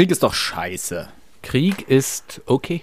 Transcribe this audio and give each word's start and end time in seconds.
Krieg 0.00 0.10
ist 0.12 0.22
doch 0.22 0.32
scheiße. 0.32 1.08
Krieg 1.42 1.86
ist 1.86 2.40
okay. 2.46 2.82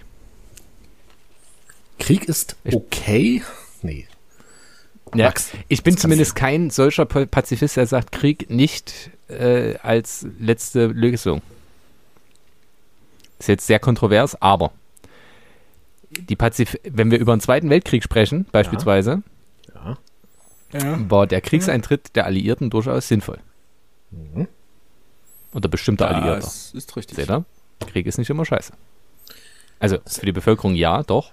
Krieg 1.98 2.26
ist 2.26 2.56
okay? 2.72 3.42
Nee. 3.82 4.08
Ja, 5.16 5.26
Max, 5.26 5.50
ich 5.68 5.82
bin 5.82 5.98
zumindest 5.98 6.36
kein 6.36 6.70
solcher 6.70 7.06
Pa- 7.06 7.26
Pazifist, 7.26 7.76
der 7.76 7.88
sagt, 7.88 8.12
Krieg 8.12 8.52
nicht 8.52 9.10
äh, 9.30 9.78
als 9.78 10.28
letzte 10.38 10.86
Lösung. 10.86 11.42
Ist 13.40 13.48
jetzt 13.48 13.66
sehr 13.66 13.80
kontrovers, 13.80 14.40
aber 14.40 14.72
die 16.12 16.36
Pazif 16.36 16.78
wenn 16.84 17.10
wir 17.10 17.18
über 17.18 17.36
den 17.36 17.42
Zweiten 17.42 17.72
Weltkrieg 17.72 18.04
sprechen, 18.04 18.46
beispielsweise, 18.52 19.24
Ja. 19.74 19.98
Ja. 20.72 21.10
war 21.10 21.26
der 21.26 21.42
Kriegseintritt 21.42 22.16
der 22.16 22.26
Alliierten 22.26 22.70
durchaus 22.70 23.08
sinnvoll. 23.08 23.40
Mhm. 24.12 24.48
Oder 25.54 25.70
bestimmter 25.70 26.08
Alliierter. 26.08 26.42
Das 26.42 26.74
ist 26.74 26.96
richtig. 26.96 27.16
Seht 27.16 27.30
ihr? 27.30 27.46
Krieg 27.86 28.06
ist 28.06 28.18
nicht 28.18 28.30
immer 28.30 28.46
scheiße. 28.46 28.74
Also 29.80 29.98
für 30.06 30.26
die 30.26 30.32
Bevölkerung 30.32 30.76
ja, 30.76 31.04
doch. 31.04 31.32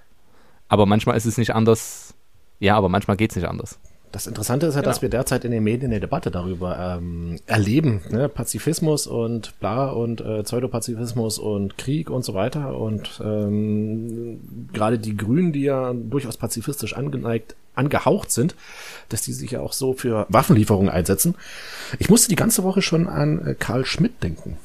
Aber 0.69 0.87
manchmal 0.87 1.17
ist 1.17 1.25
es 1.25 1.39
nicht 1.39 1.55
anders. 1.55 2.15
Ja, 2.61 2.77
aber 2.77 2.89
manchmal 2.89 3.17
geht 3.17 3.31
es 3.31 3.37
nicht 3.37 3.49
anders. 3.49 3.79
Das 4.15 4.29
Interessante 4.29 4.67
ist 4.67 4.77
ja, 4.77 4.83
dass 4.83 5.03
wir 5.03 5.09
derzeit 5.09 5.45
in 5.45 5.51
den 5.51 5.65
Medien 5.65 5.91
eine 5.91 5.99
Debatte 5.99 6.31
darüber 6.31 6.99
ähm, 6.99 7.41
erleben. 7.47 8.01
Ne? 8.11 8.29
Pazifismus 8.29 9.09
und 9.09 9.59
bla 9.59 9.91
und 9.91 10.21
äh, 10.21 10.45
Pseudopazifismus 10.45 11.41
und 11.41 11.77
Krieg 11.79 12.11
und 12.11 12.25
so 12.25 12.33
weiter. 12.33 12.79
Und 12.79 13.21
ähm, 13.25 14.69
gerade 14.73 15.01
die 15.01 15.17
Grünen, 15.17 15.53
die 15.53 15.63
ja 15.63 15.93
durchaus 15.93 16.37
pazifistisch 16.37 16.95
angeneigt, 16.95 17.57
angehaucht 17.75 18.31
sind, 18.31 18.55
dass 19.09 19.23
die 19.23 19.33
sich 19.33 19.51
ja 19.51 19.59
auch 19.59 19.73
so 19.73 19.95
für 19.95 20.27
Waffenlieferungen 20.29 20.91
einsetzen. 20.91 21.35
Ich 21.99 22.09
musste 22.09 22.29
die 22.29 22.37
ganze 22.37 22.63
Woche 22.63 22.83
schon 22.83 23.09
an 23.09 23.45
äh, 23.45 23.55
Karl 23.59 23.85
Schmidt 23.85 24.23
denken 24.23 24.59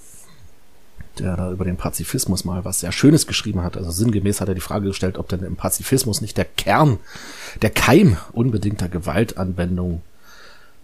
der 1.20 1.36
da 1.38 1.52
über 1.52 1.66
den 1.66 1.78
Pazifismus 1.78 2.46
mal 2.46 2.66
was 2.66 2.80
sehr 2.80 2.92
Schönes 2.92 3.28
geschrieben 3.28 3.62
hat. 3.62 3.78
Also 3.78 3.92
sinngemäß 3.92 4.42
hat 4.42 4.48
er 4.50 4.56
die 4.56 4.62
Frage 4.62 4.88
gestellt, 4.88 5.18
ob 5.18 5.30
denn 5.30 5.44
im 5.44 5.56
Pazifismus 5.56 6.22
nicht 6.22 6.38
der 6.38 6.46
Kern, 6.46 6.98
der 7.62 7.70
Keim 7.70 8.18
unbedingter 8.32 8.90
Gewaltanwendung 8.90 10.02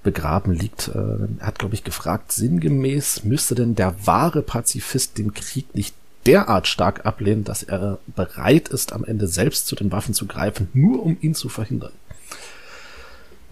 begraben 0.04 0.54
liegt. 0.54 0.90
Äh, 0.90 1.28
Er 1.40 1.48
hat, 1.48 1.60
glaube 1.60 1.76
ich, 1.76 1.84
gefragt, 1.84 2.32
sinngemäß 2.32 3.24
müsste 3.24 3.56
denn 3.56 3.76
der 3.76 3.96
wahre 4.06 4.42
Pazifist 4.42 5.18
den 5.18 5.34
Krieg 5.34 5.74
nicht 5.76 5.96
derart 6.26 6.68
stark 6.68 7.06
ablehnen, 7.06 7.44
dass 7.44 7.64
er 7.64 8.00
bereit 8.16 8.70
ist, 8.70 8.94
am 8.94 9.04
Ende 9.04 9.28
selbst 9.28 9.68
zu 9.68 9.76
den 9.76 9.92
Waffen 9.92 10.14
zu 10.14 10.26
greifen, 10.26 10.70
nur 10.74 11.04
um 11.04 11.18
ihn 11.22 11.36
zu 11.36 11.50
verhindern. 11.50 11.92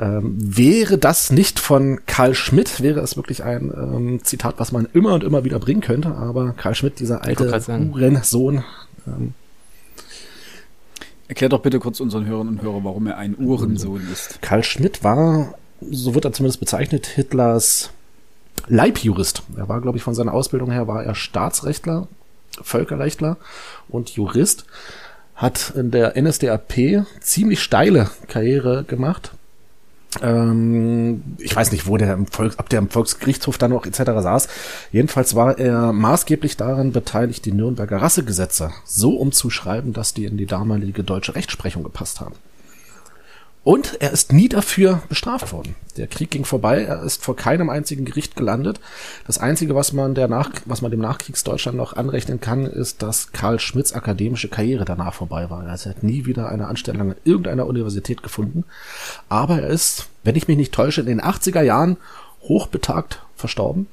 Ähm, 0.04 0.36
wäre 0.38 0.98
das 0.98 1.32
nicht 1.32 1.60
von 1.60 2.02
Karl 2.06 2.36
Schmidt, 2.36 2.82
wäre 2.82 3.00
es 3.00 3.16
wirklich 3.16 3.44
ein 3.44 3.72
ähm, 3.74 4.20
Zitat, 4.24 4.56
was 4.58 4.74
man 4.74 4.86
immer 4.94 5.14
und 5.14 5.24
immer 5.24 5.46
wieder 5.46 5.60
bringen 5.60 5.80
könnte, 5.80 6.10
aber 6.10 6.52
Karl 6.52 6.76
Schmidt, 6.76 7.00
dieser 7.00 7.24
alte. 7.24 7.46
Uhrensohn, 7.94 8.66
ähm, 9.08 9.34
Erklär 11.30 11.50
doch 11.50 11.62
bitte 11.62 11.80
kurz 11.80 12.02
unseren 12.02 12.26
Hörern 12.26 12.50
und 12.50 12.62
Hörern, 12.62 12.84
warum 12.84 13.08
er 13.08 13.18
ein 13.18 13.38
Uhrensohn 13.38 14.06
ist. 14.12 14.42
Karl 14.42 14.64
Schmidt 14.64 15.06
war, 15.06 15.54
so 15.80 16.14
wird 16.16 16.26
er 16.26 16.34
zumindest 16.34 16.60
bezeichnet, 16.60 17.08
Hitlers 17.08 17.92
Leibjurist. 18.68 19.44
Er 19.56 19.70
war, 19.70 19.80
glaube 19.80 19.98
ich, 19.98 20.04
von 20.04 20.16
seiner 20.16 20.34
Ausbildung 20.34 20.70
her 20.70 20.88
war 20.88 21.04
er 21.04 21.16
Staatsrechtler, 21.16 22.08
Völkerrechtler 22.62 23.38
und 23.88 24.10
Jurist, 24.10 24.66
hat 25.34 25.72
in 25.76 25.92
der 25.92 26.22
NSDAP 26.22 27.06
ziemlich 27.22 27.64
steile 27.64 28.10
Karriere 28.28 28.84
gemacht. 28.84 29.32
Ähm, 30.22 31.24
ich 31.38 31.56
weiß 31.56 31.72
nicht, 31.72 31.88
wo 31.88 31.98
der 31.98 32.14
im 32.14 32.28
Volk, 32.28 32.56
ob 32.58 32.70
der 32.70 32.80
im 32.80 32.90
Volksgerichtshof 32.90 33.58
dann 33.58 33.72
noch 33.72 33.86
etc. 33.86 33.98
saß. 33.98 34.48
Jedenfalls 34.92 35.36
war 35.36 35.58
er 35.58 35.94
maßgeblich 35.94 36.58
daran 36.58 36.92
beteiligt, 36.92 37.46
die 37.46 37.52
Nürnberger 37.52 38.02
Rassegesetze 38.02 38.72
so 38.86 39.16
umzuschreiben, 39.16 39.94
dass 39.94 40.14
die 40.14 40.26
in 40.26 40.38
die 40.38 40.46
damalige 40.46 41.04
deutsche 41.04 41.36
Rechtsprechung 41.36 41.84
gepasst 41.84 42.20
haben. 42.20 42.36
Und 43.64 44.02
er 44.02 44.12
ist 44.12 44.34
nie 44.34 44.50
dafür 44.50 45.04
bestraft 45.08 45.54
worden. 45.54 45.76
Der 45.96 46.08
Krieg 46.08 46.32
ging 46.32 46.44
vorbei, 46.44 46.84
er 46.84 47.02
ist 47.04 47.24
vor 47.24 47.38
keinem 47.38 47.70
einzigen 47.70 48.04
Gericht 48.04 48.36
gelandet. 48.36 48.82
Das 49.26 49.38
Einzige, 49.38 49.74
was 49.74 49.94
man, 49.94 50.16
der 50.16 50.28
Nach 50.28 50.52
was 50.66 50.82
man 50.82 50.92
dem 50.92 51.00
Nachkriegsdeutschland 51.00 51.78
noch 51.78 51.94
anrechnen 51.94 52.42
kann, 52.42 52.66
ist, 52.66 53.02
dass 53.02 53.32
Karl 53.32 53.60
Schmidts 53.62 53.94
akademische 53.94 54.50
Karriere 54.50 54.84
danach 54.84 55.14
vorbei 55.14 55.50
war. 55.50 55.66
Also 55.66 55.90
er 55.90 55.96
hat 55.96 56.04
nie 56.04 56.26
wieder 56.26 56.50
eine 56.50 56.68
Anstellung 56.68 57.12
an 57.12 57.16
irgendeiner 57.24 57.66
Universität 57.66 58.22
gefunden. 58.22 58.66
Aber 59.30 59.62
er 59.62 59.70
ist, 59.70 60.10
wenn 60.26 60.36
ich 60.36 60.50
mich 60.50 60.58
nicht 60.58 60.74
täusche, 60.74 61.00
in 61.00 61.08
den 61.08 61.22
80er 61.22 61.62
Jahren 61.62 61.96
hochbetagt 62.42 63.22
verstorben. 63.38 63.88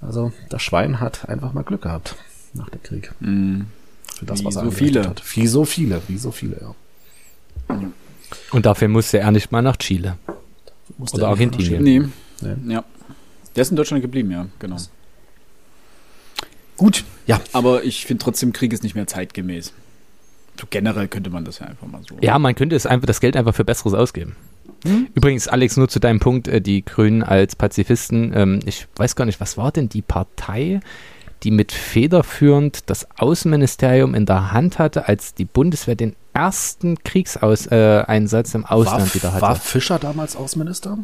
Also 0.00 0.32
das 0.48 0.62
Schwein 0.62 1.00
hat 1.00 1.28
einfach 1.28 1.52
mal 1.52 1.64
Glück 1.64 1.82
gehabt 1.82 2.14
nach 2.54 2.68
dem 2.68 2.82
Krieg. 2.84 3.10
Für 3.18 4.26
das, 4.26 4.40
Wie 4.40 4.44
was 4.44 4.54
er 4.56 4.64
so 4.66 4.70
viele. 4.70 5.08
hat. 5.08 5.22
Wie 5.34 5.46
so 5.48 5.64
viele, 5.64 6.00
wie 6.06 6.18
so 6.18 6.30
viele, 6.30 6.56
ja. 6.60 7.80
Und 8.52 8.66
dafür 8.66 8.88
musste 8.88 9.18
er 9.18 9.30
nicht 9.30 9.52
mal 9.52 9.62
nach 9.62 9.76
Chile. 9.76 10.16
Musste 10.98 11.18
Oder 11.18 11.26
er 11.26 11.30
Argentinien. 11.30 11.82
verschieben. 11.82 12.12
Nee. 12.64 12.74
Ja. 12.74 12.84
Der 13.56 13.62
ist 13.62 13.70
in 13.70 13.76
Deutschland 13.76 14.02
geblieben, 14.02 14.30
ja, 14.30 14.46
genau. 14.58 14.76
Gut. 16.76 17.04
Ja. 17.26 17.40
Aber 17.52 17.84
ich 17.84 18.06
finde 18.06 18.22
trotzdem, 18.22 18.52
Krieg 18.52 18.72
ist 18.72 18.82
nicht 18.82 18.94
mehr 18.94 19.06
zeitgemäß. 19.06 19.72
So 20.58 20.66
generell 20.68 21.08
könnte 21.08 21.30
man 21.30 21.44
das 21.44 21.58
ja 21.58 21.66
einfach 21.66 21.86
mal 21.86 22.00
so. 22.08 22.16
Ja, 22.20 22.38
man 22.38 22.54
könnte 22.54 22.76
es 22.76 22.86
einfach, 22.86 23.06
das 23.06 23.20
Geld 23.20 23.36
einfach 23.36 23.54
für 23.54 23.64
Besseres 23.64 23.94
ausgeben. 23.94 24.36
Übrigens, 25.14 25.46
Alex, 25.46 25.76
nur 25.76 25.88
zu 25.88 26.00
deinem 26.00 26.20
Punkt, 26.20 26.48
äh, 26.48 26.62
die 26.62 26.84
Grünen 26.84 27.22
als 27.22 27.54
Pazifisten. 27.54 28.32
Ähm, 28.34 28.60
ich 28.64 28.86
weiß 28.96 29.14
gar 29.14 29.26
nicht, 29.26 29.40
was 29.40 29.58
war 29.58 29.72
denn 29.72 29.90
die 29.90 30.00
Partei, 30.00 30.80
die 31.42 31.50
mit 31.50 31.72
federführend 31.72 32.88
das 32.88 33.06
Außenministerium 33.18 34.14
in 34.14 34.24
der 34.24 34.52
Hand 34.52 34.78
hatte, 34.78 35.06
als 35.06 35.34
die 35.34 35.44
Bundeswehr 35.44 35.96
den 35.96 36.16
ersten 36.32 36.98
Kriegseinsatz 37.02 37.70
äh, 37.70 38.02
Einsatz 38.06 38.54
im 38.54 38.64
Ausland 38.64 39.06
war, 39.06 39.14
wieder 39.14 39.32
hatte? 39.32 39.42
War 39.42 39.56
Fischer 39.56 39.98
damals 39.98 40.36
Außenminister? 40.36 40.98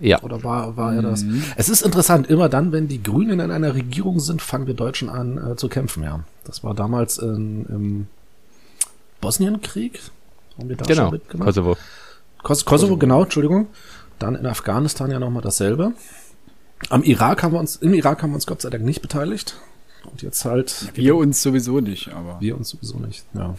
ja. 0.00 0.20
Oder 0.22 0.42
war, 0.42 0.76
war 0.76 0.94
er 0.94 1.02
das? 1.02 1.24
Es 1.56 1.68
ist 1.68 1.82
interessant, 1.82 2.26
immer 2.28 2.48
dann, 2.48 2.72
wenn 2.72 2.88
die 2.88 3.02
Grünen 3.02 3.38
in 3.40 3.50
einer 3.50 3.74
Regierung 3.74 4.18
sind, 4.20 4.42
fangen 4.42 4.66
wir 4.66 4.74
Deutschen 4.74 5.08
an 5.08 5.52
äh, 5.52 5.56
zu 5.56 5.68
kämpfen, 5.68 6.02
ja. 6.02 6.20
Das 6.44 6.64
war 6.64 6.74
damals 6.74 7.18
in, 7.18 7.64
im 7.66 8.06
Bosnienkrieg. 9.20 10.00
Haben 10.58 10.68
wir 10.68 10.76
da 10.76 10.84
Genau, 10.84 11.02
schon 11.04 11.12
mitgemacht? 11.12 11.46
Kosovo. 11.46 11.76
Kos 12.42 12.64
Kosovo, 12.64 12.96
genau, 12.96 13.22
Entschuldigung. 13.22 13.68
Dann 14.18 14.34
in 14.34 14.46
Afghanistan 14.46 15.10
ja 15.10 15.18
nochmal 15.20 15.42
dasselbe. 15.42 15.92
Am 16.90 17.04
Irak 17.04 17.44
haben 17.44 17.52
wir 17.52 17.60
uns, 17.60 17.76
im 17.76 17.94
Irak 17.94 18.22
haben 18.22 18.30
wir 18.30 18.34
uns 18.34 18.46
Gott 18.46 18.62
sei 18.62 18.70
Dank 18.70 18.84
nicht 18.84 19.02
beteiligt. 19.02 19.56
Und 20.10 20.22
jetzt 20.22 20.44
halt 20.44 20.90
Wir 20.94 21.14
uns 21.14 21.42
sowieso 21.42 21.80
nicht, 21.80 22.08
aber. 22.12 22.40
wir 22.40 22.56
uns 22.56 22.70
sowieso 22.70 22.98
nicht. 22.98 23.24
Ja. 23.34 23.54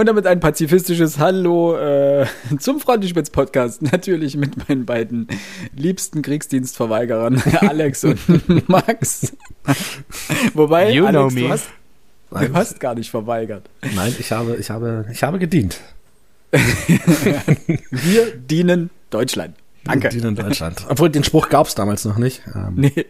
Und 0.00 0.06
damit 0.06 0.26
ein 0.26 0.40
pazifistisches 0.40 1.18
Hallo 1.18 1.76
äh, 1.76 2.24
zum 2.58 2.80
Frontispitz 2.80 3.28
Podcast. 3.28 3.82
Natürlich 3.92 4.34
mit 4.34 4.66
meinen 4.66 4.86
beiden 4.86 5.28
liebsten 5.76 6.22
Kriegsdienstverweigerern, 6.22 7.42
Alex 7.60 8.04
und 8.04 8.66
Max. 8.66 9.36
Wobei, 10.54 10.92
You 10.92 11.04
Alex, 11.04 11.34
du 11.34 11.48
hast, 11.50 11.68
du 12.30 12.54
hast 12.54 12.80
gar 12.80 12.94
nicht 12.94 13.10
verweigert. 13.10 13.68
Nein, 13.94 14.16
ich 14.18 14.32
habe, 14.32 14.56
ich 14.56 14.70
habe, 14.70 15.04
ich 15.12 15.22
habe 15.22 15.38
gedient. 15.38 15.78
Wir 17.90 18.36
dienen 18.36 18.88
Deutschland. 19.10 19.54
Danke. 19.84 20.08
Dient 20.10 20.24
in 20.24 20.34
Deutschland. 20.36 20.84
Obwohl 20.88 21.08
den 21.10 21.24
Spruch 21.24 21.48
gab 21.48 21.66
es 21.66 21.74
damals 21.74 22.04
noch 22.04 22.18
nicht. 22.18 22.42
Ähm, 22.54 22.74
Nee. 22.76 23.06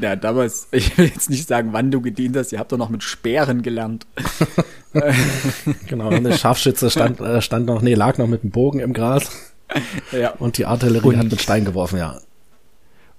Ja, 0.00 0.14
damals, 0.16 0.68
ich 0.72 0.96
will 0.96 1.06
jetzt 1.06 1.28
nicht 1.30 1.46
sagen, 1.48 1.72
wann 1.72 1.90
du 1.90 2.00
gedient 2.00 2.36
hast. 2.36 2.52
Ihr 2.52 2.58
habt 2.60 2.72
doch 2.72 2.78
noch 2.78 2.88
mit 2.90 3.02
Speeren 3.02 3.62
gelernt. 3.62 4.06
Genau, 5.88 6.08
und 6.08 6.24
der 6.24 6.32
Scharfschütze 6.32 6.90
stand, 6.90 7.20
äh, 7.20 7.42
stand 7.42 7.66
noch, 7.66 7.82
nee, 7.82 7.92
lag 7.94 8.16
noch 8.16 8.26
mit 8.28 8.42
dem 8.42 8.50
Bogen 8.50 8.78
im 8.80 8.94
Gras 8.94 9.28
Ja. 10.10 10.30
und 10.38 10.56
die 10.56 10.64
Artillerie 10.64 11.06
Und- 11.08 11.18
hat 11.18 11.30
mit 11.30 11.40
Stein 11.42 11.66
geworfen, 11.66 11.98
ja. 11.98 12.18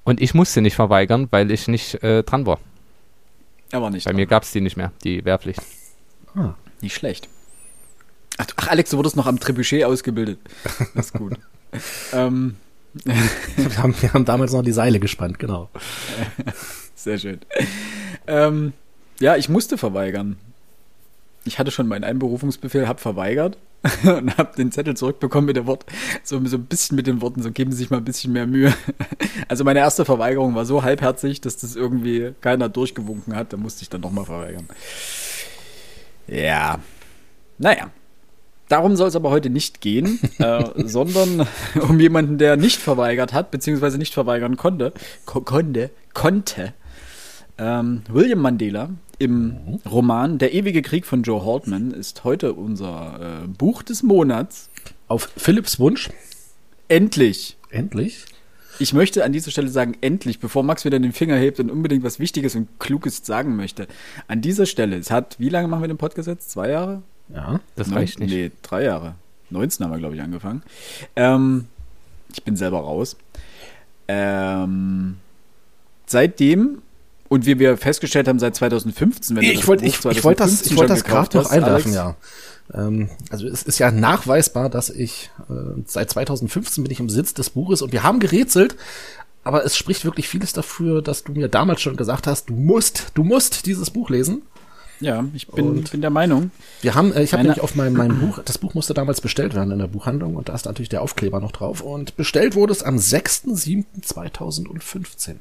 Und 0.04 0.20
ich 0.22 0.34
musste 0.34 0.62
nicht 0.62 0.74
verweigern, 0.76 1.28
weil 1.32 1.52
ich 1.52 1.68
nicht 1.68 2.02
äh, 2.02 2.24
dran 2.24 2.46
war. 2.48 2.60
Er 3.72 3.82
war 3.82 3.90
nicht. 3.92 4.06
Bei 4.06 4.12
dran. 4.12 4.16
mir 4.16 4.26
gab 4.26 4.42
es 4.44 4.52
die 4.52 4.62
nicht 4.62 4.78
mehr, 4.78 4.92
die 5.04 5.24
Wehrpflicht. 5.26 5.62
Ah, 6.36 6.56
Nicht 6.82 6.96
schlecht. 6.96 7.28
Ach, 8.38 8.68
Alex, 8.70 8.92
du 8.92 8.98
wurdest 8.98 9.16
noch 9.18 9.28
am 9.28 9.40
Trebuchet 9.40 9.84
ausgebildet. 9.84 10.40
Das 10.96 11.08
ist 11.08 11.14
gut. 11.14 11.34
Ähm, 12.14 12.56
wir, 13.04 13.78
haben, 13.78 13.96
wir 14.02 14.14
haben 14.14 14.26
damals 14.26 14.54
noch 14.54 14.64
die 14.64 14.72
Seile 14.72 15.00
gespannt, 15.00 15.40
genau. 15.40 15.70
sehr 16.96 17.18
schön. 17.18 17.40
Ähm, 18.26 18.74
ja, 19.20 19.36
ich 19.36 19.50
musste 19.50 19.78
verweigern. 19.78 20.38
Ich 21.46 21.60
hatte 21.60 21.72
schon 21.72 21.88
meinen 21.88 22.04
Einberufungsbefehl, 22.04 22.88
hab 22.88 23.00
verweigert 23.00 23.58
und 24.04 24.38
hab 24.38 24.56
den 24.56 24.72
Zettel 24.72 24.98
zurückbekommen 24.98 25.46
mit 25.46 25.56
dem 25.56 25.66
Wort, 25.66 25.86
so, 26.24 26.44
so 26.46 26.58
ein 26.58 26.66
bisschen 26.66 26.96
mit 26.96 27.08
den 27.08 27.22
Worten, 27.22 27.42
so 27.42 27.52
geben 27.52 27.72
Sie 27.72 27.78
sich 27.78 27.90
mal 27.90 27.98
ein 27.98 28.06
bisschen 28.06 28.34
mehr 28.34 28.48
Mühe. 28.48 28.74
Also 29.48 29.64
meine 29.64 29.80
erste 29.80 30.04
Verweigerung 30.04 30.56
war 30.56 30.66
so 30.66 30.84
halbherzig, 30.84 31.40
dass 31.42 31.58
das 31.58 31.76
irgendwie 31.76 32.34
keiner 32.42 32.70
durchgewunken 32.70 33.36
hat, 33.36 33.54
da 33.54 33.58
musste 33.58 33.84
ich 33.84 33.90
dann 33.90 34.02
nochmal 34.02 34.26
verweigern. 34.26 34.68
Ja. 36.28 36.80
Naja. 37.58 37.92
Darum 38.70 38.96
soll 38.96 39.08
es 39.08 39.16
aber 39.16 39.30
heute 39.30 39.50
nicht 39.50 39.82
gehen, 39.82 40.20
äh, 40.40 40.64
sondern 40.86 41.48
um 41.88 42.00
jemanden, 42.00 42.38
der 42.38 42.58
nicht 42.58 42.80
verweigert 42.80 43.34
hat, 43.34 43.52
beziehungsweise 43.52 43.98
nicht 43.98 44.14
verweigern 44.14 44.58
konnte, 44.58 44.94
ko 45.26 45.42
konnte, 45.42 45.90
konnte. 46.14 46.74
Ähm, 47.58 48.04
William 48.10 48.40
Mandela 48.40 48.90
im 49.20 49.80
Roman 49.90 50.38
Der 50.38 50.54
ewige 50.54 50.84
Krieg 50.84 51.06
von 51.06 51.24
Joe 51.24 51.44
Haltman 51.44 51.92
ist 51.92 52.24
heute 52.24 52.54
unser 52.54 53.44
äh, 53.44 53.48
Buch 53.48 53.82
des 53.82 54.04
Monats. 54.04 54.70
Auf 55.08 55.30
Philipps 55.38 55.80
Wunsch, 55.80 56.10
Endlich. 56.90 57.58
endlich. 57.70 58.26
Ich 58.80 58.94
möchte 58.94 59.24
an 59.24 59.32
dieser 59.32 59.50
Stelle 59.50 59.70
sagen, 59.70 59.96
endlich, 60.02 60.40
bevor 60.40 60.62
Max 60.64 60.86
wieder 60.86 61.00
den 61.00 61.14
Finger 61.14 61.36
hebt 61.36 61.60
und 61.60 61.72
unbedingt 61.72 62.04
was 62.04 62.20
Wichtiges 62.20 62.56
und 62.56 62.80
Kluges 62.80 63.26
sagen 63.26 63.56
möchte. 63.56 63.88
An 64.28 64.42
dieser 64.42 64.66
Stelle, 64.68 64.98
es 64.98 65.10
hat, 65.10 65.40
wie 65.40 65.50
lange 65.50 65.68
machen 65.68 65.82
wir 65.82 65.88
den 65.88 65.98
Podcast 65.98 66.28
jetzt? 66.28 66.52
Zwei 66.52 66.70
Jahre? 66.70 67.02
Ja. 67.34 67.60
Das 67.76 67.88
Neun- 67.88 67.98
reicht 67.98 68.20
nicht. 68.20 68.32
Nee, 68.32 68.52
drei 68.62 68.84
Jahre. 68.84 69.16
19 69.50 69.84
haben 69.86 69.92
wir, 69.92 70.00
glaube 70.00 70.16
ich, 70.16 70.22
angefangen. 70.22 70.62
Ähm, 71.16 71.68
ich 72.34 72.44
bin 72.44 72.56
selber 72.56 72.80
raus. 72.80 73.16
Ähm, 74.08 75.18
seitdem, 76.06 76.82
und 77.30 77.46
wie 77.46 77.60
wir 77.60 77.78
festgestellt 77.78 78.28
haben, 78.28 78.40
seit 78.40 78.56
2015, 78.56 79.36
wenn 79.36 79.44
Ich 79.44 79.68
wollte 79.68 79.86
ich, 79.86 79.96
ich 79.96 80.04
wollte 80.24 80.44
das, 80.44 80.64
2015 80.64 80.72
ich 80.72 80.78
wollte 80.78 80.94
das 80.94 81.04
gerade 81.04 81.38
noch 81.38 81.50
einwerfen, 81.50 81.94
ja. 81.94 82.16
Ähm, 82.74 83.10
also 83.30 83.48
es 83.48 83.64
ist 83.64 83.80
ja 83.80 83.92
nachweisbar, 83.92 84.70
dass 84.70 84.90
ich 84.90 85.30
äh, 85.50 85.82
seit 85.86 86.10
2015 86.10 86.84
bin 86.84 86.92
ich 86.92 87.00
im 87.00 87.08
Besitz 87.08 87.34
des 87.34 87.50
Buches 87.50 87.82
und 87.82 87.92
wir 87.92 88.04
haben 88.04 88.20
gerätselt, 88.20 88.76
aber 89.44 89.64
es 89.66 89.78
spricht 89.78 90.04
wirklich 90.04 90.28
vieles 90.28 90.52
dafür, 90.54 91.02
dass 91.02 91.24
du 91.24 91.32
mir 91.32 91.48
damals 91.48 91.82
schon 91.82 91.96
gesagt 91.96 92.28
hast, 92.28 92.50
du 92.50 92.54
musst, 92.54 93.12
du 93.14 93.24
musst 93.24 93.66
dieses 93.66 93.90
Buch 93.90 94.10
lesen. 94.10 94.42
Ja, 95.00 95.24
ich 95.34 95.48
bin, 95.48 95.68
Und- 95.70 95.92
bin 95.92 96.02
der 96.02 96.10
Meinung. 96.10 96.52
Wir 96.82 96.96
haben, 96.96 97.14
äh, 97.14 97.24
ich 97.24 97.34
habe 97.34 97.44
nämlich 97.44 97.62
auf 97.62 97.76
meinem, 97.76 97.94
meinem 97.94 98.20
Buch, 98.20 98.40
das 98.44 98.58
Buch 98.58 98.74
musste 98.74 98.94
damals 98.94 99.22
bestellt 99.22 99.54
werden 99.56 99.72
in 99.72 99.80
der 99.80 99.88
Buchhandlung 99.88 100.36
und 100.36 100.50
da 100.50 100.56
ist 100.56 100.66
natürlich 100.66 100.90
der 100.90 101.02
Aufkleber 101.02 101.40
noch 101.40 101.52
drauf 101.52 101.82
und 101.82 102.16
bestellt 102.18 102.56
wurde 102.56 102.74
es 102.74 102.84
am 102.84 102.98
6.7.2015. 102.98 105.36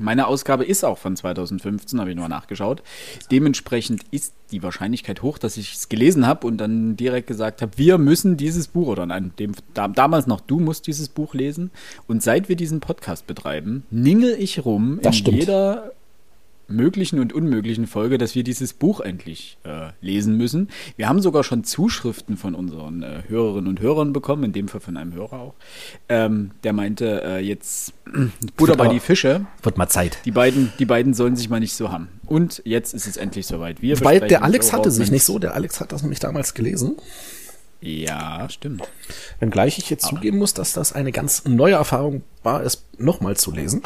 Meine 0.00 0.26
Ausgabe 0.26 0.64
ist 0.64 0.84
auch 0.84 0.98
von 0.98 1.14
2015, 1.14 2.00
habe 2.00 2.10
ich 2.10 2.16
nur 2.16 2.28
nachgeschaut. 2.28 2.82
Dementsprechend 3.30 4.02
ist 4.10 4.32
die 4.50 4.64
Wahrscheinlichkeit 4.64 5.22
hoch, 5.22 5.38
dass 5.38 5.56
ich 5.56 5.74
es 5.74 5.88
gelesen 5.88 6.26
habe 6.26 6.44
und 6.44 6.56
dann 6.58 6.96
direkt 6.96 7.28
gesagt 7.28 7.62
habe, 7.62 7.70
wir 7.78 7.98
müssen 7.98 8.36
dieses 8.36 8.66
Buch, 8.66 8.88
oder 8.88 9.06
nein, 9.06 9.30
dem, 9.38 9.52
da, 9.74 9.86
damals 9.86 10.26
noch 10.26 10.40
du 10.40 10.58
musst 10.58 10.88
dieses 10.88 11.08
Buch 11.08 11.34
lesen. 11.34 11.70
Und 12.08 12.20
seit 12.20 12.48
wir 12.48 12.56
diesen 12.56 12.80
Podcast 12.80 13.28
betreiben, 13.28 13.84
ningel 13.92 14.34
ich 14.36 14.64
rum 14.64 14.98
Das 15.02 15.14
in 15.14 15.20
stimmt. 15.20 15.38
jeder 15.38 15.92
möglichen 16.68 17.18
und 17.18 17.32
unmöglichen 17.32 17.86
Folge, 17.86 18.18
dass 18.18 18.34
wir 18.34 18.44
dieses 18.44 18.74
Buch 18.74 19.00
endlich 19.00 19.58
äh, 19.64 19.88
lesen 20.00 20.36
müssen. 20.36 20.68
Wir 20.96 21.08
haben 21.08 21.20
sogar 21.20 21.42
schon 21.42 21.64
Zuschriften 21.64 22.36
von 22.36 22.54
unseren 22.54 23.02
äh, 23.02 23.22
Hörerinnen 23.26 23.68
und 23.68 23.80
Hörern 23.80 24.12
bekommen, 24.12 24.44
in 24.44 24.52
dem 24.52 24.68
Fall 24.68 24.80
von 24.80 24.96
einem 24.96 25.14
Hörer 25.14 25.40
auch, 25.40 25.54
ähm, 26.08 26.50
der 26.64 26.72
meinte, 26.74 27.22
äh, 27.24 27.38
jetzt 27.40 27.94
Butter 28.56 28.76
bei 28.76 28.84
aber- 28.84 28.92
die 28.94 29.00
Fische. 29.00 29.46
Wird 29.62 29.78
mal 29.78 29.88
Zeit. 29.88 30.18
Die 30.24 30.30
beiden, 30.30 30.72
die 30.78 30.84
beiden 30.84 31.14
sollen 31.14 31.36
sich 31.36 31.48
mal 31.48 31.60
nicht 31.60 31.74
so 31.74 31.90
haben. 31.90 32.08
Und 32.26 32.62
jetzt 32.64 32.92
ist 32.94 33.06
es 33.06 33.16
endlich 33.16 33.46
soweit. 33.46 33.80
Wir 33.80 33.98
Weil 34.04 34.20
der 34.20 34.44
Alex 34.44 34.70
Joe 34.70 34.78
hatte 34.78 34.90
sich 34.90 35.10
nicht 35.10 35.24
so, 35.24 35.38
der 35.38 35.54
Alex 35.54 35.80
hat 35.80 35.92
das 35.92 36.02
nämlich 36.02 36.20
damals 36.20 36.52
gelesen. 36.54 36.96
Ja, 37.80 38.48
stimmt. 38.50 38.82
Wenngleich 39.38 39.78
ich 39.78 39.88
jetzt 39.88 40.06
zugeben 40.06 40.38
muss, 40.38 40.52
dass 40.52 40.72
das 40.72 40.92
eine 40.92 41.12
ganz 41.12 41.44
neue 41.44 41.74
Erfahrung 41.74 42.22
war, 42.42 42.62
es 42.62 42.84
nochmal 42.98 43.36
zu 43.36 43.52
lesen. 43.52 43.82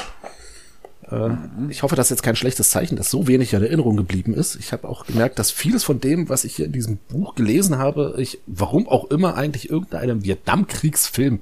Äh, 1.13 1.31
Ich 1.71 1.83
hoffe, 1.83 1.95
das 1.97 2.07
ist 2.07 2.11
jetzt 2.11 2.23
kein 2.23 2.37
schlechtes 2.37 2.71
Zeichen, 2.71 2.97
dass 2.97 3.11
so 3.11 3.27
wenig 3.27 3.53
in 3.53 3.63
Erinnerung 3.63 3.97
geblieben 3.97 4.35
ist. 4.35 4.57
Ich 4.57 4.73
habe 4.73 4.89
auch 4.89 5.07
gemerkt, 5.07 5.39
dass 5.39 5.51
vieles 5.51 5.85
von 5.85 6.01
dem, 6.01 6.29
was 6.29 6.45
ich 6.45 6.57
hier 6.57 6.67
in 6.67 6.73
diesem 6.73 6.97
Buch 6.97 7.35
gelesen 7.35 7.79
habe, 7.79 8.15
ich, 8.19 8.41
warum 8.47 8.89
auch 8.89 9.11
immer, 9.11 9.35
eigentlich 9.35 9.71
irgendeinem 9.71 10.25
Vietnamkriegsfilm 10.25 11.41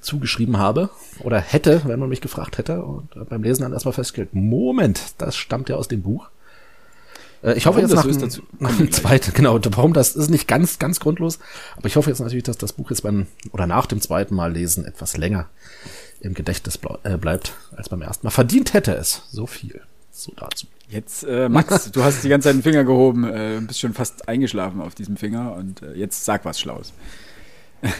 zugeschrieben 0.00 0.58
habe 0.58 0.90
oder 1.20 1.40
hätte, 1.40 1.82
wenn 1.84 2.00
man 2.00 2.08
mich 2.08 2.20
gefragt 2.20 2.58
hätte. 2.58 2.82
Und 2.82 3.14
äh, 3.16 3.24
beim 3.24 3.42
Lesen 3.42 3.62
dann 3.62 3.72
erstmal 3.72 3.92
festgestellt, 3.94 4.34
Moment, 4.34 5.00
das 5.18 5.36
stammt 5.36 5.68
ja 5.68 5.76
aus 5.76 5.88
dem 5.88 6.02
Buch. 6.02 6.28
Äh, 7.42 7.54
Ich 7.54 7.66
hoffe 7.66 7.82
Warum 7.82 8.08
jetzt 8.08 8.22
das 8.22 8.38
nach, 8.60 8.70
nach 8.70 8.76
dem 8.78 8.90
zweiten, 8.92 9.32
genau, 9.34 9.58
warum 9.62 9.92
das 9.92 10.16
ist 10.16 10.30
nicht 10.30 10.48
ganz, 10.48 10.78
ganz 10.78 11.00
grundlos. 11.00 11.38
Aber 11.76 11.86
ich 11.86 11.96
hoffe 11.96 12.10
jetzt 12.10 12.20
natürlich, 12.20 12.44
dass 12.44 12.58
das 12.58 12.72
Buch 12.72 12.90
jetzt 12.90 13.02
beim 13.02 13.26
oder 13.52 13.66
nach 13.66 13.86
dem 13.86 14.00
zweiten 14.00 14.34
Mal 14.34 14.52
lesen 14.52 14.84
etwas 14.84 15.16
länger 15.16 15.48
im 16.20 16.34
Gedächtnis 16.34 16.78
äh, 17.04 17.16
bleibt 17.16 17.52
als 17.76 17.88
beim 17.88 18.02
ersten 18.02 18.26
Mal. 18.26 18.30
Verdient 18.30 18.74
hätte 18.74 18.94
es. 18.94 19.22
So 19.30 19.46
viel. 19.46 19.80
So 20.10 20.32
dazu. 20.36 20.66
Jetzt, 20.88 21.22
äh, 21.24 21.48
Max, 21.48 21.90
du 21.92 22.02
hast 22.02 22.24
die 22.24 22.28
ganze 22.28 22.48
Zeit 22.48 22.56
den 22.56 22.62
Finger 22.62 22.84
gehoben, 22.84 23.24
äh, 23.24 23.60
bist 23.66 23.80
schon 23.80 23.94
fast 23.94 24.28
eingeschlafen 24.28 24.80
auf 24.80 24.94
diesem 24.94 25.16
Finger 25.16 25.54
und 25.54 25.82
äh, 25.82 25.94
jetzt 25.94 26.24
sag 26.24 26.44
was 26.44 26.60
Schlaues. 26.60 26.92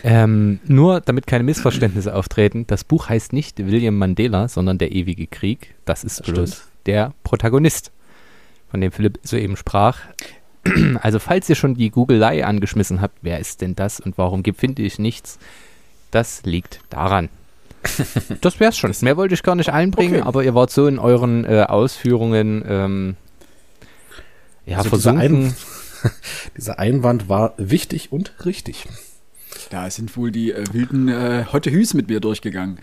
Ähm, 0.04 0.60
nur 0.66 1.00
damit 1.00 1.26
keine 1.26 1.42
Missverständnisse 1.42 2.14
auftreten, 2.14 2.66
das 2.66 2.84
Buch 2.84 3.08
heißt 3.08 3.32
nicht 3.32 3.56
William 3.58 3.96
Mandela, 3.96 4.46
sondern 4.46 4.76
Der 4.76 4.92
ewige 4.92 5.26
Krieg. 5.26 5.74
Das 5.86 6.04
ist 6.04 6.20
Das 6.20 6.26
bloß 6.26 6.50
stimmt. 6.50 6.68
der 6.84 7.14
Protagonist, 7.24 7.90
von 8.70 8.82
dem 8.82 8.92
Philipp 8.92 9.18
soeben 9.22 9.56
sprach. 9.56 9.98
Also 11.00 11.18
falls 11.18 11.48
ihr 11.48 11.54
schon 11.54 11.76
die 11.76 11.88
Googelei 11.90 12.44
angeschmissen 12.44 13.00
habt, 13.00 13.16
wer 13.22 13.38
ist 13.38 13.62
denn 13.62 13.74
das 13.74 14.00
und 14.00 14.18
warum 14.18 14.42
gibt, 14.42 14.60
finde 14.60 14.82
ich 14.82 14.98
nichts, 14.98 15.38
das 16.10 16.42
liegt 16.44 16.80
daran. 16.90 17.30
Das 18.40 18.60
wär's 18.60 18.76
schon. 18.76 18.92
Mehr 19.00 19.16
wollte 19.16 19.34
ich 19.34 19.42
gar 19.42 19.54
nicht 19.54 19.70
einbringen, 19.70 20.20
Okay. 20.20 20.26
aber 20.28 20.44
ihr 20.44 20.54
wart 20.54 20.70
so 20.70 20.86
in 20.86 20.98
euren 20.98 21.44
äh, 21.44 21.64
Ausführungen 21.68 22.64
ähm, 22.68 23.16
ja, 24.66 24.78
Also 24.78 24.90
dieser. 24.96 25.16
Ein, 25.16 25.54
dieser 26.56 26.78
Einwand 26.78 27.28
war 27.28 27.54
wichtig 27.56 28.12
und 28.12 28.32
richtig. 28.44 28.86
Da 29.70 29.90
sind 29.90 30.16
wohl 30.16 30.30
die 30.30 30.52
äh, 30.52 30.64
wilden 30.72 31.08
äh, 31.08 31.44
Hotte 31.52 31.70
Hüs 31.70 31.94
mit 31.94 32.08
mir 32.08 32.20
durchgegangen. 32.20 32.78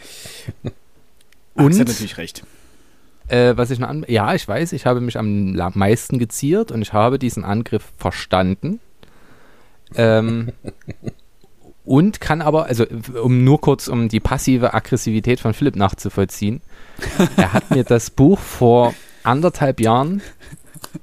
Und? 1.54 1.66
Max 1.66 1.80
hat 1.80 1.88
natürlich 1.88 2.18
recht. 2.18 2.44
Äh, 3.28 3.58
was 3.58 3.72
ich 3.72 3.80
noch 3.80 3.90
an 3.90 4.06
ja, 4.08 4.34
ich 4.36 4.48
weiß, 4.48 4.72
ich 4.72 4.86
habe 4.86 5.02
mich 5.02 5.18
am 5.18 5.54
meisten 5.74 6.18
geziert 6.18 6.72
und 6.72 6.82
ich 6.82 6.94
habe 6.94 7.20
diesen 7.20 7.44
Angriff 7.44 7.92
verstanden. 7.98 8.80
Ähm, 9.96 10.54
und 11.88 12.20
kann 12.22 12.42
aber, 12.42 12.66
also 12.66 12.86
um 13.24 13.44
nur 13.44 13.60
kurz 13.62 13.88
um 13.88 14.10
die 14.10 14.20
passive 14.20 14.74
Aggressivität 14.74 15.40
von 15.40 15.54
Philipp 15.54 15.76
nachzuvollziehen, 15.76 16.62
er 17.38 17.54
hat 17.54 17.72
mir 17.72 17.84
das 17.84 18.10
Buch 18.10 18.40
vor 18.40 18.94
anderthalb 19.24 19.80
Jahren, 19.80 20.22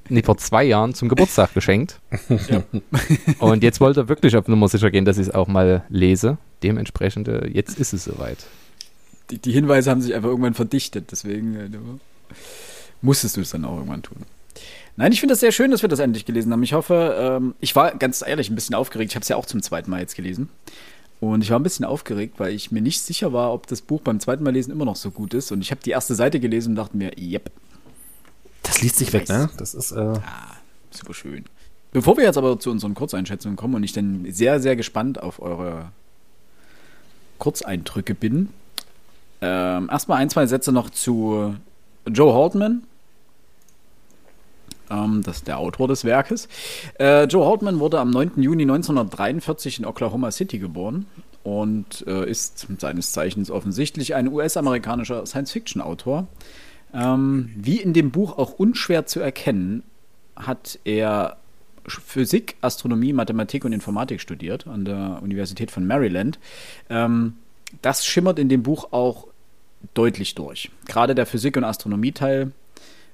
nee, 0.09 0.23
vor 0.23 0.37
zwei 0.37 0.63
Jahren 0.63 0.93
zum 0.93 1.09
Geburtstag 1.09 1.53
geschenkt. 1.53 1.99
Und 3.39 3.63
jetzt 3.63 3.81
wollte 3.81 4.01
er 4.01 4.09
wirklich 4.09 4.35
auf 4.37 4.47
Nummer 4.47 4.67
sicher 4.67 4.91
gehen, 4.91 5.05
dass 5.05 5.17
ich 5.17 5.27
es 5.27 5.33
auch 5.33 5.47
mal 5.47 5.83
lese. 5.89 6.37
Dementsprechend, 6.63 7.27
äh, 7.27 7.47
jetzt 7.47 7.77
ist 7.79 7.93
es 7.93 8.05
soweit. 8.05 8.45
Die, 9.31 9.37
die 9.39 9.51
Hinweise 9.51 9.91
haben 9.91 10.01
sich 10.01 10.13
einfach 10.13 10.29
irgendwann 10.29 10.53
verdichtet, 10.53 11.11
deswegen 11.11 11.55
äh, 11.55 11.69
du- 11.69 11.99
musstest 13.01 13.37
du 13.37 13.41
es 13.41 13.49
dann 13.51 13.65
auch 13.65 13.75
irgendwann 13.77 14.03
tun. 14.03 14.17
Nein, 14.97 15.11
ich 15.11 15.19
finde 15.19 15.33
das 15.33 15.41
sehr 15.41 15.51
schön, 15.51 15.71
dass 15.71 15.81
wir 15.81 15.89
das 15.89 15.99
endlich 15.99 16.25
gelesen 16.25 16.51
haben. 16.53 16.63
Ich 16.63 16.73
hoffe, 16.73 17.15
ähm, 17.19 17.55
ich 17.59 17.75
war 17.75 17.95
ganz 17.95 18.23
ehrlich 18.25 18.49
ein 18.49 18.55
bisschen 18.55 18.75
aufgeregt. 18.75 19.11
Ich 19.11 19.15
habe 19.15 19.23
es 19.23 19.27
ja 19.29 19.35
auch 19.35 19.45
zum 19.45 19.61
zweiten 19.61 19.91
Mal 19.91 19.99
jetzt 19.99 20.15
gelesen. 20.15 20.49
Und 21.19 21.43
ich 21.43 21.49
war 21.49 21.59
ein 21.59 21.63
bisschen 21.63 21.85
aufgeregt, 21.85 22.35
weil 22.39 22.53
ich 22.53 22.71
mir 22.71 22.81
nicht 22.81 23.01
sicher 23.01 23.33
war, 23.33 23.53
ob 23.53 23.67
das 23.67 23.81
Buch 23.81 24.01
beim 24.01 24.19
zweiten 24.19 24.43
Mal 24.43 24.53
lesen 24.53 24.71
immer 24.71 24.85
noch 24.85 24.95
so 24.95 25.11
gut 25.11 25.33
ist. 25.33 25.51
Und 25.51 25.61
ich 25.61 25.71
habe 25.71 25.81
die 25.81 25.91
erste 25.91 26.15
Seite 26.15 26.39
gelesen 26.39 26.71
und 26.71 26.75
dachte 26.75 26.97
mir, 26.97 27.11
yep, 27.17 27.51
Das 28.63 28.81
liest 28.81 28.97
sich 28.97 29.11
weg, 29.13 29.27
ne? 29.29 29.49
Das 29.57 29.73
ist, 29.73 29.91
äh, 29.91 30.13
super 30.91 31.13
schön. 31.13 31.45
Bevor 31.91 32.17
wir 32.17 32.25
jetzt 32.25 32.37
aber 32.37 32.59
zu 32.59 32.71
unseren 32.71 32.93
Kurzeinschätzungen 32.93 33.55
kommen 33.55 33.75
und 33.75 33.83
ich 33.83 33.93
dann 33.93 34.25
sehr, 34.29 34.59
sehr 34.59 34.75
gespannt 34.75 35.21
auf 35.21 35.41
eure 35.41 35.91
Kurzeindrücke 37.37 38.13
bin, 38.15 38.49
ähm, 39.41 39.89
erstmal 39.91 40.19
ein, 40.19 40.29
zwei 40.29 40.45
Sätze 40.45 40.71
noch 40.71 40.89
zu 40.89 41.55
Joe 42.07 42.33
Haltman. 42.33 42.83
Ähm, 44.89 45.21
das 45.23 45.37
ist 45.37 45.47
der 45.47 45.57
Autor 45.57 45.87
des 45.87 46.03
Werkes. 46.03 46.47
Äh, 46.99 47.25
Joe 47.25 47.45
Haltman 47.45 47.79
wurde 47.79 47.99
am 47.99 48.09
9. 48.09 48.41
Juni 48.41 48.63
1943 48.63 49.79
in 49.79 49.85
Oklahoma 49.85 50.31
City 50.31 50.59
geboren 50.59 51.05
und 51.43 52.05
äh, 52.07 52.29
ist 52.29 52.67
seines 52.79 53.11
Zeichens 53.11 53.51
offensichtlich 53.51 54.15
ein 54.15 54.27
US-amerikanischer 54.27 55.25
Science-Fiction-Autor. 55.25 56.27
Ähm, 56.93 57.51
wie 57.55 57.79
in 57.81 57.93
dem 57.93 58.11
Buch 58.11 58.37
auch 58.37 58.53
unschwer 58.53 59.05
zu 59.05 59.19
erkennen, 59.19 59.83
hat 60.35 60.79
er 60.85 61.37
Physik, 61.87 62.55
Astronomie, 62.61 63.13
Mathematik 63.13 63.63
und 63.65 63.73
Informatik 63.73 64.21
studiert 64.21 64.65
an 64.67 64.85
der 64.85 65.19
Universität 65.21 65.71
von 65.71 65.85
Maryland. 65.85 66.39
Ähm, 66.89 67.35
das 67.81 68.05
schimmert 68.05 68.39
in 68.39 68.49
dem 68.49 68.63
Buch 68.63 68.91
auch 68.91 69.27
deutlich 69.93 70.35
durch. 70.35 70.71
Gerade 70.87 71.15
der 71.15 71.25
Physik- 71.25 71.57
und 71.57 71.63
Astronomie-Teil, 71.63 72.51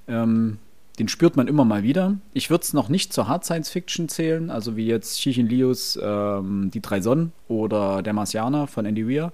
ähm, 0.08 0.58
den 1.02 1.08
spürt 1.08 1.36
man 1.36 1.48
immer 1.48 1.66
mal 1.66 1.82
wieder. 1.82 2.18
Ich 2.32 2.52
würde 2.52 2.62
es 2.62 2.74
noch 2.74 2.88
nicht 2.88 3.12
zur 3.12 3.28
Hard 3.28 3.44
Science 3.44 3.72
Fiction 3.72 4.08
zählen, 4.08 4.52
also 4.52 4.78
wie 4.78 4.86
jetzt 4.86 5.20
Chichin 5.20 5.48
Lius 5.48 5.98
ähm, 6.00 6.70
Die 6.72 6.80
drei 6.80 7.02
Sonnen 7.02 7.32
oder 7.48 8.04
Der 8.04 8.14
Marsianer 8.14 8.68
von 8.68 8.86
Andy 8.86 9.10
Weir. 9.10 9.34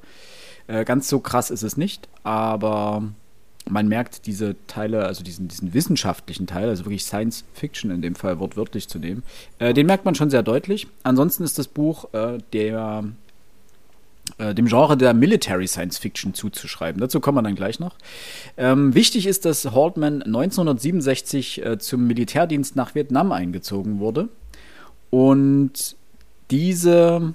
Äh, 0.67 0.85
ganz 0.85 1.09
so 1.09 1.19
krass 1.19 1.51
ist 1.51 1.63
es 1.63 1.75
nicht, 1.75 2.07
aber 2.23 3.03
man 3.69 3.89
merkt 3.89 4.27
diese 4.27 4.55
Teile, 4.67 5.07
also 5.07 5.25
diesen, 5.25 5.49
diesen 5.49 5.73
wissenschaftlichen 5.73 6.47
Teil, 6.47 6.69
also 6.69 6.85
wirklich 6.85 7.03
Science 7.03 7.43
Fiction 7.53 7.91
in 7.91 8.01
dem 8.01 8.15
Fall 8.15 8.39
wortwörtlich 8.39 8.87
zu 8.87 8.97
nehmen, 8.97 9.23
äh, 9.59 9.73
den 9.73 9.87
merkt 9.87 10.05
man 10.05 10.15
schon 10.15 10.29
sehr 10.29 10.43
deutlich. 10.43 10.87
Ansonsten 11.03 11.43
ist 11.43 11.59
das 11.59 11.67
Buch 11.67 12.13
äh, 12.13 12.37
der 12.53 13.03
äh, 14.37 14.53
dem 14.53 14.67
Genre 14.67 14.97
der 14.97 15.13
Military 15.13 15.67
Science 15.67 15.97
Fiction 15.97 16.33
zuzuschreiben. 16.33 16.99
Dazu 16.99 17.19
kommen 17.19 17.37
wir 17.37 17.41
dann 17.41 17.55
gleich 17.55 17.79
noch. 17.79 17.95
Ähm, 18.57 18.93
wichtig 18.93 19.27
ist, 19.27 19.45
dass 19.45 19.71
Haltman 19.71 20.21
1967 20.21 21.65
äh, 21.65 21.77
zum 21.79 22.07
Militärdienst 22.07 22.75
nach 22.75 22.95
Vietnam 22.95 23.31
eingezogen 23.31 23.99
wurde 23.99 24.29
und 25.09 25.95
diese 26.51 27.33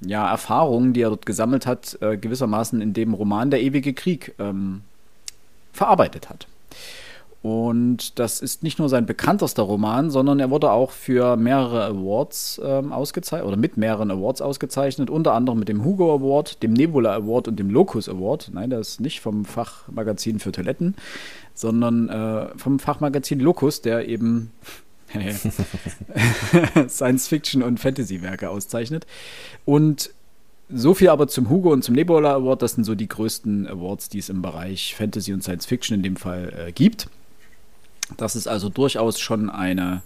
ja, 0.00 0.30
Erfahrungen, 0.30 0.92
die 0.92 1.02
er 1.02 1.10
dort 1.10 1.26
gesammelt 1.26 1.66
hat, 1.66 1.98
äh, 2.00 2.16
gewissermaßen 2.16 2.80
in 2.80 2.94
dem 2.94 3.14
Roman 3.14 3.50
Der 3.50 3.60
ewige 3.60 3.92
Krieg 3.92 4.34
ähm, 4.38 4.82
verarbeitet 5.72 6.30
hat. 6.30 6.46
Und 7.42 8.18
das 8.18 8.42
ist 8.42 8.62
nicht 8.62 8.78
nur 8.78 8.90
sein 8.90 9.06
bekanntester 9.06 9.62
Roman, 9.62 10.10
sondern 10.10 10.40
er 10.40 10.50
wurde 10.50 10.70
auch 10.72 10.90
für 10.90 11.36
mehrere 11.36 11.86
Awards 11.86 12.60
ähm, 12.62 12.92
ausgezeichnet 12.92 13.48
oder 13.48 13.56
mit 13.56 13.78
mehreren 13.78 14.10
Awards 14.10 14.42
ausgezeichnet, 14.42 15.08
unter 15.08 15.32
anderem 15.32 15.58
mit 15.58 15.68
dem 15.70 15.82
Hugo 15.82 16.14
Award, 16.14 16.62
dem 16.62 16.74
Nebula 16.74 17.14
Award 17.14 17.48
und 17.48 17.58
dem 17.58 17.70
Locus 17.70 18.10
Award. 18.10 18.50
Nein, 18.52 18.68
das 18.68 18.90
ist 18.90 19.00
nicht 19.00 19.20
vom 19.20 19.46
Fachmagazin 19.46 20.38
für 20.38 20.52
Toiletten, 20.52 20.96
sondern 21.54 22.10
äh, 22.10 22.58
vom 22.58 22.78
Fachmagazin 22.78 23.40
Locus, 23.40 23.80
der 23.80 24.06
eben 24.06 24.50
Science 26.88 27.26
Fiction 27.26 27.62
und 27.62 27.80
Fantasy 27.80 28.20
Werke 28.20 28.50
auszeichnet. 28.50 29.06
Und 29.64 30.10
so 30.68 30.92
viel 30.92 31.08
aber 31.08 31.26
zum 31.26 31.48
Hugo 31.48 31.72
und 31.72 31.82
zum 31.82 31.94
Nebula 31.94 32.34
Award. 32.34 32.60
Das 32.60 32.72
sind 32.72 32.84
so 32.84 32.94
die 32.94 33.08
größten 33.08 33.66
Awards, 33.66 34.10
die 34.10 34.18
es 34.18 34.28
im 34.28 34.42
Bereich 34.42 34.94
Fantasy 34.94 35.32
und 35.32 35.42
Science 35.42 35.64
Fiction 35.64 35.96
in 35.96 36.02
dem 36.02 36.16
Fall 36.16 36.52
äh, 36.68 36.72
gibt. 36.72 37.08
Das 38.16 38.36
ist 38.36 38.46
also 38.46 38.68
durchaus 38.68 39.18
schon 39.20 39.50
eine 39.50 40.02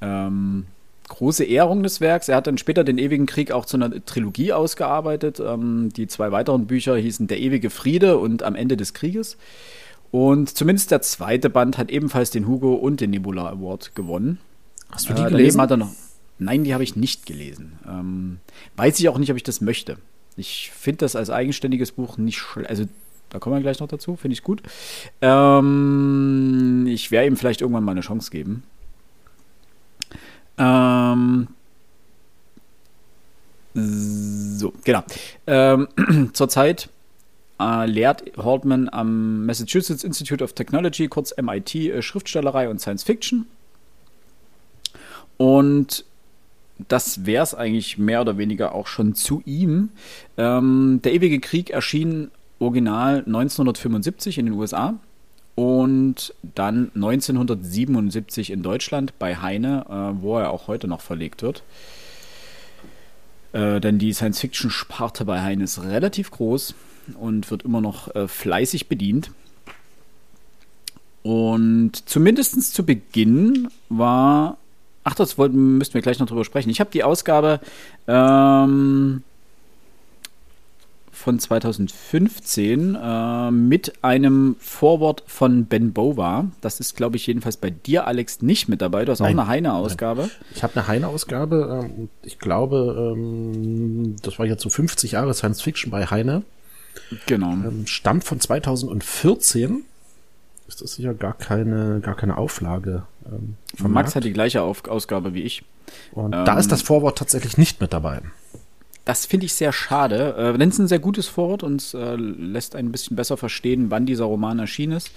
ähm, 0.00 0.66
große 1.08 1.44
Ehrung 1.44 1.82
des 1.82 2.00
Werks. 2.00 2.28
Er 2.28 2.36
hat 2.36 2.46
dann 2.46 2.58
später 2.58 2.84
den 2.84 2.98
Ewigen 2.98 3.26
Krieg 3.26 3.52
auch 3.52 3.64
zu 3.64 3.76
einer 3.76 4.04
Trilogie 4.04 4.52
ausgearbeitet. 4.52 5.40
Ähm, 5.40 5.90
die 5.96 6.06
zwei 6.06 6.32
weiteren 6.32 6.66
Bücher 6.66 6.96
hießen 6.96 7.26
Der 7.26 7.40
ewige 7.40 7.70
Friede 7.70 8.18
und 8.18 8.42
Am 8.42 8.54
Ende 8.54 8.76
des 8.76 8.94
Krieges. 8.94 9.36
Und 10.10 10.56
zumindest 10.56 10.90
der 10.90 11.02
zweite 11.02 11.50
Band 11.50 11.78
hat 11.78 11.90
ebenfalls 11.90 12.30
den 12.30 12.46
Hugo 12.46 12.74
und 12.74 13.00
den 13.00 13.10
Nebula 13.10 13.48
Award 13.50 13.94
gewonnen. 13.94 14.38
Hast 14.90 15.08
du 15.08 15.14
die 15.14 15.22
Äh, 15.22 15.30
gelesen? 15.30 15.60
Hat 15.60 15.70
er 15.70 15.76
noch, 15.76 15.90
nein, 16.38 16.64
die 16.64 16.74
habe 16.74 16.84
ich 16.84 16.96
nicht 16.96 17.26
gelesen. 17.26 17.78
Ähm, 17.86 18.38
weiß 18.76 18.98
ich 19.00 19.08
auch 19.08 19.18
nicht, 19.18 19.30
ob 19.30 19.36
ich 19.36 19.42
das 19.42 19.60
möchte. 19.60 19.96
Ich 20.36 20.70
finde 20.70 20.98
das 20.98 21.16
als 21.16 21.30
eigenständiges 21.30 21.92
Buch 21.92 22.18
nicht 22.18 22.38
schlecht. 22.38 22.70
Also, 22.70 22.84
da 23.30 23.38
kommen 23.38 23.56
wir 23.56 23.62
gleich 23.62 23.80
noch 23.80 23.88
dazu, 23.88 24.16
finde 24.16 24.34
ich 24.34 24.42
gut. 24.42 24.62
Ähm, 25.20 26.86
ich 26.88 27.10
werde 27.10 27.26
ihm 27.26 27.36
vielleicht 27.36 27.60
irgendwann 27.60 27.84
mal 27.84 27.92
eine 27.92 28.00
Chance 28.00 28.30
geben. 28.30 28.62
Ähm, 30.58 31.48
so, 33.74 34.72
genau. 34.84 35.02
Ähm, 35.46 35.88
zurzeit 36.32 36.88
äh, 37.60 37.86
lehrt 37.86 38.24
Haltman 38.36 38.88
am 38.90 39.44
Massachusetts 39.46 40.04
Institute 40.04 40.42
of 40.42 40.54
Technology, 40.54 41.08
kurz 41.08 41.34
MIT, 41.36 41.74
äh, 41.74 42.02
Schriftstellerei 42.02 42.68
und 42.68 42.80
Science 42.80 43.04
Fiction. 43.04 43.46
Und 45.36 46.04
das 46.88 47.24
wäre 47.24 47.42
es 47.42 47.54
eigentlich 47.54 47.98
mehr 47.98 48.20
oder 48.20 48.38
weniger 48.38 48.74
auch 48.74 48.86
schon 48.86 49.14
zu 49.14 49.42
ihm. 49.46 49.90
Ähm, 50.36 51.00
der 51.02 51.14
ewige 51.14 51.40
Krieg 51.40 51.70
erschien 51.70 52.30
original 52.58 53.18
1975 53.18 54.38
in 54.38 54.46
den 54.46 54.54
USA 54.54 54.94
und 55.54 56.34
dann 56.42 56.90
1977 56.94 58.50
in 58.50 58.62
Deutschland 58.62 59.18
bei 59.18 59.36
Heine, 59.36 59.86
äh, 59.88 60.22
wo 60.22 60.38
er 60.38 60.50
auch 60.50 60.68
heute 60.68 60.86
noch 60.86 61.00
verlegt 61.00 61.42
wird. 61.42 61.62
Äh, 63.52 63.80
denn 63.80 63.98
die 63.98 64.12
Science-Fiction-Sparte 64.12 65.24
bei 65.24 65.40
Heine 65.40 65.64
ist 65.64 65.82
relativ 65.82 66.30
groß 66.30 66.74
und 67.18 67.50
wird 67.50 67.62
immer 67.62 67.80
noch 67.80 68.14
äh, 68.14 68.28
fleißig 68.28 68.88
bedient. 68.88 69.30
Und 71.22 72.08
zumindest 72.08 72.74
zu 72.74 72.84
Beginn 72.84 73.68
war. 73.88 74.58
Ach, 75.04 75.14
das 75.14 75.38
wollten, 75.38 75.78
müssten 75.78 75.94
wir 75.94 76.02
gleich 76.02 76.18
noch 76.18 76.26
drüber 76.26 76.44
sprechen. 76.44 76.68
Ich 76.68 76.80
habe 76.80 76.90
die 76.90 77.02
Ausgabe 77.02 77.60
ähm, 78.06 79.22
von 81.16 81.38
2015 81.38 82.94
äh, 82.94 83.50
mit 83.50 84.04
einem 84.04 84.56
Vorwort 84.60 85.24
von 85.26 85.64
Ben 85.64 85.92
Bova. 85.92 86.46
Das 86.60 86.78
ist, 86.78 86.96
glaube 86.96 87.16
ich, 87.16 87.26
jedenfalls 87.26 87.56
bei 87.56 87.70
dir, 87.70 88.06
Alex, 88.06 88.42
nicht 88.42 88.68
mit 88.68 88.82
dabei. 88.82 89.04
Du 89.04 89.12
hast 89.12 89.20
Nein. 89.20 89.38
auch 89.38 89.42
eine 89.42 89.48
Heine-Ausgabe. 89.48 90.30
Ich 90.54 90.62
habe 90.62 90.76
eine 90.76 90.86
Heine-Ausgabe. 90.86 91.84
Ähm, 91.84 92.08
ich 92.22 92.38
glaube, 92.38 93.14
ähm, 93.16 94.16
das 94.22 94.38
war 94.38 94.46
jetzt 94.46 94.62
so 94.62 94.68
50 94.68 95.12
Jahre 95.12 95.34
Science 95.34 95.62
Fiction 95.62 95.90
bei 95.90 96.06
Heine. 96.06 96.42
Genau. 97.26 97.52
Ähm, 97.52 97.86
stammt 97.86 98.24
von 98.24 98.38
2014. 98.38 99.84
Ist 100.68 100.82
das 100.82 100.94
sicher 100.94 101.14
gar 101.14 101.34
keine, 101.34 102.00
gar 102.00 102.16
keine 102.16 102.36
Auflage 102.36 103.04
ähm, 103.32 103.56
Max 103.78 104.14
hat 104.14 104.24
die 104.24 104.32
gleiche 104.32 104.62
Auf 104.62 104.86
Ausgabe 104.88 105.34
wie 105.34 105.42
ich. 105.42 105.64
Und 106.12 106.32
da 106.32 106.52
ähm, 106.52 106.58
ist 106.58 106.72
das 106.72 106.82
Vorwort 106.82 107.18
tatsächlich 107.18 107.58
nicht 107.58 107.80
mit 107.80 107.92
dabei. 107.92 108.20
Das 109.06 109.24
finde 109.24 109.46
ich 109.46 109.54
sehr 109.54 109.72
schade. 109.72 110.34
Äh, 110.36 110.58
denn 110.58 110.68
es 110.68 110.78
ein 110.78 110.88
sehr 110.88 110.98
gutes 110.98 111.28
Vorwort 111.28 111.62
und 111.62 111.94
äh, 111.94 112.16
lässt 112.16 112.76
ein 112.76 112.92
bisschen 112.92 113.16
besser 113.16 113.38
verstehen, 113.38 113.90
wann 113.90 114.04
dieser 114.04 114.24
Roman 114.26 114.58
erschienen 114.58 114.92
ist. 114.92 115.10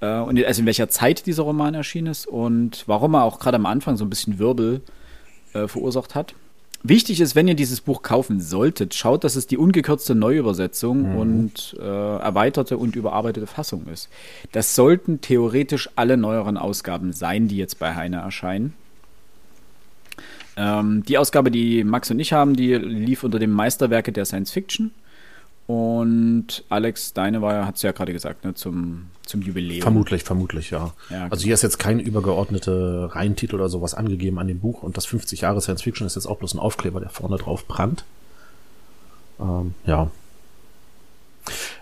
Äh, 0.00 0.18
und 0.18 0.44
also 0.44 0.60
in 0.60 0.66
welcher 0.66 0.90
Zeit 0.90 1.26
dieser 1.26 1.42
Roman 1.42 1.74
erschienen 1.74 2.08
ist 2.08 2.26
und 2.26 2.84
warum 2.86 3.14
er 3.14 3.24
auch 3.24 3.40
gerade 3.40 3.56
am 3.56 3.66
Anfang 3.66 3.96
so 3.96 4.04
ein 4.04 4.10
bisschen 4.10 4.38
Wirbel 4.38 4.82
äh, 5.54 5.66
verursacht 5.66 6.14
hat. 6.14 6.34
Wichtig 6.84 7.20
ist, 7.20 7.34
wenn 7.34 7.48
ihr 7.48 7.54
dieses 7.54 7.80
Buch 7.80 8.02
kaufen 8.02 8.40
solltet, 8.40 8.94
schaut, 8.94 9.22
dass 9.24 9.36
es 9.36 9.46
die 9.46 9.56
ungekürzte 9.56 10.16
Neuübersetzung 10.16 11.16
und 11.16 11.76
äh, 11.80 11.84
erweiterte 11.84 12.76
und 12.76 12.96
überarbeitete 12.96 13.46
Fassung 13.46 13.86
ist. 13.86 14.08
Das 14.50 14.74
sollten 14.74 15.20
theoretisch 15.20 15.88
alle 15.94 16.16
neueren 16.16 16.56
Ausgaben 16.56 17.12
sein, 17.12 17.46
die 17.46 17.56
jetzt 17.56 17.78
bei 17.78 17.94
Heine 17.94 18.16
erscheinen. 18.16 18.74
Ähm, 20.56 21.02
die 21.04 21.18
Ausgabe, 21.18 21.50
die 21.50 21.84
Max 21.84 22.10
und 22.10 22.18
ich 22.18 22.32
haben, 22.32 22.54
die 22.54 22.74
lief 22.74 23.24
unter 23.24 23.38
dem 23.38 23.52
Meisterwerke 23.52 24.12
der 24.12 24.24
Science 24.24 24.50
Fiction. 24.50 24.92
Und 25.66 26.64
Alex, 26.68 27.12
deine 27.14 27.40
war, 27.40 27.66
hat 27.66 27.76
es 27.76 27.82
ja 27.82 27.92
gerade 27.92 28.12
gesagt, 28.12 28.44
ne, 28.44 28.54
zum, 28.54 29.06
zum 29.24 29.42
Jubiläum. 29.42 29.82
Vermutlich, 29.82 30.24
vermutlich, 30.24 30.70
ja. 30.70 30.92
Ja, 31.08 31.28
also 31.30 31.44
hier 31.44 31.54
ist 31.54 31.62
jetzt 31.62 31.78
kein 31.78 32.00
übergeordnete 32.00 33.10
Reihentitel 33.14 33.54
oder 33.54 33.68
sowas 33.68 33.94
angegeben 33.94 34.38
an 34.38 34.48
dem 34.48 34.60
Buch 34.60 34.82
und 34.82 34.96
das 34.96 35.06
50 35.06 35.42
Jahre 35.42 35.60
Science 35.60 35.82
Fiction 35.82 36.06
ist 36.06 36.16
jetzt 36.16 36.26
auch 36.26 36.38
bloß 36.38 36.54
ein 36.54 36.58
Aufkleber, 36.58 37.00
der 37.00 37.10
vorne 37.10 37.36
drauf 37.36 37.66
prangt. 37.68 38.04
Ähm, 39.40 39.74
ja. 39.86 40.10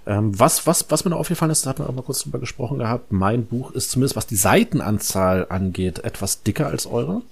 Ähm, 0.06 0.38
was, 0.38 0.66
was, 0.66 0.90
was 0.90 1.04
mir 1.04 1.10
noch 1.10 1.18
aufgefallen 1.18 1.50
ist, 1.50 1.64
da 1.64 1.70
hatten 1.70 1.82
wir 1.82 1.88
auch 1.88 1.94
mal 1.94 2.02
kurz 2.02 2.22
drüber 2.22 2.38
gesprochen 2.38 2.78
gehabt, 2.78 3.12
mein 3.12 3.46
Buch 3.46 3.72
ist 3.72 3.90
zumindest, 3.90 4.16
was 4.16 4.26
die 4.26 4.36
Seitenanzahl 4.36 5.46
angeht, 5.48 6.00
etwas 6.00 6.42
dicker 6.42 6.66
als 6.66 6.86
eure. 6.86 7.22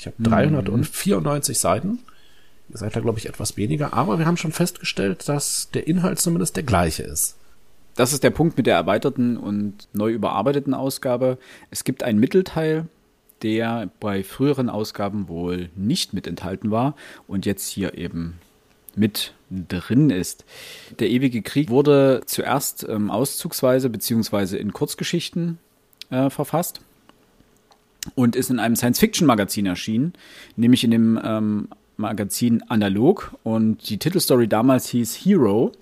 Ich 0.00 0.06
habe 0.06 0.16
394 0.18 1.58
Seiten. 1.58 1.98
Ihr 2.70 2.78
seid 2.78 2.96
da, 2.96 3.00
glaube 3.00 3.18
ich, 3.18 3.28
etwas 3.28 3.58
weniger, 3.58 3.92
aber 3.92 4.18
wir 4.18 4.24
haben 4.24 4.38
schon 4.38 4.50
festgestellt, 4.50 5.28
dass 5.28 5.68
der 5.74 5.86
Inhalt 5.86 6.18
zumindest 6.18 6.56
der 6.56 6.62
gleiche 6.62 7.02
ist. 7.02 7.36
Das 7.96 8.14
ist 8.14 8.24
der 8.24 8.30
Punkt 8.30 8.56
mit 8.56 8.66
der 8.66 8.76
erweiterten 8.76 9.36
und 9.36 9.88
neu 9.92 10.10
überarbeiteten 10.10 10.72
Ausgabe. 10.72 11.36
Es 11.70 11.84
gibt 11.84 12.02
einen 12.02 12.18
Mittelteil, 12.18 12.86
der 13.42 13.90
bei 14.00 14.24
früheren 14.24 14.70
Ausgaben 14.70 15.28
wohl 15.28 15.68
nicht 15.76 16.14
mit 16.14 16.26
enthalten 16.26 16.70
war 16.70 16.96
und 17.28 17.44
jetzt 17.44 17.68
hier 17.68 17.98
eben 17.98 18.38
mit 18.96 19.34
drin 19.50 20.08
ist. 20.08 20.46
Der 20.98 21.10
ewige 21.10 21.42
Krieg 21.42 21.68
wurde 21.68 22.22
zuerst 22.24 22.88
ähm, 22.88 23.10
auszugsweise 23.10 23.90
beziehungsweise 23.90 24.56
in 24.56 24.72
Kurzgeschichten 24.72 25.58
äh, 26.08 26.30
verfasst 26.30 26.80
und 28.14 28.36
ist 28.36 28.50
in 28.50 28.58
einem 28.58 28.76
Science-Fiction-Magazin 28.76 29.66
erschienen, 29.66 30.12
nämlich 30.56 30.84
in 30.84 30.90
dem 30.90 31.20
ähm, 31.22 31.68
Magazin 31.96 32.62
Analog 32.68 33.36
und 33.42 33.88
die 33.88 33.98
Titelstory 33.98 34.48
damals 34.48 34.88
hieß 34.88 35.14
Hero. 35.14 35.72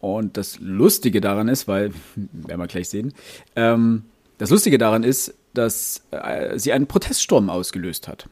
Und 0.00 0.36
das 0.36 0.58
Lustige 0.60 1.20
daran 1.20 1.48
ist, 1.48 1.68
weil, 1.68 1.92
werden 2.16 2.60
wir 2.60 2.66
gleich 2.66 2.88
sehen, 2.88 3.12
ähm, 3.54 4.04
das 4.38 4.50
Lustige 4.50 4.78
daran 4.78 5.04
ist, 5.04 5.34
dass 5.54 6.02
äh, 6.10 6.58
sie 6.58 6.72
einen 6.72 6.86
Proteststurm 6.86 7.50
ausgelöst 7.50 8.08
hat. 8.08 8.28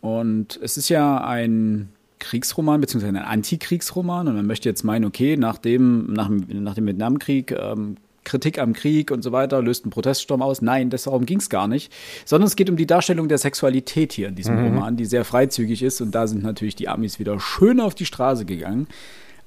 Und 0.00 0.58
es 0.62 0.76
ist 0.76 0.88
ja 0.88 1.22
ein 1.22 1.90
Kriegsroman, 2.20 2.80
beziehungsweise 2.80 3.18
ein 3.18 3.24
Antikriegsroman. 3.24 4.28
Und 4.28 4.36
man 4.36 4.46
möchte 4.46 4.68
jetzt 4.68 4.84
meinen, 4.84 5.04
okay, 5.04 5.36
nach 5.36 5.58
dem, 5.58 6.12
nach, 6.12 6.30
nach 6.30 6.74
dem 6.74 6.86
Vietnamkrieg, 6.86 7.52
ähm, 7.52 7.96
Kritik 8.30 8.58
am 8.58 8.72
Krieg 8.72 9.10
und 9.10 9.22
so 9.22 9.32
weiter, 9.32 9.60
löst 9.60 9.84
ein 9.84 9.90
Proteststurm 9.90 10.40
aus. 10.40 10.62
Nein, 10.62 10.88
darum 10.90 11.26
ging 11.26 11.38
es 11.38 11.50
gar 11.50 11.66
nicht. 11.66 11.92
Sondern 12.24 12.46
es 12.46 12.56
geht 12.56 12.70
um 12.70 12.76
die 12.76 12.86
Darstellung 12.86 13.28
der 13.28 13.38
Sexualität 13.38 14.12
hier 14.12 14.28
in 14.28 14.36
diesem 14.36 14.58
Roman, 14.58 14.96
die 14.96 15.04
sehr 15.04 15.24
freizügig 15.24 15.82
ist. 15.82 16.00
Und 16.00 16.14
da 16.14 16.26
sind 16.26 16.42
natürlich 16.42 16.76
die 16.76 16.88
Amis 16.88 17.18
wieder 17.18 17.40
schön 17.40 17.80
auf 17.80 17.94
die 17.94 18.06
Straße 18.06 18.44
gegangen. 18.44 18.86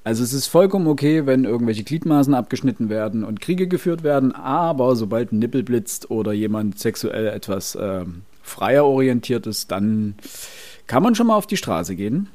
Also 0.04 0.22
es 0.22 0.34
ist 0.34 0.48
vollkommen 0.48 0.88
okay, 0.88 1.26
wenn 1.26 1.46
irgendwelche 1.46 1.84
Gliedmaßen 1.84 2.34
abgeschnitten 2.34 2.90
werden 2.90 3.24
und 3.24 3.40
Kriege 3.40 3.68
geführt 3.68 4.04
werden, 4.04 4.34
aber 4.34 4.98
sobald 4.98 5.32
ein 5.32 5.40
Nippel 5.40 5.64
blitzt 5.64 6.12
oder 6.12 6.34
jemand 6.34 6.78
sexuell 6.78 7.28
etwas 7.28 7.76
äh, 7.76 8.04
freier 8.42 8.84
orientiert 8.84 9.48
ist, 9.48 9.72
dann 9.72 10.16
kann 10.88 11.04
man 11.04 11.16
schon 11.16 11.28
mal 11.28 11.38
auf 11.38 11.48
die 11.48 11.56
Straße 11.56 11.96
gehen. 11.96 12.28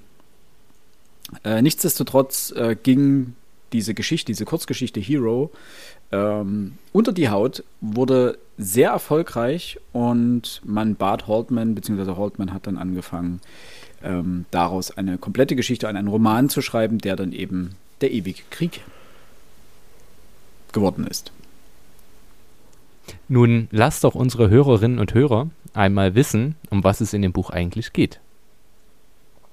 Äh, 1.44 1.60
nichtsdestotrotz 1.60 2.52
äh, 2.52 2.74
ging 2.82 3.34
diese 3.72 3.92
Geschichte, 3.92 4.32
diese 4.32 4.46
Kurzgeschichte 4.46 5.00
Hero 5.00 5.50
ähm, 6.12 6.74
unter 6.92 7.12
die 7.12 7.28
Haut, 7.28 7.64
wurde 7.80 8.38
sehr 8.56 8.90
erfolgreich 8.90 9.78
und 9.92 10.60
man 10.64 10.96
bat 10.96 11.28
Haltman, 11.28 11.74
beziehungsweise 11.74 12.16
Haltman 12.16 12.52
hat 12.52 12.66
dann 12.66 12.78
angefangen, 12.78 13.40
ähm, 14.02 14.46
daraus 14.50 14.96
eine 14.96 15.18
komplette 15.18 15.56
Geschichte, 15.56 15.88
einen 15.88 16.08
Roman 16.08 16.48
zu 16.48 16.62
schreiben, 16.62 16.98
der 16.98 17.16
dann 17.16 17.32
eben 17.32 17.74
der 18.00 18.12
ewige 18.12 18.42
Krieg 18.50 18.80
geworden 20.72 21.06
ist. 21.06 21.32
Nun 23.28 23.68
lasst 23.70 24.04
doch 24.04 24.14
unsere 24.14 24.50
Hörerinnen 24.50 24.98
und 24.98 25.14
Hörer 25.14 25.48
einmal 25.74 26.14
wissen, 26.14 26.56
um 26.70 26.84
was 26.84 27.00
es 27.00 27.12
in 27.12 27.22
dem 27.22 27.32
Buch 27.32 27.50
eigentlich 27.50 27.92
geht. 27.92 28.20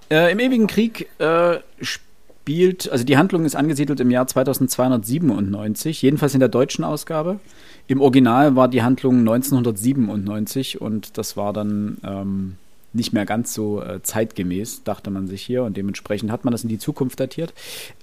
Äh, 0.09 0.31
Im 0.31 0.39
ewigen 0.39 0.67
Krieg 0.67 1.09
äh, 1.19 1.59
spielt, 1.81 2.04
also 2.47 3.03
die 3.03 3.17
Handlung 3.17 3.45
ist 3.45 3.55
angesiedelt 3.55 3.99
im 3.99 4.11
Jahr 4.11 4.27
2297, 4.27 6.01
jedenfalls 6.01 6.33
in 6.33 6.39
der 6.39 6.49
deutschen 6.49 6.83
Ausgabe. 6.83 7.39
Im 7.87 8.01
Original 8.01 8.55
war 8.55 8.67
die 8.67 8.83
Handlung 8.83 9.19
1997 9.19 10.79
und 10.81 11.17
das 11.17 11.37
war 11.37 11.53
dann 11.53 11.97
ähm, 12.03 12.55
nicht 12.93 13.13
mehr 13.13 13.25
ganz 13.25 13.53
so 13.53 13.81
äh, 13.81 14.01
zeitgemäß, 14.01 14.83
dachte 14.83 15.09
man 15.11 15.27
sich 15.27 15.41
hier, 15.41 15.63
und 15.63 15.75
dementsprechend 15.75 16.31
hat 16.31 16.45
man 16.45 16.51
das 16.51 16.63
in 16.63 16.69
die 16.69 16.79
Zukunft 16.79 17.19
datiert. 17.19 17.53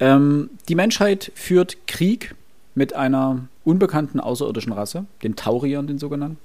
Ähm, 0.01 0.51
die 0.69 0.75
Menschheit 0.75 1.33
führt 1.35 1.87
Krieg 1.87 2.35
mit 2.75 2.95
einer 2.95 3.47
unbekannten 3.65 4.21
außerirdischen 4.21 4.73
Rasse, 4.73 5.07
den 5.23 5.37
Tauriern, 5.37 5.87
den 5.87 5.99
sogenannten. 5.99 6.39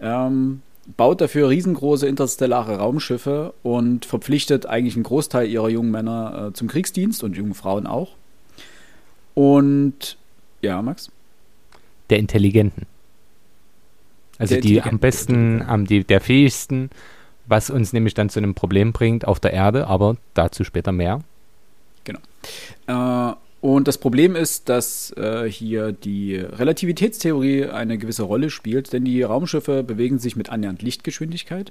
Ähm, 0.00 0.62
baut 0.96 1.20
dafür 1.20 1.48
riesengroße 1.48 2.06
interstellare 2.06 2.78
Raumschiffe 2.78 3.54
und 3.62 4.04
verpflichtet 4.04 4.66
eigentlich 4.66 4.94
einen 4.94 5.04
Großteil 5.04 5.48
ihrer 5.48 5.68
jungen 5.68 5.90
Männer 5.90 6.48
äh, 6.48 6.52
zum 6.52 6.68
Kriegsdienst 6.68 7.22
und 7.22 7.36
jungen 7.36 7.54
Frauen 7.54 7.86
auch. 7.86 8.16
Und 9.34 10.16
ja, 10.60 10.82
Max? 10.82 11.10
Der 12.10 12.18
Intelligenten. 12.18 12.86
Also 14.38 14.54
der 14.54 14.62
die 14.62 14.82
am 14.82 14.98
besten, 14.98 15.62
am, 15.62 15.86
die, 15.86 16.04
der 16.04 16.20
fähigsten, 16.20 16.90
was 17.46 17.70
uns 17.70 17.92
nämlich 17.92 18.14
dann 18.14 18.28
zu 18.28 18.40
einem 18.40 18.54
Problem 18.54 18.92
bringt 18.92 19.26
auf 19.26 19.38
der 19.38 19.52
Erde, 19.52 19.86
aber 19.86 20.16
dazu 20.34 20.64
später 20.64 20.90
mehr. 20.90 21.20
Genau. 22.04 22.20
Äh, 22.86 23.34
und 23.62 23.86
das 23.86 23.96
Problem 23.96 24.34
ist, 24.34 24.68
dass 24.68 25.12
äh, 25.16 25.48
hier 25.48 25.92
die 25.92 26.34
Relativitätstheorie 26.34 27.66
eine 27.66 27.96
gewisse 27.96 28.24
Rolle 28.24 28.50
spielt, 28.50 28.92
denn 28.92 29.04
die 29.04 29.22
Raumschiffe 29.22 29.84
bewegen 29.84 30.18
sich 30.18 30.34
mit 30.34 30.50
annähernd 30.50 30.82
Lichtgeschwindigkeit. 30.82 31.70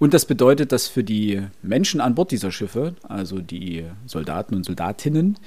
Und 0.00 0.12
das 0.12 0.26
bedeutet, 0.26 0.72
dass 0.72 0.88
für 0.88 1.04
die 1.04 1.40
Menschen 1.62 2.00
an 2.00 2.16
Bord 2.16 2.32
dieser 2.32 2.50
Schiffe, 2.50 2.96
also 3.04 3.38
die 3.38 3.84
Soldaten 4.06 4.56
und 4.56 4.64
Soldatinnen, 4.64 5.38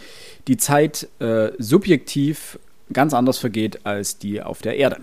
die 0.48 0.56
Zeit 0.56 1.10
äh, 1.20 1.52
subjektiv 1.58 2.58
ganz 2.94 3.14
anders 3.14 3.38
vergeht 3.38 3.86
als 3.86 4.18
die 4.18 4.42
auf 4.42 4.62
der 4.62 4.78
Erde. 4.78 5.02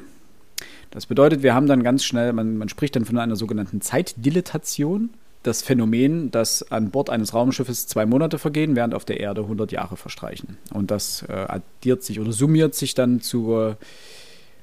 Das 0.91 1.05
bedeutet, 1.05 1.43
wir 1.43 1.53
haben 1.55 1.67
dann 1.67 1.83
ganz 1.83 2.05
schnell, 2.05 2.33
man, 2.33 2.57
man 2.57 2.71
spricht 2.71 2.97
dann 2.97 3.05
von 3.05 3.19
einer 3.19 3.37
sogenannten 3.37 3.83
Zeitdilatation 3.83 5.11
das 5.43 5.63
Phänomen, 5.63 6.31
dass 6.31 6.71
an 6.71 6.91
Bord 6.91 7.09
eines 7.09 7.33
Raumschiffes 7.33 7.87
zwei 7.87 8.05
Monate 8.05 8.39
vergehen, 8.39 8.77
während 8.77 8.95
auf 8.95 9.05
der 9.05 9.21
Erde 9.21 9.43
100 9.43 9.73
Jahre 9.73 9.97
verstreichen. 9.97 10.59
Und 10.73 10.91
das 10.91 11.25
äh, 11.29 11.33
addiert 11.33 12.03
sich 12.03 12.21
oder 12.21 12.33
summiert 12.33 12.75
sich 12.75 12.95
dann 12.95 13.21
zu 13.21 13.75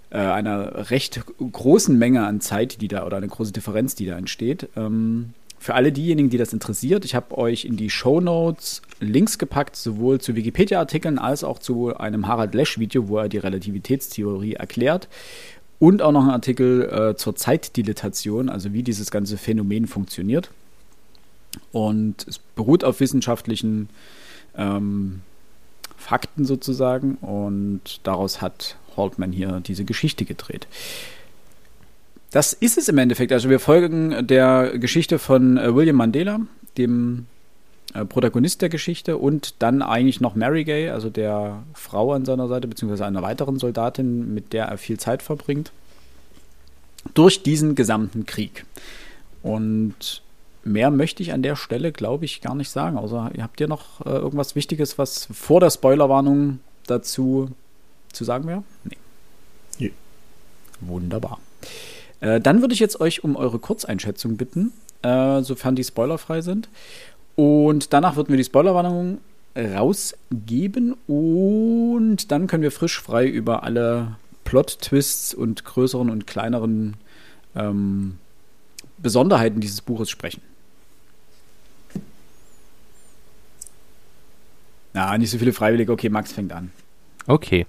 äh, 0.10 0.18
einer 0.18 0.90
recht 0.92 1.22
großen 1.40 1.98
Menge 1.98 2.26
an 2.26 2.42
Zeit, 2.42 2.82
die 2.82 2.88
da 2.88 3.06
oder 3.06 3.18
eine 3.18 3.28
große 3.28 3.52
Differenz, 3.52 3.96
die 3.96 4.06
da 4.06 4.18
entsteht. 4.18 4.70
Ähm, 4.76 5.34
für 5.60 5.74
alle 5.74 5.92
diejenigen, 5.92 6.30
die 6.30 6.38
das 6.38 6.54
interessiert, 6.54 7.04
ich 7.04 7.16
habe 7.16 7.38
euch 7.38 7.66
in 7.66 7.78
die 7.78 7.90
Show 7.90 8.22
Notes 8.22 8.84
Links 9.00 9.38
gepackt, 9.38 9.76
sowohl 9.76 10.22
zu 10.22 10.36
Wikipedia-Artikeln 10.36 11.18
als 11.18 11.44
auch 11.44 11.60
zu 11.60 11.98
einem 11.98 12.28
Harald 12.28 12.54
Lesch-Video, 12.54 13.08
wo 13.10 13.18
er 13.18 13.30
die 13.30 13.40
Relativitätstheorie 13.40 14.54
erklärt. 14.54 15.08
Und 15.80 16.02
auch 16.02 16.12
noch 16.12 16.24
ein 16.24 16.30
Artikel 16.30 16.90
äh, 16.90 17.16
zur 17.16 17.36
Zeitdilatation, 17.36 18.50
also 18.50 18.74
wie 18.74 18.84
dieses 18.84 19.12
ganze 19.12 19.38
Phänomen 19.38 19.88
funktioniert. 19.88 20.52
Und 21.72 22.28
es 22.28 22.40
beruht 22.40 22.84
auf 22.84 23.00
wissenschaftlichen 23.00 23.90
ähm, 24.56 25.22
Fakten 25.98 26.46
sozusagen. 26.46 27.16
Und 27.16 28.00
daraus 28.04 28.42
hat 28.42 28.78
Haltman 28.96 29.32
hier 29.32 29.62
diese 29.66 29.86
Geschichte 29.86 30.26
gedreht. 30.26 30.68
Das 32.32 32.54
ist 32.54 32.78
es 32.78 32.90
im 32.90 32.98
Endeffekt. 32.98 33.32
Also 33.32 33.50
wir 33.50 33.60
folgen 33.60 34.28
der 34.28 34.78
Geschichte 34.78 35.20
von 35.20 35.58
äh, 35.58 35.74
William 35.74 35.96
Mandela, 35.96 36.42
dem 36.78 37.26
äh, 37.94 38.04
Protagonist 38.06 38.62
der 38.62 38.70
Geschichte, 38.70 39.18
und 39.18 39.56
dann 39.60 39.82
eigentlich 39.82 40.20
noch 40.20 40.36
Mary 40.36 40.64
Gay, 40.66 40.90
also 40.90 41.10
der 41.10 41.64
Frau 41.74 42.12
an 42.12 42.26
seiner 42.26 42.48
Seite, 42.48 42.68
beziehungsweise 42.68 43.06
einer 43.06 43.22
weiteren 43.22 43.60
Soldatin, 43.60 44.34
mit 44.34 44.52
der 44.52 44.66
er 44.66 44.78
viel 44.78 45.00
Zeit 45.00 45.22
verbringt, 45.22 45.72
durch 47.14 47.44
diesen 47.44 47.76
gesamten 47.76 48.26
Krieg. 48.26 48.66
Und 49.42 50.22
mehr 50.68 50.92
möchte 50.92 51.24
ich 51.24 51.34
an 51.34 51.42
der 51.42 51.56
Stelle, 51.56 51.92
glaube 51.92 52.26
ich, 52.26 52.42
gar 52.42 52.56
nicht 52.56 52.70
sagen. 52.70 52.98
Außer 52.98 53.32
habt 53.40 53.60
ihr 53.60 53.68
noch 53.68 54.06
äh, 54.06 54.10
irgendwas 54.10 54.56
Wichtiges, 54.56 54.98
was 54.98 55.28
vor 55.32 55.60
der 55.60 55.70
Spoilerwarnung 55.70 56.60
dazu 56.86 57.50
zu 58.12 58.24
sagen 58.24 58.48
wäre? 58.48 58.64
Nee. 58.84 58.98
nee. 59.80 59.92
Wunderbar. 60.82 61.40
Äh, 62.20 62.42
dann 62.42 62.62
würde 62.62 62.74
ich 62.74 62.80
jetzt 62.80 63.00
euch 63.00 63.24
um 63.24 63.36
eure 63.36 63.60
Kurzeinschätzung 63.60 64.38
bitten, 64.38 64.74
äh, 65.02 65.42
sofern 65.42 65.76
die 65.76 65.84
spoilerfrei 65.84 66.42
sind. 66.42 66.70
Und 67.36 67.94
danach 67.94 68.16
würden 68.16 68.30
wir 68.30 68.38
die 68.38 68.44
Spoilerwarnung 68.44 69.20
rausgeben 69.58 70.96
und 71.08 72.32
dann 72.32 72.46
können 72.46 72.62
wir 72.62 72.72
frisch 72.72 73.02
frei 73.02 73.28
über 73.28 73.64
alle 73.64 74.16
Plot-Twists 74.44 75.34
und 75.34 75.66
größeren 75.66 76.10
und 76.10 76.28
kleineren 76.28 76.96
ähm, 77.56 78.18
Besonderheiten 79.00 79.60
dieses 79.60 79.82
Buches 79.82 80.10
sprechen. 80.10 80.42
Na, 84.98 85.16
nicht 85.16 85.30
so 85.30 85.38
viele 85.38 85.54
Freiwillige. 85.54 85.92
Okay, 85.92 86.10
Max 86.10 86.32
fängt 86.32 86.52
an. 86.52 86.72
Okay. 87.28 87.68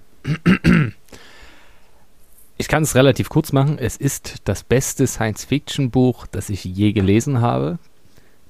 Ich 2.56 2.68
kann 2.68 2.82
es 2.82 2.94
relativ 2.94 3.28
kurz 3.28 3.52
machen. 3.52 3.78
Es 3.78 3.98
ist 3.98 4.36
das 4.44 4.64
beste 4.64 5.06
Science-Fiction-Buch, 5.06 6.26
das 6.26 6.48
ich 6.48 6.64
je 6.64 6.92
gelesen 6.92 7.42
habe, 7.42 7.78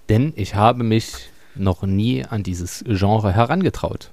denn 0.08 0.32
ich 0.36 0.54
habe 0.54 0.84
mich 0.84 1.28
noch 1.56 1.82
nie 1.82 2.24
an 2.24 2.44
dieses 2.44 2.84
Genre 2.86 3.32
herangetraut. 3.32 4.12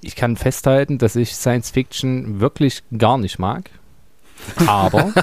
Ich 0.00 0.16
kann 0.16 0.36
festhalten, 0.36 0.98
dass 0.98 1.14
ich 1.14 1.32
Science-Fiction 1.36 2.40
wirklich 2.40 2.82
gar 2.98 3.18
nicht 3.18 3.38
mag, 3.38 3.70
aber 4.66 5.14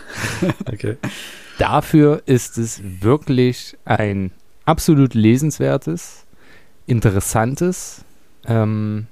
okay. 0.66 0.96
dafür 1.58 2.22
ist 2.26 2.58
es 2.58 2.82
wirklich 2.82 3.78
ein 3.84 4.32
absolut 4.64 5.14
lesenswertes, 5.14 6.25
interessantes 6.86 8.04
ähm, 8.46 9.06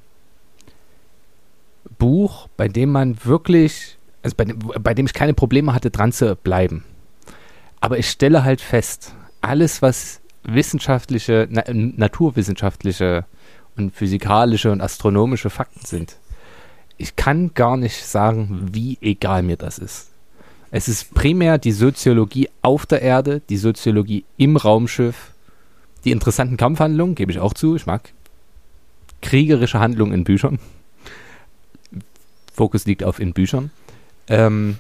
Buch, 1.98 2.48
bei 2.56 2.68
dem 2.68 2.90
man 2.90 3.24
wirklich, 3.24 3.98
also 4.22 4.37
bei 4.37 4.44
dem, 4.44 4.58
bei 4.58 4.94
dem 4.94 5.06
ich 5.06 5.12
keine 5.12 5.34
Probleme 5.34 5.74
hatte, 5.74 5.90
dran 5.90 6.12
zu 6.12 6.37
bleiben. 6.37 6.84
Aber 7.80 7.98
ich 7.98 8.08
stelle 8.08 8.44
halt 8.44 8.60
fest, 8.60 9.14
alles, 9.40 9.82
was 9.82 10.20
wissenschaftliche, 10.42 11.48
na, 11.50 11.64
naturwissenschaftliche 11.68 13.24
und 13.76 13.94
physikalische 13.94 14.70
und 14.70 14.80
astronomische 14.80 15.50
Fakten 15.50 15.84
sind, 15.84 16.16
ich 16.96 17.16
kann 17.16 17.52
gar 17.54 17.76
nicht 17.76 18.04
sagen, 18.04 18.68
wie 18.72 18.98
egal 19.00 19.42
mir 19.42 19.56
das 19.56 19.78
ist. 19.78 20.10
Es 20.70 20.88
ist 20.88 21.14
primär 21.14 21.58
die 21.58 21.72
Soziologie 21.72 22.48
auf 22.62 22.87
der 22.87 23.02
Erde, 23.02 23.40
die 23.48 23.56
Soziologie 23.56 24.24
im 24.37 24.56
Raumschiff, 24.56 25.33
die 26.04 26.10
interessanten 26.10 26.56
Kampfhandlungen, 26.56 27.14
gebe 27.14 27.32
ich 27.32 27.40
auch 27.40 27.54
zu. 27.54 27.76
Ich 27.76 27.86
mag 27.86 28.12
kriegerische 29.22 29.80
Handlungen 29.80 30.12
in 30.12 30.24
Büchern. 30.24 30.58
Fokus 32.52 32.86
liegt 32.86 33.02
auf 33.02 33.18
in 33.18 33.32
Büchern. 33.32 33.70
Ähm, 34.28 34.78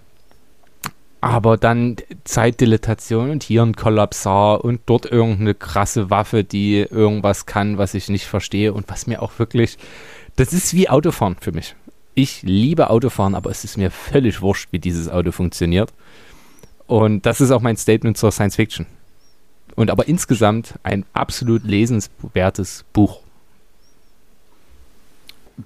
aber 1.20 1.56
dann 1.56 1.96
Zeitdilatation 2.24 3.30
und 3.30 3.42
hier 3.42 3.62
ein 3.62 3.74
Kollapsar 3.74 4.62
und 4.62 4.82
dort 4.84 5.06
irgendeine 5.06 5.54
krasse 5.54 6.10
Waffe, 6.10 6.44
die 6.44 6.80
irgendwas 6.80 7.46
kann, 7.46 7.78
was 7.78 7.94
ich 7.94 8.10
nicht 8.10 8.26
verstehe 8.26 8.74
und 8.74 8.90
was 8.90 9.06
mir 9.06 9.22
auch 9.22 9.38
wirklich. 9.38 9.78
Das 10.36 10.52
ist 10.52 10.74
wie 10.74 10.90
Autofahren 10.90 11.36
für 11.40 11.52
mich. 11.52 11.74
Ich 12.14 12.42
liebe 12.42 12.90
Autofahren, 12.90 13.34
aber 13.34 13.50
es 13.50 13.64
ist 13.64 13.78
mir 13.78 13.90
völlig 13.90 14.42
wurscht, 14.42 14.68
wie 14.70 14.78
dieses 14.78 15.08
Auto 15.08 15.32
funktioniert. 15.32 15.92
Und 16.86 17.24
das 17.24 17.40
ist 17.40 17.50
auch 17.50 17.62
mein 17.62 17.78
Statement 17.78 18.18
zur 18.18 18.30
Science 18.30 18.56
Fiction. 18.56 18.86
Und 19.74 19.90
aber 19.90 20.08
insgesamt 20.08 20.74
ein 20.82 21.04
absolut 21.12 21.64
lesenswertes 21.64 22.84
Buch. 22.92 23.20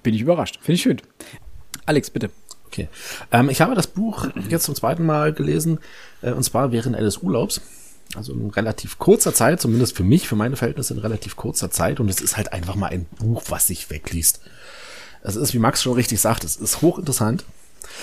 bin 0.03 0.13
ich 0.13 0.21
überrascht. 0.21 0.57
Finde 0.61 0.73
ich 0.73 0.81
schön. 0.81 1.01
Alex, 1.85 2.09
bitte. 2.09 2.29
Okay. 2.67 2.87
Ähm, 3.31 3.49
ich 3.49 3.61
habe 3.61 3.73
das 3.73 3.87
Buch 3.87 4.27
jetzt 4.47 4.65
zum 4.65 4.75
zweiten 4.75 5.05
Mal 5.05 5.33
gelesen, 5.33 5.79
äh, 6.21 6.31
und 6.31 6.43
zwar 6.43 6.71
während 6.71 6.95
eines 6.95 7.17
Urlaubs. 7.17 7.61
Also 8.15 8.33
in 8.33 8.49
relativ 8.49 8.97
kurzer 8.97 9.33
Zeit, 9.33 9.61
zumindest 9.61 9.95
für 9.95 10.03
mich, 10.03 10.27
für 10.27 10.35
meine 10.35 10.55
Verhältnisse 10.55 10.95
in 10.95 10.99
relativ 10.99 11.35
kurzer 11.35 11.69
Zeit. 11.69 11.99
Und 11.99 12.09
es 12.09 12.21
ist 12.21 12.37
halt 12.37 12.53
einfach 12.53 12.75
mal 12.75 12.87
ein 12.87 13.05
Buch, 13.19 13.43
was 13.49 13.67
sich 13.67 13.89
wegliest. 13.91 14.41
Es 15.21 15.35
ist, 15.35 15.53
wie 15.53 15.59
Max 15.59 15.83
schon 15.83 15.93
richtig 15.93 16.19
sagt, 16.19 16.43
es 16.43 16.55
ist 16.55 16.81
hochinteressant. 16.81 17.43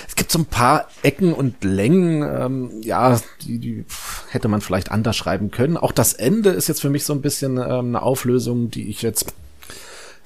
Es 0.08 0.14
gibt 0.14 0.30
so 0.30 0.38
ein 0.38 0.46
paar 0.46 0.88
Ecken 1.02 1.32
und 1.32 1.62
Längen, 1.64 2.22
ähm, 2.22 2.70
ja, 2.82 3.20
die, 3.42 3.58
die 3.58 3.84
hätte 4.30 4.48
man 4.48 4.60
vielleicht 4.60 4.90
anders 4.90 5.16
schreiben 5.16 5.50
können. 5.50 5.76
Auch 5.76 5.92
das 5.92 6.12
Ende 6.12 6.50
ist 6.50 6.68
jetzt 6.68 6.80
für 6.80 6.90
mich 6.90 7.04
so 7.04 7.12
ein 7.12 7.22
bisschen 7.22 7.56
ähm, 7.56 7.88
eine 7.88 8.02
Auflösung, 8.02 8.70
die 8.70 8.88
ich 8.88 9.02
jetzt 9.02 9.34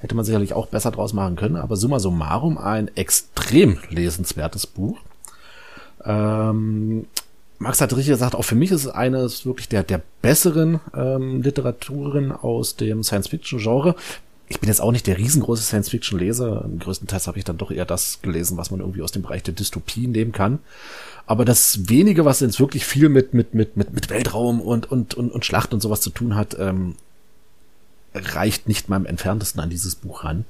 hätte 0.01 0.15
man 0.15 0.25
sicherlich 0.25 0.55
auch 0.55 0.67
besser 0.67 0.91
draus 0.91 1.13
machen 1.13 1.37
können. 1.37 1.57
Aber 1.57 1.77
summa 1.77 1.99
summarum 1.99 2.59
ein 2.59 2.89
extrem 2.97 3.79
lesenswertes 3.91 4.67
Buch. 4.67 4.99
Ähm, 6.05 7.07
Max 7.59 7.81
hat 7.83 7.93
richtig 7.93 8.09
gesagt, 8.13 8.35
auch 8.35 8.45
für 8.45 8.55
mich 8.55 8.71
ist 8.71 8.87
es 8.87 8.91
eines 8.91 9.45
wirklich 9.45 9.69
der, 9.69 9.83
der 9.83 10.01
besseren 10.23 10.81
ähm, 10.95 11.43
Literaturen 11.43 12.33
aus 12.33 12.77
dem 12.77 13.03
Science-Fiction-Genre. 13.03 13.95
Ich 14.53 14.59
bin 14.59 14.69
jetzt 14.69 14.81
auch 14.81 14.91
nicht 14.91 15.07
der 15.07 15.17
riesengroße 15.17 15.63
Science-Fiction-Leser. 15.63 16.69
Größtenteils 16.81 17.29
habe 17.29 17.39
ich 17.39 17.45
dann 17.45 17.57
doch 17.57 17.71
eher 17.71 17.85
das 17.85 18.21
gelesen, 18.21 18.57
was 18.57 18.73
man 18.73 18.81
irgendwie 18.81 19.01
aus 19.01 19.13
dem 19.13 19.23
Bereich 19.23 19.45
der 19.45 19.55
Dystopien 19.55 20.11
nehmen 20.11 20.33
kann. 20.33 20.59
Aber 21.25 21.45
das 21.45 21.89
wenige, 21.89 22.25
was 22.25 22.41
jetzt 22.41 22.59
wirklich 22.59 22.85
viel 22.85 23.09
mit, 23.09 23.33
mit, 23.33 23.55
mit, 23.55 23.77
mit, 23.77 23.93
mit 23.93 24.11
Weltraum 24.11 24.61
und, 24.61 24.91
und, 24.91 25.15
und, 25.15 25.31
und 25.31 25.45
Schlacht 25.45 25.73
und 25.73 25.81
sowas 25.81 26.01
zu 26.01 26.11
tun 26.11 26.35
hat, 26.35 26.57
ähm, 26.59 26.97
reicht 28.13 28.67
nicht 28.67 28.89
mal 28.89 28.97
im 28.97 29.07
entferntesten 29.07 29.61
an 29.61 29.71
dieses 29.71 29.95
Buch 29.95 30.25
ran. 30.25 30.45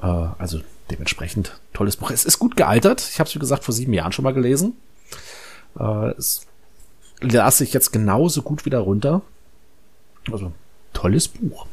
Äh, 0.00 0.06
also 0.06 0.60
dementsprechend 0.90 1.60
tolles 1.74 1.96
Buch. 1.96 2.10
Es 2.10 2.24
ist 2.24 2.38
gut 2.38 2.56
gealtert. 2.56 3.06
Ich 3.12 3.20
habe 3.20 3.28
es, 3.28 3.34
wie 3.34 3.38
gesagt, 3.38 3.64
vor 3.64 3.74
sieben 3.74 3.92
Jahren 3.92 4.12
schon 4.12 4.22
mal 4.22 4.32
gelesen. 4.32 4.72
Äh, 5.78 6.12
es 6.12 6.46
las 7.20 7.60
ich 7.60 7.74
jetzt 7.74 7.92
genauso 7.92 8.40
gut 8.40 8.64
wieder 8.64 8.78
runter. 8.78 9.20
Also, 10.32 10.52
tolles 10.94 11.28
Buch. 11.28 11.66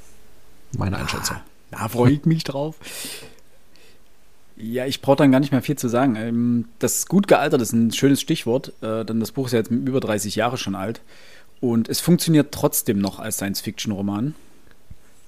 Meine 0.77 0.97
Einschätzung. 0.97 1.37
Ah, 1.37 1.79
da 1.79 1.87
freue 1.87 2.11
ich 2.11 2.25
mich 2.25 2.43
drauf. 2.43 2.75
Ja, 4.57 4.85
ich 4.85 5.01
brauche 5.01 5.17
dann 5.17 5.31
gar 5.31 5.39
nicht 5.39 5.51
mehr 5.51 5.61
viel 5.61 5.77
zu 5.77 5.89
sagen. 5.89 6.15
Ähm, 6.15 6.65
das 6.79 6.99
ist 6.99 7.09
gut 7.09 7.27
gealtert 7.27 7.61
ist 7.61 7.73
ein 7.73 7.91
schönes 7.91 8.21
Stichwort, 8.21 8.71
äh, 8.81 9.03
denn 9.03 9.19
das 9.19 9.31
Buch 9.31 9.47
ist 9.47 9.51
ja 9.51 9.59
jetzt 9.59 9.71
über 9.71 9.99
30 9.99 10.35
Jahre 10.35 10.57
schon 10.57 10.75
alt. 10.75 11.01
Und 11.59 11.89
es 11.89 11.99
funktioniert 11.99 12.53
trotzdem 12.53 12.99
noch 12.99 13.19
als 13.19 13.37
Science-Fiction-Roman. 13.37 14.35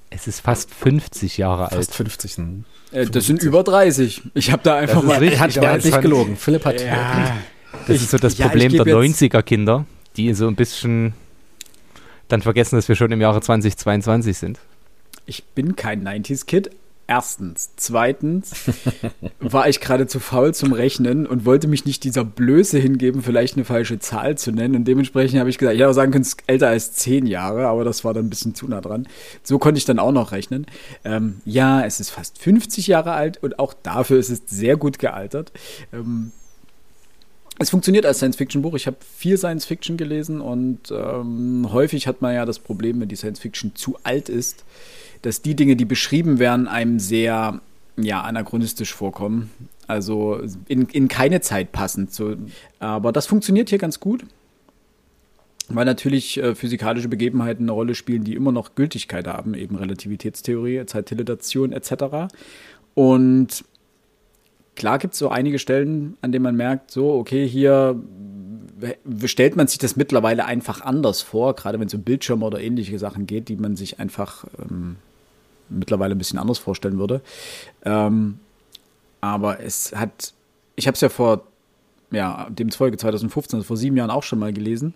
Es 0.09 0.27
ist 0.27 0.41
fast 0.41 0.73
50 0.73 1.37
Jahre 1.37 1.63
alt. 1.71 1.73
Fast 1.73 1.95
50. 1.95 2.37
Äh, 2.91 3.05
das 3.07 3.25
sind 3.25 3.43
über 3.43 3.63
30. 3.63 4.21
Ich 4.33 4.51
habe 4.51 4.63
da 4.63 4.77
einfach 4.77 5.03
mal. 5.03 5.17
Richtig, 5.17 5.39
hat, 5.39 5.55
der 5.55 5.71
hat 5.71 5.83
nicht 5.83 6.01
gelogen. 6.01 6.37
Philipp 6.37 6.63
hat. 6.63 6.81
Ja. 6.81 7.37
Das 7.85 7.97
ich, 7.97 8.03
ist 8.03 8.11
so 8.11 8.17
das 8.17 8.37
ja, 8.37 8.47
Problem 8.47 8.71
der 8.71 8.85
90er-Kinder, 8.85 9.85
die 10.15 10.33
so 10.33 10.47
ein 10.47 10.55
bisschen 10.55 11.13
dann 12.29 12.41
vergessen, 12.41 12.75
dass 12.77 12.87
wir 12.87 12.95
schon 12.95 13.11
im 13.11 13.21
Jahre 13.21 13.41
2022 13.41 14.37
sind. 14.37 14.59
Ich 15.27 15.43
bin 15.43 15.75
kein 15.75 16.07
90s-Kid. 16.07 16.71
Erstens. 17.09 17.71
Zweitens 17.77 18.51
war 19.39 19.69
ich 19.69 19.79
gerade 19.79 20.07
zu 20.07 20.19
faul 20.19 20.53
zum 20.53 20.73
Rechnen 20.73 21.25
und 21.25 21.45
wollte 21.45 21.67
mich 21.67 21.85
nicht 21.85 22.03
dieser 22.03 22.25
Blöße 22.25 22.77
hingeben, 22.79 23.21
vielleicht 23.21 23.55
eine 23.55 23.63
falsche 23.63 23.99
Zahl 23.99 24.37
zu 24.37 24.51
nennen. 24.51 24.75
Und 24.75 24.85
dementsprechend 24.85 25.39
habe 25.39 25.49
ich 25.49 25.57
gesagt, 25.57 25.75
ich 25.75 25.79
hätte 25.79 25.89
auch 25.89 25.93
sagen 25.93 26.11
können, 26.11 26.23
es 26.23 26.29
ist 26.29 26.43
älter 26.47 26.67
als 26.67 26.93
zehn 26.93 27.25
Jahre, 27.25 27.67
aber 27.67 27.85
das 27.85 28.03
war 28.03 28.13
dann 28.13 28.25
ein 28.25 28.29
bisschen 28.29 28.55
zu 28.55 28.67
nah 28.67 28.81
dran. 28.81 29.07
So 29.41 29.57
konnte 29.57 29.77
ich 29.77 29.85
dann 29.85 29.99
auch 29.99 30.11
noch 30.11 30.33
rechnen. 30.33 30.65
Ähm, 31.05 31.37
ja, 31.45 31.85
es 31.85 32.01
ist 32.01 32.09
fast 32.09 32.39
50 32.39 32.87
Jahre 32.87 33.13
alt 33.13 33.41
und 33.41 33.57
auch 33.57 33.73
dafür 33.73 34.19
ist 34.19 34.29
es 34.29 34.41
sehr 34.47 34.75
gut 34.75 34.99
gealtert. 34.99 35.53
Ähm, 35.93 36.33
es 37.59 37.69
funktioniert 37.69 38.05
als 38.05 38.17
Science-Fiction-Buch. 38.17 38.75
Ich 38.75 38.85
habe 38.85 38.97
viel 39.17 39.37
Science-Fiction 39.37 39.95
gelesen 39.97 40.41
und 40.41 40.91
ähm, 40.91 41.69
häufig 41.71 42.05
hat 42.05 42.21
man 42.21 42.35
ja 42.35 42.45
das 42.45 42.59
Problem, 42.59 42.99
wenn 42.99 43.07
die 43.07 43.15
Science-Fiction 43.15 43.75
zu 43.75 43.97
alt 44.03 44.29
ist, 44.29 44.63
dass 45.21 45.41
die 45.41 45.55
Dinge, 45.55 45.75
die 45.75 45.85
beschrieben 45.85 46.39
werden, 46.39 46.67
einem 46.67 46.99
sehr 46.99 47.61
ja, 47.97 48.21
anachronistisch 48.21 48.93
vorkommen. 48.93 49.49
Also 49.87 50.41
in, 50.67 50.87
in 50.87 51.07
keine 51.07 51.41
Zeit 51.41 51.71
passend. 51.71 52.13
So. 52.13 52.35
Aber 52.79 53.11
das 53.11 53.25
funktioniert 53.25 53.69
hier 53.69 53.77
ganz 53.77 53.99
gut, 53.99 54.25
weil 55.69 55.85
natürlich 55.85 56.37
äh, 56.37 56.55
physikalische 56.55 57.07
Begebenheiten 57.07 57.63
eine 57.63 57.71
Rolle 57.71 57.95
spielen, 57.95 58.23
die 58.23 58.35
immer 58.35 58.51
noch 58.51 58.75
Gültigkeit 58.75 59.27
haben, 59.27 59.53
eben 59.53 59.75
Relativitätstheorie, 59.75 60.85
Zeitdilatation 60.85 61.71
etc. 61.71 62.33
Und 62.93 63.63
klar 64.75 64.99
gibt 64.99 65.13
es 65.13 65.19
so 65.19 65.29
einige 65.29 65.57
Stellen, 65.57 66.17
an 66.21 66.31
denen 66.31 66.43
man 66.43 66.55
merkt, 66.55 66.91
so, 66.91 67.13
okay, 67.13 67.47
hier 67.47 68.01
stellt 69.25 69.55
man 69.55 69.67
sich 69.67 69.77
das 69.77 69.95
mittlerweile 69.95 70.45
einfach 70.45 70.81
anders 70.81 71.21
vor, 71.21 71.55
gerade 71.55 71.79
wenn 71.79 71.87
es 71.87 71.93
um 71.93 72.03
Bildschirme 72.03 72.45
oder 72.45 72.59
ähnliche 72.59 72.99
Sachen 72.99 73.25
geht, 73.25 73.49
die 73.49 73.55
man 73.55 73.75
sich 73.75 73.99
einfach 73.99 74.45
ähm, 74.59 74.97
mittlerweile 75.69 76.15
ein 76.15 76.17
bisschen 76.17 76.39
anders 76.39 76.57
vorstellen 76.57 76.99
würde. 76.99 77.21
Ähm, 77.83 78.39
aber 79.21 79.59
es 79.59 79.93
hat, 79.95 80.33
ich 80.75 80.87
habe 80.87 80.95
es 80.95 81.01
ja 81.01 81.09
vor, 81.09 81.43
ja, 82.11 82.47
dem 82.49 82.71
Folge 82.71 82.97
2015, 82.97 83.57
also 83.57 83.67
vor 83.67 83.77
sieben 83.77 83.97
Jahren 83.97 84.11
auch 84.11 84.23
schon 84.23 84.39
mal 84.39 84.53
gelesen 84.53 84.93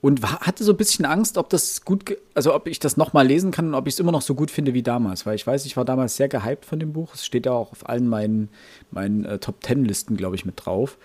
und 0.00 0.22
hatte 0.22 0.62
so 0.62 0.72
ein 0.72 0.76
bisschen 0.76 1.04
Angst, 1.04 1.38
ob 1.38 1.48
das 1.50 1.84
gut, 1.84 2.16
also 2.34 2.54
ob 2.54 2.68
ich 2.68 2.78
das 2.78 2.96
nochmal 2.96 3.26
lesen 3.26 3.50
kann 3.50 3.68
und 3.68 3.74
ob 3.74 3.86
ich 3.88 3.94
es 3.94 4.00
immer 4.00 4.12
noch 4.12 4.22
so 4.22 4.34
gut 4.34 4.50
finde 4.50 4.74
wie 4.74 4.82
damals, 4.82 5.26
weil 5.26 5.34
ich 5.34 5.46
weiß, 5.46 5.66
ich 5.66 5.76
war 5.76 5.84
damals 5.84 6.16
sehr 6.16 6.28
gehypt 6.28 6.64
von 6.64 6.78
dem 6.78 6.92
Buch. 6.92 7.14
Es 7.14 7.26
steht 7.26 7.46
ja 7.46 7.52
auch 7.52 7.72
auf 7.72 7.88
allen 7.88 8.08
meinen, 8.08 8.48
meinen 8.90 9.24
äh, 9.24 9.38
Top 9.38 9.60
Ten 9.60 9.84
Listen, 9.84 10.16
glaube 10.16 10.36
ich, 10.36 10.44
mit 10.44 10.54
drauf. 10.64 10.98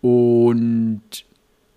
Und 0.00 1.02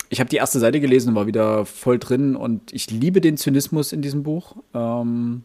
ich 0.09 0.19
habe 0.19 0.29
die 0.29 0.37
erste 0.37 0.59
Seite 0.59 0.79
gelesen 0.79 1.09
und 1.09 1.15
war 1.15 1.27
wieder 1.27 1.65
voll 1.65 1.99
drin 1.99 2.35
und 2.35 2.73
ich 2.73 2.89
liebe 2.89 3.21
den 3.21 3.37
Zynismus 3.37 3.91
in 3.91 4.01
diesem 4.01 4.23
Buch. 4.23 4.55
Ähm 4.73 5.43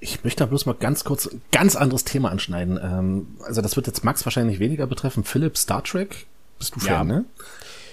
ich 0.00 0.24
möchte 0.24 0.44
da 0.44 0.46
bloß 0.46 0.66
mal 0.66 0.74
ganz 0.74 1.04
kurz 1.04 1.26
ein 1.26 1.42
ganz 1.52 1.76
anderes 1.76 2.04
Thema 2.04 2.30
anschneiden. 2.30 2.78
Ähm, 2.82 3.26
also 3.44 3.60
das 3.62 3.76
wird 3.76 3.86
jetzt 3.86 4.04
Max 4.04 4.24
wahrscheinlich 4.24 4.58
weniger 4.58 4.86
betreffen. 4.86 5.24
Philipp, 5.24 5.56
Star 5.58 5.82
Trek, 5.82 6.26
bist 6.58 6.74
du 6.76 6.80
Fan, 6.80 7.08
ja. 7.08 7.16
ne? 7.16 7.24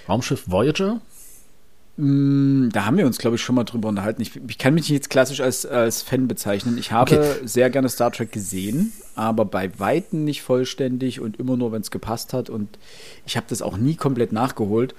Raumschiff 0.07 0.43
Voyager, 0.47 1.01
Mm, 1.97 2.69
da 2.73 2.85
haben 2.85 2.97
wir 2.97 3.05
uns, 3.05 3.19
glaube 3.19 3.37
ich, 3.37 3.41
schon 3.41 3.55
mal 3.55 3.63
drüber 3.63 3.87
unterhalten. 3.87 4.21
Ich, 4.21 4.31
ich, 4.47 4.57
kann 4.57 4.73
mich 4.73 4.83
nicht 4.83 4.91
jetzt 4.91 5.09
klassisch 5.09 5.39
als, 5.39 5.65
als 5.65 6.01
Fan 6.01 6.27
bezeichnen. 6.27 6.77
Ich 6.77 6.91
habe 6.91 7.17
okay. 7.17 7.47
sehr 7.47 7.69
gerne 7.69 7.87
Star 7.87 8.11
Trek 8.11 8.31
gesehen, 8.33 8.91
aber 9.15 9.45
bei 9.45 9.79
Weitem 9.79 10.25
nicht 10.25 10.41
vollständig 10.41 11.21
und 11.21 11.39
immer 11.39 11.55
nur, 11.55 11.71
wenn 11.71 11.81
es 11.81 11.91
gepasst 11.91 12.33
hat. 12.33 12.49
Und 12.49 12.77
ich 13.25 13.37
habe 13.37 13.45
das 13.49 13.61
auch 13.61 13.77
nie 13.77 13.95
komplett 13.95 14.33
nachgeholt. 14.33 14.93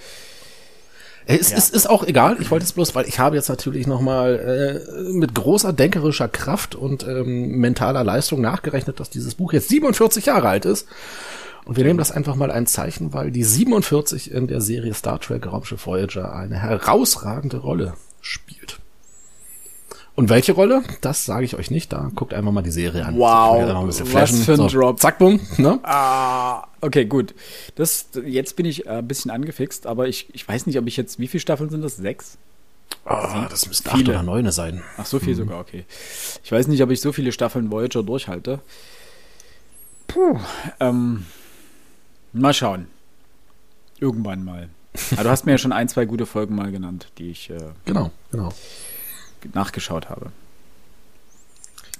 Es 1.29 1.51
ja. 1.51 1.57
ist, 1.57 1.75
ist 1.75 1.91
auch 1.91 2.05
egal. 2.05 2.37
Ich 2.41 2.51
wollte 2.53 2.65
es 2.65 2.73
bloß, 2.73 2.95
weil 2.95 3.07
ich 3.07 3.19
habe 3.19 3.35
jetzt 3.35 3.49
natürlich 3.49 3.89
noch 3.89 4.01
mal 4.01 4.85
äh, 4.87 5.13
mit 5.13 5.35
großer 5.35 5.73
denkerischer 5.73 6.29
Kraft 6.29 6.77
und 6.77 7.07
ähm, 7.07 7.59
mentaler 7.59 8.05
Leistung 8.05 8.41
nachgerechnet, 8.41 9.01
dass 9.01 9.11
dieses 9.11 9.35
Buch 9.35 9.53
jetzt 9.53 9.69
47 9.69 10.27
Jahre 10.27 10.49
alt 10.49 10.65
ist. 10.65 10.87
Und 11.65 11.77
wir 11.77 11.85
nehmen 11.85 11.99
das 11.99 12.13
einfach 12.13 12.37
mal 12.37 12.53
ein 12.53 12.69
Zeichen, 12.69 13.13
weil 13.13 13.33
die 13.33 13.43
47 13.43 14.31
in 14.31 14.47
der 14.47 14.61
Serie 14.61 14.95
Star 14.95 15.19
Trek 15.19 15.47
Raumschiff 15.51 15.85
Voyager 15.85 16.33
eine 16.33 16.63
herausragende 16.63 17.57
Rolle 17.57 17.95
spielt. 18.21 18.79
Und 20.15 20.31
welche 20.31 20.53
Rolle? 20.53 20.83
Das 21.01 21.27
sage 21.27 21.45
ich 21.45 21.57
euch 21.57 21.73
nicht. 21.73 21.93
Da 21.93 22.11
guckt 22.15 22.35
einfach 22.35 22.53
mal 22.53 22.63
die 22.63 22.71
Serie 22.71 23.05
an. 23.05 23.19
Wow, 23.19 23.89
was 23.89 24.45
für 24.45 24.53
ein 24.53 24.57
so, 24.57 24.69
Drop. 24.69 25.01
Zack, 25.01 25.19
bumm. 25.19 25.41
Ne? 25.59 25.81
Ah, 25.83 26.66
okay, 26.81 27.05
gut. 27.05 27.35
Das, 27.75 28.09
jetzt 28.25 28.57
bin 28.57 28.67
ich 28.67 28.87
äh, 28.87 28.99
ein 28.99 29.09
bisschen 29.09 29.31
angefixt, 29.31 29.87
aber 29.87 30.09
ich, 30.09 30.29
ich 30.35 30.47
weiß 30.47 30.67
nicht, 30.67 30.79
ob 30.79 30.87
ich 30.87 30.97
jetzt, 30.97 31.19
wie 31.19 31.29
viele 31.29 31.41
Staffeln 31.41 31.71
sind 31.71 31.83
das? 31.83 31.97
Sechs? 31.97 32.39
Oh, 33.05 33.45
das 33.49 33.67
müssten 33.69 33.89
acht 33.89 34.09
oder 34.09 34.23
neune 34.23 34.53
sein. 34.53 34.83
Ach, 34.97 35.07
so 35.07 35.19
viel 35.19 35.35
mhm. 35.35 35.39
sogar, 35.39 35.61
okay. 35.61 35.85
Ich 36.43 36.51
weiß 36.51 36.67
nicht, 36.69 36.83
ob 36.83 36.91
ich 36.91 37.01
so 37.01 37.13
viele 37.13 37.33
Staffeln 37.33 37.71
Voyager 37.71 38.03
durchhalte. 38.03 38.61
Puh, 40.09 40.39
ähm, 40.81 41.27
Mal 42.37 42.53
schauen. 42.53 42.87
Irgendwann 43.99 44.45
mal. 44.45 44.69
Aber 45.13 45.25
du 45.25 45.31
hast 45.31 45.47
mir 45.47 45.53
ja 45.53 45.59
schon 45.59 45.73
ein, 45.73 45.89
zwei 45.89 46.05
gute 46.05 46.27
Folgen 46.27 46.55
mal 46.55 46.71
genannt, 46.71 47.09
die 47.17 47.31
ich 47.31 47.49
äh, 47.49 47.59
genau, 47.87 48.11
genau. 48.31 48.53
nachgeschaut 49.55 50.11
habe. 50.11 50.33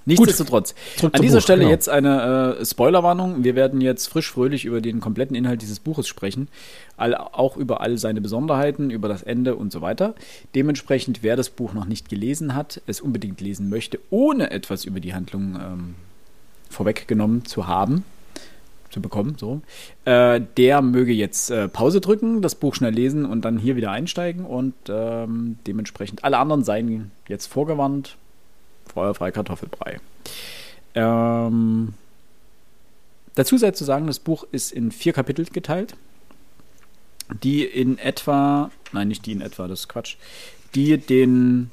Nichtsdestotrotz. 0.07 0.75
An 1.03 1.21
dieser 1.21 1.39
Buch, 1.39 1.43
Stelle 1.43 1.61
genau. 1.61 1.71
jetzt 1.73 1.89
eine 1.89 2.57
äh, 2.61 2.65
Spoilerwarnung. 2.65 3.43
Wir 3.43 3.57
werden 3.57 3.81
jetzt 3.81 4.07
frisch 4.07 4.31
fröhlich 4.31 4.65
über 4.65 4.81
den 4.81 5.01
kompletten 5.01 5.35
Inhalt 5.35 5.63
dieses 5.63 5.81
Buches 5.81 6.07
sprechen. 6.07 6.47
All, 6.97 7.15
auch 7.17 7.57
über 7.57 7.81
all 7.81 7.99
seine 7.99 8.21
Besonderheiten, 8.21 8.91
über 8.91 9.09
das 9.09 9.25
Ende 9.25 9.57
und 9.57 9.73
so 9.73 9.81
weiter. 9.81 10.15
Dementsprechend, 10.55 11.25
wer 11.25 11.35
das 11.35 11.51
Buch 11.51 11.75
noch 11.75 11.87
nicht 11.87 12.09
gelesen 12.09 12.55
hat, 12.55 12.81
es 12.87 13.01
unbedingt 13.01 13.41
lesen 13.41 13.69
möchte, 13.69 13.99
ohne 14.11 14.53
etwas 14.53 14.85
über 14.85 15.01
die 15.01 15.13
Handlung 15.13 15.57
ähm, 15.61 15.95
vorweggenommen 16.71 17.45
zu 17.45 17.67
haben, 17.67 18.05
zu 18.91 19.01
bekommen, 19.01 19.37
so, 19.39 19.61
äh, 20.05 20.41
der 20.57 20.83
möge 20.83 21.13
jetzt 21.13 21.51
äh, 21.51 21.69
Pause 21.69 22.01
drücken, 22.01 22.43
das 22.43 22.55
Buch 22.55 22.77
schnell 22.77 22.95
lesen 22.95 23.25
und 23.25 23.45
dann 23.45 23.59
hier 23.59 23.75
wieder 23.75 23.91
einsteigen 23.91 24.45
und 24.45 24.75
ähm, 24.89 25.59
dementsprechend 25.67 26.23
alle 26.23 26.39
anderen 26.39 26.63
seien 26.63 27.11
jetzt 27.27 27.47
vorgewarnt. 27.47 28.17
Feuerfrei 28.93 29.31
Kartoffelbrei. 29.33 30.01
Ähm, 30.95 31.95
dazu 33.35 33.59
sei 33.59 33.71
zu 33.73 33.85
sagen, 33.85 34.07
das 34.07 34.19
Buch 34.19 34.45
ist 34.53 34.73
in 34.73 34.93
vier 34.93 35.13
Kapitel 35.13 35.45
geteilt, 35.47 35.95
die 37.43 37.65
in 37.65 37.99
etwa, 37.99 38.71
nein, 38.93 39.09
nicht 39.09 39.27
die 39.27 39.33
in 39.33 39.41
etwa, 39.41 39.69
das 39.69 39.81
ist 39.81 39.89
Quatsch, 39.89 40.17
die 40.75 40.99
den 40.99 41.71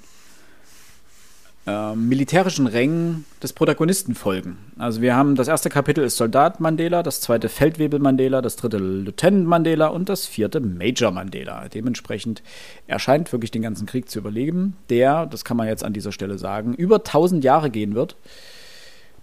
äh, 1.65 1.95
militärischen 1.95 2.67
Rängen 2.67 3.25
des 3.41 3.53
Protagonisten 3.53 4.15
folgen. 4.15 4.57
Also 4.77 5.01
wir 5.01 5.15
haben 5.15 5.35
das 5.35 5.47
erste 5.47 5.69
Kapitel 5.69 6.03
ist 6.03 6.17
Soldat 6.17 6.59
Mandela, 6.59 7.03
das 7.03 7.21
zweite 7.21 7.47
Feldwebel 7.47 7.99
Mandela, 7.99 8.41
das 8.41 8.57
dritte 8.57 8.77
Lieutenant 8.77 9.47
Mandela 9.47 9.87
und 9.87 10.09
das 10.09 10.25
vierte 10.25 10.59
Major 10.59 11.11
Mandela. 11.11 11.69
Dementsprechend 11.69 12.43
erscheint 12.87 13.31
wirklich 13.31 13.51
den 13.51 13.61
ganzen 13.61 13.85
Krieg 13.85 14.09
zu 14.09 14.19
überleben, 14.19 14.75
der, 14.89 15.25
das 15.25 15.45
kann 15.45 15.55
man 15.55 15.67
jetzt 15.67 15.83
an 15.85 15.93
dieser 15.93 16.11
Stelle 16.11 16.37
sagen, 16.37 16.73
über 16.73 16.97
1000 16.97 17.43
Jahre 17.43 17.69
gehen 17.69 17.95
wird. 17.95 18.17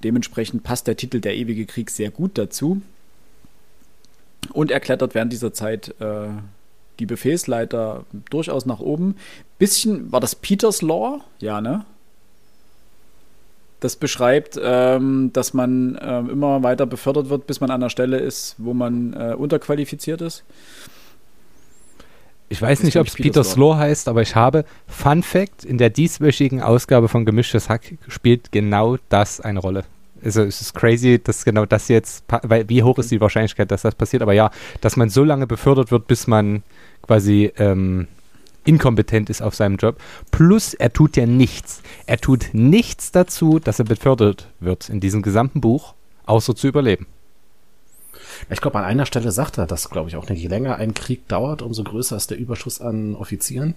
Dementsprechend 0.02 0.62
passt 0.62 0.86
der 0.86 0.96
Titel 0.96 1.20
Der 1.20 1.36
ewige 1.36 1.66
Krieg 1.66 1.90
sehr 1.90 2.10
gut 2.10 2.38
dazu. 2.38 2.80
Und 4.52 4.70
er 4.70 4.80
klettert 4.80 5.14
während 5.14 5.32
dieser 5.32 5.52
Zeit 5.52 5.94
äh, 6.00 6.28
die 6.98 7.06
Befehlsleiter 7.06 8.04
durchaus 8.30 8.64
nach 8.64 8.80
oben. 8.80 9.16
Bisschen, 9.58 10.10
war 10.10 10.20
das 10.20 10.34
Peters 10.34 10.80
Law? 10.80 11.20
Ja, 11.38 11.60
ne? 11.60 11.84
Das 13.80 13.96
beschreibt, 13.96 14.60
ähm, 14.62 15.30
dass 15.32 15.54
man 15.54 15.98
ähm, 16.02 16.30
immer 16.30 16.62
weiter 16.62 16.86
befördert 16.86 17.30
wird, 17.30 17.46
bis 17.46 17.60
man 17.60 17.70
an 17.70 17.80
der 17.80 17.88
Stelle 17.88 18.18
ist, 18.18 18.54
wo 18.58 18.74
man 18.74 19.14
äh, 19.14 19.34
unterqualifiziert 19.34 20.20
ist. 20.20 20.44
Ich 22.50 22.60
weiß 22.60 22.82
nicht, 22.82 22.96
ob 22.96 23.06
es 23.06 23.14
Peter 23.14 23.44
Slow 23.44 23.76
heißt, 23.76 24.08
aber 24.08 24.22
ich 24.22 24.34
habe 24.34 24.64
Fun 24.86 25.22
Fact: 25.22 25.64
In 25.64 25.78
der 25.78 25.88
dieswöchigen 25.88 26.60
Ausgabe 26.60 27.08
von 27.08 27.24
Gemischtes 27.24 27.68
Hack 27.68 27.96
spielt 28.08 28.52
genau 28.52 28.98
das 29.08 29.40
eine 29.40 29.60
Rolle. 29.60 29.84
Also 30.22 30.42
es 30.42 30.60
ist 30.60 30.74
crazy, 30.74 31.20
dass 31.22 31.44
genau 31.44 31.64
das 31.64 31.88
jetzt, 31.88 32.24
weil 32.42 32.68
wie 32.68 32.82
hoch 32.82 32.98
ist 32.98 33.10
die 33.10 33.20
Wahrscheinlichkeit, 33.20 33.70
dass 33.70 33.82
das 33.82 33.94
passiert? 33.94 34.22
Aber 34.22 34.32
ja, 34.32 34.50
dass 34.80 34.96
man 34.96 35.08
so 35.08 35.24
lange 35.24 35.46
befördert 35.46 35.90
wird, 35.90 36.06
bis 36.08 36.26
man 36.26 36.62
quasi 37.02 37.52
ähm, 37.56 38.08
inkompetent 38.64 39.30
ist 39.30 39.42
auf 39.42 39.54
seinem 39.54 39.76
Job. 39.76 40.00
Plus, 40.30 40.74
er 40.74 40.92
tut 40.92 41.16
ja 41.16 41.26
nichts. 41.26 41.82
Er 42.06 42.18
tut 42.18 42.48
nichts 42.52 43.12
dazu, 43.12 43.58
dass 43.58 43.78
er 43.78 43.84
befördert 43.84 44.48
wird 44.60 44.88
in 44.88 45.00
diesem 45.00 45.22
gesamten 45.22 45.60
Buch, 45.60 45.94
außer 46.26 46.54
zu 46.54 46.68
überleben. 46.68 47.06
Ich 48.48 48.60
glaube, 48.60 48.78
an 48.78 48.84
einer 48.84 49.06
Stelle 49.06 49.32
sagt 49.32 49.58
er 49.58 49.66
das, 49.66 49.90
glaube 49.90 50.08
ich, 50.08 50.16
auch 50.16 50.28
nicht. 50.28 50.40
Je 50.40 50.48
länger 50.48 50.76
ein 50.76 50.94
Krieg 50.94 51.26
dauert, 51.28 51.62
umso 51.62 51.84
größer 51.84 52.16
ist 52.16 52.30
der 52.30 52.38
Überschuss 52.38 52.80
an 52.80 53.14
Offizieren. 53.14 53.74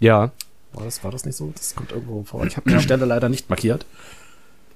Ja. 0.00 0.32
War 0.72 0.84
das, 0.84 1.02
war 1.02 1.10
das 1.10 1.24
nicht 1.24 1.36
so? 1.36 1.52
Das 1.56 1.74
kommt 1.74 1.92
irgendwo 1.92 2.22
vor. 2.24 2.44
Ich 2.44 2.56
habe 2.56 2.70
die 2.70 2.80
Stelle 2.80 3.04
leider 3.04 3.28
nicht 3.28 3.48
markiert. 3.48 3.86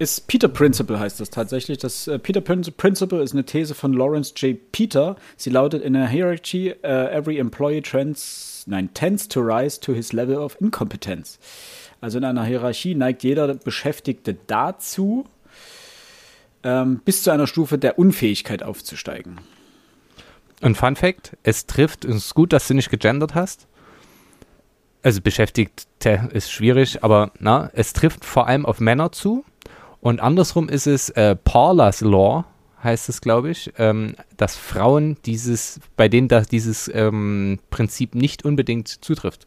Ist 0.02 0.26
Peter 0.26 0.48
Principle 0.48 0.98
heißt 0.98 1.20
das 1.20 1.30
tatsächlich. 1.30 1.78
Das 1.78 2.08
uh, 2.08 2.18
Peter 2.18 2.40
Principle 2.40 3.22
ist 3.22 3.34
eine 3.34 3.44
These 3.44 3.72
von 3.72 3.92
Lawrence 3.92 4.34
J. 4.34 4.58
Peter. 4.72 5.14
Sie 5.36 5.48
lautet: 5.48 5.84
In 5.84 5.94
a 5.94 6.08
hierarchy, 6.08 6.74
uh, 6.82 6.88
every 6.88 7.38
employee 7.38 7.80
trends, 7.80 8.64
nein, 8.66 8.92
tends 8.94 9.28
to 9.28 9.40
rise 9.40 9.78
to 9.78 9.92
his 9.92 10.12
level 10.12 10.38
of 10.38 10.60
incompetence. 10.60 11.38
Also 12.00 12.18
in 12.18 12.24
einer 12.24 12.44
Hierarchie 12.44 12.96
neigt 12.96 13.22
jeder 13.22 13.54
Beschäftigte 13.54 14.36
dazu, 14.48 15.24
ähm, 16.64 17.00
bis 17.04 17.22
zu 17.22 17.30
einer 17.30 17.46
Stufe 17.46 17.78
der 17.78 17.96
Unfähigkeit 17.96 18.64
aufzusteigen. 18.64 19.38
Und 20.62 20.76
Fun 20.76 20.96
Fact: 20.96 21.36
Es 21.44 21.66
trifft, 21.66 22.04
es 22.04 22.16
ist 22.16 22.34
gut, 22.34 22.52
dass 22.52 22.66
du 22.66 22.74
nicht 22.74 22.90
gegendert 22.90 23.36
hast. 23.36 23.68
Also 25.04 25.20
Beschäftigte 25.20 26.28
ist 26.32 26.50
schwierig, 26.50 27.04
aber 27.04 27.30
na, 27.38 27.70
es 27.72 27.92
trifft 27.92 28.24
vor 28.24 28.48
allem 28.48 28.66
auf 28.66 28.80
Männer 28.80 29.12
zu 29.12 29.44
und 30.02 30.20
andersrum 30.20 30.68
ist 30.68 30.88
es 30.88 31.10
äh, 31.10 31.36
Paula's 31.36 32.00
Law, 32.00 32.44
heißt 32.82 33.08
es, 33.08 33.20
glaube 33.20 33.50
ich, 33.50 33.72
ähm, 33.78 34.16
dass 34.36 34.56
Frauen 34.56 35.16
dieses, 35.24 35.78
bei 35.96 36.08
denen 36.08 36.26
das, 36.26 36.48
dieses 36.48 36.90
ähm, 36.92 37.60
Prinzip 37.70 38.16
nicht 38.16 38.44
unbedingt 38.44 38.88
zutrifft. 38.88 39.46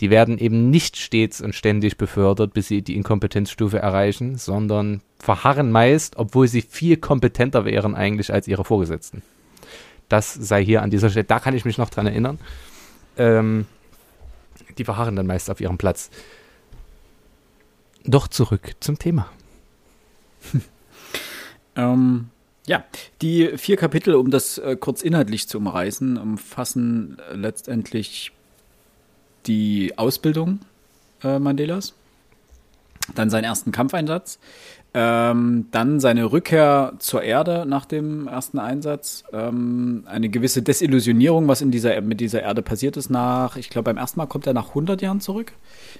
Die 0.00 0.10
werden 0.10 0.38
eben 0.38 0.70
nicht 0.70 0.96
stets 0.96 1.40
und 1.40 1.54
ständig 1.54 1.96
befördert, 1.96 2.52
bis 2.52 2.66
sie 2.66 2.82
die 2.82 2.96
Inkompetenzstufe 2.96 3.78
erreichen, 3.78 4.38
sondern 4.38 5.02
verharren 5.20 5.70
meist, 5.70 6.16
obwohl 6.16 6.48
sie 6.48 6.62
viel 6.62 6.96
kompetenter 6.96 7.64
wären 7.64 7.94
eigentlich 7.94 8.32
als 8.32 8.48
ihre 8.48 8.64
Vorgesetzten. 8.64 9.22
Das 10.08 10.34
sei 10.34 10.64
hier 10.64 10.82
an 10.82 10.90
dieser 10.90 11.10
Stelle, 11.10 11.26
da 11.26 11.38
kann 11.38 11.54
ich 11.54 11.64
mich 11.64 11.78
noch 11.78 11.90
dran 11.90 12.08
erinnern. 12.08 12.40
Ähm, 13.16 13.66
die 14.78 14.84
verharren 14.84 15.14
dann 15.14 15.28
meist 15.28 15.48
auf 15.48 15.60
ihrem 15.60 15.78
Platz. 15.78 16.10
Doch 18.04 18.26
zurück 18.26 18.72
zum 18.80 18.98
Thema. 18.98 19.30
ähm, 21.76 22.30
ja, 22.66 22.84
die 23.20 23.58
vier 23.58 23.76
Kapitel, 23.76 24.14
um 24.14 24.30
das 24.30 24.58
äh, 24.58 24.76
kurz 24.76 25.02
inhaltlich 25.02 25.48
zu 25.48 25.58
umreißen, 25.58 26.16
umfassen 26.16 27.18
äh, 27.30 27.34
letztendlich 27.34 28.32
die 29.46 29.98
Ausbildung 29.98 30.60
äh, 31.22 31.38
Mandelas, 31.38 31.92
dann 33.14 33.28
seinen 33.28 33.44
ersten 33.44 33.70
Kampfeinsatz, 33.70 34.38
ähm, 34.96 35.66
dann 35.72 35.98
seine 35.98 36.30
Rückkehr 36.30 36.92
zur 37.00 37.22
Erde 37.22 37.66
nach 37.66 37.84
dem 37.84 38.28
ersten 38.28 38.60
Einsatz, 38.60 39.24
ähm, 39.32 40.04
eine 40.06 40.28
gewisse 40.28 40.62
Desillusionierung, 40.62 41.48
was 41.48 41.60
in 41.62 41.72
dieser, 41.72 42.00
mit 42.00 42.20
dieser 42.20 42.42
Erde 42.42 42.62
passiert 42.62 42.96
ist 42.96 43.10
nach, 43.10 43.56
ich 43.56 43.70
glaube 43.70 43.86
beim 43.86 43.96
ersten 43.96 44.20
Mal 44.20 44.26
kommt 44.26 44.46
er 44.46 44.54
nach 44.54 44.68
100 44.68 45.02
Jahren 45.02 45.20
zurück, 45.20 45.52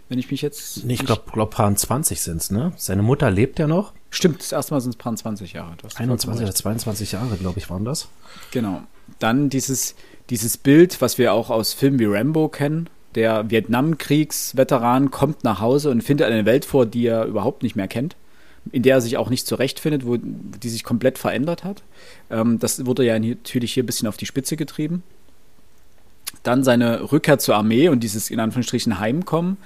wenn 0.08 0.20
ich 0.20 0.30
mich 0.30 0.42
jetzt... 0.42 0.84
Nee, 0.84 0.94
ich 0.94 1.04
glaube, 1.04 1.22
glaub, 1.32 1.50
Paar 1.50 1.74
20 1.74 2.20
sind 2.20 2.36
es, 2.36 2.52
ne? 2.52 2.72
Seine 2.76 3.02
Mutter 3.02 3.32
lebt 3.32 3.58
ja 3.58 3.66
noch. 3.66 3.92
Stimmt, 4.10 4.40
das 4.40 4.52
erste 4.52 4.74
Mal 4.74 4.80
sind 4.80 4.90
es 4.90 4.96
Paar 4.96 5.16
20 5.16 5.52
Jahre. 5.54 5.72
21 5.96 6.44
oder 6.44 6.54
22 6.54 7.12
Jahre, 7.12 7.36
glaube 7.36 7.58
ich, 7.58 7.68
waren 7.68 7.84
das. 7.84 8.08
Genau. 8.52 8.82
Dann 9.18 9.50
dieses, 9.50 9.96
dieses 10.30 10.56
Bild, 10.56 11.00
was 11.00 11.18
wir 11.18 11.32
auch 11.32 11.50
aus 11.50 11.72
Filmen 11.72 11.98
wie 11.98 12.06
Rambo 12.06 12.48
kennen, 12.48 12.88
der 13.16 13.50
Vietnamkriegsveteran 13.50 15.10
kommt 15.10 15.42
nach 15.42 15.60
Hause 15.60 15.90
und 15.90 16.02
findet 16.02 16.28
eine 16.28 16.46
Welt 16.46 16.64
vor, 16.64 16.86
die 16.86 17.06
er 17.06 17.24
überhaupt 17.24 17.64
nicht 17.64 17.74
mehr 17.74 17.88
kennt 17.88 18.14
in 18.72 18.82
der 18.82 18.96
er 18.96 19.00
sich 19.00 19.16
auch 19.16 19.30
nicht 19.30 19.46
zurechtfindet, 19.46 20.06
wo 20.06 20.16
die 20.16 20.68
sich 20.68 20.84
komplett 20.84 21.18
verändert 21.18 21.64
hat. 21.64 21.82
Ähm, 22.30 22.58
das 22.58 22.86
wurde 22.86 23.04
ja 23.04 23.18
natürlich 23.18 23.74
hier 23.74 23.82
ein 23.82 23.86
bisschen 23.86 24.08
auf 24.08 24.16
die 24.16 24.26
Spitze 24.26 24.56
getrieben. 24.56 25.02
Dann 26.42 26.64
seine 26.64 27.12
Rückkehr 27.12 27.38
zur 27.38 27.56
Armee 27.56 27.88
und 27.88 28.00
dieses 28.00 28.30
in 28.30 28.40
Anführungsstrichen 28.40 28.98
Heimkommen. 28.98 29.56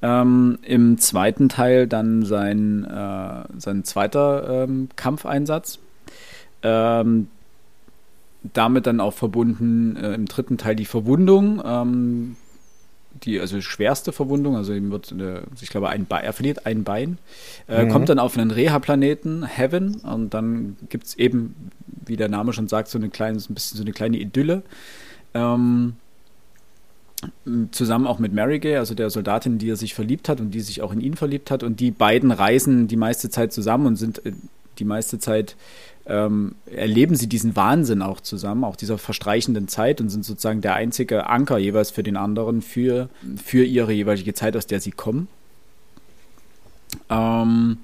Ähm, 0.00 0.58
Im 0.62 0.98
zweiten 0.98 1.48
Teil 1.48 1.86
dann 1.86 2.24
sein, 2.24 2.84
äh, 2.84 3.44
sein 3.58 3.84
zweiter 3.84 4.64
ähm, 4.64 4.88
Kampfeinsatz. 4.96 5.78
Ähm, 6.62 7.28
damit 8.52 8.86
dann 8.86 9.00
auch 9.00 9.14
verbunden 9.14 9.96
äh, 9.96 10.14
im 10.14 10.26
dritten 10.26 10.58
Teil 10.58 10.76
die 10.76 10.84
Verwundung, 10.84 11.60
ähm, 11.64 12.36
die 13.22 13.40
also 13.40 13.60
schwerste 13.60 14.12
Verwundung, 14.12 14.56
also 14.56 14.72
ihm 14.72 14.90
wird, 14.90 15.12
eine, 15.12 15.42
ich 15.60 15.70
glaube, 15.70 15.88
ein 15.88 16.06
Bein, 16.06 16.24
er 16.24 16.32
verliert 16.32 16.66
ein 16.66 16.84
Bein, 16.84 17.18
äh, 17.68 17.84
mhm. 17.84 17.90
kommt 17.90 18.08
dann 18.08 18.18
auf 18.18 18.36
einen 18.36 18.50
Reha-Planeten, 18.50 19.44
Heaven, 19.44 19.96
und 19.96 20.34
dann 20.34 20.76
gibt 20.88 21.06
es 21.06 21.14
eben, 21.16 21.70
wie 22.06 22.16
der 22.16 22.28
Name 22.28 22.52
schon 22.52 22.68
sagt, 22.68 22.88
so 22.88 22.98
eine 22.98 23.08
kleine, 23.08 23.38
ein 23.38 23.54
bisschen 23.54 23.76
so 23.76 23.82
eine 23.82 23.92
kleine 23.92 24.18
Idylle. 24.18 24.62
Ähm, 25.34 25.94
zusammen 27.72 28.06
auch 28.06 28.18
mit 28.18 28.32
Mary 28.32 28.60
Gay, 28.60 28.76
also 28.76 28.94
der 28.94 29.10
Soldatin, 29.10 29.58
die 29.58 29.70
er 29.70 29.76
sich 29.76 29.94
verliebt 29.94 30.28
hat 30.28 30.40
und 30.40 30.52
die 30.52 30.60
sich 30.60 30.82
auch 30.82 30.92
in 30.92 31.00
ihn 31.00 31.14
verliebt 31.14 31.50
hat. 31.50 31.62
Und 31.62 31.80
die 31.80 31.90
beiden 31.90 32.30
reisen 32.30 32.86
die 32.86 32.96
meiste 32.96 33.28
Zeit 33.28 33.52
zusammen 33.52 33.86
und 33.86 33.96
sind 33.96 34.24
äh, 34.24 34.32
die 34.78 34.84
meiste 34.84 35.18
Zeit 35.18 35.56
ähm, 36.08 36.54
erleben 36.74 37.14
sie 37.14 37.28
diesen 37.28 37.54
Wahnsinn 37.54 38.02
auch 38.02 38.20
zusammen, 38.20 38.64
auch 38.64 38.76
dieser 38.76 38.98
verstreichenden 38.98 39.68
Zeit 39.68 40.00
und 40.00 40.08
sind 40.08 40.24
sozusagen 40.24 40.60
der 40.60 40.74
einzige 40.74 41.28
Anker 41.28 41.58
jeweils 41.58 41.90
für 41.90 42.02
den 42.02 42.16
anderen, 42.16 42.62
für, 42.62 43.08
für 43.42 43.64
ihre 43.64 43.92
jeweilige 43.92 44.34
Zeit, 44.34 44.56
aus 44.56 44.66
der 44.66 44.80
sie 44.80 44.90
kommen. 44.90 45.28
Ähm, 47.10 47.78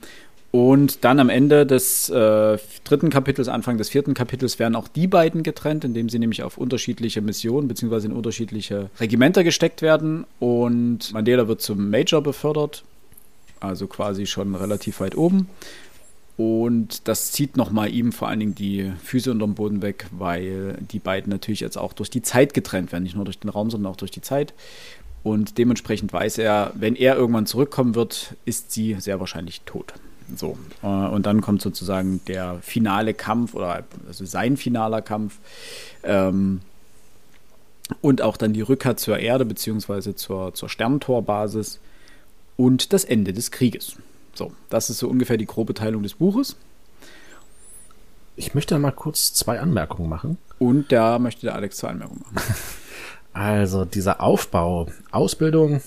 und 0.50 1.04
dann 1.04 1.18
am 1.18 1.30
Ende 1.30 1.66
des 1.66 2.08
äh, 2.10 2.58
dritten 2.84 3.10
Kapitels, 3.10 3.48
Anfang 3.48 3.76
des 3.76 3.88
vierten 3.88 4.14
Kapitels, 4.14 4.60
werden 4.60 4.76
auch 4.76 4.87
die 4.87 5.08
beiden 5.08 5.42
getrennt, 5.42 5.84
indem 5.84 6.08
sie 6.08 6.20
nämlich 6.20 6.44
auf 6.44 6.58
unterschiedliche 6.58 7.20
Missionen 7.20 7.66
bzw. 7.66 8.06
in 8.06 8.12
unterschiedliche 8.12 8.88
Regimenter 9.00 9.42
gesteckt 9.42 9.82
werden. 9.82 10.24
Und 10.38 11.12
Mandela 11.12 11.48
wird 11.48 11.60
zum 11.60 11.90
Major 11.90 12.22
befördert, 12.22 12.84
also 13.58 13.88
quasi 13.88 14.26
schon 14.26 14.54
relativ 14.54 15.00
weit 15.00 15.16
oben. 15.16 15.48
Und 16.37 17.07
das 17.07 17.31
zieht 17.31 17.57
nochmal 17.57 17.92
ihm 17.92 18.11
vor 18.11 18.29
allen 18.29 18.40
Dingen 18.40 18.55
die 18.57 18.92
Füße 19.05 19.31
unterm 19.31 19.55
Boden 19.55 19.83
weg, 19.83 20.07
weil 20.11 20.79
die 20.81 20.99
beiden 20.99 21.31
natürlich 21.31 21.61
jetzt 21.61 21.79
auch 21.79 21.92
durch 21.92 22.11
die 22.11 22.23
Zeit 22.23 22.55
getrennt 22.55 22.90
werden. 22.90 23.05
Nicht 23.05 23.14
nur 23.14 23.25
durch 23.25 23.38
den 23.38 23.51
Raum, 23.51 23.70
sondern 23.70 23.92
auch 23.92 23.97
durch 23.97 24.11
die 24.11 24.20
Zeit. 24.20 24.53
Und 25.23 25.59
dementsprechend 25.59 26.12
weiß 26.12 26.38
er, 26.38 26.73
wenn 26.75 26.97
er 26.97 27.16
irgendwann 27.16 27.47
zurückkommen 27.47 27.94
wird, 27.94 28.35
ist 28.44 28.73
sie 28.73 28.94
sehr 28.99 29.20
wahrscheinlich 29.20 29.62
tot. 29.62 29.94
So. 30.37 30.59
Äh, 30.83 30.87
und 30.87 31.25
dann 31.27 31.40
kommt 31.40 31.62
sozusagen 31.62 32.20
der 32.27 32.59
finale 32.62 33.14
Kampf 33.14 33.55
oder 33.55 33.85
also 34.07 34.25
sein 34.25 34.57
finaler 34.57 35.03
Kampf. 35.03 35.38
Ähm, 36.03 36.61
und 38.01 38.23
auch 38.23 38.37
dann 38.37 38.53
die 38.53 38.62
Rückkehr 38.62 38.97
zur 38.97 39.18
Erde 39.18 39.44
beziehungsweise 39.44 40.16
zur, 40.16 40.55
zur 40.55 40.68
Sterntorbasis 40.68 41.81
und 42.57 42.92
das 42.92 43.05
Ende 43.05 43.33
des 43.33 43.51
Krieges. 43.51 43.97
So, 44.35 44.53
das 44.68 44.90
ist 44.90 44.99
so 44.99 45.09
ungefähr 45.09 45.37
die 45.37 45.47
grobe 45.47 45.75
Teilung 45.75 46.03
des 46.03 46.14
Buches. 46.14 46.57
Ich 48.37 48.55
möchte 48.55 48.79
mal 48.79 48.90
kurz 48.90 49.33
zwei 49.33 49.61
Anmerkungen 49.61 50.09
machen. 50.09 50.38
Und 50.59 50.90
da 50.90 51.18
möchte 51.18 51.42
der 51.42 51.55
Alex 51.55 51.77
zwei 51.77 51.88
Anmerkungen 51.88 52.25
machen. 52.33 52.55
Also 53.37 53.85
dieser 53.85 54.20
Aufbau, 54.20 54.87
Ausbildung, 55.11 55.83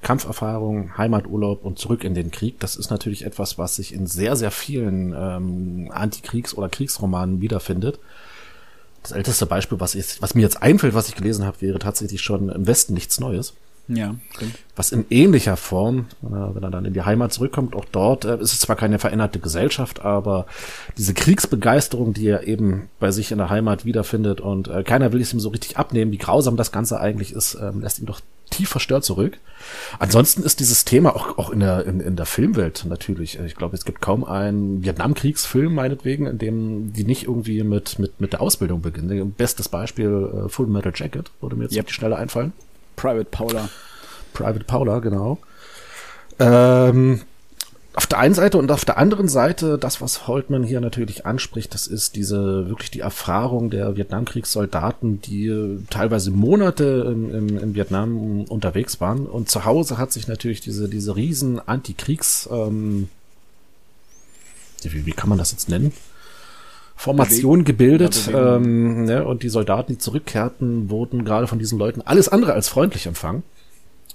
Kampferfahrung, 0.00 0.96
Heimaturlaub 0.96 1.66
und 1.66 1.78
zurück 1.78 2.02
in 2.02 2.14
den 2.14 2.30
Krieg, 2.30 2.58
das 2.60 2.76
ist 2.76 2.90
natürlich 2.90 3.26
etwas, 3.26 3.58
was 3.58 3.76
sich 3.76 3.92
in 3.92 4.06
sehr, 4.06 4.36
sehr 4.36 4.50
vielen 4.50 5.14
ähm, 5.14 5.92
Antikriegs- 5.92 6.54
oder 6.54 6.70
Kriegsromanen 6.70 7.42
wiederfindet. 7.42 8.00
Das 9.02 9.12
älteste 9.12 9.44
Beispiel, 9.44 9.80
was, 9.80 9.94
ich, 9.94 10.22
was 10.22 10.34
mir 10.34 10.40
jetzt 10.40 10.62
einfällt, 10.62 10.94
was 10.94 11.08
ich 11.08 11.14
gelesen 11.14 11.44
habe, 11.44 11.60
wäre 11.60 11.78
tatsächlich 11.78 12.22
schon 12.22 12.48
im 12.48 12.66
Westen 12.66 12.94
nichts 12.94 13.20
Neues. 13.20 13.52
Ja, 13.88 14.14
stimmt. 14.34 14.58
Was 14.76 14.92
in 14.92 15.04
ähnlicher 15.10 15.56
Form, 15.56 16.06
äh, 16.22 16.26
wenn 16.30 16.62
er 16.62 16.70
dann 16.70 16.84
in 16.84 16.94
die 16.94 17.02
Heimat 17.02 17.32
zurückkommt, 17.32 17.74
auch 17.74 17.84
dort 17.84 18.24
äh, 18.24 18.36
ist 18.36 18.52
es 18.52 18.60
zwar 18.60 18.76
keine 18.76 18.98
veränderte 18.98 19.38
Gesellschaft, 19.38 20.02
aber 20.02 20.46
diese 20.96 21.14
Kriegsbegeisterung, 21.14 22.14
die 22.14 22.28
er 22.28 22.46
eben 22.46 22.88
bei 23.00 23.10
sich 23.10 23.32
in 23.32 23.38
der 23.38 23.50
Heimat 23.50 23.84
wiederfindet 23.84 24.40
und 24.40 24.68
äh, 24.68 24.82
keiner 24.84 25.12
will 25.12 25.20
es 25.20 25.32
ihm 25.32 25.40
so 25.40 25.48
richtig 25.48 25.76
abnehmen, 25.78 26.12
wie 26.12 26.18
grausam 26.18 26.56
das 26.56 26.72
Ganze 26.72 27.00
eigentlich 27.00 27.32
ist, 27.32 27.58
ähm, 27.60 27.80
lässt 27.80 27.98
ihn 27.98 28.06
doch 28.06 28.20
tief 28.50 28.68
verstört 28.68 29.04
zurück. 29.04 29.38
Ansonsten 29.98 30.42
ist 30.42 30.60
dieses 30.60 30.84
Thema 30.84 31.16
auch, 31.16 31.38
auch 31.38 31.50
in, 31.50 31.60
der, 31.60 31.86
in, 31.86 32.00
in 32.00 32.16
der 32.16 32.26
Filmwelt 32.26 32.84
natürlich. 32.86 33.38
Ich 33.38 33.56
glaube, 33.56 33.76
es 33.76 33.84
gibt 33.84 34.00
kaum 34.00 34.24
einen 34.24 34.84
Vietnamkriegsfilm, 34.84 35.74
meinetwegen, 35.74 36.26
in 36.26 36.38
dem 36.38 36.92
die 36.92 37.04
nicht 37.04 37.24
irgendwie 37.24 37.62
mit, 37.62 37.98
mit, 37.98 38.20
mit 38.20 38.32
der 38.32 38.42
Ausbildung 38.42 38.82
beginnen. 38.82 39.32
Bestes 39.32 39.68
Beispiel 39.68 40.46
äh, 40.46 40.48
Full 40.48 40.66
Metal 40.66 40.92
Jacket, 40.94 41.30
würde 41.40 41.56
mir 41.56 41.64
jetzt 41.64 41.74
yep. 41.74 41.84
auf 41.84 41.88
die 41.88 41.94
Schnelle 41.94 42.16
einfallen. 42.16 42.52
Private 42.96 43.28
Paula. 43.30 43.68
Private 44.32 44.64
Paula, 44.64 44.98
genau. 45.00 45.38
Ähm, 46.38 47.20
auf 47.94 48.06
der 48.06 48.18
einen 48.18 48.34
Seite 48.34 48.56
und 48.56 48.70
auf 48.70 48.86
der 48.86 48.96
anderen 48.96 49.28
Seite, 49.28 49.76
das, 49.76 50.00
was 50.00 50.26
Holtman 50.26 50.62
hier 50.62 50.80
natürlich 50.80 51.26
anspricht, 51.26 51.74
das 51.74 51.86
ist 51.86 52.16
diese 52.16 52.68
wirklich 52.68 52.90
die 52.90 53.00
Erfahrung 53.00 53.68
der 53.68 53.96
Vietnamkriegssoldaten, 53.96 55.20
die 55.20 55.78
teilweise 55.90 56.30
Monate 56.30 57.06
in, 57.12 57.34
in, 57.34 57.58
in 57.58 57.74
Vietnam 57.74 58.44
unterwegs 58.44 59.00
waren. 59.00 59.26
Und 59.26 59.50
zu 59.50 59.66
Hause 59.66 59.98
hat 59.98 60.10
sich 60.10 60.26
natürlich 60.26 60.62
diese, 60.62 60.88
diese 60.88 61.16
riesen 61.16 61.60
Antikriegs, 61.60 62.48
ähm, 62.50 63.08
wie, 64.82 65.04
wie 65.04 65.12
kann 65.12 65.28
man 65.28 65.38
das 65.38 65.52
jetzt 65.52 65.68
nennen? 65.68 65.92
Formation 67.02 67.64
gebildet 67.64 68.28
ja, 68.28 68.56
ähm, 68.56 69.06
ne, 69.06 69.24
und 69.26 69.42
die 69.42 69.48
Soldaten, 69.48 69.92
die 69.92 69.98
zurückkehrten, 69.98 70.88
wurden 70.88 71.24
gerade 71.24 71.48
von 71.48 71.58
diesen 71.58 71.76
Leuten 71.76 72.00
alles 72.00 72.28
andere 72.28 72.52
als 72.52 72.68
freundlich 72.68 73.06
empfangen. 73.06 73.42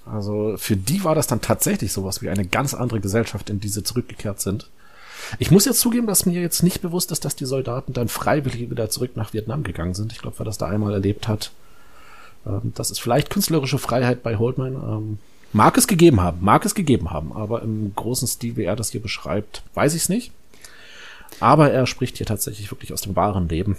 Also 0.06 0.54
für 0.56 0.74
die 0.74 1.04
war 1.04 1.14
das 1.14 1.26
dann 1.26 1.42
tatsächlich 1.42 1.92
sowas 1.92 2.22
wie 2.22 2.30
eine 2.30 2.46
ganz 2.46 2.72
andere 2.72 3.00
Gesellschaft, 3.00 3.50
in 3.50 3.60
die 3.60 3.68
sie 3.68 3.82
zurückgekehrt 3.82 4.40
sind. 4.40 4.70
Ich 5.38 5.50
muss 5.50 5.66
jetzt 5.66 5.80
zugeben, 5.80 6.06
dass 6.06 6.24
mir 6.24 6.40
jetzt 6.40 6.62
nicht 6.62 6.80
bewusst 6.80 7.12
ist, 7.12 7.26
dass 7.26 7.36
die 7.36 7.44
Soldaten 7.44 7.92
dann 7.92 8.08
freiwillig 8.08 8.70
wieder 8.70 8.88
zurück 8.88 9.16
nach 9.16 9.34
Vietnam 9.34 9.64
gegangen 9.64 9.92
sind. 9.92 10.12
Ich 10.12 10.20
glaube, 10.20 10.38
wer 10.38 10.46
das 10.46 10.56
da 10.56 10.66
einmal 10.66 10.94
erlebt 10.94 11.28
hat, 11.28 11.50
ähm, 12.46 12.72
das 12.74 12.90
ist 12.90 13.00
vielleicht 13.00 13.28
künstlerische 13.28 13.78
Freiheit 13.78 14.22
bei 14.22 14.36
Holdman. 14.36 14.74
Ähm, 14.76 15.18
mag 15.52 15.76
es 15.76 15.86
gegeben 15.86 16.22
haben, 16.22 16.38
mag 16.40 16.64
es 16.64 16.74
gegeben 16.74 17.10
haben, 17.10 17.34
aber 17.34 17.60
im 17.60 17.92
großen 17.94 18.26
Stil, 18.26 18.56
wie 18.56 18.64
er 18.64 18.76
das 18.76 18.92
hier 18.92 19.02
beschreibt, 19.02 19.62
weiß 19.74 19.94
ich 19.94 20.02
es 20.02 20.08
nicht. 20.08 20.32
Aber 21.40 21.70
er 21.70 21.86
spricht 21.86 22.16
hier 22.16 22.26
tatsächlich 22.26 22.70
wirklich 22.70 22.92
aus 22.92 23.02
dem 23.02 23.16
wahren 23.16 23.48
Leben. 23.48 23.76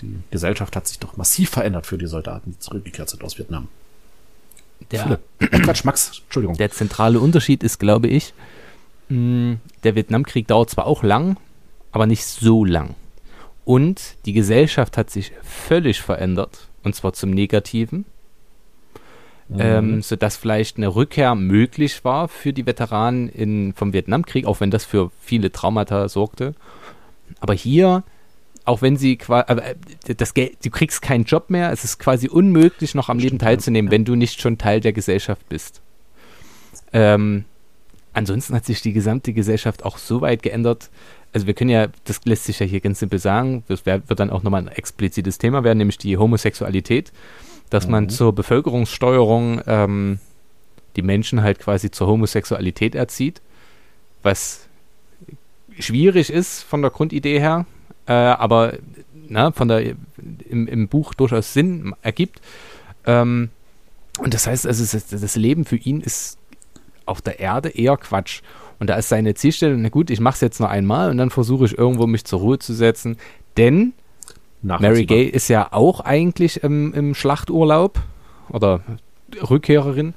Die 0.00 0.18
Gesellschaft 0.30 0.76
hat 0.76 0.86
sich 0.86 0.98
doch 0.98 1.16
massiv 1.16 1.50
verändert 1.50 1.86
für 1.86 1.98
die 1.98 2.06
Soldaten, 2.06 2.52
die 2.52 2.58
zurückgekehrt 2.58 3.08
sind 3.08 3.22
aus 3.22 3.38
Vietnam. 3.38 3.68
Der, 4.90 5.18
Quatsch, 5.38 5.84
Max, 5.84 6.22
Entschuldigung. 6.24 6.56
Der 6.56 6.70
zentrale 6.70 7.20
Unterschied 7.20 7.62
ist, 7.62 7.78
glaube 7.78 8.08
ich, 8.08 8.34
mm, 9.08 9.54
der 9.82 9.94
Vietnamkrieg 9.94 10.46
dauert 10.46 10.70
zwar 10.70 10.86
auch 10.86 11.02
lang, 11.02 11.36
aber 11.92 12.06
nicht 12.06 12.24
so 12.24 12.64
lang. 12.64 12.94
Und 13.64 14.16
die 14.26 14.32
Gesellschaft 14.32 14.98
hat 14.98 15.10
sich 15.10 15.32
völlig 15.42 16.02
verändert, 16.02 16.68
und 16.82 16.94
zwar 16.94 17.14
zum 17.14 17.30
Negativen, 17.30 18.04
mhm. 19.48 19.60
ähm, 19.60 20.02
sodass 20.02 20.36
vielleicht 20.36 20.76
eine 20.76 20.94
Rückkehr 20.94 21.34
möglich 21.34 22.04
war 22.04 22.28
für 22.28 22.52
die 22.52 22.66
Veteranen 22.66 23.28
in, 23.28 23.72
vom 23.74 23.92
Vietnamkrieg, 23.92 24.46
auch 24.46 24.60
wenn 24.60 24.70
das 24.70 24.84
für 24.84 25.10
viele 25.20 25.52
Traumata 25.52 26.08
sorgte. 26.08 26.54
Aber 27.40 27.54
hier 27.54 28.04
auch 28.64 28.82
wenn 28.82 28.96
sie 28.96 29.16
quasi, 29.16 29.52
äh, 29.52 29.74
das 30.16 30.34
Geld, 30.34 30.64
du 30.64 30.70
kriegst 30.70 31.02
keinen 31.02 31.24
Job 31.24 31.50
mehr, 31.50 31.70
es 31.70 31.84
ist 31.84 31.98
quasi 31.98 32.28
unmöglich, 32.28 32.94
noch 32.94 33.08
am 33.08 33.18
Leben 33.18 33.38
teilzunehmen, 33.38 33.90
wenn 33.90 34.04
du 34.04 34.14
nicht 34.14 34.40
schon 34.40 34.58
Teil 34.58 34.80
der 34.80 34.92
Gesellschaft 34.92 35.48
bist. 35.48 35.82
Ähm, 36.92 37.44
ansonsten 38.12 38.54
hat 38.54 38.64
sich 38.64 38.80
die 38.80 38.92
gesamte 38.92 39.32
Gesellschaft 39.32 39.84
auch 39.84 39.98
so 39.98 40.20
weit 40.20 40.42
geändert. 40.42 40.90
Also 41.32 41.46
wir 41.46 41.54
können 41.54 41.70
ja, 41.70 41.88
das 42.04 42.20
lässt 42.24 42.44
sich 42.44 42.60
ja 42.60 42.66
hier 42.66 42.80
ganz 42.80 43.00
simpel 43.00 43.18
sagen, 43.18 43.64
das 43.68 43.84
wird 43.84 44.18
dann 44.18 44.30
auch 44.30 44.42
nochmal 44.42 44.62
ein 44.62 44.68
explizites 44.68 45.38
Thema 45.38 45.64
werden, 45.64 45.78
nämlich 45.78 45.98
die 45.98 46.16
Homosexualität, 46.16 47.12
dass 47.70 47.86
mhm. 47.86 47.92
man 47.92 48.08
zur 48.08 48.34
Bevölkerungssteuerung 48.34 49.60
ähm, 49.66 50.18
die 50.96 51.02
Menschen 51.02 51.42
halt 51.42 51.58
quasi 51.58 51.90
zur 51.90 52.06
Homosexualität 52.06 52.94
erzieht, 52.94 53.42
was 54.22 54.68
schwierig 55.78 56.30
ist 56.30 56.62
von 56.62 56.82
der 56.82 56.90
Grundidee 56.90 57.40
her, 57.40 57.66
äh, 58.06 58.12
aber 58.12 58.74
na, 59.28 59.52
von 59.52 59.68
der, 59.68 59.94
im, 60.48 60.66
im 60.68 60.88
Buch 60.88 61.14
durchaus 61.14 61.52
Sinn 61.52 61.94
ergibt. 62.02 62.40
Ähm, 63.06 63.50
und 64.18 64.34
das 64.34 64.46
heißt, 64.46 64.66
also 64.66 64.98
das 64.98 65.36
Leben 65.36 65.64
für 65.64 65.76
ihn 65.76 66.00
ist 66.00 66.38
auf 67.06 67.20
der 67.20 67.40
Erde 67.40 67.70
eher 67.70 67.96
Quatsch. 67.96 68.42
Und 68.78 68.90
da 68.90 68.96
ist 68.96 69.08
seine 69.08 69.34
Zielstellung, 69.34 69.82
na 69.82 69.88
gut, 69.88 70.10
ich 70.10 70.20
mache 70.20 70.34
es 70.34 70.40
jetzt 70.40 70.60
noch 70.60 70.68
einmal 70.68 71.10
und 71.10 71.18
dann 71.18 71.30
versuche 71.30 71.64
ich 71.64 71.76
irgendwo 71.76 72.06
mich 72.06 72.24
zur 72.24 72.40
Ruhe 72.40 72.58
zu 72.58 72.72
setzen. 72.72 73.16
Denn 73.56 73.92
Mary 74.64 75.04
Gay 75.04 75.24
ist 75.24 75.48
ja 75.48 75.68
auch 75.72 76.00
eigentlich 76.00 76.62
im, 76.62 76.92
im 76.94 77.14
Schlachturlaub 77.14 78.00
oder 78.48 78.80
Rückkehrerin, 79.50 80.14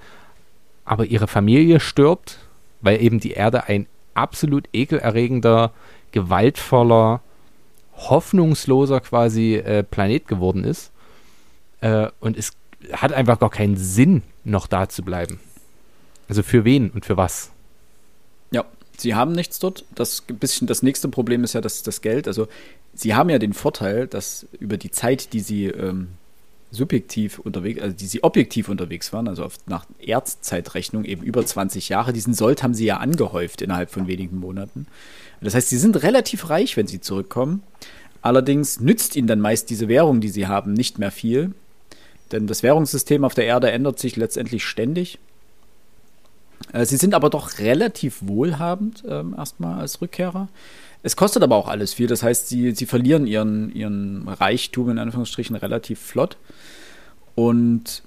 aber 0.86 1.06
ihre 1.06 1.28
Familie 1.28 1.80
stirbt, 1.80 2.40
weil 2.82 3.02
eben 3.02 3.20
die 3.20 3.32
Erde 3.32 3.66
ein 3.66 3.88
absolut 4.14 4.68
ekelerregender, 4.74 5.72
gewaltvoller, 6.12 7.22
hoffnungsloser 7.94 9.02
quasi 9.02 9.56
äh, 9.56 9.84
Planet 9.84 10.28
geworden 10.28 10.64
ist. 10.64 10.92
Äh, 11.82 12.08
und 12.20 12.38
es 12.38 12.54
hat 12.94 13.12
einfach 13.12 13.40
gar 13.40 13.50
keinen 13.50 13.76
Sinn, 13.76 14.24
noch 14.44 14.68
da 14.68 14.88
zu 14.88 15.04
bleiben. 15.04 15.40
Also 16.30 16.44
für 16.44 16.64
wen 16.64 16.90
und 16.92 17.06
für 17.06 17.18
was? 17.18 17.52
Sie 18.98 19.16
haben 19.16 19.32
nichts 19.32 19.60
dort. 19.60 19.86
Das 19.96 20.22
bisschen 20.22 20.68
das 20.68 20.84
nächste 20.84 21.08
Problem 21.08 21.44
ist 21.44 21.54
ja 21.54 21.62
das, 21.62 21.84
das 21.84 22.02
Geld. 22.02 22.28
Also 22.28 22.48
sie 22.94 23.14
haben 23.16 23.30
ja 23.30 23.40
den 23.40 23.54
Vorteil, 23.54 24.08
dass 24.08 24.48
über 24.60 24.78
die 24.78 24.92
Zeit, 24.92 25.34
die 25.34 25.40
sie 25.40 25.66
ähm, 25.68 26.10
subjektiv 26.72 27.40
unterwegs, 27.40 27.82
also 27.82 27.96
die 27.96 28.08
sie 28.08 28.24
objektiv 28.24 28.70
unterwegs 28.70 29.14
waren, 29.14 29.28
also 29.28 29.48
nach 29.68 29.86
Erdzeitrechnung 30.00 31.06
eben 31.06 31.24
über 31.24 31.46
20 31.46 31.90
Jahre, 31.90 32.12
diesen 32.12 32.34
Sold 32.34 32.64
haben 32.64 32.74
sie 32.74 32.86
ja 32.86 32.98
angehäuft 32.98 33.62
innerhalb 33.62 33.92
von 33.92 34.08
wenigen 34.08 34.38
Monaten. 34.38 34.88
Das 35.40 35.54
heißt, 35.54 35.70
sie 35.70 35.78
sind 35.78 36.02
relativ 36.04 36.50
reich, 36.50 36.76
wenn 36.76 36.88
sie 36.88 37.00
zurückkommen. 37.00 37.64
Allerdings 38.22 38.80
nützt 38.80 39.16
ihnen 39.16 39.28
dann 39.28 39.40
meist 39.40 39.70
diese 39.70 39.88
Währung, 39.88 40.20
die 40.20 40.30
sie 40.30 40.48
haben, 40.48 40.74
nicht 40.74 41.00
mehr 41.00 41.12
viel. 41.12 41.52
Denn 42.32 42.48
das 42.48 42.64
Währungssystem 42.64 43.24
auf 43.24 43.36
der 43.36 43.46
Erde 43.46 43.72
ändert 43.72 44.00
sich 44.00 44.16
letztendlich 44.16 44.66
ständig. 44.66 45.20
Äh, 46.74 46.86
sie 46.86 46.98
sind 46.98 47.14
aber 47.14 47.30
doch 47.30 47.60
relativ 47.60 48.20
wohlhabend 48.22 49.04
ähm, 49.08 49.36
erstmal 49.38 49.80
als 49.80 50.02
Rückkehrer. 50.02 50.50
Es 51.04 51.16
kostet 51.16 51.44
aber 51.44 51.56
auch 51.56 51.68
alles 51.68 51.94
viel. 51.94 52.08
Das 52.08 52.24
heißt, 52.24 52.50
sie, 52.50 52.72
sie 52.72 52.86
verlieren 52.86 53.28
ihren, 53.28 53.74
ihren 53.74 54.28
Reichtum 54.28 54.90
in 54.90 55.00
Anführungsstrichen 55.00 55.56
relativ 55.56 56.00
flott. 56.00 56.38
Und 57.36 58.04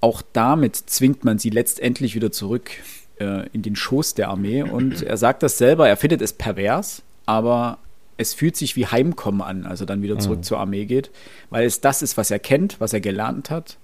auch 0.00 0.22
damit 0.32 0.76
zwingt 0.76 1.24
man 1.24 1.38
sie 1.38 1.50
letztendlich 1.50 2.14
wieder 2.14 2.32
zurück 2.32 2.70
äh, 3.18 3.48
in 3.50 3.62
den 3.62 3.76
Schoß 3.76 4.14
der 4.14 4.28
Armee. 4.28 4.62
Und 4.62 5.02
er 5.06 5.16
sagt 5.16 5.42
das 5.42 5.58
selber, 5.58 5.88
er 5.88 5.96
findet 5.96 6.22
es 6.22 6.32
pervers, 6.32 7.02
aber 7.26 7.78
es 8.16 8.32
fühlt 8.32 8.56
sich 8.56 8.76
wie 8.76 8.86
Heimkommen 8.86 9.42
an, 9.42 9.66
als 9.66 9.80
er 9.80 9.86
dann 9.86 10.02
wieder 10.02 10.18
zurück 10.18 10.38
mhm. 10.38 10.42
zur 10.44 10.58
Armee 10.58 10.86
geht, 10.86 11.10
weil 11.50 11.66
es 11.66 11.82
das 11.82 12.00
ist, 12.00 12.16
was 12.16 12.30
er 12.30 12.38
kennt, 12.38 12.80
was 12.80 12.94
er 12.94 13.00
gelernt 13.00 13.50
hat 13.50 13.76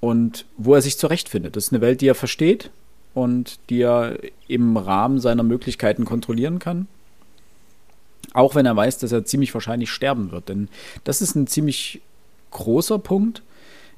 und 0.00 0.46
wo 0.56 0.74
er 0.74 0.82
sich 0.82 0.98
zurechtfindet. 0.98 1.56
Das 1.56 1.66
ist 1.66 1.72
eine 1.72 1.80
Welt, 1.80 2.00
die 2.00 2.08
er 2.08 2.14
versteht 2.14 2.70
und 3.14 3.58
die 3.70 3.82
er 3.82 4.18
im 4.46 4.76
Rahmen 4.76 5.18
seiner 5.18 5.42
Möglichkeiten 5.42 6.04
kontrollieren 6.04 6.58
kann. 6.58 6.86
Auch 8.32 8.54
wenn 8.54 8.66
er 8.66 8.76
weiß, 8.76 8.98
dass 8.98 9.12
er 9.12 9.24
ziemlich 9.24 9.52
wahrscheinlich 9.54 9.90
sterben 9.90 10.30
wird. 10.30 10.48
Denn 10.48 10.68
das 11.04 11.22
ist 11.22 11.34
ein 11.34 11.46
ziemlich 11.46 12.00
großer 12.50 12.98
Punkt 12.98 13.42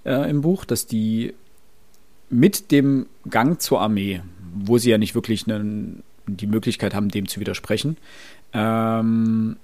äh, 0.05 0.31
im 0.31 0.41
Buch, 0.41 0.65
dass 0.65 0.87
die 0.87 1.35
mit 2.31 2.71
dem 2.71 3.07
Gang 3.29 3.61
zur 3.61 3.81
Armee, 3.81 4.23
wo 4.55 4.79
sie 4.79 4.91
ja 4.91 4.99
nicht 4.99 5.15
wirklich 5.15 5.47
einen, 5.47 6.03
die 6.27 6.47
Möglichkeit 6.47 6.95
haben, 6.95 7.09
dem 7.09 7.29
zu 7.29 7.41
widersprechen, 7.41 7.97
ähm, 8.53 9.57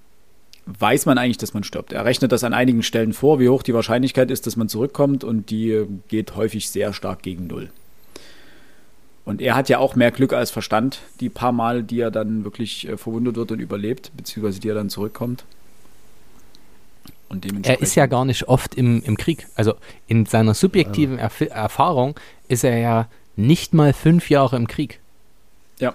weiß 0.66 1.06
man 1.06 1.16
eigentlich, 1.18 1.38
dass 1.38 1.54
man 1.54 1.64
stirbt. 1.64 1.92
Er 1.92 2.04
rechnet 2.04 2.32
das 2.32 2.44
an 2.44 2.52
einigen 2.52 2.82
Stellen 2.82 3.12
vor, 3.12 3.38
wie 3.40 3.48
hoch 3.48 3.62
die 3.62 3.74
Wahrscheinlichkeit 3.74 4.30
ist, 4.30 4.46
dass 4.46 4.56
man 4.56 4.68
zurückkommt 4.68 5.24
und 5.24 5.50
die 5.50 5.84
geht 6.08 6.34
häufig 6.36 6.68
sehr 6.70 6.92
stark 6.92 7.22
gegen 7.22 7.46
Null. 7.46 7.70
Und 9.24 9.40
er 9.40 9.56
hat 9.56 9.68
ja 9.68 9.78
auch 9.78 9.96
mehr 9.96 10.12
Glück 10.12 10.32
als 10.32 10.50
Verstand, 10.50 11.00
die 11.18 11.28
paar 11.28 11.50
Mal, 11.52 11.82
die 11.82 12.00
er 12.00 12.12
dann 12.12 12.44
wirklich 12.44 12.86
äh, 12.88 12.96
verwundet 12.96 13.34
wird 13.36 13.50
und 13.50 13.58
überlebt, 13.58 14.12
beziehungsweise 14.16 14.60
die 14.60 14.68
er 14.68 14.76
dann 14.76 14.88
zurückkommt. 14.88 15.44
Und 17.28 17.44
Er 17.44 17.48
dementsprechend. 17.48 17.82
ist 17.82 17.94
ja 17.96 18.06
gar 18.06 18.24
nicht 18.24 18.46
oft 18.48 18.76
im, 18.76 19.02
im 19.02 19.16
Krieg. 19.16 19.48
Also 19.56 19.74
in 20.06 20.26
seiner 20.26 20.54
subjektiven 20.54 21.18
Erf 21.18 21.40
Erfahrung 21.40 22.14
ist 22.46 22.62
er 22.62 22.78
ja 22.78 23.08
nicht 23.34 23.74
mal 23.74 23.92
fünf 23.92 24.30
Jahre 24.30 24.56
im 24.56 24.68
Krieg. 24.68 25.00
Ja. 25.80 25.94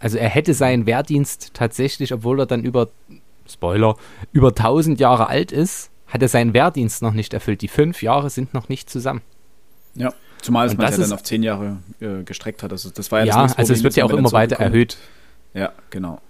Also 0.00 0.18
er 0.18 0.28
hätte 0.28 0.54
seinen 0.54 0.86
Wehrdienst 0.86 1.54
tatsächlich, 1.54 2.12
obwohl 2.12 2.40
er 2.40 2.46
dann 2.46 2.64
über, 2.64 2.88
Spoiler, 3.48 3.96
über 4.32 4.48
1000 4.48 5.00
Jahre 5.00 5.28
alt 5.28 5.52
ist, 5.52 5.90
hat 6.06 6.22
er 6.22 6.28
seinen 6.28 6.54
Wehrdienst 6.54 7.02
noch 7.02 7.12
nicht 7.14 7.32
erfüllt. 7.34 7.62
Die 7.62 7.68
fünf 7.68 8.02
Jahre 8.02 8.30
sind 8.30 8.54
noch 8.54 8.68
nicht 8.68 8.90
zusammen. 8.90 9.22
Ja. 9.94 10.12
Zumal 10.42 10.66
es 10.66 10.76
man 10.76 10.86
das 10.86 10.96
ja 10.98 11.04
dann 11.04 11.12
auf 11.12 11.22
zehn 11.22 11.42
Jahre 11.42 11.78
äh, 12.00 12.22
gestreckt 12.24 12.62
hat. 12.62 12.72
Also 12.72 12.90
das 12.90 13.12
war 13.12 13.20
ja, 13.20 13.26
das 13.26 13.34
Ja, 13.36 13.42
nächste 13.42 13.58
also 13.58 13.72
es 13.72 13.82
wird 13.84 13.94
ja 13.96 14.04
auch 14.04 14.10
immer 14.10 14.32
weiter 14.32 14.56
erhöht. 14.56 14.96
Ja, 15.54 15.72
genau. 15.90 16.20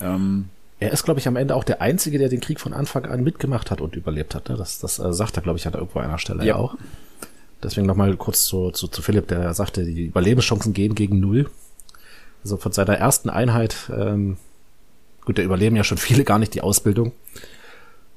Ähm, 0.00 0.48
Er 0.78 0.92
ist, 0.92 1.04
glaube 1.04 1.20
ich, 1.20 1.26
am 1.28 1.36
Ende 1.36 1.54
auch 1.54 1.64
der 1.64 1.80
Einzige, 1.80 2.18
der 2.18 2.28
den 2.28 2.40
Krieg 2.40 2.60
von 2.60 2.72
Anfang 2.74 3.06
an 3.06 3.22
mitgemacht 3.22 3.70
hat 3.70 3.80
und 3.80 3.96
überlebt 3.96 4.34
hat. 4.34 4.48
ne? 4.48 4.56
Das, 4.56 4.78
das 4.78 4.98
äh, 4.98 5.12
sagt 5.12 5.36
er, 5.36 5.42
glaube 5.42 5.58
ich, 5.58 5.66
an 5.66 5.72
irgendwo 5.74 5.98
einer 6.00 6.18
Stelle 6.18 6.40
ja, 6.40 6.46
Ja. 6.48 6.56
auch. 6.56 6.74
Deswegen 7.62 7.86
nochmal 7.86 8.16
kurz 8.16 8.44
zu, 8.44 8.70
zu, 8.70 8.88
zu 8.88 9.02
Philipp, 9.02 9.28
der 9.28 9.52
sagte, 9.54 9.84
die 9.84 10.06
Überlebenschancen 10.06 10.72
gehen 10.72 10.94
gegen 10.94 11.20
null. 11.20 11.50
Also 12.42 12.56
von 12.56 12.72
seiner 12.72 12.94
ersten 12.96 13.28
Einheit, 13.28 13.90
ähm, 13.94 14.38
gut, 15.24 15.38
da 15.38 15.42
überleben 15.42 15.76
ja 15.76 15.84
schon 15.84 15.98
viele 15.98 16.24
gar 16.24 16.38
nicht 16.38 16.54
die 16.54 16.62
Ausbildung. 16.62 17.12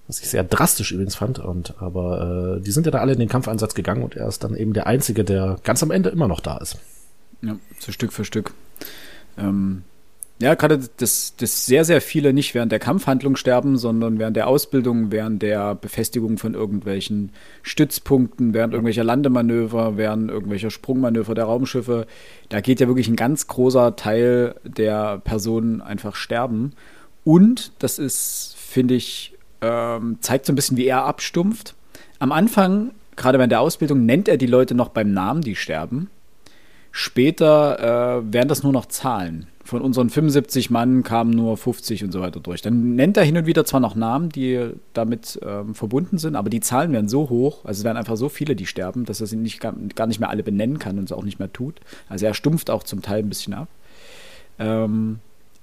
Was 0.08 0.20
ich 0.20 0.30
sehr 0.30 0.44
drastisch 0.44 0.92
übrigens 0.92 1.16
fand. 1.16 1.40
Und 1.40 1.82
aber 1.82 2.58
äh, 2.58 2.62
die 2.62 2.72
sind 2.72 2.86
ja 2.86 2.92
da 2.92 3.00
alle 3.00 3.14
in 3.14 3.20
den 3.20 3.30
Kampfeinsatz 3.30 3.74
gegangen 3.74 4.04
und 4.04 4.16
er 4.16 4.28
ist 4.28 4.44
dann 4.44 4.56
eben 4.56 4.74
der 4.74 4.88
Einzige, 4.88 5.24
der 5.24 5.58
ganz 5.64 5.82
am 5.82 5.92
Ende 5.92 6.10
immer 6.10 6.28
noch 6.28 6.40
da 6.40 6.58
ist. 6.58 6.78
Ja, 7.42 7.58
so 7.80 7.92
Stück 7.92 8.12
für 8.14 8.26
Stück. 8.26 8.54
Ähm, 9.38 9.84
ja, 10.44 10.56
gerade 10.56 10.78
dass, 10.98 11.38
dass 11.38 11.66
sehr, 11.66 11.86
sehr 11.86 12.02
viele 12.02 12.34
nicht 12.34 12.54
während 12.54 12.70
der 12.74 12.80
Kampfhandlung 12.80 13.38
sterben, 13.38 13.78
sondern 13.78 14.20
während 14.20 14.36
der 14.36 14.48
Ausbildung, 14.48 15.10
während 15.10 15.42
der 15.42 15.74
Befestigung 15.74 16.38
von 16.38 16.54
irgendwelchen 16.54 17.32
Stützpunkten, 17.62 18.54
während 18.54 18.74
irgendwelcher 18.74 19.06
Landemanöver, 19.06 19.96
während 19.96 20.30
irgendwelcher 20.30 20.70
Sprungmanöver 20.70 21.34
der 21.34 21.46
Raumschiffe. 21.46 22.08
Da 22.50 22.60
geht 22.60 22.82
ja 22.82 22.88
wirklich 22.88 23.08
ein 23.08 23.16
ganz 23.16 23.48
großer 23.48 23.96
Teil 23.96 24.56
der 24.66 25.20
Personen 25.20 25.80
einfach 25.80 26.16
sterben. 26.18 26.74
Und 27.24 27.72
das 27.80 27.98
ist, 27.98 28.58
finde 28.58 28.96
ich, 28.96 29.38
ähm, 29.62 30.18
zeigt 30.20 30.46
so 30.46 30.52
ein 30.52 30.58
bisschen, 30.58 30.76
wie 30.76 30.88
er 30.88 31.06
abstumpft. 31.06 31.74
Am 32.20 32.34
Anfang, 32.34 32.92
gerade 33.16 33.38
während 33.38 33.54
der 33.54 33.62
Ausbildung, 33.62 34.06
nennt 34.06 34.28
er 34.28 34.36
die 34.36 34.48
Leute 34.48 34.76
noch 34.76 34.90
beim 34.90 35.14
Namen, 35.14 35.40
die 35.40 35.56
sterben. 35.56 36.10
Später 36.96 38.20
äh, 38.20 38.34
wären 38.34 38.48
das 38.48 38.62
nur 38.62 38.72
noch 38.72 38.86
Zahlen. 38.86 39.48
Von 39.66 39.82
unseren 39.82 40.12
75 40.12 40.70
Mann 40.70 41.02
kamen 41.02 41.32
nur 41.32 41.58
50 41.58 42.04
und 42.04 42.12
so 42.12 42.22
weiter 42.22 42.40
durch. 42.40 42.62
Dann 42.62 42.96
nennt 42.96 43.18
er 43.18 43.24
hin 43.24 43.36
und 43.36 43.48
wieder 43.48 43.66
zwar 43.66 43.80
noch 43.80 43.96
Namen, 43.96 44.30
die 44.30 44.70
damit 44.94 45.40
ähm, 45.44 45.74
verbunden 45.74 46.20
sind, 46.20 46.36
aber 46.36 46.52
die 46.52 46.60
Zahlen 46.60 46.92
werden 46.92 47.08
so 47.08 47.30
hoch, 47.30 47.66
also 47.66 47.80
es 47.80 47.84
werden 47.84 47.98
einfach 47.98 48.16
so 48.16 48.30
viele, 48.30 48.56
die 48.56 48.68
sterben, 48.68 49.06
dass 49.06 49.22
er 49.22 49.26
sie 49.26 49.38
nicht, 49.38 49.60
gar, 49.60 50.06
nicht 50.06 50.20
mehr 50.20 50.30
alle 50.30 50.44
benennen 50.44 50.78
kann 50.78 51.00
und 51.00 51.06
es 51.06 51.12
auch 51.12 51.24
nicht 51.24 51.40
mehr 51.40 51.52
tut. 51.52 51.80
Also 52.10 52.28
er 52.28 52.36
stumpft 52.36 52.70
auch 52.70 52.84
zum 52.84 53.02
Teil 53.02 53.24
ein 53.24 53.30
bisschen 53.30 53.56
ab. 53.56 53.70
Ähm, 54.60 55.18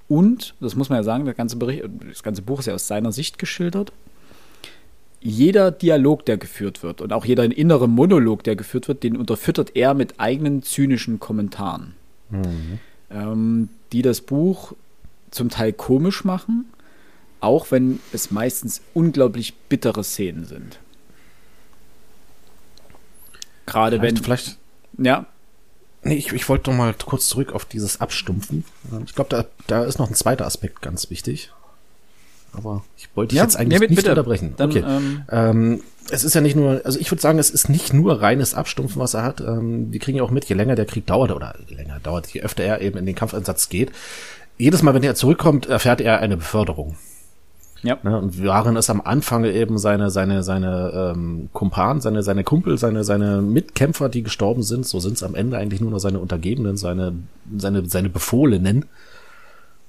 und, 0.08 0.56
das 0.60 0.74
muss 0.74 0.88
man 0.88 0.98
ja 0.98 1.04
sagen, 1.04 1.26
der 1.26 1.34
ganze 1.34 1.54
Bericht, 1.54 1.84
das 2.08 2.24
ganze 2.24 2.42
Buch 2.42 2.58
ist 2.58 2.66
ja 2.66 2.74
aus 2.74 2.88
seiner 2.88 3.12
Sicht 3.12 3.38
geschildert. 3.38 3.92
Jeder 5.20 5.70
Dialog, 5.70 6.24
der 6.24 6.38
geführt 6.38 6.82
wird 6.82 7.00
und 7.00 7.12
auch 7.12 7.24
jeder 7.24 7.44
innere 7.44 7.88
Monolog, 7.88 8.42
der 8.42 8.56
geführt 8.56 8.88
wird, 8.88 9.02
den 9.02 9.16
unterfüttert 9.16 9.76
er 9.76 9.92
mit 9.94 10.18
eigenen 10.18 10.62
zynischen 10.62 11.20
Kommentaren, 11.20 11.94
ähm, 13.10 13.68
die 13.92 14.02
das 14.02 14.22
Buch 14.22 14.72
zum 15.30 15.50
Teil 15.50 15.72
komisch 15.74 16.24
machen, 16.24 16.66
auch 17.40 17.70
wenn 17.70 18.00
es 18.12 18.30
meistens 18.30 18.80
unglaublich 18.94 19.54
bittere 19.68 20.04
Szenen 20.04 20.46
sind. 20.46 20.78
Gerade 23.66 23.98
Vielleicht, 23.98 24.16
wenn, 24.16 24.24
vielleicht 24.24 24.58
ja, 24.98 25.26
Nee, 26.02 26.14
ich, 26.14 26.32
ich 26.32 26.48
wollte 26.48 26.70
noch 26.70 26.78
mal 26.78 26.94
kurz 26.94 27.28
zurück 27.28 27.52
auf 27.52 27.66
dieses 27.66 28.00
Abstumpfen. 28.00 28.64
Ich 29.04 29.14
glaube, 29.14 29.28
da, 29.30 29.44
da 29.66 29.84
ist 29.84 29.98
noch 29.98 30.08
ein 30.08 30.14
zweiter 30.14 30.46
Aspekt 30.46 30.80
ganz 30.80 31.10
wichtig. 31.10 31.52
Aber 32.52 32.82
ich 32.96 33.08
wollte 33.14 33.30
dich 33.30 33.38
Ja, 33.38 33.44
jetzt 33.44 33.56
eigentlich 33.56 33.80
nee, 33.80 33.86
nicht 33.88 33.96
bitte. 33.96 34.10
unterbrechen. 34.10 34.54
Dann, 34.56 34.70
okay. 34.70 34.84
ähm, 34.86 35.22
Ähm, 35.30 35.80
es 36.10 36.24
ist 36.24 36.34
ja 36.34 36.40
nicht 36.40 36.56
nur, 36.56 36.80
also 36.84 36.98
ich 36.98 37.10
würde 37.10 37.22
sagen, 37.22 37.38
es 37.38 37.50
ist 37.50 37.68
nicht 37.68 37.92
nur 37.92 38.20
reines 38.20 38.54
Abstumpfen, 38.54 39.00
was 39.00 39.14
er 39.14 39.22
hat. 39.22 39.40
Ähm, 39.40 39.92
wir 39.92 40.00
kriegen 40.00 40.18
ja 40.18 40.24
auch 40.24 40.30
mit, 40.32 40.44
je 40.46 40.54
länger 40.56 40.74
der 40.74 40.86
Krieg 40.86 41.06
dauert, 41.06 41.30
oder 41.30 41.54
je 41.68 41.76
länger 41.76 41.94
er 41.94 42.00
dauert, 42.00 42.26
je 42.28 42.42
öfter 42.42 42.64
er 42.64 42.80
eben 42.80 42.98
in 42.98 43.06
den 43.06 43.14
Kampfeinsatz 43.14 43.68
geht. 43.68 43.92
Jedes 44.58 44.82
Mal, 44.82 44.92
wenn 44.94 45.02
er 45.04 45.14
zurückkommt, 45.14 45.66
erfährt 45.66 46.00
er 46.00 46.18
eine 46.18 46.36
Beförderung. 46.36 46.96
ja, 47.82 47.96
Ne? 48.02 48.18
Und 48.18 48.44
waren 48.44 48.76
es 48.76 48.90
am 48.90 49.00
Anfang 49.00 49.44
eben 49.44 49.78
seine, 49.78 50.10
seine, 50.10 50.42
seine 50.42 51.12
ähm, 51.14 51.48
Kumpan, 51.52 52.00
seine, 52.00 52.22
seine 52.22 52.44
Kumpel, 52.44 52.76
seine, 52.76 53.04
seine 53.04 53.40
Mitkämpfer, 53.40 54.08
die 54.08 54.22
gestorben 54.22 54.62
sind. 54.62 54.86
So 54.86 54.98
sind 55.00 55.14
es 55.14 55.22
am 55.22 55.34
Ende 55.34 55.56
eigentlich 55.56 55.80
nur 55.80 55.90
noch 55.92 55.98
seine 56.00 56.18
Untergebenen, 56.18 56.76
seine, 56.76 57.14
seine, 57.56 57.86
seine 57.88 58.10
Befohlenen. 58.10 58.84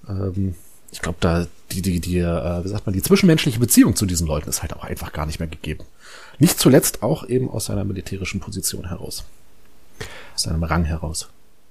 Ähm, 0.07 0.55
ich 0.92 1.02
glaube, 1.02 1.18
da 1.22 1.48
die, 1.72 1.82
die, 1.82 2.00
die, 2.02 2.18
äh, 2.18 2.64
wie 2.64 2.68
sagt 2.68 2.86
man, 2.86 2.94
die 2.94 3.02
zwischenmenschliche 3.02 3.60
Beziehung 3.60 3.96
zu 3.96 4.06
diesen 4.06 4.28
Leuten 4.28 4.50
ist 4.50 4.62
halt 4.62 4.74
auch 4.74 4.84
einfach 4.84 5.14
gar 5.14 5.26
nicht 5.26 5.39
mehr 5.39 5.48
gegeben. 5.48 5.86
Nicht 6.39 6.60
zuletzt 6.60 7.02
auch 7.02 7.28
eben 7.28 7.50
aus 7.50 7.66
seiner 7.66 7.84
militärischen 7.84 8.39
Position 8.39 8.89
heraus. 8.89 9.24
Aus 10.36 10.44
seinem 10.44 10.64
Rang 10.64 10.84
heraus. 10.84 11.30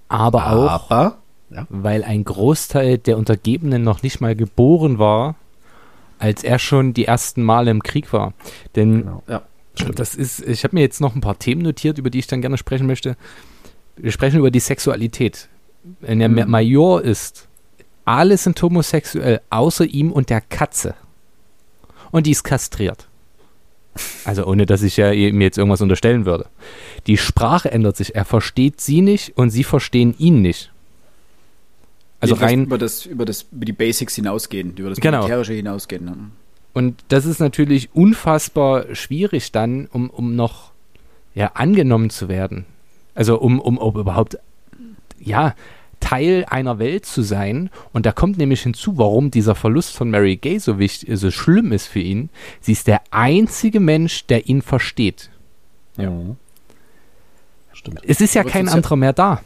Aber 0.09 0.51
auch, 0.53 0.91
Aber, 0.91 1.19
ja, 1.51 1.67
weil 1.69 2.03
ein 2.05 2.25
Großteil 2.25 2.99
der 2.99 3.19
Untergebenen 3.19 3.83
noch 3.83 4.03
nicht 4.03 4.21
mal 4.21 4.35
geboren 4.35 4.99
war, 4.99 5.35
als 6.19 6.45
er 6.45 6.59
schon 6.59 6.95
die 6.95 7.05
ersten 7.05 7.43
Male 7.43 7.71
im 7.71 7.83
Krieg 7.83 8.13
war. 8.13 8.33
Denn 8.77 9.01
genau, 9.01 9.23
ja, 9.29 9.43
das 9.95 10.15
ist, 10.15 10.41
ich 10.41 10.65
habe 10.65 10.77
mir 10.77 10.83
jetzt 10.83 11.01
noch 11.01 11.15
ein 11.15 11.21
paar 11.21 11.39
Themen 11.39 11.63
notiert, 11.63 11.99
über 11.99 12.11
die 12.11 12.19
ich 12.19 12.27
dann 12.27 12.41
gerne 12.41 12.59
sprechen 12.59 12.87
möchte. 12.87 13.17
Wir 13.97 14.13
sprechen 14.13 14.39
über 14.39 14.51
die 14.51 14.61
Sexualität. 14.61 15.49
Wenn 16.01 16.21
er 16.21 16.29
Mhm. 16.29 16.51
Major 16.51 17.03
ist, 17.03 17.49
alle 18.05 18.37
sind 18.37 18.61
homosexuell, 18.61 19.41
außer 19.51 19.85
ihm 19.85 20.13
und 20.13 20.31
der 20.31 20.41
Katze. 20.41 20.95
Und 22.11 22.27
die 22.27 22.33
ist 22.33 22.43
kastriert. 22.43 23.07
Also 24.25 24.47
ohne, 24.47 24.67
dass 24.67 24.83
ich 24.83 24.97
ja 24.97 25.13
ihm 25.13 25.41
jetzt 25.41 25.59
irgendwas 25.59 25.81
unterstellen 25.81 26.25
würde. 26.25 26.47
Die 27.07 27.17
Sprache 27.17 27.71
ändert 27.71 27.97
sich. 27.97 28.15
Er 28.15 28.25
versteht 28.25 28.81
sie 28.81 29.03
nicht 29.03 29.37
und 29.37 29.51
sie 29.51 29.65
verstehen 29.65 30.15
ihn 30.19 30.43
nicht. 30.43 30.71
Also 32.21 32.35
Jedenfalls 32.35 32.53
rein 32.53 32.65
über 32.65 32.79
das, 32.79 33.07
über 33.07 33.25
das, 33.25 33.47
über 33.51 33.65
die 33.65 33.73
Basics 33.73 34.15
hinausgehen, 34.15 34.77
über 34.77 34.91
das 34.91 35.01
Genau. 35.01 35.19
Militärische 35.19 35.55
hinausgehen. 35.55 36.05
Ne? 36.05 36.17
Und 36.73 37.03
das 37.09 37.25
ist 37.25 37.41
natürlich 37.41 37.95
unfassbar 37.95 38.95
schwierig 38.95 39.53
dann, 39.53 39.87
um, 39.87 40.11
um 40.11 40.37
noch 40.37 40.71
ja, 41.35 41.53
angenommen 41.55 42.11
zu 42.11 42.29
werden. 42.29 42.67
Also 43.15 43.39
um, 43.41 43.61
um, 43.61 43.79
um 43.79 43.99
überhaupt 43.99 44.39
ja, 45.19 45.55
Teil 46.01 46.45
einer 46.49 46.79
Welt 46.79 47.07
zu 47.07 47.23
sein. 47.23 47.71
Und 47.93 48.07
da 48.07 48.13
kommt 48.13 48.39
nämlich 48.39 48.63
hinzu, 48.63 48.99
warum 48.99 49.31
dieser 49.31 49.55
Verlust 49.55 49.95
von 49.97 50.11
Mary 50.11 50.37
Gay 50.37 50.59
so 50.59 50.79
wichtig, 50.79 51.09
so 51.19 51.31
schlimm 51.31 51.73
ist 51.73 51.87
für 51.87 52.01
ihn. 52.01 52.31
Sie 52.61 52.73
ist 52.73 52.87
der 52.87 53.03
einzige 53.11 53.79
Mensch, 53.81 54.27
der 54.27 54.49
ihn 54.49 54.63
versteht. 54.63 55.31
Ja. 55.97 56.11
Mhm. 56.11 56.37
Stimmt. 57.73 58.01
Es 58.05 58.21
ist 58.21 58.35
ja 58.35 58.45
kein 58.45 58.69
anderer 58.69 58.97
mehr 58.97 59.13
da. 59.13 59.43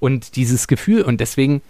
Und 0.00 0.36
dieses 0.36 0.66
Gefühl, 0.68 1.02
und 1.02 1.20
deswegen, 1.20 1.60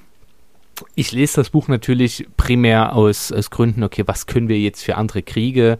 ich 0.94 1.12
lese 1.12 1.36
das 1.36 1.50
Buch 1.50 1.68
natürlich 1.68 2.26
primär 2.36 2.94
aus, 2.94 3.32
aus 3.32 3.50
Gründen, 3.50 3.82
okay, 3.82 4.04
was 4.06 4.26
können 4.26 4.48
wir 4.48 4.58
jetzt 4.58 4.82
für 4.82 4.96
andere 4.96 5.22
Kriege, 5.22 5.78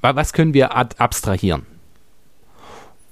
wa- 0.00 0.14
was 0.16 0.32
können 0.32 0.54
wir 0.54 0.74
abstrahieren? 0.74 1.66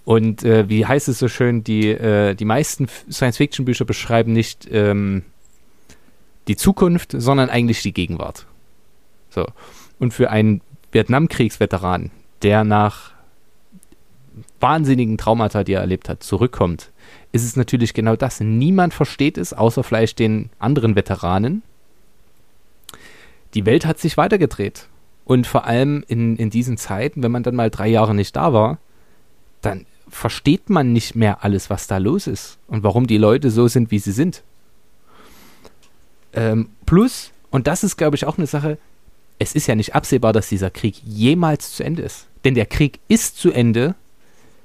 Und 0.09 0.43
äh, 0.43 0.71
wie 0.71 0.87
heißt 0.87 1.09
es 1.09 1.19
so 1.19 1.29
schön, 1.29 1.63
die, 1.63 1.91
äh, 1.91 2.35
die 2.35 2.47
meisten 2.47 2.89
Science-Fiction-Bücher 3.11 3.85
beschreiben 3.85 4.33
nicht 4.33 4.67
ähm, 4.73 5.23
die 6.49 6.57
Zukunft, 6.57 7.13
sondern 7.13 7.51
eigentlich 7.51 7.83
die 7.83 7.93
Gegenwart. 7.93 8.47
So. 9.29 9.47
Und 9.99 10.15
für 10.15 10.31
einen 10.31 10.63
Vietnamkriegsveteran, 10.93 12.11
der 12.41 12.65
nach 12.65 13.13
wahnsinnigen 14.61 15.19
Traumata, 15.19 15.63
die 15.63 15.75
er 15.75 15.83
erlebt 15.83 16.09
hat, 16.09 16.23
zurückkommt, 16.23 16.91
ist 17.33 17.45
es 17.45 17.57
natürlich 17.57 17.93
genau 17.93 18.17
das. 18.17 18.41
Niemand 18.41 18.95
versteht 18.95 19.37
es, 19.37 19.53
außer 19.53 19.85
vielleicht 19.85 20.21
den 20.21 20.49
anderen 20.59 20.97
Veteranen. 20.97 21.63
Die 23.53 23.67
Welt 23.67 23.85
hat 23.85 23.99
sich 23.99 24.17
weitergedreht. 24.17 24.89
Und 25.27 25.47
vor 25.47 25.67
allem 25.67 26.03
in, 26.09 26.37
in 26.37 26.49
diesen 26.49 26.79
Zeiten, 26.79 27.23
wenn 27.23 27.31
man 27.31 27.43
dann 27.43 27.57
mal 27.57 27.69
drei 27.69 27.89
Jahre 27.89 28.15
nicht 28.15 28.35
da 28.37 28.55
war, 28.55 28.79
dann 29.61 29.85
versteht 30.11 30.71
man 30.71 30.93
nicht 30.93 31.15
mehr 31.15 31.45
alles, 31.45 31.71
was 31.71 31.87
da 31.87 31.99
los 31.99 32.27
ist 32.27 32.59
und 32.67 32.83
warum 32.83 33.07
die 33.07 33.19
Leute 33.19 33.51
so 33.51 33.69
sind, 33.69 33.91
wie 33.91 33.99
sie 33.99 34.13
sind. 34.13 34.43
Ähm, 36.33 36.71
plus, 36.87 37.33
und 37.51 37.67
das 37.67 37.85
ist, 37.85 37.97
glaube 37.97 38.17
ich, 38.17 38.27
auch 38.27 38.39
eine 38.39 38.47
Sache, 38.47 38.79
es 39.39 39.55
ist 39.55 39.67
ja 39.67 39.75
nicht 39.75 39.95
absehbar, 39.95 40.33
dass 40.33 40.49
dieser 40.49 40.71
Krieg 40.71 41.01
jemals 41.05 41.73
zu 41.73 41.85
Ende 41.85 42.03
ist. 42.03 42.27
Denn 42.45 42.55
der 42.55 42.67
Krieg 42.67 43.01
ist 43.09 43.39
zu 43.39 43.53
Ende, 43.53 43.95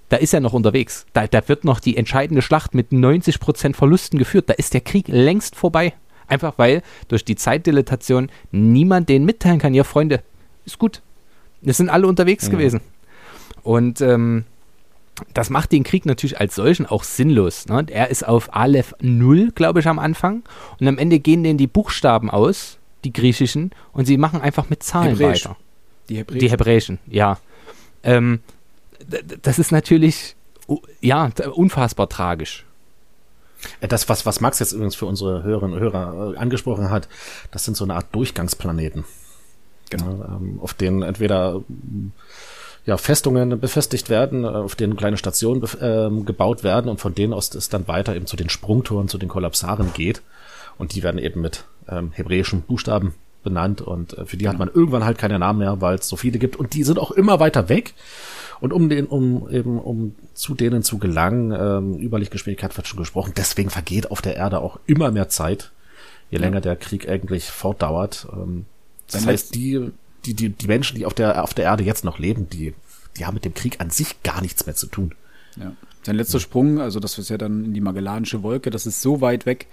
da 0.10 0.18
ist 0.18 0.34
er 0.34 0.40
noch 0.40 0.54
unterwegs. 0.54 1.06
Da, 1.14 1.28
da 1.28 1.48
wird 1.48 1.64
noch 1.64 1.80
die 1.80 1.98
entscheidende 1.98 2.42
Schlacht 2.42 2.74
mit 2.76 2.92
90% 2.92 3.76
Verlusten 3.76 4.20
geführt. 4.20 4.50
Da 4.50 4.54
ist 4.54 4.74
der 4.74 4.82
Krieg 4.82 5.08
längst 5.08 5.56
vorbei. 5.56 5.94
Einfach 6.28 6.54
weil 6.58 6.82
durch 7.08 7.26
die 7.26 7.36
Zeitdilatation 7.36 8.30
niemand 8.52 9.10
denen 9.10 9.26
mitteilen 9.26 9.60
kann, 9.60 9.74
ja 9.74 9.84
Freunde, 9.84 10.22
ist 10.66 10.80
gut. 10.80 11.02
Es 11.64 11.78
sind 11.78 11.90
alle 11.90 12.08
unterwegs 12.08 12.48
mhm. 12.48 12.52
gewesen. 12.52 12.82
Und 13.64 14.02
ähm, 14.02 14.46
das 15.34 15.50
macht 15.50 15.72
den 15.72 15.84
Krieg 15.84 16.06
natürlich 16.06 16.40
als 16.40 16.56
solchen 16.56 16.86
auch 16.86 17.04
sinnlos. 17.04 17.68
Ne? 17.68 17.86
Er 17.90 18.10
ist 18.10 18.28
auf 18.28 18.54
Aleph 18.56 18.96
0, 19.02 19.52
glaube 19.52 19.80
ich, 19.80 19.88
am 19.88 20.00
Anfang. 20.00 20.44
Und 20.80 20.88
am 20.88 20.98
Ende 20.98 21.20
gehen 21.20 21.44
denen 21.44 21.58
die 21.58 21.68
Buchstaben 21.68 22.32
aus, 22.32 22.78
die 23.04 23.14
griechischen, 23.14 23.72
und 23.92 24.06
sie 24.06 24.18
machen 24.18 24.42
einfach 24.42 24.70
mit 24.70 24.82
Zahlen 24.82 25.18
Hebräisch. 25.18 25.46
weiter. 25.46 25.58
Die 26.10 26.18
Hebräischen. 26.18 26.40
Die 26.40 26.50
Hebräischen, 26.50 27.00
ja. 27.08 27.38
Ähm, 28.04 28.40
das 29.42 29.60
ist 29.60 29.72
natürlich, 29.72 30.36
ja, 31.02 31.30
unfassbar 31.54 32.10
tragisch. 32.10 32.66
Äh, 33.82 33.88
das, 33.88 34.10
was, 34.10 34.26
was 34.26 34.42
Max 34.42 34.60
jetzt 34.60 34.74
übrigens 34.74 34.96
für 34.96 35.06
unsere 35.06 35.44
Hörerinnen 35.44 35.76
und 35.76 35.80
Hörer 35.80 36.34
äh, 36.34 36.38
angesprochen 36.38 36.90
hat, 36.90 37.08
das 37.52 37.66
sind 37.66 37.78
so 37.78 37.84
eine 37.84 37.96
Art 37.96 38.14
Durchgangsplaneten. 38.14 39.04
Genau. 39.90 40.26
Ähm, 40.26 40.60
auf 40.62 40.74
denen 40.74 41.04
entweder 41.04 41.62
ja, 42.86 42.98
Festungen 42.98 43.60
befestigt 43.60 44.10
werden, 44.10 44.46
auf 44.46 44.76
denen 44.76 44.98
kleine 44.98 45.18
Stationen 45.18 45.64
äh, 45.80 46.10
gebaut 46.24 46.64
werden 46.64 46.90
und 46.90 47.00
von 47.00 47.16
denen 47.16 47.34
aus 47.34 47.54
es 47.56 47.70
dann 47.70 47.88
weiter 47.88 48.16
eben 48.16 48.26
zu 48.26 48.36
den 48.36 48.50
Sprungtoren, 48.50 49.08
zu 49.08 49.18
den 49.18 49.30
Kollapsaren 49.30 49.94
geht. 49.94 50.22
Und 50.78 50.96
die 50.96 51.04
werden 51.04 51.20
eben 51.20 51.42
mit 51.42 51.66
ähm, 51.88 52.12
hebräischen 52.14 52.62
Buchstaben 52.62 53.14
benannt 53.44 53.82
und 53.82 54.18
äh, 54.18 54.26
für 54.26 54.38
die 54.38 54.48
hat 54.48 54.58
man 54.58 54.70
irgendwann 54.74 55.06
halt 55.06 55.18
keine 55.18 55.38
Namen 55.38 55.60
mehr, 55.60 55.82
weil 55.82 55.96
es 55.96 56.08
so 56.08 56.16
viele 56.16 56.40
gibt 56.40 56.56
und 56.56 56.74
die 56.74 56.84
sind 56.84 56.98
auch 56.98 57.12
immer 57.12 57.40
weiter 57.40 57.70
weg. 57.70 57.94
Und 58.60 58.72
um 58.72 58.88
den, 58.88 59.06
um 59.08 59.50
eben, 59.50 59.78
um 59.78 60.16
zu 60.34 60.56
denen 60.56 60.84
zu 60.84 60.98
gelangen, 60.98 61.52
ähm, 61.52 62.00
Überlichtgeschwindigkeit 62.00 62.76
wird 62.78 62.88
schon 62.88 63.00
gesprochen, 63.00 63.34
deswegen 63.36 63.70
vergeht 63.70 64.10
auf 64.10 64.22
der 64.22 64.38
Erde 64.38 64.60
auch 64.60 64.80
immer 64.86 65.12
mehr 65.12 65.28
Zeit, 65.28 65.72
je 66.32 66.38
länger 66.38 66.62
der 66.62 66.78
Krieg 66.78 67.10
eigentlich 67.10 67.46
fortdauert. 67.46 68.28
Ähm, 68.32 68.66
das 69.12 69.28
heißt, 69.28 69.54
die 69.54 69.92
die, 70.26 70.34
die, 70.34 70.50
die 70.50 70.68
Menschen, 70.68 70.98
die 70.98 71.06
auf 71.06 71.14
der, 71.14 71.44
auf 71.44 71.54
der 71.54 71.66
Erde 71.66 71.84
jetzt 71.84 72.04
noch 72.04 72.20
leben, 72.20 72.50
die, 72.50 72.74
die 73.18 73.26
haben 73.26 73.34
mit 73.34 73.46
dem 73.46 73.54
Krieg 73.54 73.80
an 73.80 73.90
sich 73.90 74.24
gar 74.24 74.42
nichts 74.42 74.66
mehr 74.66 74.76
zu 74.76 74.88
tun. 74.88 75.14
Ja. 75.58 75.74
Sein 76.04 76.16
letzter 76.16 76.40
Sprung, 76.40 76.80
also 76.80 77.00
das 77.00 77.18
ist 77.18 77.30
ja 77.30 77.38
dann 77.38 77.66
in 77.66 77.74
die 77.74 77.82
Magellanische 77.82 78.44
Wolke, 78.44 78.70
das 78.70 78.86
ist 78.86 79.02
so 79.02 79.22
weit 79.22 79.46
weg, 79.46 79.68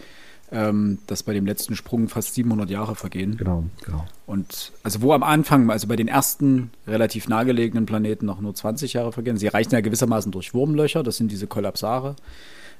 ähm, 0.52 0.98
dass 1.06 1.22
bei 1.22 1.32
dem 1.32 1.46
letzten 1.46 1.76
Sprung 1.76 2.08
fast 2.08 2.34
700 2.34 2.70
Jahre 2.70 2.94
vergehen. 2.94 3.36
Genau, 3.36 3.64
genau. 3.84 4.06
Und 4.26 4.72
also 4.82 5.02
wo 5.02 5.12
am 5.12 5.22
Anfang, 5.22 5.70
also 5.70 5.86
bei 5.86 5.96
den 5.96 6.08
ersten 6.08 6.70
relativ 6.86 7.28
nahegelegenen 7.28 7.86
Planeten 7.86 8.26
noch 8.26 8.40
nur 8.40 8.54
20 8.54 8.92
Jahre 8.92 9.12
vergehen, 9.12 9.38
sie 9.38 9.48
reichen 9.48 9.72
ja 9.72 9.80
gewissermaßen 9.80 10.32
durch 10.32 10.54
Wurmlöcher, 10.54 11.02
das 11.02 11.16
sind 11.16 11.30
diese 11.30 11.46
Kollapsare. 11.46 12.16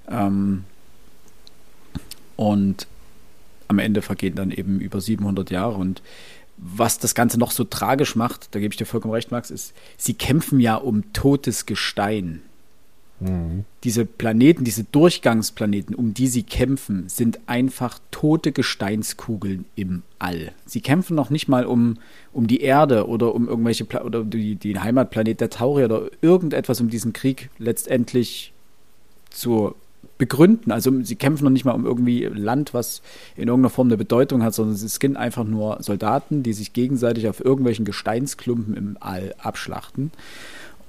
Ähm, 0.08 0.64
und 2.36 2.86
am 3.68 3.78
Ende 3.78 4.02
vergehen 4.02 4.34
dann 4.34 4.50
eben 4.50 4.80
über 4.80 5.00
700 5.00 5.50
Jahre 5.50 5.76
und 5.76 6.02
was 6.62 6.98
das 6.98 7.14
Ganze 7.14 7.38
noch 7.38 7.50
so 7.50 7.64
tragisch 7.64 8.16
macht, 8.16 8.54
da 8.54 8.60
gebe 8.60 8.72
ich 8.72 8.78
dir 8.78 8.84
vollkommen 8.84 9.14
recht, 9.14 9.30
Max, 9.30 9.50
ist, 9.50 9.72
sie 9.96 10.14
kämpfen 10.14 10.60
ja 10.60 10.76
um 10.76 11.12
totes 11.12 11.64
Gestein. 11.64 12.42
Mhm. 13.18 13.64
Diese 13.84 14.04
Planeten, 14.04 14.64
diese 14.64 14.84
Durchgangsplaneten, 14.84 15.94
um 15.94 16.12
die 16.12 16.26
sie 16.26 16.42
kämpfen, 16.42 17.08
sind 17.08 17.40
einfach 17.46 17.98
tote 18.10 18.52
Gesteinskugeln 18.52 19.64
im 19.74 20.02
All. 20.18 20.52
Sie 20.66 20.80
kämpfen 20.80 21.14
noch 21.14 21.30
nicht 21.30 21.48
mal 21.48 21.64
um, 21.64 21.98
um 22.32 22.46
die 22.46 22.60
Erde 22.60 23.08
oder 23.08 23.34
um 23.34 23.48
irgendwelche 23.48 23.84
Pla 23.84 24.02
oder 24.02 24.24
die, 24.24 24.56
den 24.56 24.82
Heimatplanet 24.82 25.40
der 25.40 25.50
Taurier 25.50 25.86
oder 25.86 26.10
irgendetwas, 26.20 26.80
um 26.80 26.90
diesen 26.90 27.12
Krieg 27.14 27.50
letztendlich 27.58 28.52
zu 29.30 29.74
begründen. 30.20 30.70
Also 30.70 30.92
sie 31.02 31.16
kämpfen 31.16 31.44
noch 31.44 31.50
nicht 31.50 31.64
mal 31.64 31.72
um 31.72 31.84
irgendwie 31.84 32.24
Land, 32.26 32.72
was 32.74 33.02
in 33.34 33.48
irgendeiner 33.48 33.70
Form 33.70 33.88
eine 33.88 33.96
Bedeutung 33.96 34.44
hat, 34.44 34.54
sondern 34.54 34.74
es 34.74 34.80
sind 34.82 35.16
einfach 35.16 35.44
nur 35.44 35.78
Soldaten, 35.82 36.44
die 36.44 36.52
sich 36.52 36.72
gegenseitig 36.72 37.26
auf 37.26 37.44
irgendwelchen 37.44 37.84
Gesteinsklumpen 37.84 38.76
im 38.76 38.96
All 39.00 39.34
abschlachten. 39.38 40.12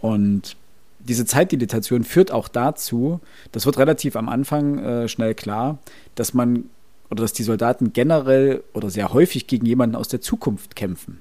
Und 0.01 0.55
diese 0.99 1.25
Zeitdilatation 1.25 2.03
führt 2.03 2.31
auch 2.31 2.47
dazu, 2.47 3.19
das 3.51 3.65
wird 3.65 3.79
relativ 3.79 4.15
am 4.15 4.29
Anfang 4.29 4.77
äh, 4.77 5.07
schnell 5.07 5.33
klar, 5.33 5.79
dass 6.13 6.35
man 6.35 6.65
oder 7.09 7.23
dass 7.23 7.33
die 7.33 7.43
Soldaten 7.43 7.93
generell 7.93 8.63
oder 8.73 8.89
sehr 8.89 9.11
häufig 9.13 9.47
gegen 9.47 9.65
jemanden 9.65 9.95
aus 9.95 10.07
der 10.07 10.21
Zukunft 10.21 10.75
kämpfen. 10.75 11.19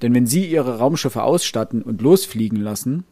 Denn 0.00 0.14
wenn 0.14 0.26
sie 0.26 0.46
ihre 0.46 0.78
Raumschiffe 0.78 1.22
ausstatten 1.22 1.82
und 1.82 2.00
losfliegen 2.00 2.60
lassen, 2.60 3.04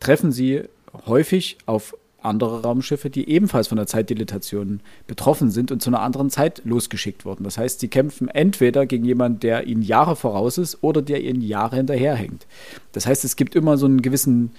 treffen 0.00 0.32
sie 0.32 0.62
häufig 1.06 1.58
auf 1.66 1.96
andere 2.24 2.62
Raumschiffe, 2.62 3.10
die 3.10 3.28
ebenfalls 3.28 3.68
von 3.68 3.76
der 3.76 3.86
Zeitdilatation 3.86 4.80
betroffen 5.06 5.50
sind 5.50 5.70
und 5.70 5.82
zu 5.82 5.90
einer 5.90 6.00
anderen 6.00 6.30
Zeit 6.30 6.62
losgeschickt 6.64 7.24
wurden. 7.24 7.44
Das 7.44 7.58
heißt, 7.58 7.80
sie 7.80 7.88
kämpfen 7.88 8.28
entweder 8.28 8.86
gegen 8.86 9.04
jemanden, 9.04 9.40
der 9.40 9.66
ihnen 9.66 9.82
Jahre 9.82 10.16
voraus 10.16 10.58
ist 10.58 10.82
oder 10.82 11.02
der 11.02 11.22
ihnen 11.22 11.42
Jahre 11.42 11.76
hinterherhängt. 11.76 12.46
Das 12.92 13.06
heißt, 13.06 13.24
es 13.24 13.36
gibt 13.36 13.54
immer 13.54 13.76
so 13.76 13.86
einen 13.86 14.02
gewissen 14.02 14.52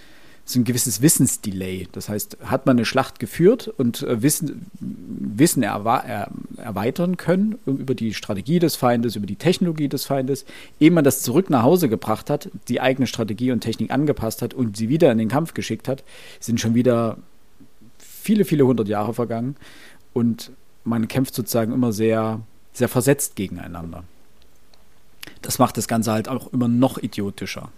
so 0.48 0.60
ein 0.60 0.64
gewisses 0.64 1.02
Wissensdelay. 1.02 1.88
Das 1.92 2.08
heißt, 2.08 2.38
hat 2.46 2.68
man 2.68 2.78
eine 2.78 2.86
Schlacht 2.86 3.20
geführt 3.20 3.68
und 3.68 4.04
äh, 4.04 4.22
Wissen, 4.22 4.68
Wissen 4.80 5.64
erweitern 5.64 7.18
können 7.18 7.58
über 7.66 7.96
die 7.96 8.14
Strategie 8.14 8.60
des 8.60 8.76
Feindes, 8.76 9.16
über 9.16 9.26
die 9.26 9.38
Technologie 9.38 9.90
des 9.90 10.06
Feindes, 10.06 10.46
ehe 10.80 10.92
man 10.92 11.04
das 11.04 11.24
zurück 11.24 11.50
nach 11.50 11.64
Hause 11.64 11.90
gebracht 11.90 12.30
hat, 12.30 12.50
die 12.68 12.80
eigene 12.80 13.08
Strategie 13.08 13.52
und 13.52 13.62
Technik 13.62 13.92
angepasst 13.92 14.44
hat 14.44 14.54
und 14.54 14.78
sie 14.78 14.88
wieder 14.88 15.12
in 15.12 15.18
den 15.18 15.30
Kampf 15.30 15.56
geschickt 15.56 15.88
hat, 15.88 16.04
sind 16.40 16.60
schon 16.60 16.76
wieder 16.76 17.18
viele, 18.26 18.44
viele 18.44 18.66
hundert 18.66 18.88
Jahre 18.88 19.14
vergangen 19.14 19.56
und 20.14 20.52
man 20.84 21.08
kämpft 21.08 21.36
sozusagen 21.36 21.72
immer 21.72 21.92
sehr, 21.92 22.42
sehr 22.74 22.90
versetzt 22.90 23.36
gegeneinander. 23.36 24.04
Das 25.42 25.60
macht 25.60 25.78
das 25.78 25.88
Ganze 25.88 26.12
halt 26.12 26.28
auch 26.28 26.52
immer 26.52 26.68
noch 26.68 26.98
idiotischer. 26.98 27.70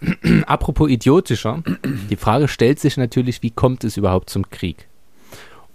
Apropos 0.46 0.90
idiotischer, 0.90 1.62
die 2.10 2.16
Frage 2.16 2.48
stellt 2.48 2.80
sich 2.80 2.96
natürlich, 2.96 3.42
wie 3.42 3.50
kommt 3.50 3.84
es 3.84 3.96
überhaupt 3.96 4.28
zum 4.28 4.50
Krieg? 4.50 4.88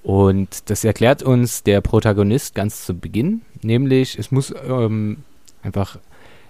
Und 0.03 0.69
das 0.69 0.83
erklärt 0.83 1.23
uns 1.23 1.63
der 1.63 1.79
Protagonist 1.79 2.53
ganz 2.53 2.85
zu 2.85 2.93
Beginn, 2.93 3.41
nämlich 3.61 4.17
es 4.19 4.31
muss 4.31 4.53
ähm, 4.67 5.23
einfach, 5.61 5.99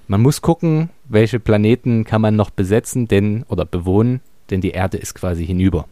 man 0.07 0.21
muss 0.21 0.41
gucken, 0.41 0.89
welche 1.05 1.39
Planeten 1.39 2.05
kann 2.05 2.21
man 2.21 2.35
noch 2.35 2.49
besetzen, 2.49 3.07
denn 3.07 3.43
oder 3.49 3.65
bewohnen, 3.65 4.21
denn 4.51 4.61
die 4.61 4.71
Erde 4.71 4.97
ist 4.97 5.15
quasi 5.15 5.45
hinüber. 5.45 5.87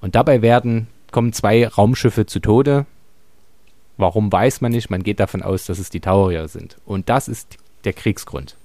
Und 0.00 0.14
dabei 0.14 0.42
werden, 0.42 0.86
kommen 1.10 1.32
zwei 1.32 1.66
Raumschiffe 1.66 2.26
zu 2.26 2.40
Tode. 2.40 2.86
Warum 3.96 4.32
weiß 4.32 4.60
man 4.60 4.72
nicht? 4.72 4.90
Man 4.90 5.02
geht 5.02 5.20
davon 5.20 5.42
aus, 5.42 5.66
dass 5.66 5.78
es 5.78 5.90
die 5.90 6.00
Taurier 6.00 6.48
sind. 6.48 6.78
Und 6.86 7.08
das 7.08 7.28
ist 7.28 7.58
der 7.84 7.92
Kriegsgrund. 7.92 8.56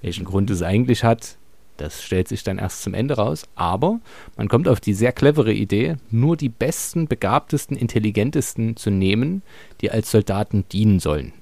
Welchen 0.00 0.24
Grund 0.24 0.50
es 0.50 0.62
eigentlich 0.62 1.04
hat, 1.04 1.36
das 1.76 2.02
stellt 2.02 2.28
sich 2.28 2.44
dann 2.44 2.58
erst 2.58 2.82
zum 2.82 2.94
Ende 2.94 3.14
raus. 3.14 3.46
Aber 3.56 4.00
man 4.36 4.48
kommt 4.48 4.68
auf 4.68 4.80
die 4.80 4.94
sehr 4.94 5.12
clevere 5.12 5.52
Idee, 5.52 5.96
nur 6.10 6.36
die 6.36 6.48
besten, 6.48 7.08
begabtesten, 7.08 7.76
intelligentesten 7.76 8.76
zu 8.76 8.90
nehmen, 8.90 9.42
die 9.80 9.90
als 9.90 10.10
Soldaten 10.10 10.64
dienen 10.70 11.00
sollen. 11.00 11.32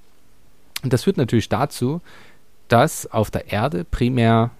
Und 0.83 0.93
das 0.93 1.05
führt 1.05 1.17
natürlich 1.17 1.49
dazu, 1.49 2.01
dass 2.69 3.07
auf 3.07 3.31
der 3.31 3.53
Erde 3.53 3.85
primär 3.85 4.51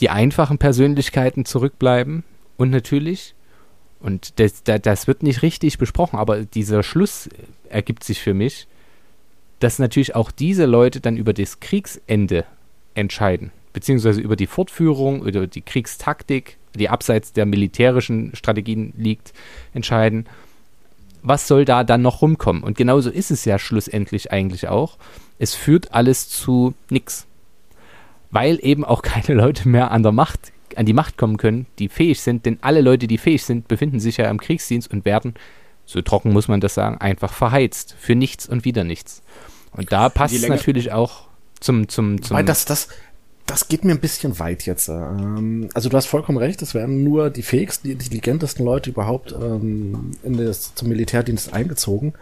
die 0.00 0.10
einfachen 0.10 0.58
Persönlichkeiten 0.58 1.44
zurückbleiben 1.44 2.24
und 2.56 2.70
natürlich, 2.70 3.34
und 4.00 4.38
das, 4.38 4.62
das 4.64 5.06
wird 5.06 5.22
nicht 5.22 5.42
richtig 5.42 5.78
besprochen, 5.78 6.18
aber 6.18 6.44
dieser 6.44 6.82
Schluss 6.82 7.28
ergibt 7.68 8.04
sich 8.04 8.20
für 8.20 8.34
mich, 8.34 8.66
dass 9.60 9.78
natürlich 9.78 10.14
auch 10.14 10.30
diese 10.30 10.66
Leute 10.66 11.00
dann 11.00 11.16
über 11.16 11.32
das 11.32 11.60
Kriegsende 11.60 12.44
entscheiden, 12.94 13.52
beziehungsweise 13.72 14.20
über 14.20 14.36
die 14.36 14.46
Fortführung, 14.46 15.24
über 15.26 15.46
die 15.46 15.62
Kriegstaktik, 15.62 16.58
die 16.74 16.88
abseits 16.88 17.32
der 17.32 17.46
militärischen 17.46 18.34
Strategien 18.34 18.92
liegt, 18.96 19.32
entscheiden. 19.72 20.26
Was 21.22 21.48
soll 21.48 21.64
da 21.64 21.84
dann 21.84 22.02
noch 22.02 22.22
rumkommen? 22.22 22.62
Und 22.62 22.76
genauso 22.76 23.10
ist 23.10 23.30
es 23.30 23.44
ja 23.44 23.58
schlussendlich 23.58 24.30
eigentlich 24.30 24.68
auch. 24.68 24.98
Es 25.38 25.54
führt 25.54 25.92
alles 25.92 26.28
zu 26.28 26.74
nichts 26.90 27.26
weil 28.36 28.58
eben 28.62 28.84
auch 28.84 29.00
keine 29.02 29.34
Leute 29.34 29.66
mehr 29.66 29.90
an 29.90 30.02
der 30.02 30.12
Macht, 30.12 30.52
an 30.76 30.84
die 30.84 30.92
Macht 30.92 31.16
kommen 31.16 31.38
können, 31.38 31.66
die 31.78 31.88
fähig 31.88 32.20
sind, 32.20 32.44
denn 32.44 32.58
alle 32.60 32.82
Leute, 32.82 33.06
die 33.06 33.16
fähig 33.16 33.44
sind, 33.44 33.66
befinden 33.66 33.98
sich 33.98 34.18
ja 34.18 34.28
im 34.28 34.38
Kriegsdienst 34.38 34.90
und 34.90 35.06
werden, 35.06 35.34
so 35.86 36.02
trocken 36.02 36.34
muss 36.34 36.46
man 36.46 36.60
das 36.60 36.74
sagen, 36.74 36.98
einfach 36.98 37.32
verheizt. 37.32 37.96
Für 37.98 38.14
nichts 38.14 38.46
und 38.46 38.66
wieder 38.66 38.84
nichts. 38.84 39.22
Und 39.72 39.90
da 39.90 40.10
passt 40.10 40.34
es 40.34 40.48
natürlich 40.48 40.92
auch 40.92 41.28
zum, 41.60 41.88
zum, 41.88 42.20
zum. 42.20 42.36
Weil 42.36 42.44
das, 42.44 42.66
das, 42.66 42.88
das 43.46 43.68
geht 43.68 43.84
mir 43.84 43.92
ein 43.92 44.00
bisschen 44.00 44.38
weit 44.38 44.66
jetzt. 44.66 44.88
Ähm, 44.88 45.70
also 45.72 45.88
du 45.88 45.96
hast 45.96 46.06
vollkommen 46.06 46.38
recht, 46.38 46.60
es 46.60 46.74
werden 46.74 47.04
nur 47.04 47.30
die 47.30 47.42
fähigsten, 47.42 47.88
die 47.88 47.92
intelligentesten 47.92 48.64
Leute 48.64 48.90
überhaupt 48.90 49.32
ähm, 49.32 50.10
in 50.24 50.36
das, 50.36 50.74
zum 50.74 50.88
Militärdienst 50.88 51.54
eingezogen. 51.54 52.14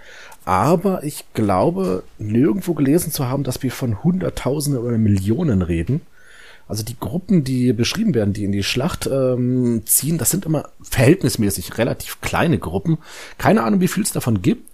Aber 0.45 1.05
ich 1.05 1.25
glaube, 1.33 2.03
nirgendwo 2.19 2.75
gelesen 2.75 3.13
zu 3.13 3.29
haben, 3.29 3.45
dass 3.45 3.63
wir 3.63 3.71
von 3.71 4.03
Hunderttausenden 4.03 4.83
oder 4.83 4.99
Millionen 4.99 5.63
reden. 5.63 6.03
Also 6.69 6.83
die 6.83 6.99
Gruppen, 6.99 7.45
die 7.45 7.73
beschrieben 7.73 8.15
werden, 8.15 8.33
die 8.33 8.45
in 8.45 8.53
die 8.53 8.63
Schlacht 8.63 9.07
ähm, 9.07 9.83
ziehen, 9.85 10.19
das 10.19 10.31
sind 10.31 10.47
immer 10.47 10.71
verhältnismäßig 10.83 11.77
relativ 11.79 12.21
kleine 12.21 12.59
Gruppen. 12.59 12.99
Keine 13.37 13.63
Ahnung, 13.63 13.81
wie 13.81 13.89
viel 13.89 14.03
es 14.03 14.13
davon 14.13 14.41
gibt, 14.41 14.71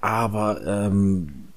aber 0.00 0.60
ähm, 0.66 1.48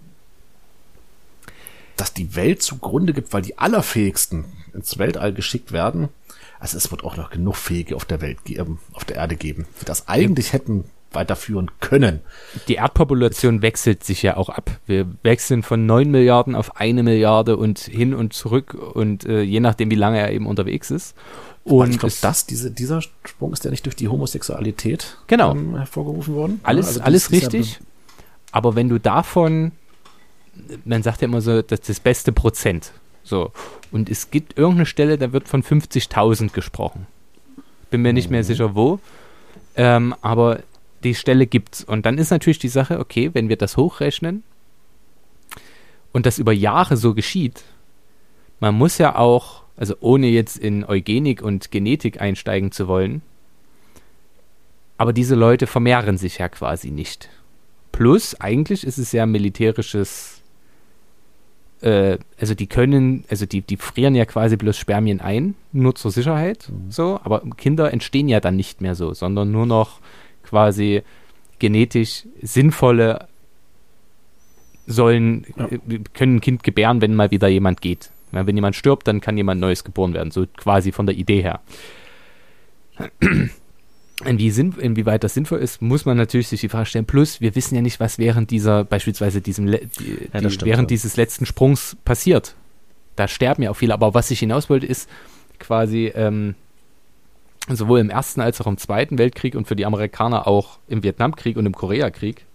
dass 1.97 2.13
die 2.13 2.35
Welt 2.35 2.61
zugrunde 2.61 3.13
gibt, 3.13 3.33
weil 3.33 3.41
die 3.41 3.57
Allerfähigsten 3.57 4.45
ins 4.73 4.97
Weltall 4.97 5.33
geschickt 5.33 5.71
werden. 5.71 6.09
Also 6.59 6.77
es 6.77 6.91
wird 6.91 7.03
auch 7.03 7.17
noch 7.17 7.29
genug 7.29 7.57
Fähige 7.57 7.95
auf 7.97 8.05
der 8.05 8.21
Welt 8.21 8.45
geben, 8.45 8.79
auf 8.93 9.03
der 9.03 9.17
Erde 9.17 9.35
geben, 9.35 9.67
die 9.81 9.85
das 9.85 10.07
eigentlich 10.07 10.53
hätten 10.53 10.85
weiterführen 11.15 11.71
können. 11.79 12.21
Die 12.67 12.75
Erdpopulation 12.75 13.61
wechselt 13.61 14.03
sich 14.03 14.23
ja 14.23 14.37
auch 14.37 14.49
ab. 14.49 14.71
Wir 14.85 15.07
wechseln 15.23 15.63
von 15.63 15.85
9 15.85 16.09
Milliarden 16.09 16.55
auf 16.55 16.77
eine 16.77 17.03
Milliarde 17.03 17.57
und 17.57 17.79
hin 17.79 18.13
und 18.13 18.33
zurück 18.33 18.73
und 18.73 19.25
äh, 19.25 19.41
je 19.41 19.59
nachdem, 19.59 19.91
wie 19.91 19.95
lange 19.95 20.19
er 20.19 20.31
eben 20.31 20.47
unterwegs 20.47 20.91
ist. 20.91 21.15
Und 21.63 21.91
ich 21.91 21.99
glaube, 21.99 22.13
das, 22.21 22.45
diese, 22.45 22.71
dieser 22.71 23.01
Sprung 23.01 23.53
ist 23.53 23.63
ja 23.63 23.71
nicht 23.71 23.85
durch 23.85 23.95
die 23.95 24.09
Homosexualität 24.09 25.17
genau. 25.27 25.51
ähm, 25.51 25.77
hervorgerufen 25.77 26.35
worden. 26.35 26.59
Alles, 26.63 26.87
also 26.87 27.01
alles 27.01 27.31
richtig. 27.31 27.73
Ja 27.73 27.85
aber 28.53 28.75
wenn 28.75 28.87
du 28.87 28.99
davon, 28.99 29.73
man 30.85 31.01
sagt 31.01 31.21
ja 31.21 31.27
immer 31.27 31.41
so, 31.41 31.61
das 31.63 31.79
ist 31.79 31.89
das 31.89 31.99
beste 31.99 32.31
Prozent. 32.31 32.93
So. 33.23 33.51
Und 33.91 34.09
es 34.09 34.29
gibt 34.29 34.57
irgendeine 34.57 34.85
Stelle, 34.85 35.17
da 35.17 35.33
wird 35.33 35.49
von 35.49 35.63
50.000 35.63 36.53
gesprochen. 36.53 37.07
Bin 37.89 38.03
mir 38.03 38.13
nicht 38.13 38.29
mehr 38.29 38.41
mhm. 38.41 38.45
sicher 38.45 38.75
wo. 38.75 38.99
Ähm, 39.75 40.13
aber 40.21 40.59
die 41.03 41.15
Stelle 41.15 41.45
gibt's. 41.45 41.83
Und 41.83 42.05
dann 42.05 42.17
ist 42.17 42.31
natürlich 42.31 42.59
die 42.59 42.67
Sache, 42.67 42.99
okay, 42.99 43.29
wenn 43.33 43.49
wir 43.49 43.57
das 43.57 43.77
hochrechnen 43.77 44.43
und 46.11 46.25
das 46.25 46.39
über 46.39 46.53
Jahre 46.53 46.97
so 46.97 47.13
geschieht, 47.13 47.63
man 48.59 48.75
muss 48.75 48.97
ja 48.97 49.15
auch, 49.15 49.63
also 49.75 49.95
ohne 49.99 50.27
jetzt 50.27 50.57
in 50.57 50.85
Eugenik 50.85 51.41
und 51.41 51.71
Genetik 51.71 52.21
einsteigen 52.21 52.71
zu 52.71 52.87
wollen, 52.87 53.21
aber 54.97 55.13
diese 55.13 55.35
Leute 55.35 55.67
vermehren 55.67 56.17
sich 56.17 56.37
ja 56.37 56.49
quasi 56.49 56.91
nicht. 56.91 57.29
Plus, 57.91 58.39
eigentlich 58.39 58.85
ist 58.85 58.97
es 58.97 59.11
ja 59.11 59.25
militärisches, 59.25 60.41
äh, 61.81 62.17
also 62.39 62.55
die 62.55 62.67
können, 62.67 63.25
also 63.29 63.45
die, 63.45 63.61
die 63.61 63.77
frieren 63.77 64.15
ja 64.15 64.25
quasi 64.25 64.55
bloß 64.55 64.77
Spermien 64.77 65.19
ein, 65.19 65.55
nur 65.71 65.95
zur 65.95 66.11
Sicherheit, 66.11 66.69
mhm. 66.69 66.89
so, 66.89 67.19
aber 67.23 67.41
Kinder 67.57 67.91
entstehen 67.91 68.29
ja 68.29 68.39
dann 68.39 68.55
nicht 68.55 68.81
mehr 68.81 68.95
so, 68.95 69.13
sondern 69.13 69.51
nur 69.51 69.65
noch 69.65 69.99
quasi 70.53 71.01
genetisch 71.57 72.25
sinnvolle 72.43 73.27
sollen, 74.85 75.47
ja. 75.57 75.65
äh, 75.67 75.79
können 76.13 76.35
ein 76.35 76.41
Kind 76.41 76.63
gebären, 76.63 77.01
wenn 77.01 77.15
mal 77.15 77.31
wieder 77.31 77.47
jemand 77.47 77.81
geht. 77.81 78.11
Ja, 78.31 78.45
wenn 78.45 78.55
jemand 78.55 78.75
stirbt, 78.75 79.07
dann 79.07 79.19
kann 79.19 79.35
jemand 79.35 79.59
Neues 79.59 79.83
geboren 79.83 80.13
werden, 80.13 80.29
so 80.29 80.45
quasi 80.45 80.91
von 80.91 81.07
der 81.07 81.15
Idee 81.15 81.41
her. 81.41 81.61
Inwie 84.25 84.51
sinn, 84.51 84.75
inwieweit 84.79 85.23
das 85.23 85.33
sinnvoll 85.33 85.57
ist, 85.59 85.81
muss 85.81 86.05
man 86.05 86.17
natürlich 86.17 86.49
sich 86.49 86.61
die 86.61 86.69
Frage 86.69 86.85
stellen. 86.85 87.05
Plus, 87.05 87.41
wir 87.41 87.55
wissen 87.55 87.73
ja 87.73 87.81
nicht, 87.81 87.99
was 87.99 88.19
während 88.19 88.51
dieser, 88.51 88.83
beispielsweise 88.83 89.41
diesem, 89.41 89.65
die, 89.65 89.79
ja, 90.31 90.39
die, 90.39 90.51
stimmt, 90.51 90.65
während 90.65 90.91
dieses 90.91 91.17
letzten 91.17 91.47
Sprungs 91.47 91.97
passiert. 92.05 92.55
Da 93.15 93.27
sterben 93.27 93.63
ja 93.63 93.71
auch 93.71 93.75
viele. 93.75 93.93
Aber 93.93 94.13
was 94.13 94.29
ich 94.29 94.39
hinaus 94.39 94.69
wollte, 94.69 94.85
ist 94.85 95.09
quasi, 95.57 96.11
ähm, 96.13 96.53
sowohl 97.69 97.99
im 97.99 98.09
Ersten 98.09 98.41
als 98.41 98.59
auch 98.61 98.67
im 98.67 98.77
Zweiten 98.77 99.17
Weltkrieg 99.17 99.55
und 99.55 99.67
für 99.67 99.75
die 99.75 99.85
Amerikaner 99.85 100.47
auch 100.47 100.79
im 100.87 101.03
Vietnamkrieg 101.03 101.57
und 101.57 101.65
im 101.65 101.73
Koreakrieg. 101.73 102.45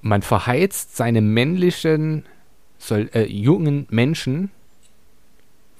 Man 0.00 0.22
verheizt 0.22 0.96
seine 0.96 1.20
männlichen, 1.20 2.24
soll, 2.78 3.10
äh, 3.12 3.24
jungen 3.24 3.86
Menschen 3.90 4.50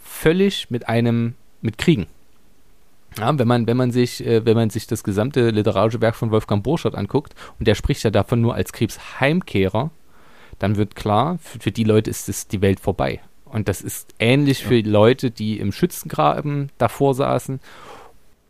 völlig 0.02 0.70
mit 0.70 0.88
einem, 0.88 1.34
mit 1.62 1.78
Kriegen. 1.78 2.06
Ja, 3.16 3.38
wenn 3.38 3.48
man, 3.48 3.66
wenn 3.66 3.76
man 3.76 3.90
sich, 3.90 4.24
äh, 4.24 4.44
wenn 4.44 4.56
man 4.56 4.70
sich 4.70 4.86
das 4.86 5.02
gesamte 5.02 5.50
literarische 5.50 6.00
Werk 6.00 6.16
von 6.16 6.30
Wolfgang 6.30 6.62
Borschert 6.62 6.94
anguckt, 6.94 7.34
und 7.58 7.66
der 7.66 7.74
spricht 7.74 8.02
ja 8.02 8.10
davon 8.10 8.40
nur 8.40 8.54
als 8.54 8.72
Krebsheimkehrer, 8.72 9.90
dann 10.58 10.76
wird 10.76 10.94
klar, 10.94 11.38
für, 11.38 11.60
für 11.60 11.72
die 11.72 11.84
Leute 11.84 12.10
ist 12.10 12.28
es 12.28 12.48
die 12.48 12.60
Welt 12.60 12.80
vorbei. 12.80 13.20
Und 13.52 13.68
das 13.68 13.80
ist 13.80 14.14
ähnlich 14.18 14.62
ja. 14.62 14.68
für 14.68 14.80
Leute, 14.80 15.30
die 15.30 15.58
im 15.58 15.72
Schützengraben 15.72 16.70
davor 16.78 17.14
saßen. 17.14 17.60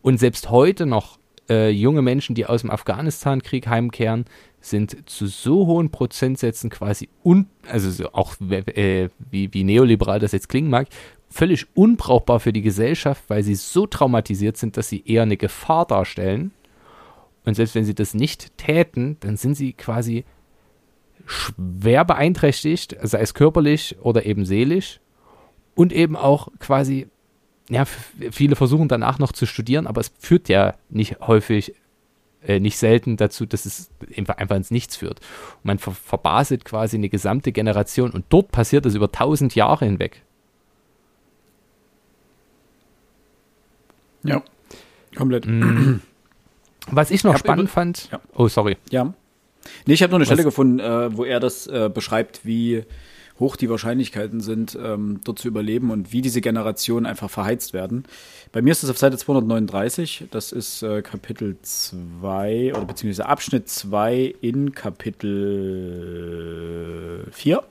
Und 0.01 0.19
selbst 0.19 0.49
heute 0.49 0.85
noch 0.85 1.19
äh, 1.49 1.69
junge 1.69 2.01
Menschen, 2.01 2.35
die 2.35 2.45
aus 2.45 2.61
dem 2.61 2.71
Afghanistan-Krieg 2.71 3.67
heimkehren, 3.67 4.25
sind 4.61 5.09
zu 5.09 5.27
so 5.27 5.67
hohen 5.67 5.89
Prozentsätzen 5.89 6.69
quasi 6.69 7.09
un, 7.23 7.47
also 7.67 7.89
so 7.89 8.11
auch 8.13 8.35
äh, 8.41 9.09
wie, 9.31 9.53
wie 9.53 9.63
neoliberal 9.63 10.19
das 10.19 10.31
jetzt 10.31 10.49
klingen 10.49 10.69
mag, 10.69 10.87
völlig 11.29 11.65
unbrauchbar 11.75 12.39
für 12.39 12.53
die 12.53 12.61
Gesellschaft, 12.61 13.23
weil 13.27 13.43
sie 13.43 13.55
so 13.55 13.87
traumatisiert 13.87 14.57
sind, 14.57 14.77
dass 14.77 14.89
sie 14.89 15.03
eher 15.05 15.23
eine 15.23 15.37
Gefahr 15.37 15.85
darstellen. 15.85 16.51
Und 17.45 17.55
selbst 17.55 17.75
wenn 17.75 17.85
sie 17.85 17.95
das 17.95 18.13
nicht 18.13 18.57
täten, 18.57 19.17
dann 19.21 19.37
sind 19.37 19.55
sie 19.55 19.73
quasi 19.73 20.25
schwer 21.29 22.05
beeinträchtigt, 22.05 22.97
sei 23.03 23.19
es 23.19 23.33
körperlich 23.33 23.97
oder 24.01 24.25
eben 24.25 24.45
seelisch. 24.45 24.99
Und 25.75 25.93
eben 25.93 26.15
auch 26.15 26.49
quasi, 26.59 27.07
ja, 27.69 27.85
viele 27.85 28.55
versuchen 28.55 28.87
danach 28.87 29.19
noch 29.19 29.31
zu 29.31 29.45
studieren, 29.45 29.87
aber 29.87 30.01
es 30.01 30.11
führt 30.19 30.49
ja 30.49 30.73
nicht 30.89 31.19
häufig, 31.21 31.75
äh, 32.43 32.59
nicht 32.59 32.77
selten 32.77 33.15
dazu, 33.15 33.45
dass 33.45 33.65
es 33.65 33.91
einfach 34.17 34.55
ins 34.55 34.71
Nichts 34.71 34.95
führt. 34.95 35.19
Und 35.57 35.65
man 35.65 35.77
ver 35.77 35.91
verbaselt 35.91 36.65
quasi 36.65 36.97
eine 36.97 37.09
gesamte 37.09 37.51
Generation 37.51 38.11
und 38.11 38.25
dort 38.29 38.51
passiert 38.51 38.85
es 38.87 38.95
über 38.95 39.11
tausend 39.11 39.55
Jahre 39.55 39.85
hinweg. 39.85 40.23
Ja, 44.23 44.41
komplett. 45.15 45.45
Mm. 45.45 46.01
Was 46.91 47.11
ich 47.11 47.23
noch 47.23 47.35
ich 47.35 47.39
spannend 47.39 47.69
fand. 47.69 48.09
Ja. 48.11 48.19
Oh, 48.35 48.47
sorry. 48.47 48.77
Ja. 48.89 49.13
Nee, 49.85 49.93
ich 49.93 50.03
habe 50.03 50.11
noch 50.11 50.17
eine 50.17 50.23
Was? 50.23 50.29
Stelle 50.29 50.43
gefunden, 50.43 50.79
äh, 50.79 51.15
wo 51.15 51.23
er 51.23 51.39
das 51.39 51.67
äh, 51.67 51.89
beschreibt, 51.93 52.45
wie 52.45 52.83
hoch 53.39 53.55
die 53.55 53.69
Wahrscheinlichkeiten 53.69 54.41
sind, 54.41 54.77
ähm, 54.81 55.21
dort 55.23 55.39
zu 55.39 55.47
überleben 55.47 55.91
und 55.91 56.11
wie 56.11 56.21
diese 56.21 56.41
Generationen 56.41 57.05
einfach 57.05 57.29
verheizt 57.29 57.71
werden. 57.73 58.03
Bei 58.51 58.61
mir 58.61 58.71
ist 58.71 58.83
es 58.83 58.89
auf 58.89 58.97
Seite 58.97 59.17
239, 59.17 60.25
das 60.31 60.51
ist 60.51 60.83
äh, 60.83 61.01
Kapitel 61.01 61.55
2 61.61 62.73
oder 62.75 62.83
beziehungsweise 62.85 63.27
Abschnitt 63.27 63.69
2 63.69 64.35
in 64.41 64.73
Kapitel 64.73 65.29
4. 67.31 67.63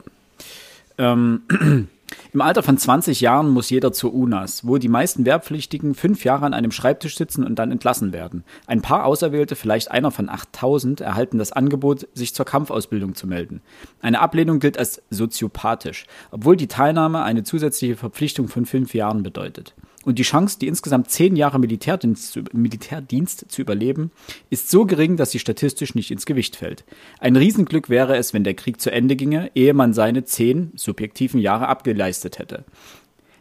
Ähm, 0.97 1.41
Im 2.33 2.41
Alter 2.41 2.63
von 2.63 2.77
20 2.77 3.21
Jahren 3.21 3.49
muss 3.49 3.69
jeder 3.69 3.91
zur 3.91 4.13
UNAS, 4.13 4.65
wo 4.67 4.77
die 4.77 4.87
meisten 4.87 5.25
Wehrpflichtigen 5.25 5.95
fünf 5.95 6.23
Jahre 6.23 6.45
an 6.45 6.53
einem 6.53 6.71
Schreibtisch 6.71 7.17
sitzen 7.17 7.43
und 7.43 7.57
dann 7.57 7.71
entlassen 7.71 8.13
werden. 8.13 8.43
Ein 8.67 8.81
paar 8.81 9.05
Auserwählte, 9.05 9.55
vielleicht 9.55 9.91
einer 9.91 10.11
von 10.11 10.29
8000, 10.29 11.01
erhalten 11.01 11.37
das 11.37 11.51
Angebot, 11.51 12.07
sich 12.13 12.35
zur 12.35 12.45
Kampfausbildung 12.45 13.15
zu 13.15 13.27
melden. 13.27 13.61
Eine 14.01 14.19
Ablehnung 14.19 14.59
gilt 14.59 14.77
als 14.77 15.01
soziopathisch, 15.09 16.05
obwohl 16.31 16.55
die 16.55 16.67
Teilnahme 16.67 17.23
eine 17.23 17.43
zusätzliche 17.43 17.95
Verpflichtung 17.95 18.47
von 18.47 18.65
fünf 18.65 18.93
Jahren 18.93 19.23
bedeutet. 19.23 19.73
Und 20.05 20.17
die 20.17 20.23
Chance, 20.23 20.57
die 20.59 20.67
insgesamt 20.67 21.11
zehn 21.11 21.35
Jahre 21.35 21.59
Militärdienst 21.59 22.31
zu, 22.31 22.43
Militärdienst 22.53 23.45
zu 23.49 23.61
überleben, 23.61 24.11
ist 24.49 24.69
so 24.69 24.85
gering, 24.85 25.17
dass 25.17 25.31
sie 25.31 25.39
statistisch 25.39 25.93
nicht 25.93 26.09
ins 26.09 26.25
Gewicht 26.25 26.55
fällt. 26.55 26.85
Ein 27.19 27.35
Riesenglück 27.35 27.89
wäre 27.89 28.15
es, 28.15 28.33
wenn 28.33 28.45
der 28.45 28.53
Krieg 28.53 28.79
zu 28.79 28.91
Ende 28.91 29.17
ginge, 29.17 29.51
ehe 29.55 29.73
man 29.73 29.93
seine 29.93 30.23
zehn 30.23 30.71
subjektiven 30.75 31.41
Jahre 31.41 31.67
abgeleistet 31.67 32.39
hätte. 32.39 32.63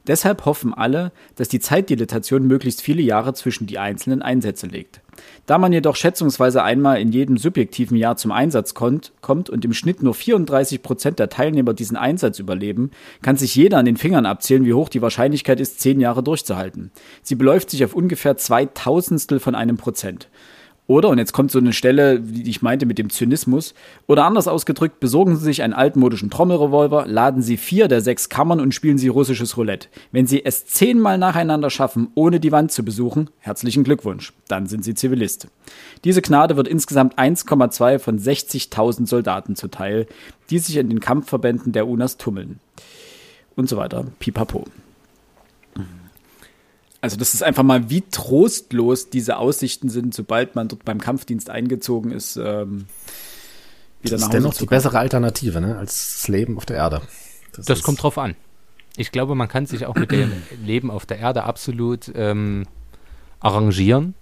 Deshalb 0.08 0.46
hoffen 0.46 0.74
alle, 0.74 1.12
dass 1.36 1.48
die 1.48 1.60
Zeitdilatation 1.60 2.46
möglichst 2.46 2.82
viele 2.82 3.02
Jahre 3.02 3.34
zwischen 3.34 3.66
die 3.66 3.78
einzelnen 3.78 4.22
Einsätze 4.22 4.66
legt. 4.66 5.00
Da 5.46 5.58
man 5.58 5.72
jedoch 5.72 5.96
schätzungsweise 5.96 6.62
einmal 6.62 7.00
in 7.00 7.12
jedem 7.12 7.36
subjektiven 7.36 7.96
Jahr 7.96 8.16
zum 8.16 8.32
Einsatz 8.32 8.74
kommt, 8.74 9.12
kommt 9.20 9.50
und 9.50 9.64
im 9.64 9.74
Schnitt 9.74 10.02
nur 10.02 10.14
34 10.14 10.82
Prozent 10.82 11.18
der 11.18 11.28
Teilnehmer 11.28 11.74
diesen 11.74 11.96
Einsatz 11.96 12.38
überleben, 12.38 12.90
kann 13.22 13.36
sich 13.36 13.54
jeder 13.54 13.78
an 13.78 13.84
den 13.84 13.96
Fingern 13.96 14.26
abzählen, 14.26 14.64
wie 14.64 14.74
hoch 14.74 14.88
die 14.88 15.02
Wahrscheinlichkeit 15.02 15.60
ist, 15.60 15.80
zehn 15.80 16.00
Jahre 16.00 16.22
durchzuhalten. 16.22 16.90
Sie 17.22 17.34
beläuft 17.34 17.70
sich 17.70 17.84
auf 17.84 17.94
ungefähr 17.94 18.36
zwei 18.36 18.66
Tausendstel 18.66 19.40
von 19.40 19.54
einem 19.54 19.76
Prozent. 19.76 20.28
Oder, 20.88 21.10
und 21.10 21.18
jetzt 21.18 21.34
kommt 21.34 21.50
so 21.50 21.58
eine 21.58 21.74
Stelle, 21.74 22.18
die 22.18 22.48
ich 22.48 22.62
meinte 22.62 22.86
mit 22.86 22.96
dem 22.96 23.10
Zynismus, 23.10 23.74
oder 24.06 24.24
anders 24.24 24.48
ausgedrückt, 24.48 25.00
besorgen 25.00 25.36
Sie 25.36 25.44
sich 25.44 25.62
einen 25.62 25.74
altmodischen 25.74 26.30
Trommelrevolver, 26.30 27.06
laden 27.06 27.42
Sie 27.42 27.58
vier 27.58 27.88
der 27.88 28.00
sechs 28.00 28.30
Kammern 28.30 28.58
und 28.58 28.74
spielen 28.74 28.96
Sie 28.96 29.08
russisches 29.08 29.58
Roulette. 29.58 29.88
Wenn 30.12 30.26
Sie 30.26 30.42
es 30.46 30.64
zehnmal 30.64 31.18
nacheinander 31.18 31.68
schaffen, 31.68 32.08
ohne 32.14 32.40
die 32.40 32.52
Wand 32.52 32.72
zu 32.72 32.86
besuchen, 32.86 33.28
herzlichen 33.40 33.84
Glückwunsch, 33.84 34.32
dann 34.48 34.66
sind 34.66 34.82
Sie 34.82 34.94
Zivilist. 34.94 35.48
Diese 36.04 36.22
Gnade 36.22 36.56
wird 36.56 36.68
insgesamt 36.68 37.18
1,2 37.18 37.98
von 37.98 38.18
60.000 38.18 39.06
Soldaten 39.06 39.56
zuteil, 39.56 40.06
die 40.48 40.58
sich 40.58 40.78
in 40.78 40.88
den 40.88 41.00
Kampfverbänden 41.00 41.72
der 41.72 41.86
UNAS 41.86 42.16
tummeln. 42.16 42.60
Und 43.56 43.68
so 43.68 43.76
weiter. 43.76 44.06
Pipapo. 44.20 44.64
Also 47.00 47.16
das 47.16 47.34
ist 47.34 47.42
einfach 47.42 47.62
mal, 47.62 47.90
wie 47.90 48.02
trostlos 48.10 49.08
diese 49.10 49.36
Aussichten 49.36 49.88
sind, 49.88 50.14
sobald 50.14 50.56
man 50.56 50.68
dort 50.68 50.84
beim 50.84 51.00
Kampfdienst 51.00 51.48
eingezogen 51.48 52.10
ist. 52.10 52.36
Ähm, 52.36 52.86
wieder 54.02 54.16
das 54.16 54.22
ist 54.22 54.32
dennoch 54.32 54.54
die 54.54 54.66
bessere 54.66 54.98
Alternative 54.98 55.60
ne, 55.60 55.76
als 55.76 56.18
das 56.18 56.28
Leben 56.28 56.56
auf 56.56 56.66
der 56.66 56.76
Erde. 56.76 57.02
Das, 57.54 57.66
das 57.66 57.82
kommt 57.82 58.02
drauf 58.02 58.18
an. 58.18 58.34
Ich 58.96 59.12
glaube, 59.12 59.36
man 59.36 59.46
kann 59.48 59.66
sich 59.66 59.86
auch 59.86 59.94
mit 59.94 60.10
dem 60.10 60.32
Leben 60.64 60.90
auf 60.90 61.06
der 61.06 61.18
Erde 61.18 61.44
absolut 61.44 62.10
ähm, 62.14 62.66
arrangieren. 63.38 64.14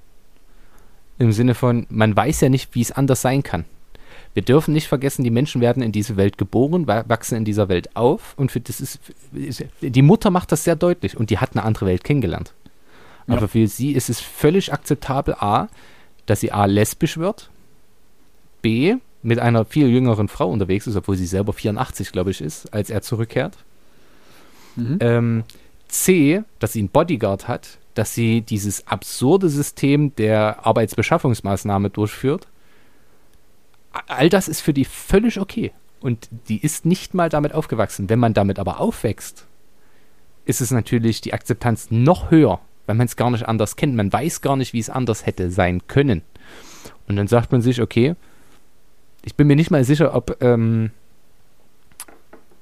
Im 1.18 1.32
Sinne 1.32 1.54
von, 1.54 1.86
man 1.88 2.14
weiß 2.14 2.42
ja 2.42 2.50
nicht, 2.50 2.74
wie 2.74 2.82
es 2.82 2.92
anders 2.92 3.22
sein 3.22 3.42
kann. 3.42 3.64
Wir 4.34 4.42
dürfen 4.42 4.74
nicht 4.74 4.86
vergessen, 4.86 5.24
die 5.24 5.30
Menschen 5.30 5.62
werden 5.62 5.82
in 5.82 5.92
diese 5.92 6.18
Welt 6.18 6.36
geboren, 6.36 6.86
wachsen 6.86 7.36
in 7.36 7.46
dieser 7.46 7.70
Welt 7.70 7.96
auf 7.96 8.34
und 8.36 8.52
für 8.52 8.60
das 8.60 8.82
ist, 8.82 9.00
die 9.32 10.02
Mutter 10.02 10.28
macht 10.28 10.52
das 10.52 10.64
sehr 10.64 10.76
deutlich 10.76 11.16
und 11.16 11.30
die 11.30 11.38
hat 11.38 11.56
eine 11.56 11.64
andere 11.64 11.86
Welt 11.86 12.04
kennengelernt. 12.04 12.52
Ja. 13.26 13.36
Aber 13.36 13.48
für 13.48 13.66
sie 13.66 13.92
ist 13.92 14.08
es 14.08 14.20
völlig 14.20 14.72
akzeptabel, 14.72 15.34
A, 15.34 15.68
dass 16.26 16.40
sie 16.40 16.52
A, 16.52 16.64
lesbisch 16.66 17.16
wird, 17.18 17.50
B, 18.62 18.96
mit 19.22 19.38
einer 19.38 19.64
viel 19.64 19.88
jüngeren 19.88 20.28
Frau 20.28 20.50
unterwegs 20.50 20.86
ist, 20.86 20.96
obwohl 20.96 21.16
sie 21.16 21.26
selber 21.26 21.52
84, 21.52 22.12
glaube 22.12 22.30
ich, 22.30 22.40
ist, 22.40 22.72
als 22.72 22.90
er 22.90 23.02
zurückkehrt. 23.02 23.56
Mhm. 24.76 24.98
Ähm, 25.00 25.44
C, 25.88 26.42
dass 26.58 26.72
sie 26.72 26.80
einen 26.80 26.88
Bodyguard 26.88 27.48
hat, 27.48 27.78
dass 27.94 28.14
sie 28.14 28.42
dieses 28.42 28.86
absurde 28.86 29.48
System 29.48 30.14
der 30.16 30.66
Arbeitsbeschaffungsmaßnahme 30.66 31.90
durchführt. 31.90 32.46
All 34.06 34.28
das 34.28 34.48
ist 34.48 34.60
für 34.60 34.74
die 34.74 34.84
völlig 34.84 35.40
okay. 35.40 35.72
Und 36.00 36.28
die 36.48 36.62
ist 36.62 36.84
nicht 36.84 37.14
mal 37.14 37.28
damit 37.30 37.54
aufgewachsen. 37.54 38.08
Wenn 38.08 38.18
man 38.18 38.34
damit 38.34 38.58
aber 38.58 38.80
aufwächst, 38.80 39.46
ist 40.44 40.60
es 40.60 40.70
natürlich 40.70 41.20
die 41.20 41.32
Akzeptanz 41.32 41.90
noch 41.90 42.30
höher, 42.30 42.60
weil 42.86 42.94
man 42.96 43.06
es 43.06 43.16
gar 43.16 43.30
nicht 43.30 43.46
anders 43.46 43.76
kennt. 43.76 43.94
Man 43.94 44.12
weiß 44.12 44.40
gar 44.40 44.56
nicht, 44.56 44.72
wie 44.72 44.78
es 44.78 44.90
anders 44.90 45.26
hätte 45.26 45.50
sein 45.50 45.86
können. 45.86 46.22
Und 47.08 47.16
dann 47.16 47.28
sagt 47.28 47.52
man 47.52 47.60
sich, 47.60 47.80
okay, 47.80 48.14
ich 49.22 49.34
bin 49.34 49.46
mir 49.46 49.56
nicht 49.56 49.70
mal 49.70 49.84
sicher, 49.84 50.14
ob 50.14 50.40
ähm, 50.40 50.90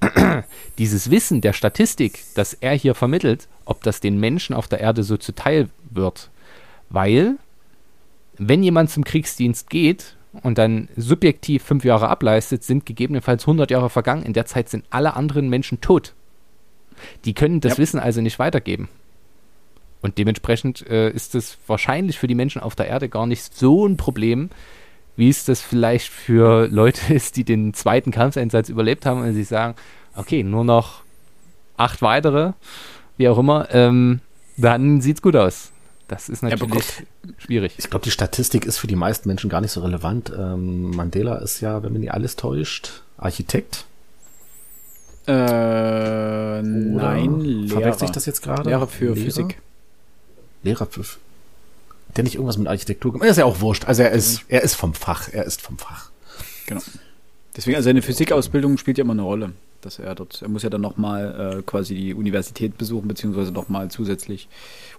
dieses 0.79 1.11
Wissen 1.11 1.41
der 1.41 1.53
Statistik, 1.53 2.21
das 2.35 2.55
er 2.55 2.73
hier 2.73 2.95
vermittelt, 2.95 3.49
ob 3.65 3.83
das 3.83 4.01
den 4.01 4.19
Menschen 4.19 4.55
auf 4.55 4.69
der 4.69 4.81
Erde 4.81 5.03
so 5.03 5.17
zuteil 5.17 5.69
wird. 5.91 6.31
Weil, 6.91 7.37
wenn 8.39 8.63
jemand 8.63 8.91
zum 8.91 9.05
Kriegsdienst 9.05 9.71
geht 9.71 10.17
und 10.43 10.59
dann 10.59 10.89
subjektiv 10.97 11.63
fünf 11.63 11.85
Jahre 11.85 12.09
ableistet, 12.09 12.65
sind 12.65 12.87
gegebenenfalls 12.87 13.45
100 13.45 13.71
Jahre 13.71 13.91
vergangen. 13.91 14.23
In 14.23 14.33
der 14.33 14.47
Zeit 14.47 14.69
sind 14.69 14.85
alle 14.91 15.15
anderen 15.15 15.49
Menschen 15.49 15.81
tot. 15.81 16.15
Die 17.25 17.35
können 17.35 17.61
das 17.61 17.73
ja. 17.73 17.79
Wissen 17.79 18.01
also 18.01 18.21
nicht 18.21 18.39
weitergeben. 18.39 18.89
Und 20.05 20.19
dementsprechend 20.19 20.87
äh, 20.87 21.09
ist 21.09 21.35
es 21.35 21.57
wahrscheinlich 21.67 22.19
für 22.19 22.27
die 22.27 22.35
Menschen 22.35 22.61
auf 22.61 22.75
der 22.75 22.89
Erde 22.89 23.09
gar 23.09 23.27
nicht 23.27 23.57
so 23.57 23.87
ein 23.87 23.97
Problem, 23.97 24.51
wie 25.17 25.31
es 25.31 25.47
das 25.47 25.63
vielleicht 25.63 26.13
für 26.13 26.69
Leute 26.69 27.15
ist, 27.15 27.39
die 27.39 27.45
den 27.45 27.73
zweiten 27.73 28.11
Kampfeinsatz 28.11 28.69
überlebt 28.69 29.07
haben 29.07 29.23
und 29.23 29.33
sich 29.33 29.49
sagen, 29.49 29.77
okay, 30.15 30.43
nur 30.43 30.63
noch 30.63 31.01
acht 31.79 32.03
weitere, 32.03 32.53
wie 33.17 33.31
auch 33.31 33.39
immer, 33.39 33.69
ähm, 33.71 34.21
dann 34.59 34.99
es 34.99 35.23
gut 35.23 35.37
aus. 35.37 35.73
Das 36.07 36.29
ist 36.29 36.43
natürlich 36.43 36.85
ja, 37.25 37.31
schwierig. 37.39 37.73
Ich 37.79 37.89
glaube, 37.89 38.05
die 38.05 38.11
Statistik 38.11 38.67
ist 38.67 38.77
für 38.77 38.87
die 38.87 38.97
meisten 38.97 39.27
Menschen 39.27 39.49
gar 39.49 39.63
nicht 39.63 39.73
so 39.73 39.81
relevant. 39.81 40.31
Ähm, 40.37 40.91
Mandela 40.91 41.37
ist 41.37 41.63
ja, 41.63 41.83
wenn 41.83 41.93
man 41.93 42.03
nicht 42.03 42.13
alles 42.13 42.37
täuscht, 42.37 43.05
Architekt. 43.17 43.87
Äh, 45.27 45.33
nein, 46.61 47.41
Lehrer. 47.41 47.81
Verwechsel 47.81 48.05
ich 48.05 48.11
das 48.11 48.27
jetzt 48.27 48.43
gerade? 48.43 48.69
Lehrer 48.69 48.87
für 48.87 49.15
Lehrer? 49.15 49.25
Physik. 49.25 49.63
Lehrer 50.65 50.87
für 50.87 51.05
der 52.17 52.25
nicht 52.25 52.35
irgendwas 52.35 52.59
mit 52.59 52.69
Architektur 52.69 53.13
gemacht. 53.13 53.27
Er 53.27 53.31
ist 53.31 53.39
ja 53.39 53.45
auch 53.45 53.61
wurscht. 53.61 53.87
Also 53.87 54.03
er 54.03 54.13
ist, 54.13 54.45
er 54.49 54.63
ist 54.63 54.75
vom 54.75 54.95
Fach. 54.95 55.29
Er 55.33 55.45
ist 55.45 55.61
vom 55.61 55.79
Fach. 55.79 56.11
Genau. 56.67 56.81
Deswegen, 57.57 57.77
also 57.77 57.87
seine 57.87 58.03
Physikausbildung 58.03 58.79
spielt 58.79 58.99
ja 58.99 59.05
immer 59.05 59.13
eine 59.13 59.23
Rolle. 59.23 59.53
Dass 59.81 59.99
er 59.99 60.15
dort, 60.15 60.41
er 60.41 60.49
muss 60.49 60.63
ja 60.63 60.71
dann 60.71 60.81
nochmal 60.81 61.59
äh, 61.59 61.63
quasi 61.63 61.95
die 61.95 62.15
Universität 62.15 62.79
besuchen, 62.79 63.07
beziehungsweise 63.07 63.53
nochmal 63.53 63.91
zusätzlich 63.91 64.49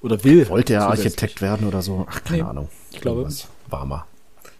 oder 0.02 0.24
will. 0.24 0.48
Wollte 0.50 0.74
er 0.74 0.88
Architekt 0.88 1.42
werden 1.42 1.68
oder 1.68 1.82
so? 1.82 2.06
Ach, 2.08 2.24
keine 2.24 2.44
nee, 2.44 2.48
Ahnung. 2.48 2.70
Ich 2.92 3.02
glaube. 3.02 3.28
Warmer. 3.70 4.06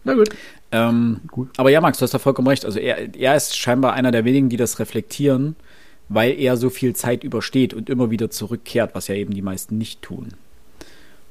Na 0.02 0.14
gut. 0.14 0.30
Ähm, 0.72 1.20
gut. 1.28 1.50
Aber 1.56 1.70
ja, 1.70 1.80
Max, 1.80 1.98
du 1.98 2.02
hast 2.02 2.12
da 2.12 2.18
vollkommen 2.18 2.48
recht. 2.48 2.64
Also 2.64 2.80
er, 2.80 3.14
er 3.14 3.36
ist 3.36 3.56
scheinbar 3.56 3.92
einer 3.92 4.10
der 4.10 4.24
wenigen, 4.24 4.48
die 4.48 4.56
das 4.56 4.80
reflektieren, 4.80 5.54
weil 6.08 6.32
er 6.32 6.56
so 6.56 6.70
viel 6.70 6.96
Zeit 6.96 7.22
übersteht 7.22 7.72
und 7.72 7.88
immer 7.88 8.10
wieder 8.10 8.28
zurückkehrt, 8.28 8.96
was 8.96 9.06
ja 9.06 9.14
eben 9.14 9.32
die 9.32 9.42
meisten 9.42 9.78
nicht 9.78 10.02
tun. 10.02 10.34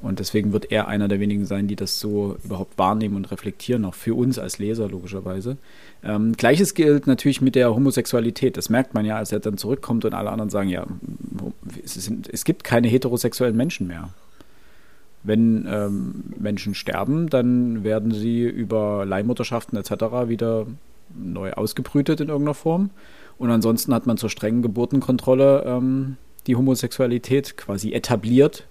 Und 0.06 0.20
deswegen 0.20 0.54
wird 0.54 0.72
er 0.72 0.88
einer 0.88 1.08
der 1.08 1.20
wenigen 1.20 1.46
sein, 1.46 1.68
die 1.68 1.76
das 1.76 2.00
so 2.00 2.38
überhaupt 2.44 2.78
wahrnehmen 2.78 3.16
und 3.16 3.32
reflektieren, 3.32 3.86
auch 3.86 3.96
für 3.96 4.14
uns 4.14 4.38
als 4.38 4.60
Leser 4.60 4.88
logischerweise. 4.88 5.58
Ähm, 6.04 6.34
Gleiches 6.34 6.76
gilt 6.76 7.08
natürlich 7.08 7.42
mit 7.42 7.56
der 7.56 7.74
Homosexualität. 7.74 8.56
Das 8.56 8.70
merkt 8.70 8.94
man 8.94 9.04
ja, 9.04 9.18
als 9.18 9.32
er 9.32 9.40
dann 9.40 9.58
zurückkommt 9.58 10.06
und 10.06 10.14
alle 10.14 10.30
anderen 10.30 10.52
sagen, 10.52 10.70
ja, 10.70 10.86
es, 11.84 11.96
sind, 11.96 12.30
es 12.32 12.46
gibt 12.46 12.64
keine 12.64 12.88
heterosexuellen 12.88 13.58
Menschen 13.58 13.88
mehr. 13.88 14.10
Wenn 15.24 15.66
ähm, 15.68 16.26
Menschen 16.38 16.76
sterben, 16.76 17.28
dann 17.28 17.84
werden 17.84 18.12
sie 18.12 18.44
über 18.44 19.06
Leihmutterschaften 19.06 19.76
etc. 19.76 19.90
wieder 20.28 20.68
neu 21.16 21.52
ausgebrütet 21.54 22.22
in 22.22 22.28
irgendeiner 22.28 22.54
Form. 22.54 22.92
Und 23.40 23.50
ansonsten 23.50 23.92
hat 23.92 24.06
man 24.06 24.18
zur 24.18 24.30
strengen 24.30 24.62
Geburtenkontrolle 24.62 25.64
ähm, 25.66 26.18
die 26.46 26.56
Homosexualität 26.56 27.58
quasi 27.58 27.92
etabliert 27.94 28.68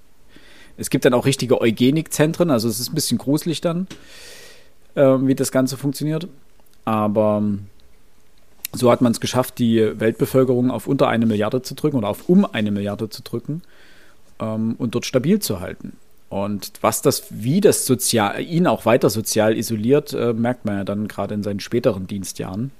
es 0.76 0.90
gibt 0.90 1.04
dann 1.04 1.14
auch 1.14 1.26
richtige 1.26 1.60
Eugenikzentren, 1.60 2.50
also 2.50 2.68
es 2.68 2.80
ist 2.80 2.90
ein 2.90 2.94
bisschen 2.94 3.18
gruselig 3.18 3.60
dann, 3.60 3.86
äh, 4.94 5.02
wie 5.02 5.34
das 5.34 5.52
Ganze 5.52 5.76
funktioniert. 5.76 6.28
Aber 6.84 7.38
ähm, 7.42 7.66
so 8.72 8.90
hat 8.90 9.00
man 9.00 9.12
es 9.12 9.20
geschafft, 9.20 9.58
die 9.58 10.00
Weltbevölkerung 10.00 10.70
auf 10.70 10.86
unter 10.86 11.08
eine 11.08 11.26
Milliarde 11.26 11.62
zu 11.62 11.74
drücken 11.74 11.96
oder 11.96 12.08
auf 12.08 12.28
um 12.28 12.44
eine 12.44 12.70
Milliarde 12.70 13.08
zu 13.08 13.22
drücken 13.22 13.62
ähm, 14.40 14.74
und 14.78 14.94
dort 14.94 15.06
stabil 15.06 15.38
zu 15.38 15.60
halten. 15.60 15.96
Und 16.28 16.72
was 16.80 17.00
das, 17.00 17.26
wie 17.30 17.60
das 17.60 17.86
sozial, 17.86 18.42
ihn 18.42 18.66
auch 18.66 18.86
weiter 18.86 19.08
sozial 19.10 19.56
isoliert, 19.56 20.12
äh, 20.12 20.32
merkt 20.32 20.64
man 20.64 20.78
ja 20.78 20.84
dann 20.84 21.06
gerade 21.06 21.34
in 21.34 21.44
seinen 21.44 21.60
späteren 21.60 22.08
Dienstjahren. 22.08 22.72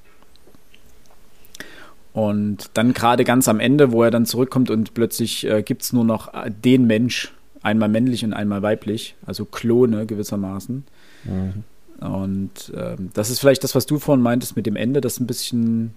Und 2.12 2.70
dann 2.74 2.94
gerade 2.94 3.24
ganz 3.24 3.48
am 3.48 3.60
Ende, 3.60 3.92
wo 3.92 4.02
er 4.02 4.10
dann 4.10 4.26
zurückkommt 4.26 4.70
und 4.70 4.94
plötzlich 4.94 5.46
äh, 5.46 5.62
gibt 5.62 5.82
es 5.82 5.92
nur 5.92 6.04
noch 6.04 6.32
den 6.48 6.86
Mensch, 6.86 7.32
einmal 7.64 7.88
männlich 7.88 8.24
und 8.24 8.32
einmal 8.32 8.62
weiblich, 8.62 9.16
also 9.26 9.44
Klone 9.44 10.06
gewissermaßen. 10.06 10.84
Mhm. 11.24 11.64
Und 12.06 12.72
ähm, 12.76 13.10
das 13.14 13.30
ist 13.30 13.40
vielleicht 13.40 13.64
das, 13.64 13.74
was 13.74 13.86
du 13.86 13.98
vorhin 13.98 14.22
meintest 14.22 14.54
mit 14.56 14.66
dem 14.66 14.76
Ende, 14.76 15.00
das 15.00 15.18
ein 15.18 15.26
bisschen. 15.26 15.94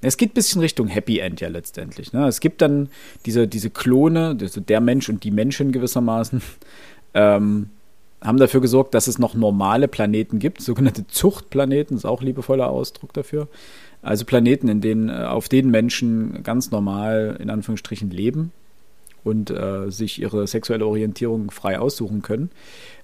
Es 0.00 0.16
geht 0.16 0.30
ein 0.30 0.34
bisschen 0.34 0.60
Richtung 0.60 0.86
Happy 0.86 1.18
End 1.18 1.40
ja 1.40 1.48
letztendlich. 1.48 2.12
Ne? 2.12 2.28
Es 2.28 2.38
gibt 2.38 2.62
dann 2.62 2.88
diese, 3.26 3.48
diese 3.48 3.70
Klone, 3.70 4.36
also 4.40 4.60
der 4.60 4.80
Mensch 4.80 5.08
und 5.08 5.24
die 5.24 5.32
Menschen 5.32 5.72
gewissermaßen, 5.72 6.40
ähm, 7.14 7.70
haben 8.20 8.38
dafür 8.38 8.60
gesorgt, 8.60 8.94
dass 8.94 9.08
es 9.08 9.18
noch 9.18 9.34
normale 9.34 9.88
Planeten 9.88 10.38
gibt, 10.38 10.60
sogenannte 10.60 11.06
Zuchtplaneten, 11.06 11.96
ist 11.96 12.04
auch 12.04 12.20
ein 12.20 12.26
liebevoller 12.26 12.68
Ausdruck 12.68 13.12
dafür. 13.12 13.48
Also 14.02 14.24
Planeten, 14.24 14.68
in 14.68 14.80
denen, 14.80 15.08
äh, 15.08 15.24
auf 15.24 15.48
denen 15.48 15.70
Menschen 15.70 16.42
ganz 16.42 16.70
normal 16.70 17.36
in 17.40 17.50
Anführungsstrichen 17.50 18.10
leben 18.10 18.52
und 19.28 19.50
äh, 19.50 19.90
sich 19.90 20.20
ihre 20.20 20.46
sexuelle 20.46 20.86
Orientierung 20.86 21.50
frei 21.50 21.78
aussuchen 21.78 22.22
können 22.22 22.50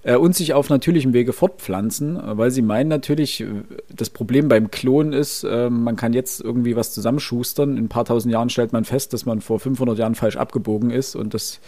äh, 0.03 0.15
und 0.15 0.35
sich 0.35 0.53
auf 0.53 0.69
natürlichem 0.69 1.13
Wege 1.13 1.33
fortpflanzen, 1.33 2.19
weil 2.23 2.51
sie 2.51 2.61
meinen 2.61 2.89
natürlich, 2.89 3.41
äh, 3.41 3.47
das 3.89 4.09
Problem 4.09 4.47
beim 4.47 4.71
Klon 4.71 5.13
ist, 5.13 5.43
äh, 5.43 5.69
man 5.69 5.95
kann 5.95 6.13
jetzt 6.13 6.41
irgendwie 6.41 6.75
was 6.75 6.93
zusammenschustern. 6.93 7.77
In 7.77 7.85
ein 7.85 7.89
paar 7.89 8.05
tausend 8.05 8.33
Jahren 8.33 8.49
stellt 8.49 8.73
man 8.73 8.85
fest, 8.85 9.13
dass 9.13 9.25
man 9.25 9.41
vor 9.41 9.59
500 9.59 9.97
Jahren 9.97 10.15
falsch 10.15 10.37
abgebogen 10.37 10.91
ist 10.91 11.15
und 11.15 11.33
dass 11.33 11.59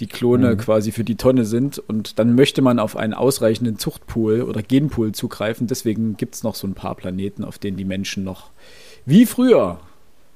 die 0.00 0.06
Klone 0.06 0.52
mhm. 0.52 0.58
quasi 0.58 0.92
für 0.92 1.04
die 1.04 1.16
Tonne 1.16 1.44
sind 1.44 1.78
und 1.78 2.18
dann 2.18 2.34
möchte 2.34 2.62
man 2.62 2.78
auf 2.78 2.96
einen 2.96 3.14
ausreichenden 3.14 3.78
Zuchtpool 3.78 4.42
oder 4.42 4.62
Genpool 4.62 5.12
zugreifen. 5.12 5.66
Deswegen 5.68 6.16
gibt 6.16 6.34
es 6.34 6.42
noch 6.42 6.56
so 6.56 6.66
ein 6.66 6.74
paar 6.74 6.96
Planeten, 6.96 7.44
auf 7.44 7.58
denen 7.58 7.76
die 7.76 7.84
Menschen 7.84 8.24
noch 8.24 8.50
wie 9.06 9.26
früher 9.26 9.78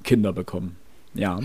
Kinder 0.03 0.31
bekommen. 0.31 0.77
Ja. 1.13 1.39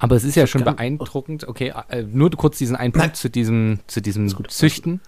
Aber 0.00 0.16
es 0.16 0.24
ist 0.24 0.34
ja 0.34 0.46
schon 0.46 0.64
beeindruckend, 0.64 1.46
okay, 1.46 1.74
äh, 1.90 2.02
nur 2.02 2.30
kurz 2.30 2.56
diesen 2.58 2.74
einen 2.74 2.92
Punkt 2.92 3.16
zu 3.16 3.28
diesem, 3.28 3.80
zu 3.86 4.00
diesem 4.00 4.28
Züchten, 4.48 5.00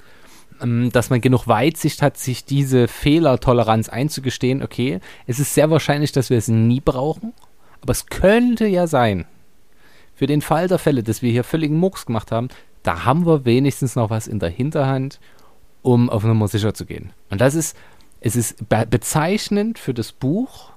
ähm, 0.60 0.90
dass 0.92 1.08
man 1.08 1.22
genug 1.22 1.48
Weitsicht 1.48 2.02
hat, 2.02 2.18
sich 2.18 2.44
diese 2.44 2.88
Fehlertoleranz 2.88 3.88
einzugestehen, 3.88 4.62
okay, 4.62 5.00
es 5.26 5.40
ist 5.40 5.54
sehr 5.54 5.70
wahrscheinlich, 5.70 6.12
dass 6.12 6.28
wir 6.28 6.36
es 6.36 6.48
nie 6.48 6.80
brauchen, 6.80 7.32
aber 7.80 7.90
es 7.92 8.06
könnte 8.06 8.66
ja 8.66 8.86
sein, 8.86 9.24
für 10.14 10.26
den 10.26 10.42
Fall 10.42 10.68
der 10.68 10.78
Fälle, 10.78 11.02
dass 11.02 11.22
wir 11.22 11.32
hier 11.32 11.42
völligen 11.42 11.78
Murks 11.78 12.04
gemacht 12.04 12.30
haben, 12.30 12.48
da 12.82 13.06
haben 13.06 13.24
wir 13.24 13.46
wenigstens 13.46 13.96
noch 13.96 14.10
was 14.10 14.26
in 14.26 14.40
der 14.40 14.50
Hinterhand, 14.50 15.20
um 15.80 16.10
auf 16.10 16.22
Nummer 16.22 16.48
sicher 16.48 16.74
zu 16.74 16.84
gehen. 16.84 17.12
Und 17.30 17.40
das 17.40 17.54
ist, 17.54 17.76
es 18.20 18.36
ist 18.36 18.68
be 18.68 18.86
bezeichnend 18.88 19.78
für 19.78 19.94
das 19.94 20.12
Buch 20.12 20.70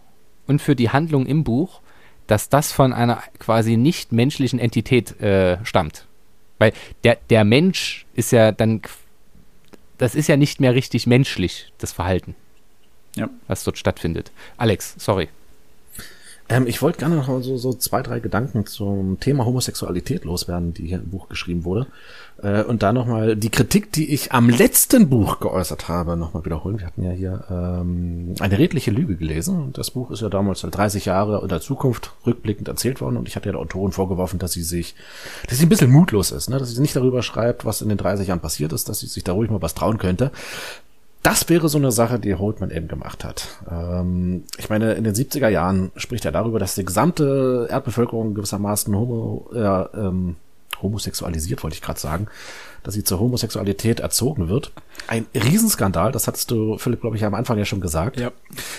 und 0.48 0.62
für 0.62 0.76
die 0.76 0.90
Handlung 0.90 1.26
im 1.26 1.44
Buch, 1.44 1.82
dass 2.28 2.50
das 2.50 2.72
von 2.72 2.94
einer 2.94 3.22
quasi 3.40 3.78
nicht 3.78 4.12
menschlichen 4.12 4.60
Entität 4.60 5.20
äh, 5.22 5.64
stammt. 5.66 6.06
Weil 6.58 6.74
der, 7.04 7.18
der 7.30 7.44
Mensch 7.44 8.06
ist 8.14 8.32
ja 8.32 8.52
dann, 8.52 8.82
das 9.98 10.16
ist 10.16 10.28
ja 10.28 10.38
nicht 10.38 10.60
mehr 10.60 10.74
richtig 10.74 11.06
menschlich, 11.08 11.72
das 11.78 11.92
Verhalten, 11.92 12.36
ja. 13.16 13.30
was 13.48 13.64
dort 13.64 13.78
stattfindet. 13.78 14.32
Alex, 14.58 14.96
sorry. 14.98 15.30
Ähm, 16.48 16.68
ich 16.68 16.82
wollte 16.82 17.00
gerne 17.00 17.16
noch 17.16 17.28
so, 17.42 17.58
so 17.58 17.74
zwei, 17.74 18.04
drei 18.04 18.20
Gedanken 18.20 18.68
zum 18.68 19.20
Thema 19.20 19.46
Homosexualität 19.46 20.26
loswerden, 20.26 20.74
die 20.74 20.88
hier 20.88 21.00
im 21.00 21.10
Buch 21.10 21.28
geschrieben 21.28 21.66
wurde. 21.66 21.88
Äh, 22.42 22.64
und 22.64 22.84
da 22.84 22.94
nochmal 22.94 23.36
die 23.36 23.50
Kritik, 23.50 23.92
die 23.92 24.14
ich 24.14 24.32
am 24.32 24.50
letzten 24.50 25.10
Buch 25.10 25.40
geäußert 25.40 25.88
habe, 25.88 26.16
nochmal 26.16 26.46
wiederholen. 26.46 26.80
Wir 26.80 26.86
hatten 26.86 27.04
ja 27.04 27.12
hier 27.12 27.46
ähm, 27.50 28.36
eine 28.40 28.60
redliche 28.60 28.92
Lüge 28.92 29.16
gelesen. 29.16 29.72
Das 29.74 29.92
Buch 29.92 30.12
ist 30.12 30.22
ja 30.22 30.30
damals 30.30 30.62
30 30.62 31.06
Jahre 31.06 31.42
in 31.42 31.48
der 31.48 31.62
Zukunft 31.62 32.14
rückblickend 32.28 32.68
erzählt 32.68 33.02
worden. 33.02 33.18
Und 33.18 33.28
ich 33.28 33.36
hatte 33.36 33.48
ja 33.48 33.54
der 33.54 33.62
Autorin 33.62 33.92
vorgeworfen, 33.92 34.38
dass 34.38 34.52
sie 34.52 34.64
sich, 34.64 34.96
dass 35.50 35.58
sie 35.58 35.66
ein 35.66 35.70
bisschen 35.70 35.92
mutlos 35.92 36.32
ist, 36.32 36.50
ne? 36.50 36.60
dass 36.60 36.70
sie 36.70 36.82
nicht 36.82 36.96
darüber 36.96 37.24
schreibt, 37.24 37.66
was 37.66 37.82
in 37.82 37.90
den 37.90 37.98
30 37.98 38.28
Jahren 38.28 38.40
passiert 38.40 38.72
ist, 38.72 38.88
dass 38.88 39.00
sie 39.00 39.08
sich 39.08 39.24
da 39.24 39.34
ruhig 39.34 39.50
mal 39.50 39.64
was 39.64 39.74
trauen 39.74 39.98
könnte. 39.98 40.32
Das 41.26 41.50
wäre 41.50 41.70
so 41.70 41.80
eine 41.80 41.92
Sache, 41.92 42.20
die 42.20 42.36
Holtman 42.36 42.70
eben 42.70 42.88
gemacht 42.88 43.24
hat. 43.24 43.48
Ähm, 43.68 44.44
ich 44.60 44.70
meine, 44.70 44.94
in 44.94 45.04
den 45.04 45.16
70er 45.16 45.48
Jahren 45.48 45.92
spricht 45.96 46.24
er 46.24 46.32
darüber, 46.32 46.60
dass 46.60 46.76
die 46.76 46.86
gesamte 46.86 47.66
Erdbevölkerung 47.68 48.36
gewissermaßen 48.36 48.96
homo, 48.96 49.50
äh, 49.52 49.60
ähm, 49.60 50.36
homosexualisiert, 50.84 51.64
wollte 51.64 51.74
ich 51.74 51.82
gerade 51.82 52.00
sagen, 52.00 52.28
dass 52.86 52.94
sie 52.94 53.04
zur 53.04 53.20
Homosexualität 53.20 54.00
erzogen 54.00 54.48
wird. 54.48 54.72
Ein 55.08 55.26
Riesenskandal, 55.34 56.12
das 56.12 56.28
hattest 56.28 56.52
du, 56.52 56.78
Philipp, 56.78 57.02
glaube 57.02 57.18
ich, 57.18 57.26
am 57.26 57.34
Anfang 57.34 57.58
ja 57.58 57.66
schon 57.66 57.82
gesagt. 57.82 58.20
Ja. 58.20 58.32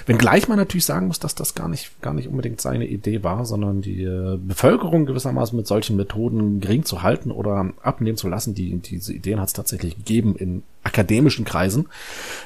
Wenngleich 0.07 0.49
man 0.49 0.59
natürlich 0.59 0.85
sagen 0.85 1.09
muss, 1.09 1.19
dass 1.19 1.35
das 1.35 1.55
gar 1.55 1.69
nicht, 1.69 2.01
gar 2.03 2.15
nicht 2.15 2.29
unbedingt 2.29 2.61
seine 2.61 2.87
Idee 2.87 3.23
war, 3.23 3.45
sondern 3.45 3.83
die 3.83 4.03
äh, 4.05 4.39
Bevölkerung 4.41 5.07
gewissermaßen 5.07 5.57
mit 5.57 5.67
solchen 5.67 5.97
Methoden 5.97 6.61
gering 6.61 6.85
zu 6.85 7.03
halten 7.03 7.31
oder 7.31 7.73
abnehmen 7.83 8.17
zu 8.17 8.29
lassen. 8.29 8.55
Die, 8.55 8.77
diese 8.77 9.13
Ideen 9.13 9.41
hat 9.41 9.49
es 9.49 9.55
tatsächlich 9.55 9.97
gegeben 9.97 10.37
in 10.37 10.63
akademischen 10.85 11.45
Kreisen. 11.45 11.89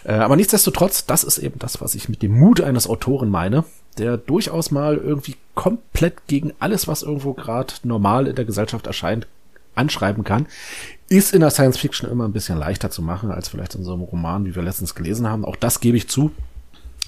Äh, 0.05 0.15
aber 0.15 0.37
nichtsdestotrotz, 0.37 1.05
das 1.05 1.25
ist 1.25 1.39
eben 1.39 1.59
das, 1.59 1.81
was 1.81 1.95
ich 1.95 2.09
mit 2.09 2.23
dem 2.23 2.39
Mut 2.39 2.61
eines 2.63 2.89
Autoren 2.89 3.29
meine, 3.29 3.65
der 3.99 4.17
durchaus 4.17 4.71
mal 4.71 4.97
irgendwie 4.97 5.37
komplett 5.55 6.27
gegen 6.27 6.53
alles, 6.59 6.89
was 6.89 7.03
irgendwo 7.03 7.35
gerade 7.35 7.75
normal 7.83 8.27
in 8.27 8.35
der 8.35 8.47
Gesellschaft 8.47 8.87
erscheint, 8.87 9.27
anschreiben 9.75 10.25
kann, 10.25 10.47
ist 11.09 11.35
in 11.35 11.41
der 11.41 11.51
Science 11.51 11.79
Fiction 11.79 12.09
immer 12.11 12.27
ein 12.27 12.33
bisschen 12.33 12.59
leichter 12.59 12.91
zu 12.91 13.03
machen 13.03 13.31
als 13.31 13.49
vielleicht 13.49 13.75
in 13.75 13.85
so 13.85 13.93
einem 13.93 14.03
Roman, 14.03 14.45
wie 14.45 14.55
wir 14.55 14.63
letztens 14.63 14.95
gelesen 14.95 15.29
haben. 15.29 15.45
Auch 15.45 15.57
das 15.57 15.81
gebe 15.81 15.97
ich 15.97 16.09
zu. 16.09 16.31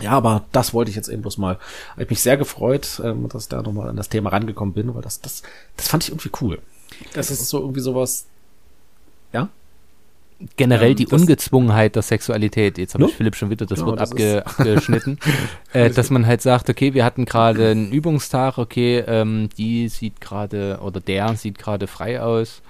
Ja, 0.01 0.13
aber 0.13 0.45
das 0.53 0.75
wollte 0.75 0.91
ich 0.91 0.97
jetzt 0.97 1.09
eben 1.09 1.23
bloß 1.23 1.39
mal. 1.39 1.59
Ich 1.97 2.11
mich 2.11 2.21
sehr 2.21 2.37
gefreut, 2.37 3.01
ähm, 3.05 3.29
dass 3.29 3.45
ich 3.45 3.49
da 3.49 3.63
nochmal 3.63 3.89
an 3.89 3.97
das 3.97 4.09
Thema 4.09 4.31
rangekommen 4.31 4.75
bin, 4.75 4.95
weil 4.95 5.03
das, 5.03 5.21
das, 5.21 5.43
das 5.77 5.89
fand 5.89 6.05
ich 6.05 6.11
irgendwie 6.11 6.31
cool. 6.41 6.59
Das, 7.15 7.29
das 7.29 7.41
ist 7.41 7.49
so 7.49 7.61
irgendwie 7.61 7.81
sowas. 7.81 8.27
Ja? 9.33 9.49
Generell 10.57 10.91
ähm, 10.91 10.97
die 10.97 11.07
Ungezwungenheit 11.07 11.95
der 11.97 12.03
Sexualität, 12.03 12.79
jetzt 12.79 12.95
habe 12.95 13.05
no? 13.05 13.09
ich 13.09 13.15
Philipp 13.15 13.37
schon 13.37 13.51
wieder 13.51 13.67
das 13.67 13.79
genau, 13.79 13.91
Wort 13.93 14.01
das 14.01 14.13
abge, 14.13 14.47
abgeschnitten, 14.47 15.19
äh, 15.73 15.91
dass 15.91 16.11
man 16.11 16.27
halt 16.27 16.43
sagt, 16.43 16.69
okay, 16.69 16.95
wir 16.95 17.05
hatten 17.05 17.25
gerade 17.25 17.71
einen 17.71 17.93
Übungstag, 17.93 18.59
okay, 18.59 19.05
ähm, 19.07 19.49
die 19.57 19.89
sieht 19.89 20.21
gerade 20.21 20.81
oder 20.83 21.01
der 21.01 21.35
sieht 21.37 21.59
gerade 21.59 21.87
frei 21.87 22.21
aus, 22.21 22.63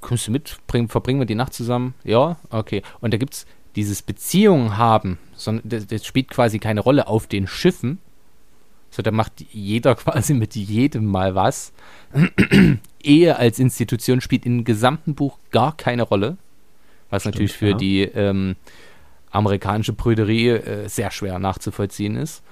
kommst 0.00 0.26
du 0.26 0.32
mit, 0.32 0.58
bring, 0.66 0.88
verbringen 0.88 1.20
wir 1.20 1.26
die 1.26 1.34
Nacht 1.34 1.54
zusammen? 1.54 1.94
Ja, 2.04 2.36
okay. 2.50 2.82
Und 3.00 3.12
da 3.14 3.18
gibt 3.18 3.34
es 3.34 3.46
dieses 3.76 4.02
Beziehungen 4.02 4.76
haben, 4.76 5.18
sondern 5.34 5.68
das, 5.68 5.86
das, 5.86 6.06
spielt 6.06 6.28
quasi 6.28 6.58
keine 6.58 6.80
Rolle 6.80 7.08
auf 7.08 7.26
den 7.26 7.46
Schiffen, 7.46 7.98
so 8.90 9.02
da 9.02 9.10
macht 9.10 9.44
jeder 9.50 9.94
quasi 9.96 10.34
mit 10.34 10.54
jedem 10.54 11.06
mal 11.06 11.34
was. 11.34 11.72
Ehe 13.02 13.36
als 13.36 13.58
Institution 13.58 14.20
spielt 14.20 14.46
im 14.46 14.64
gesamten 14.64 15.14
Buch 15.14 15.38
gar 15.50 15.76
keine 15.76 16.04
Rolle 16.04 16.36
was 17.14 17.22
Stimmt, 17.22 17.34
natürlich 17.36 17.52
für 17.52 17.70
ja. 17.70 17.76
die 17.76 18.02
ähm, 18.02 18.56
amerikanische 19.30 19.92
Brüderie 19.92 20.48
äh, 20.50 20.88
sehr 20.88 21.10
schwer 21.10 21.38
nachzuvollziehen 21.38 22.16
ist. 22.16 22.42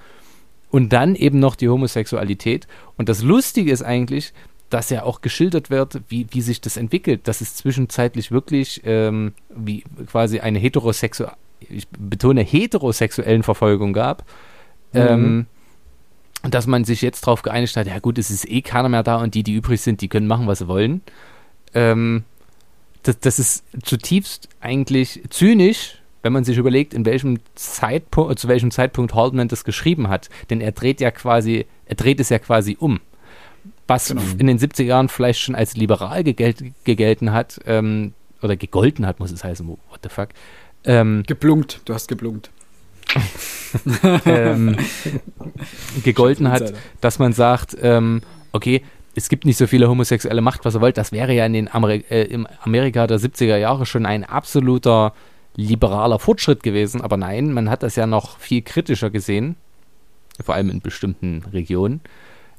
Und 0.69 0.91
dann 0.91 1.15
eben 1.15 1.39
noch 1.39 1.55
die 1.55 1.69
Homosexualität. 1.69 2.67
Und 2.97 3.07
das 3.07 3.21
Lustige 3.21 3.71
ist 3.71 3.83
eigentlich, 3.83 4.33
dass 4.69 4.89
ja 4.89 5.03
auch 5.03 5.21
geschildert 5.21 5.69
wird, 5.69 6.01
wie, 6.07 6.25
wie 6.31 6.41
sich 6.41 6.61
das 6.61 6.77
entwickelt, 6.77 7.27
dass 7.27 7.41
es 7.41 7.55
zwischenzeitlich 7.55 8.31
wirklich 8.31 8.81
ähm, 8.85 9.33
wie 9.55 9.83
quasi 10.07 10.39
eine 10.39 10.57
heterosexuelle, 10.57 11.33
ich 11.59 11.87
betone 11.89 12.41
heterosexuellen 12.41 13.43
Verfolgung 13.43 13.93
gab. 13.93 14.25
Mhm. 14.93 14.99
Ähm, 14.99 15.45
dass 16.43 16.67
man 16.67 16.83
sich 16.83 17.01
jetzt 17.01 17.25
darauf 17.25 17.41
geeinigt 17.41 17.77
hat, 17.77 17.87
ja 17.87 17.99
gut, 17.99 18.17
es 18.17 18.29
ist 18.29 18.49
eh 18.49 18.61
keiner 18.61 18.89
mehr 18.89 19.03
da 19.03 19.17
und 19.17 19.33
die, 19.33 19.43
die 19.43 19.53
übrig 19.53 19.79
sind, 19.79 20.01
die 20.01 20.09
können 20.09 20.27
machen, 20.27 20.47
was 20.47 20.59
sie 20.59 20.67
wollen. 20.67 21.01
Ähm, 21.73 22.23
das, 23.03 23.19
das 23.19 23.39
ist 23.39 23.63
zutiefst 23.83 24.49
eigentlich 24.59 25.21
zynisch, 25.29 25.99
wenn 26.21 26.33
man 26.33 26.43
sich 26.43 26.57
überlegt, 26.57 26.93
in 26.93 27.05
welchem 27.05 27.39
Zeitpunkt, 27.55 28.39
zu 28.39 28.47
welchem 28.47 28.71
Zeitpunkt 28.71 29.13
Haldeman 29.13 29.49
das 29.49 29.65
geschrieben 29.65 30.07
hat. 30.07 30.29
Denn 30.49 30.61
er 30.61 30.71
dreht 30.71 31.01
ja 31.01 31.11
quasi, 31.11 31.65
er 31.85 31.95
dreht 31.95 32.19
es 32.19 32.29
ja 32.29 32.39
quasi 32.39 32.77
um. 32.79 33.01
Was 33.87 34.07
genau. 34.07 34.21
in 34.37 34.47
den 34.47 34.57
70er 34.57 34.83
Jahren 34.83 35.09
vielleicht 35.09 35.41
schon 35.41 35.55
als 35.55 35.75
liberal 35.75 36.23
gegelt, 36.23 36.63
gegelten 36.85 37.33
hat, 37.33 37.59
ähm, 37.65 38.13
oder 38.41 38.55
gegolten 38.55 39.05
hat, 39.05 39.19
muss 39.19 39.31
es 39.31 39.43
heißen, 39.43 39.67
what 39.67 39.99
the 40.03 40.09
fuck. 40.09 40.29
Ähm, 40.85 41.23
geblunkt, 41.27 41.81
du 41.85 41.93
hast 41.93 42.07
geblunkt. 42.07 42.49
ähm, 44.25 44.77
gegolten 46.03 46.49
hat, 46.49 46.73
dass 47.01 47.19
man 47.19 47.33
sagt, 47.33 47.77
ähm, 47.81 48.21
okay, 48.51 48.81
es 49.15 49.29
gibt 49.29 49.45
nicht 49.45 49.57
so 49.57 49.67
viele 49.67 49.89
Homosexuelle, 49.89 50.41
macht 50.41 50.65
was 50.65 50.75
ihr 50.75 50.81
wollt. 50.81 50.97
Das 50.97 51.11
wäre 51.11 51.33
ja 51.33 51.45
in 51.45 51.53
den 51.53 51.73
Ameri 51.73 52.03
äh, 52.09 52.23
im 52.23 52.47
Amerika 52.61 53.07
der 53.07 53.19
70er 53.19 53.57
Jahre 53.57 53.85
schon 53.85 54.05
ein 54.05 54.23
absoluter 54.23 55.13
liberaler 55.55 56.19
Fortschritt 56.19 56.63
gewesen. 56.63 57.01
Aber 57.01 57.17
nein, 57.17 57.53
man 57.53 57.69
hat 57.69 57.83
das 57.83 57.95
ja 57.95 58.07
noch 58.07 58.39
viel 58.39 58.61
kritischer 58.61 59.09
gesehen, 59.09 59.55
vor 60.43 60.55
allem 60.55 60.69
in 60.69 60.81
bestimmten 60.81 61.43
Regionen. 61.53 62.01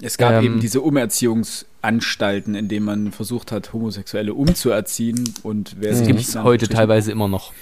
Es 0.00 0.18
gab 0.18 0.34
ähm, 0.34 0.44
eben 0.44 0.60
diese 0.60 0.80
Umerziehungsanstalten, 0.80 2.54
in 2.54 2.68
denen 2.68 2.86
man 2.86 3.12
versucht 3.12 3.52
hat, 3.52 3.72
Homosexuelle 3.72 4.34
umzuerziehen 4.34 5.34
und 5.42 5.76
wer 5.78 5.94
sich 5.94 6.12
nicht 6.12 6.34
heute 6.36 6.68
teilweise 6.68 7.12
immer 7.12 7.28
noch. 7.28 7.52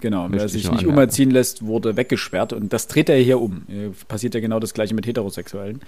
Genau, 0.00 0.28
wer 0.30 0.48
sich 0.48 0.70
nicht 0.70 0.86
umerziehen 0.86 1.30
lässt, 1.30 1.66
wurde 1.66 1.96
weggesperrt 1.96 2.54
und 2.54 2.72
das 2.72 2.86
dreht 2.86 3.10
er 3.10 3.18
hier 3.18 3.38
um. 3.38 3.66
Passiert 4.08 4.34
ja 4.34 4.40
genau 4.40 4.58
das 4.58 4.72
gleiche 4.72 4.94
mit 4.94 5.06
Heterosexuellen. 5.06 5.80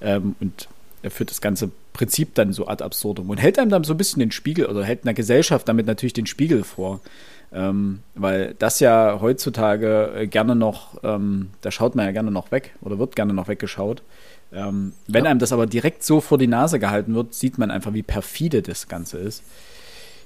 Ähm, 0.00 0.36
und 0.38 0.68
er 1.02 1.10
führt 1.10 1.30
das 1.30 1.40
ganze 1.40 1.70
Prinzip 1.92 2.34
dann 2.34 2.52
so 2.52 2.66
ad 2.66 2.82
absurdum 2.82 3.30
und 3.30 3.38
hält 3.38 3.58
einem 3.58 3.70
dann 3.70 3.84
so 3.84 3.94
ein 3.94 3.98
bisschen 3.98 4.20
den 4.20 4.30
Spiegel 4.30 4.66
oder 4.66 4.84
hält 4.84 5.04
einer 5.04 5.14
Gesellschaft 5.14 5.68
damit 5.68 5.86
natürlich 5.86 6.12
den 6.12 6.26
Spiegel 6.26 6.64
vor. 6.64 7.00
Ähm, 7.50 8.00
weil 8.14 8.54
das 8.58 8.78
ja 8.78 9.18
heutzutage 9.20 10.12
äh, 10.14 10.26
gerne 10.26 10.54
noch, 10.54 11.02
ähm, 11.02 11.50
da 11.62 11.70
schaut 11.70 11.94
man 11.94 12.04
ja 12.04 12.12
gerne 12.12 12.30
noch 12.30 12.50
weg 12.50 12.74
oder 12.82 12.98
wird 12.98 13.16
gerne 13.16 13.32
noch 13.32 13.48
weggeschaut. 13.48 14.02
Ähm, 14.52 14.92
wenn 15.06 15.24
ja. 15.24 15.30
einem 15.30 15.40
das 15.40 15.52
aber 15.52 15.66
direkt 15.66 16.02
so 16.02 16.20
vor 16.20 16.36
die 16.36 16.46
Nase 16.46 16.78
gehalten 16.78 17.14
wird, 17.14 17.34
sieht 17.34 17.58
man 17.58 17.70
einfach, 17.70 17.94
wie 17.94 18.02
perfide 18.02 18.60
das 18.60 18.88
Ganze 18.88 19.18
ist. 19.18 19.42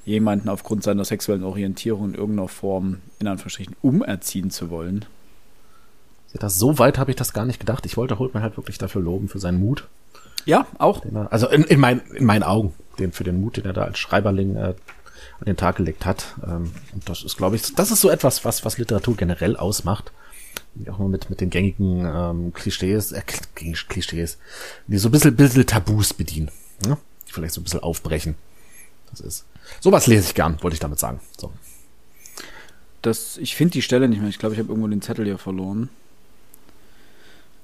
Jemanden 0.04 0.48
aufgrund 0.48 0.82
seiner 0.82 1.04
sexuellen 1.04 1.44
Orientierung 1.44 2.10
in 2.10 2.14
irgendeiner 2.14 2.48
Form, 2.48 2.98
in 3.20 3.28
Anführungsstrichen, 3.28 3.76
umerziehen 3.82 4.50
zu 4.50 4.68
wollen. 4.68 5.04
Das, 6.34 6.58
so 6.58 6.78
weit 6.78 6.98
habe 6.98 7.10
ich 7.10 7.16
das 7.16 7.32
gar 7.32 7.44
nicht 7.44 7.60
gedacht. 7.60 7.86
Ich 7.86 7.96
wollte 7.96 8.18
Holtmann 8.18 8.42
halt 8.42 8.56
wirklich 8.56 8.78
dafür 8.78 9.02
loben, 9.02 9.28
für 9.28 9.38
seinen 9.38 9.60
Mut. 9.60 9.86
Ja, 10.44 10.66
auch. 10.78 11.04
Er, 11.04 11.32
also 11.32 11.48
in, 11.48 11.64
in, 11.64 11.80
mein, 11.80 12.00
in 12.14 12.24
meinen 12.24 12.42
Augen, 12.42 12.74
den, 12.98 13.12
für 13.12 13.24
den 13.24 13.40
Mut, 13.40 13.56
den 13.56 13.64
er 13.64 13.72
da 13.72 13.84
als 13.84 13.98
Schreiberling 13.98 14.56
äh, 14.56 14.74
an 15.40 15.46
den 15.46 15.56
Tag 15.56 15.76
gelegt 15.76 16.06
hat. 16.06 16.34
Ähm, 16.44 16.72
und 16.92 17.08
das 17.08 17.22
ist, 17.22 17.36
glaube 17.36 17.56
ich, 17.56 17.74
das 17.74 17.90
ist 17.90 18.00
so 18.00 18.10
etwas, 18.10 18.44
was, 18.44 18.64
was 18.64 18.78
Literatur 18.78 19.16
generell 19.16 19.56
ausmacht. 19.56 20.12
Auch 20.90 20.98
mal 20.98 21.08
mit, 21.08 21.28
mit 21.30 21.40
den 21.40 21.50
gängigen 21.50 22.04
ähm, 22.06 22.52
Klischees, 22.52 23.12
äh, 23.12 23.22
Klischees, 23.54 24.38
die 24.86 24.98
so 24.98 25.08
ein 25.08 25.12
bisschen, 25.12 25.36
bisschen 25.36 25.66
Tabus 25.66 26.14
bedienen. 26.14 26.50
Ne? 26.86 26.96
Die 27.28 27.32
vielleicht 27.32 27.54
so 27.54 27.60
ein 27.60 27.64
bisschen 27.64 27.80
aufbrechen. 27.80 28.36
Das 29.10 29.20
ist. 29.20 29.44
Sowas 29.80 30.06
lese 30.06 30.26
ich 30.26 30.34
gern, 30.34 30.62
wollte 30.62 30.74
ich 30.74 30.80
damit 30.80 30.98
sagen. 30.98 31.20
So. 31.38 31.52
Das, 33.02 33.36
ich 33.36 33.54
finde 33.54 33.72
die 33.72 33.82
Stelle 33.82 34.08
nicht 34.08 34.20
mehr. 34.20 34.30
Ich 34.30 34.38
glaube, 34.38 34.54
ich 34.54 34.58
habe 34.58 34.70
irgendwo 34.70 34.88
den 34.88 35.02
Zettel 35.02 35.24
hier 35.24 35.38
verloren. 35.38 35.88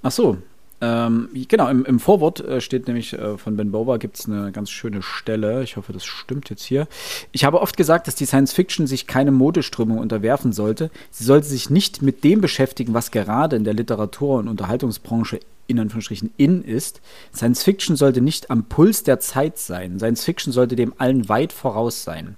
Ach 0.03 0.13
so, 0.13 0.39
ähm, 0.81 1.29
genau, 1.49 1.69
im, 1.69 1.85
im 1.85 1.99
Vorwort 1.99 2.41
äh, 2.41 2.61
steht 2.61 2.87
nämlich 2.87 3.13
äh, 3.13 3.37
von 3.37 3.57
Ben 3.57 3.73
Bower 3.73 3.99
gibt 3.99 4.19
es 4.19 4.27
eine 4.27 4.53
ganz 4.53 4.71
schöne 4.71 5.03
Stelle. 5.03 5.65
Ich 5.65 5.77
hoffe, 5.77 5.93
das 5.93 6.05
stimmt 6.05 6.51
jetzt 6.51 6.65
hier. 6.65 6.87
Ich 7.33 7.45
habe 7.45 7.61
oft 7.61 7.77
gesagt, 7.77 8.07
dass 8.07 8.15
die 8.15 8.27
Science 8.27 8.53
Fiction 8.53 8.87
sich 8.87 9.09
keine 9.09 9.33
Modeströmung 9.33 9.99
unterwerfen 9.99 10.53
sollte. 10.53 10.91
Sie 11.11 11.25
sollte 11.25 11.49
sich 11.49 11.69
nicht 11.69 12.01
mit 12.03 12.23
dem 12.23 12.41
beschäftigen, 12.41 12.95
was 12.95 13.11
gerade 13.11 13.57
in 13.57 13.65
der 13.65 13.75
Literatur- 13.75 14.39
und 14.39 14.49
Unterhaltungsbranche 14.49 15.41
in 15.67 15.81
Anführungsstrichen 15.81 16.33
in 16.37 16.63
ist. 16.63 17.01
Science 17.35 17.63
Fiction 17.63 17.97
sollte 17.97 18.21
nicht 18.21 18.51
am 18.51 18.65
Puls 18.65 19.03
der 19.03 19.21
Zeit 19.21 19.59
sein. 19.59 19.99
Science 19.99 20.25
Fiction 20.25 20.53
sollte 20.53 20.77
dem 20.77 20.95
allen 20.97 21.29
weit 21.29 21.53
voraus 21.53 22.05
sein. 22.05 22.37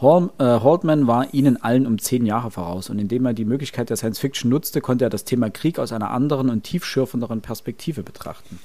Hall, 0.00 0.30
äh, 0.38 1.06
war 1.06 1.32
ihnen 1.32 1.62
allen 1.62 1.86
um 1.86 1.98
zehn 1.98 2.26
Jahre 2.26 2.50
voraus 2.50 2.90
und 2.90 2.98
indem 2.98 3.26
er 3.26 3.34
die 3.34 3.44
Möglichkeit 3.44 3.90
der 3.90 3.96
Science 3.96 4.18
Fiction 4.18 4.50
nutzte, 4.50 4.80
konnte 4.80 5.04
er 5.04 5.10
das 5.10 5.24
Thema 5.24 5.50
Krieg 5.50 5.78
aus 5.78 5.92
einer 5.92 6.10
anderen 6.10 6.50
und 6.50 6.64
tiefschürfenderen 6.64 7.40
Perspektive 7.40 8.02
betrachten. 8.02 8.58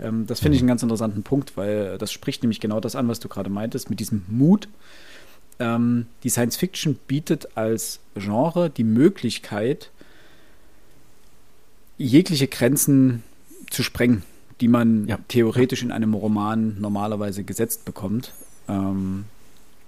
Ähm, 0.00 0.26
das 0.26 0.40
finde 0.40 0.56
ich 0.56 0.62
einen 0.62 0.68
ganz 0.68 0.82
interessanten 0.82 1.22
Punkt, 1.22 1.56
weil 1.56 1.98
das 1.98 2.12
spricht 2.12 2.42
nämlich 2.42 2.60
genau 2.60 2.80
das 2.80 2.96
an, 2.96 3.08
was 3.08 3.20
du 3.20 3.28
gerade 3.28 3.50
meintest, 3.50 3.90
mit 3.90 4.00
diesem 4.00 4.24
Mut. 4.28 4.68
Ähm, 5.58 6.06
die 6.22 6.30
Science 6.30 6.56
Fiction 6.56 6.98
bietet 7.06 7.56
als 7.56 8.00
Genre 8.14 8.70
die 8.70 8.84
Möglichkeit, 8.84 9.90
jegliche 11.98 12.48
Grenzen 12.48 13.22
zu 13.70 13.82
sprengen 13.82 14.24
die 14.62 14.68
man 14.68 15.08
Ja. 15.08 15.18
theoretisch 15.28 15.82
in 15.82 15.90
einem 15.90 16.14
Roman 16.14 16.76
normalerweise 16.80 17.42
gesetzt 17.42 17.84
bekommt. 17.84 18.32
Ähm, 18.68 19.24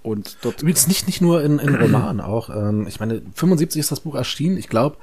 und 0.05 0.37
dort 0.41 0.61
Übrigens 0.61 0.87
nicht, 0.87 1.07
nicht 1.07 1.21
nur 1.21 1.43
in, 1.43 1.59
in 1.59 1.75
Romanen 1.75 2.21
auch. 2.21 2.49
Ähm, 2.49 2.87
ich 2.87 2.99
meine, 2.99 3.21
75 3.33 3.79
ist 3.79 3.91
das 3.91 4.01
Buch 4.01 4.15
erschienen. 4.15 4.57
Ich 4.57 4.69
glaube, 4.69 4.97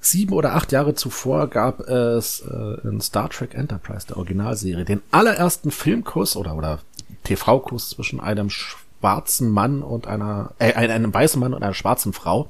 sieben 0.00 0.32
oder 0.32 0.54
acht 0.54 0.72
Jahre 0.72 0.94
zuvor 0.94 1.48
gab 1.48 1.80
es 1.80 2.40
äh, 2.40 2.88
in 2.88 3.00
Star 3.00 3.28
Trek 3.28 3.54
Enterprise, 3.54 4.06
der 4.06 4.16
Originalserie, 4.16 4.84
den 4.84 5.02
allerersten 5.10 5.70
Filmkuss 5.70 6.36
oder, 6.36 6.56
oder 6.56 6.80
TV-Kuss 7.24 7.90
zwischen 7.90 8.20
einem 8.20 8.50
schwarzen 8.50 9.50
Mann 9.50 9.82
und 9.82 10.06
einer, 10.06 10.52
äh, 10.58 10.72
einem 10.72 11.12
weißen 11.12 11.40
Mann 11.40 11.54
und 11.54 11.62
einer 11.62 11.74
schwarzen 11.74 12.12
Frau. 12.12 12.48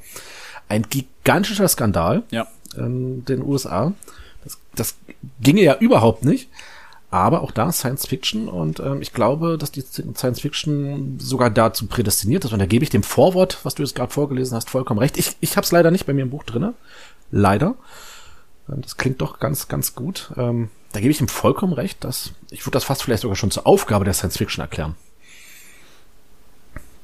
Ein 0.68 0.84
gigantischer 0.88 1.68
Skandal 1.68 2.24
ja. 2.30 2.46
in 2.76 3.24
den 3.24 3.42
USA. 3.42 3.92
Das, 4.44 4.58
das 4.74 4.96
ginge 5.40 5.62
ja 5.62 5.76
überhaupt 5.76 6.24
nicht. 6.24 6.50
Aber 7.10 7.42
auch 7.42 7.52
da 7.52 7.70
Science 7.70 8.06
Fiction 8.06 8.48
und 8.48 8.80
ähm, 8.80 9.00
ich 9.00 9.12
glaube, 9.12 9.58
dass 9.58 9.70
die 9.70 9.82
Science 9.82 10.40
Fiction 10.40 11.18
sogar 11.20 11.50
dazu 11.50 11.86
prädestiniert 11.86 12.44
ist. 12.44 12.52
Und 12.52 12.58
da 12.58 12.66
gebe 12.66 12.82
ich 12.82 12.90
dem 12.90 13.04
Vorwort, 13.04 13.58
was 13.62 13.76
du 13.76 13.82
jetzt 13.82 13.94
gerade 13.94 14.12
vorgelesen 14.12 14.56
hast, 14.56 14.70
vollkommen 14.70 14.98
recht. 14.98 15.16
Ich, 15.16 15.36
ich 15.40 15.56
habe 15.56 15.64
es 15.64 15.72
leider 15.72 15.90
nicht 15.90 16.06
bei 16.06 16.12
mir 16.12 16.22
im 16.22 16.30
Buch 16.30 16.42
drinne, 16.44 16.74
leider. 17.30 17.76
Ähm, 18.68 18.82
Das 18.82 18.96
klingt 18.96 19.20
doch 19.20 19.38
ganz, 19.38 19.68
ganz 19.68 19.94
gut. 19.94 20.32
Ähm, 20.36 20.68
da 20.92 21.00
gebe 21.00 21.12
ich 21.12 21.20
ihm 21.20 21.28
vollkommen 21.28 21.74
recht, 21.74 22.02
dass 22.04 22.32
ich 22.50 22.62
würde 22.64 22.72
das 22.72 22.84
fast 22.84 23.02
vielleicht 23.02 23.22
sogar 23.22 23.36
schon 23.36 23.50
zur 23.50 23.66
Aufgabe 23.66 24.04
der 24.04 24.14
Science 24.14 24.38
Fiction 24.38 24.62
erklären. 24.62 24.96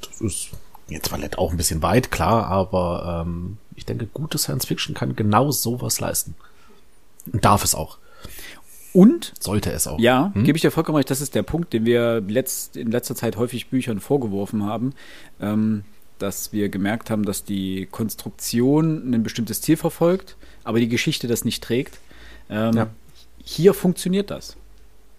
Das 0.00 0.20
ist 0.20 0.48
jetzt 0.88 1.16
nett 1.16 1.38
auch 1.38 1.52
ein 1.52 1.56
bisschen 1.56 1.82
weit, 1.82 2.10
klar, 2.10 2.46
aber 2.46 3.24
ähm, 3.26 3.58
ich 3.76 3.86
denke, 3.86 4.06
gute 4.06 4.38
Science 4.38 4.66
Fiction 4.66 4.94
kann 4.94 5.16
genau 5.16 5.50
sowas 5.50 6.00
leisten. 6.00 6.34
Und 7.32 7.44
darf 7.44 7.64
es 7.64 7.74
auch. 7.74 7.98
Und 8.92 9.32
Sollte 9.40 9.72
es 9.72 9.86
auch. 9.86 9.98
Ja, 9.98 10.32
gebe 10.34 10.56
ich 10.56 10.62
dir 10.62 10.70
vollkommen 10.70 10.96
recht. 10.96 11.10
Das 11.10 11.20
ist 11.20 11.34
der 11.34 11.42
Punkt, 11.42 11.72
den 11.72 11.84
wir 11.86 12.20
letzt, 12.20 12.76
in 12.76 12.90
letzter 12.90 13.14
Zeit 13.14 13.36
häufig 13.36 13.68
Büchern 13.68 14.00
vorgeworfen 14.00 14.64
haben, 14.64 14.92
ähm, 15.40 15.84
dass 16.18 16.52
wir 16.52 16.68
gemerkt 16.68 17.10
haben, 17.10 17.24
dass 17.24 17.44
die 17.44 17.86
Konstruktion 17.90 19.12
ein 19.14 19.22
bestimmtes 19.22 19.60
Ziel 19.60 19.76
verfolgt, 19.76 20.36
aber 20.64 20.78
die 20.78 20.88
Geschichte 20.88 21.26
das 21.26 21.44
nicht 21.44 21.62
trägt. 21.64 21.98
Ähm, 22.50 22.74
Ja. 22.74 22.86
Hier 23.44 23.74
funktioniert 23.74 24.30
das. 24.30 24.56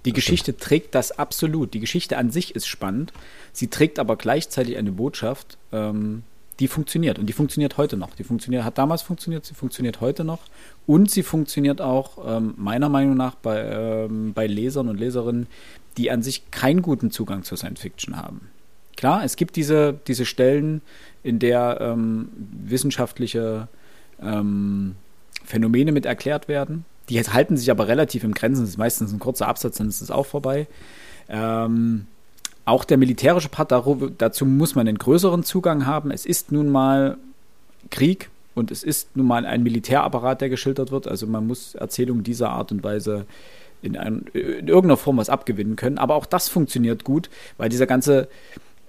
Die 0.06 0.14
Geschichte 0.14 0.56
trägt 0.58 0.96
das 0.96 1.12
absolut. 1.18 1.74
Die 1.74 1.80
Geschichte 1.80 2.18
an 2.18 2.30
sich 2.32 2.56
ist 2.56 2.68
spannend. 2.68 3.12
Sie 3.54 3.68
trägt 3.68 4.00
aber 4.00 4.18
gleichzeitig 4.18 4.78
eine 4.78 4.92
Botschaft, 4.92 5.58
ähm, 5.72 6.24
die 6.60 6.68
funktioniert. 6.68 7.20
Und 7.20 7.28
die 7.28 7.34
funktioniert 7.34 7.78
heute 7.78 7.98
noch. 7.98 8.16
Die 8.16 8.24
funktioniert, 8.24 8.64
hat 8.64 8.78
damals 8.78 9.02
funktioniert, 9.02 9.46
sie 9.46 9.54
funktioniert 9.54 10.02
heute 10.02 10.24
noch. 10.24 10.40
Und 10.86 11.10
sie 11.10 11.24
funktioniert 11.24 11.82
auch 11.82 12.18
ähm, 12.26 12.54
meiner 12.58 12.90
Meinung 12.90 13.16
nach 13.16 13.36
bei, 13.36 13.60
ähm, 13.60 14.34
bei 14.34 14.48
Lesern 14.48 14.90
und 14.90 15.00
Leserinnen, 15.00 15.48
die 15.98 16.12
an 16.12 16.22
sich 16.22 16.52
keinen 16.52 16.82
guten 16.82 17.12
Zugang 17.12 17.44
zur 17.44 17.58
Science 17.58 17.82
Fiction 17.82 18.18
haben. 18.18 18.50
Klar, 18.96 19.24
es 19.24 19.36
gibt 19.36 19.56
diese, 19.56 20.00
diese 20.08 20.26
Stellen, 20.26 20.82
in 21.24 21.40
der 21.40 21.80
ähm, 21.82 22.30
wissenschaftliche 22.36 23.68
ähm, 24.22 24.96
Phänomene 25.46 25.92
mit 25.92 26.06
erklärt 26.06 26.48
werden. 26.48 26.86
Die 27.10 27.20
halten 27.20 27.58
sich 27.58 27.72
aber 27.72 27.88
relativ 27.88 28.24
im 28.24 28.34
Grenzen. 28.34 28.62
Das 28.62 28.70
ist 28.70 28.78
meistens 28.78 29.12
ein 29.12 29.20
kurzer 29.20 29.48
Absatz, 29.48 29.78
dann 29.78 29.88
ist 29.88 30.02
es 30.02 30.12
auch 30.12 30.26
vorbei. 30.26 30.68
Ähm, 31.30 32.08
auch 32.66 32.86
der 32.86 32.98
militärische 32.98 33.50
Part, 33.50 33.72
dazu 34.18 34.46
muss 34.46 34.76
man 34.76 34.88
einen 34.88 34.98
größeren 34.98 35.44
Zugang 35.44 35.86
haben. 35.86 36.12
Es 36.12 36.26
ist 36.26 36.52
nun 36.52 36.70
mal 36.70 37.18
Krieg 37.90 38.30
und 38.56 38.72
es 38.72 38.84
ist 38.84 39.16
nun 39.18 39.28
mal 39.28 39.46
ein 39.46 39.64
Militärapparat, 39.64 40.42
der 40.42 40.50
geschildert 40.50 40.92
wird. 40.92 41.08
Also 41.08 41.28
man 41.28 41.46
muss 41.48 41.76
Erzählungen 41.76 42.24
dieser 42.24 42.50
Art 42.52 42.72
und 42.72 42.84
Weise 42.84 43.26
in, 43.82 43.98
ein, 43.98 44.26
in 44.34 44.68
irgendeiner 44.70 44.96
Form 44.98 45.18
was 45.18 45.30
abgewinnen 45.30 45.76
können. 45.76 45.98
Aber 45.98 46.16
auch 46.16 46.26
das 46.26 46.48
funktioniert 46.48 47.04
gut, 47.04 47.30
weil 47.58 47.68
dieser 47.68 47.86
ganze, 47.86 48.30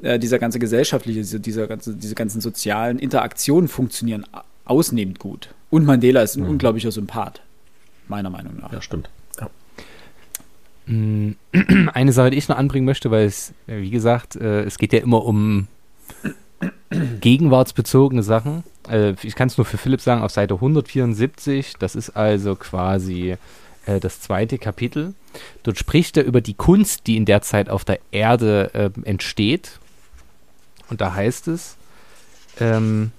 äh, 0.03 0.21
dieser 0.21 0.39
ganze 0.39 0.61
gesellschaftliche, 0.61 1.19
diese- 1.21 1.41
dieser 1.41 1.67
ganze, 1.67 1.95
diese 1.97 2.15
ganzen 2.15 2.41
sozialen 2.41 3.01
Interaktionen 3.01 3.67
funktionieren 3.67 4.25
ausnehmend 4.67 5.19
gut. 5.19 5.49
Und 5.71 5.85
Mandela 5.85 6.23
ist 6.23 6.37
ein 6.37 6.47
unglaublicher 6.47 6.93
Sympath, 6.93 7.41
meiner 8.07 8.31
Meinung 8.31 8.61
nach. 8.61 8.73
Ja, 8.73 8.81
stimmt. 8.81 9.11
Mm, 10.87 11.33
Eine 11.95 12.13
Sache, 12.13 12.31
die 12.31 12.39
ich 12.39 12.49
noch 12.49 12.57
anbringen 12.57 12.87
möchte, 12.87 13.11
weil 13.11 13.27
es, 13.27 13.55
wie 13.67 13.91
gesagt, 13.91 14.37
äh, 14.37 14.63
es 14.63 14.79
geht 14.79 14.93
ja 14.93 15.01
immer 15.01 15.25
um 15.25 15.69
gegenwartsbezogene 17.21 18.23
Sachen. 18.23 18.65
Äh, 18.89 19.15
Ich 19.23 19.35
kann 19.35 19.49
es 19.49 19.57
nur 19.57 19.65
für 19.65 19.79
Philipp 19.79 20.01
sagen, 20.01 20.23
auf 20.23 20.31
Seite 20.31 20.55
174, 20.55 21.75
das 21.79 21.95
ist 21.95 22.11
also 22.11 22.55
quasi 22.55 23.37
äh, 23.87 24.01
das 24.01 24.21
zweite 24.21 24.59
Kapitel. 24.59 25.15
Dort 25.63 25.79
spricht 25.79 26.17
er 26.17 26.25
über 26.25 26.41
die 26.41 26.55
Kunst, 26.55 27.07
die 27.07 27.17
in 27.17 27.25
der 27.25 27.43
Zeit 27.43 27.69
auf 27.69 27.85
der 27.85 27.99
Erde 28.11 28.71
äh, 28.75 28.91
entsteht. 29.05 29.79
Und 30.91 31.01
da 31.01 31.15
heißt 31.15 31.49
es, 31.49 31.77
ähm, 32.61 33.11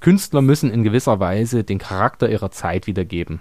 Künstler 0.00 0.42
müssen 0.42 0.70
in 0.70 0.84
gewisser 0.84 1.18
Weise 1.18 1.64
den 1.64 1.78
Charakter 1.78 2.28
ihrer 2.28 2.50
Zeit 2.50 2.86
wiedergeben. 2.86 3.40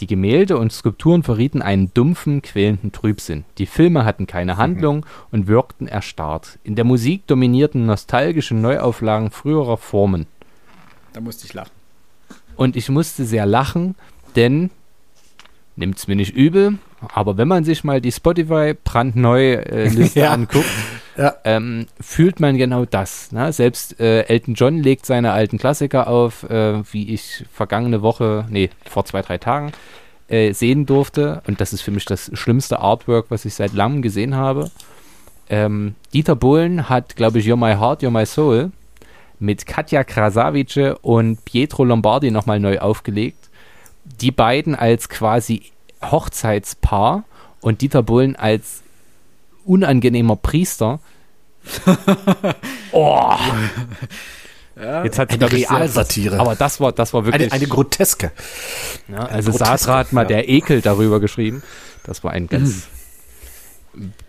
Die 0.00 0.06
Gemälde 0.08 0.58
und 0.58 0.72
Skulpturen 0.72 1.22
verrieten 1.22 1.62
einen 1.62 1.92
dumpfen, 1.94 2.42
quälenden 2.42 2.90
Trübsinn. 2.90 3.44
Die 3.58 3.66
Filme 3.66 4.04
hatten 4.04 4.26
keine 4.26 4.56
Handlung 4.56 5.06
und 5.30 5.46
wirkten 5.46 5.86
erstarrt. 5.86 6.58
In 6.64 6.74
der 6.74 6.84
Musik 6.84 7.26
dominierten 7.28 7.86
nostalgische 7.86 8.54
Neuauflagen 8.56 9.30
früherer 9.30 9.76
Formen. 9.76 10.26
Da 11.12 11.20
musste 11.20 11.46
ich 11.46 11.54
lachen. 11.54 11.70
Und 12.56 12.74
ich 12.74 12.88
musste 12.88 13.24
sehr 13.24 13.46
lachen, 13.46 13.94
denn, 14.34 14.70
nimmt's 15.76 16.08
mir 16.08 16.16
nicht 16.16 16.34
übel, 16.34 16.78
aber 17.12 17.36
wenn 17.36 17.48
man 17.48 17.64
sich 17.64 17.84
mal 17.84 18.00
die 18.00 18.12
Spotify 18.12 18.74
brandneu 18.82 19.54
äh, 19.54 19.88
Liste 19.90 20.20
Ja. 20.20 20.32
anguckt, 20.32 20.66
Ja. 21.16 21.34
ähm, 21.44 21.86
fühlt 22.00 22.40
man 22.40 22.56
genau 22.56 22.84
das. 22.84 23.30
Ne? 23.32 23.52
Selbst 23.52 24.00
äh, 24.00 24.22
Elton 24.22 24.54
John 24.54 24.78
legt 24.78 25.06
seine 25.06 25.32
alten 25.32 25.58
Klassiker 25.58 26.08
auf, 26.08 26.42
äh, 26.44 26.82
wie 26.92 27.12
ich 27.12 27.44
vergangene 27.52 28.02
Woche, 28.02 28.46
nee, 28.48 28.70
vor 28.88 29.04
zwei, 29.04 29.22
drei 29.22 29.38
Tagen 29.38 29.72
äh, 30.28 30.52
sehen 30.52 30.86
durfte. 30.86 31.42
Und 31.46 31.60
das 31.60 31.72
ist 31.72 31.82
für 31.82 31.90
mich 31.90 32.04
das 32.04 32.30
schlimmste 32.34 32.80
Artwork, 32.80 33.26
was 33.28 33.44
ich 33.44 33.54
seit 33.54 33.72
langem 33.74 34.02
gesehen 34.02 34.34
habe. 34.34 34.70
Ähm, 35.48 35.94
Dieter 36.12 36.36
Bohlen 36.36 36.88
hat, 36.88 37.16
glaube 37.16 37.38
ich, 37.38 37.46
You're 37.46 37.56
My 37.56 37.78
Heart, 37.78 38.02
You're 38.02 38.10
My 38.10 38.26
Soul 38.26 38.72
mit 39.38 39.66
Katja 39.66 40.04
Krasavice 40.04 40.96
und 41.02 41.44
Pietro 41.44 41.84
Lombardi 41.84 42.30
nochmal 42.30 42.60
neu 42.60 42.78
aufgelegt. 42.78 43.50
Die 44.20 44.30
beiden 44.30 44.74
als 44.74 45.08
quasi 45.08 45.72
Hochzeitspaar 46.02 47.24
und 47.60 47.80
Dieter 47.80 48.02
Bohlen 48.02 48.36
als 48.36 48.83
unangenehmer 49.64 50.36
Priester. 50.36 51.00
oh, 52.92 53.34
jetzt 54.76 55.18
hat 55.18 55.30
Eine 55.30 55.50
Realsatire. 55.50 56.38
Aber 56.38 56.54
das 56.54 56.80
war, 56.80 56.92
das 56.92 57.14
war 57.14 57.24
wirklich. 57.24 57.52
Eine, 57.52 57.62
eine 57.62 57.66
groteske. 57.66 58.32
ja, 59.08 59.18
also 59.18 59.50
groteske, 59.50 59.66
Sasra 59.66 59.98
hat 59.98 60.12
mal 60.12 60.22
ja. 60.22 60.28
der 60.28 60.48
Ekel 60.48 60.80
darüber 60.82 61.20
geschrieben. 61.20 61.62
Das 62.04 62.22
war 62.22 62.32
ein 62.32 62.48
ganz 62.48 62.88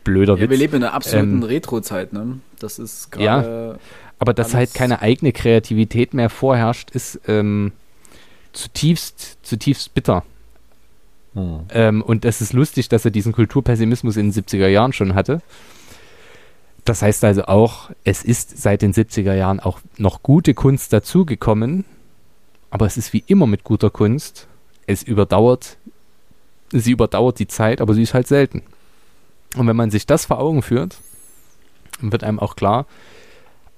blöder 0.03 0.35
Ja, 0.35 0.41
wir 0.41 0.49
Witz. 0.51 0.59
leben 0.59 0.75
in 0.77 0.83
einer 0.83 0.93
absoluten 0.93 1.41
Ähm, 1.41 1.43
Retro-Zeit, 1.43 2.13
ne? 2.13 2.39
Das 2.59 2.79
ist 2.79 3.11
gerade. 3.11 3.79
Aber 4.17 4.33
dass 4.33 4.53
halt 4.53 4.73
keine 4.73 5.01
eigene 5.01 5.33
Kreativität 5.33 6.13
mehr 6.13 6.29
vorherrscht, 6.29 6.91
ist 6.91 7.19
ähm, 7.27 7.73
zutiefst, 8.53 9.39
zutiefst 9.43 9.93
bitter. 9.93 10.23
Ähm, 11.35 12.01
und 12.01 12.25
es 12.25 12.41
ist 12.41 12.53
lustig, 12.53 12.89
dass 12.89 13.05
er 13.05 13.11
diesen 13.11 13.33
Kulturpessimismus 13.33 14.17
in 14.17 14.31
den 14.31 14.43
70er 14.43 14.67
Jahren 14.67 14.93
schon 14.93 15.15
hatte. 15.15 15.41
Das 16.85 17.01
heißt 17.01 17.23
also 17.23 17.45
auch, 17.45 17.89
es 18.03 18.23
ist 18.23 18.61
seit 18.61 18.81
den 18.81 18.93
70er 18.93 19.33
Jahren 19.33 19.59
auch 19.59 19.79
noch 19.97 20.21
gute 20.21 20.53
Kunst 20.53 20.93
dazugekommen, 20.93 21.83
aber 22.69 22.85
es 22.85 22.95
ist 22.95 23.11
wie 23.11 23.23
immer 23.25 23.47
mit 23.47 23.63
guter 23.63 23.89
Kunst, 23.89 24.47
es 24.85 25.01
überdauert, 25.01 25.77
sie 26.71 26.91
überdauert 26.91 27.39
die 27.39 27.47
Zeit, 27.47 27.81
aber 27.81 27.95
sie 27.95 28.03
ist 28.03 28.13
halt 28.13 28.27
selten. 28.27 28.61
Und 29.57 29.67
wenn 29.67 29.75
man 29.75 29.89
sich 29.89 30.05
das 30.05 30.25
vor 30.25 30.39
Augen 30.39 30.61
führt, 30.61 30.97
wird 32.01 32.23
einem 32.23 32.39
auch 32.39 32.55
klar, 32.55 32.85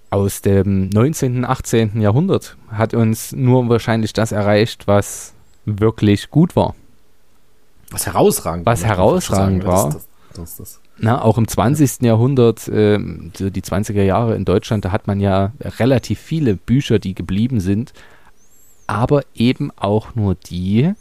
aus 0.09 0.41
dem 0.41 0.89
19., 0.89 1.45
18. 1.45 2.01
Jahrhundert 2.01 2.57
hat 2.69 2.93
uns 2.93 3.31
nur 3.31 3.67
wahrscheinlich 3.69 4.13
das 4.13 4.31
erreicht, 4.31 4.87
was 4.87 5.33
wirklich 5.65 6.29
gut 6.29 6.55
war. 6.55 6.75
Was 7.91 8.05
herausragend 8.05 8.65
Was 8.65 8.83
herausragend 8.83 9.63
sagen. 9.63 9.73
war. 9.73 9.85
Das, 9.91 10.07
das, 10.35 10.57
das. 10.57 10.81
Na, 10.99 11.21
auch 11.21 11.37
im 11.37 11.47
20. 11.47 12.01
Jahrhundert, 12.01 12.69
ähm, 12.73 13.31
so 13.35 13.49
die 13.49 13.61
20er 13.61 14.01
Jahre 14.01 14.35
in 14.35 14.45
Deutschland, 14.45 14.83
da 14.85 14.91
hat 14.91 15.07
man 15.07 15.19
ja 15.19 15.53
relativ 15.59 16.19
viele 16.19 16.55
Bücher, 16.55 16.99
die 16.99 17.13
geblieben 17.13 17.59
sind, 17.59 17.93
aber 18.87 19.21
eben 19.35 19.71
auch 19.75 20.15
nur 20.15 20.35
die, 20.35 20.93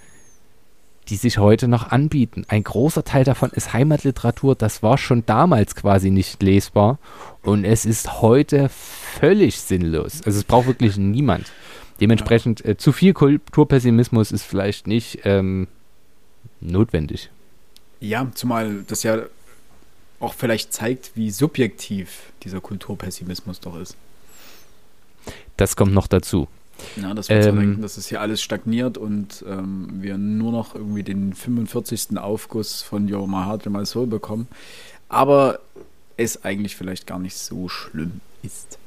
die 1.09 1.17
sich 1.17 1.39
heute 1.39 1.69
noch 1.69 1.91
anbieten. 1.91 2.45
Ein 2.49 2.65
großer 2.65 3.05
Teil 3.05 3.25
davon 3.25 3.51
ist 3.51 3.73
Heimatliteratur, 3.73 4.55
das 4.55 4.83
war 4.83 4.99
schon 4.99 5.25
damals 5.25 5.75
quasi 5.75 6.11
nicht 6.11 6.43
lesbar 6.43 6.99
und 7.43 7.65
es 7.65 7.87
ist 7.87 8.21
heute 8.21 8.69
völlig 8.69 9.61
sinnlos. 9.61 10.21
Also 10.27 10.39
es 10.39 10.45
braucht 10.45 10.67
wirklich 10.67 10.97
niemand. 10.99 11.53
Dementsprechend 12.01 12.63
äh, 12.65 12.77
zu 12.77 12.93
viel 12.93 13.15
Kulturpessimismus 13.15 14.31
ist 14.31 14.43
vielleicht 14.43 14.87
nicht 14.87 15.21
ähm, 15.25 15.69
notwendig. 16.61 17.31
Ja, 18.01 18.31
zumal 18.35 18.85
das 18.87 19.03
ja 19.03 19.23
auch 20.21 20.35
vielleicht 20.35 20.73
zeigt, 20.73 21.13
wie 21.15 21.31
subjektiv 21.31 22.33
dieser 22.43 22.61
Kulturpessimismus 22.61 23.61
doch 23.61 23.79
ist. 23.79 23.97
Das 25.57 25.77
kommt 25.77 25.93
noch 25.93 26.07
dazu. 26.07 26.49
Ja, 26.97 27.15
dass 27.15 27.29
wir 27.29 27.37
ähm, 27.37 27.59
denken, 27.59 27.83
dass 27.83 27.97
es 27.97 28.07
hier 28.09 28.21
alles 28.21 28.43
stagniert 28.43 28.99
und 28.99 29.45
ähm, 29.49 29.89
wir 30.03 30.19
nur 30.19 30.53
noch 30.53 30.75
irgendwie 30.75 31.03
den 31.03 31.33
45. 31.33 32.19
Aufguss 32.19 32.83
von 32.83 33.13
Your 33.13 33.27
My 33.27 33.45
Heart 33.45 33.67
My 33.67 33.85
Soul 33.87 34.07
bekommen. 34.07 34.47
Aber 35.09 35.61
es 36.17 36.45
eigentlich 36.45 36.77
vielleicht 36.77 37.07
gar 37.07 37.19
nicht 37.19 37.37
so 37.37 37.69
schlimm 37.69 38.21
ist. 38.43 38.79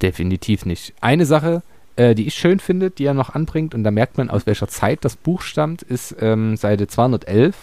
Definitiv 0.00 0.64
nicht. 0.64 0.94
Eine 1.00 1.26
Sache, 1.26 1.62
äh, 1.96 2.14
die 2.14 2.26
ich 2.26 2.34
schön 2.34 2.60
finde, 2.60 2.90
die 2.90 3.04
er 3.04 3.14
noch 3.14 3.34
anbringt, 3.34 3.74
und 3.74 3.84
da 3.84 3.90
merkt 3.90 4.18
man, 4.18 4.30
aus 4.30 4.46
welcher 4.46 4.68
Zeit 4.68 5.04
das 5.04 5.16
Buch 5.16 5.42
stammt, 5.42 5.82
ist 5.82 6.16
ähm, 6.20 6.56
Seite 6.56 6.86
211, 6.86 7.56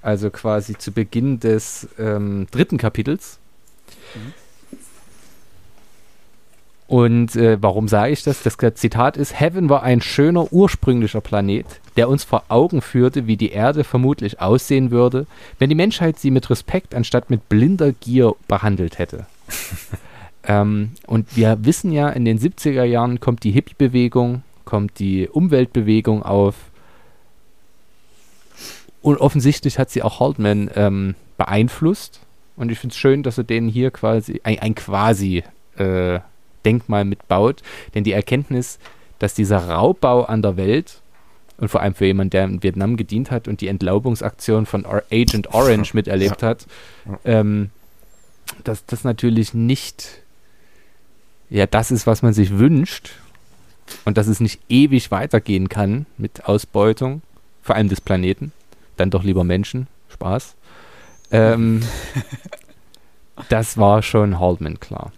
also 0.00 0.30
quasi 0.30 0.76
zu 0.76 0.92
Beginn 0.92 1.40
des 1.40 1.88
ähm, 1.98 2.46
dritten 2.50 2.78
Kapitels. 2.78 3.38
Mhm. 4.14 4.32
Und 6.92 7.36
äh, 7.36 7.56
warum 7.58 7.88
sage 7.88 8.12
ich 8.12 8.22
das? 8.22 8.42
Das 8.42 8.58
Zitat 8.74 9.16
ist, 9.16 9.40
Heaven 9.40 9.70
war 9.70 9.82
ein 9.82 10.02
schöner 10.02 10.52
ursprünglicher 10.52 11.22
Planet, 11.22 11.64
der 11.96 12.06
uns 12.10 12.22
vor 12.22 12.44
Augen 12.48 12.82
führte, 12.82 13.26
wie 13.26 13.38
die 13.38 13.50
Erde 13.50 13.82
vermutlich 13.82 14.42
aussehen 14.42 14.90
würde, 14.90 15.26
wenn 15.58 15.70
die 15.70 15.74
Menschheit 15.74 16.18
sie 16.18 16.30
mit 16.30 16.50
Respekt 16.50 16.94
anstatt 16.94 17.30
mit 17.30 17.48
blinder 17.48 17.92
Gier 17.92 18.34
behandelt 18.46 18.98
hätte. 18.98 19.24
ähm, 20.44 20.90
und 21.06 21.36
wir 21.36 21.64
wissen 21.64 21.92
ja, 21.92 22.08
in 22.08 22.24
den 22.24 22.38
70er 22.38 22.84
Jahren 22.84 23.20
kommt 23.20 23.44
die 23.44 23.52
Hippie-Bewegung, 23.52 24.42
kommt 24.64 24.98
die 24.98 25.28
Umweltbewegung 25.28 26.22
auf. 26.22 26.54
Und 29.00 29.18
offensichtlich 29.18 29.78
hat 29.78 29.90
sie 29.90 30.02
auch 30.02 30.20
Haltman 30.20 30.70
ähm, 30.74 31.14
beeinflusst. 31.36 32.20
Und 32.56 32.70
ich 32.70 32.78
finde 32.78 32.92
es 32.92 32.98
schön, 32.98 33.22
dass 33.22 33.38
er 33.38 33.44
denen 33.44 33.68
hier 33.68 33.90
quasi 33.90 34.40
ein, 34.44 34.58
ein 34.58 34.74
quasi 34.74 35.42
äh, 35.76 36.20
Denkmal 36.64 37.04
mitbaut. 37.04 37.62
Denn 37.94 38.04
die 38.04 38.12
Erkenntnis, 38.12 38.78
dass 39.18 39.34
dieser 39.34 39.68
Raubbau 39.68 40.24
an 40.24 40.42
der 40.42 40.56
Welt 40.56 41.00
und 41.58 41.68
vor 41.68 41.80
allem 41.80 41.94
für 41.94 42.06
jemanden, 42.06 42.30
der 42.30 42.44
in 42.44 42.62
Vietnam 42.62 42.96
gedient 42.96 43.30
hat 43.30 43.46
und 43.46 43.60
die 43.60 43.68
Entlaubungsaktion 43.68 44.66
von 44.66 44.84
Agent 44.84 45.54
Orange 45.54 45.94
miterlebt 45.94 46.42
hat, 46.42 46.66
ähm, 47.24 47.70
dass 48.64 48.84
das 48.86 49.04
natürlich 49.04 49.54
nicht 49.54 50.21
ja 51.52 51.66
das 51.66 51.90
ist, 51.90 52.06
was 52.06 52.22
man 52.22 52.32
sich 52.32 52.58
wünscht 52.58 53.10
und 54.04 54.16
dass 54.16 54.26
es 54.26 54.40
nicht 54.40 54.60
ewig 54.68 55.10
weitergehen 55.10 55.68
kann 55.68 56.06
mit 56.16 56.46
Ausbeutung, 56.46 57.22
vor 57.62 57.76
allem 57.76 57.88
des 57.88 58.00
Planeten, 58.00 58.52
dann 58.96 59.10
doch 59.10 59.22
lieber 59.22 59.44
Menschen, 59.44 59.86
Spaß. 60.08 60.54
Ähm, 61.30 61.82
das 63.48 63.76
war 63.76 64.02
schon 64.02 64.40
Haldeman 64.40 64.80
klar. 64.80 65.12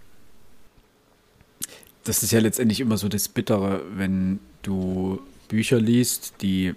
Das 2.02 2.22
ist 2.22 2.32
ja 2.32 2.40
letztendlich 2.40 2.80
immer 2.80 2.98
so 2.98 3.08
das 3.08 3.28
Bittere, 3.28 3.82
wenn 3.94 4.40
du 4.62 5.20
Bücher 5.48 5.80
liest, 5.80 6.34
die, 6.42 6.74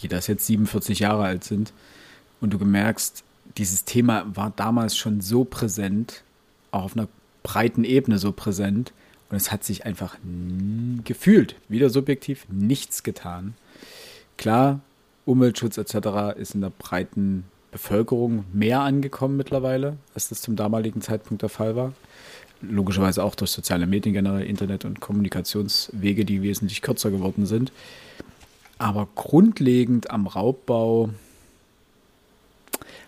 wie 0.00 0.08
das 0.08 0.26
jetzt 0.26 0.46
47 0.46 0.98
Jahre 0.98 1.24
alt 1.24 1.44
sind, 1.44 1.72
und 2.40 2.52
du 2.52 2.58
gemerkst, 2.58 3.22
dieses 3.58 3.84
Thema 3.84 4.24
war 4.34 4.52
damals 4.56 4.96
schon 4.96 5.20
so 5.20 5.44
präsent, 5.44 6.22
auch 6.70 6.84
auf 6.84 6.96
einer 6.96 7.08
breiten 7.42 7.84
Ebene 7.84 8.18
so 8.18 8.32
präsent, 8.32 8.92
und 9.30 9.36
es 9.36 9.52
hat 9.52 9.62
sich 9.62 9.86
einfach 9.86 10.16
gefühlt, 11.04 11.54
wieder 11.68 11.88
subjektiv, 11.88 12.46
nichts 12.50 13.04
getan. 13.04 13.54
Klar, 14.36 14.80
Umweltschutz 15.24 15.78
etc. 15.78 16.36
ist 16.36 16.54
in 16.54 16.62
der 16.62 16.70
breiten 16.70 17.44
Bevölkerung 17.70 18.44
mehr 18.52 18.80
angekommen 18.80 19.36
mittlerweile, 19.36 19.96
als 20.14 20.30
das 20.30 20.42
zum 20.42 20.56
damaligen 20.56 21.00
Zeitpunkt 21.00 21.42
der 21.42 21.48
Fall 21.48 21.76
war 21.76 21.92
logischerweise 22.62 23.24
auch 23.24 23.34
durch 23.34 23.50
soziale 23.50 23.86
Medien 23.86 24.12
generell, 24.12 24.46
Internet 24.46 24.84
und 24.84 25.00
Kommunikationswege, 25.00 26.24
die 26.24 26.42
wesentlich 26.42 26.82
kürzer 26.82 27.10
geworden 27.10 27.46
sind. 27.46 27.72
Aber 28.78 29.08
grundlegend 29.14 30.10
am 30.10 30.26
Raubbau 30.26 31.10